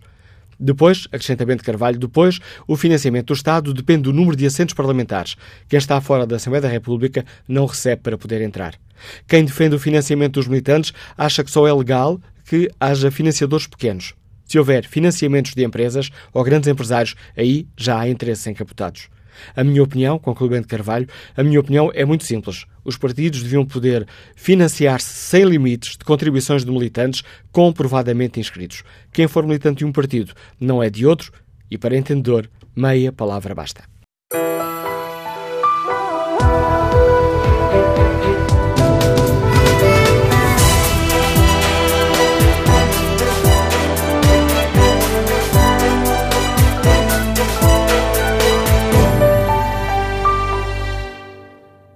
Depois, 0.60 1.08
acrescenta 1.12 1.46
Bento 1.46 1.64
Carvalho, 1.64 2.00
depois, 2.00 2.40
o 2.68 2.78
financiamento 2.78 3.28
do 3.28 3.34
Estado 3.34 3.74
depende 3.74 4.04
do 4.04 4.14
número 4.14 4.36
de 4.36 4.46
assentos 4.46 4.74
parlamentares. 4.74 5.36
Quem 5.68 5.78
está 5.78 6.00
fora 6.00 6.26
da 6.26 6.36
Assembleia 6.36 6.62
da 6.62 6.68
República 6.68 7.26
não 7.48 7.66
recebe 7.66 8.02
para 8.02 8.18
poder 8.18 8.42
entrar. 8.42 8.76
Quem 9.28 9.44
defende 9.44 9.76
o 9.76 9.80
financiamento 9.80 10.34
dos 10.36 10.48
militantes 10.48 10.94
acha 11.18 11.44
que 11.44 11.52
só 11.52 11.68
é 11.68 11.74
legal 11.74 12.22
que 12.46 12.70
haja 12.80 13.12
financiadores 13.12 13.68
pequenos. 13.68 14.14
Se 14.46 14.60
houver 14.60 14.86
financiamentos 14.86 15.54
de 15.54 15.64
empresas 15.64 16.12
ou 16.32 16.44
grandes 16.44 16.70
empresários, 16.70 17.16
aí 17.36 17.68
já 17.76 18.00
há 18.00 18.10
interesses 18.10 18.46
encaputados. 18.48 19.10
A 19.56 19.64
minha 19.64 19.84
opinião, 19.84 20.20
conclui 20.20 20.50
Bento 20.50 20.68
Carvalho, 20.68 21.08
a 21.36 21.44
minha 21.44 21.60
opinião 21.60 21.92
é 21.94 22.04
muito 22.06 22.24
simples. 22.24 22.66
Os 22.84 22.98
partidos 22.98 23.44
deviam 23.44 23.66
poder 23.66 24.08
financiar-se 24.36 25.08
sem 25.08 25.44
limites 25.46 25.98
de 25.98 26.04
contribuições 26.06 26.66
de 26.66 26.72
militantes 26.72 27.24
comprovadamente 27.52 28.40
inscritos. 28.40 28.84
Quem 29.12 29.28
for 29.28 29.46
militante 29.46 29.80
de 29.80 29.86
um 29.86 29.92
partido 29.92 30.34
não 30.60 30.82
é 30.82 30.90
de 30.90 31.06
outro 31.06 31.32
e, 31.70 31.78
para 31.78 31.98
entendedor, 31.98 32.50
meia 32.76 33.12
palavra 33.12 33.56
basta. 33.56 33.93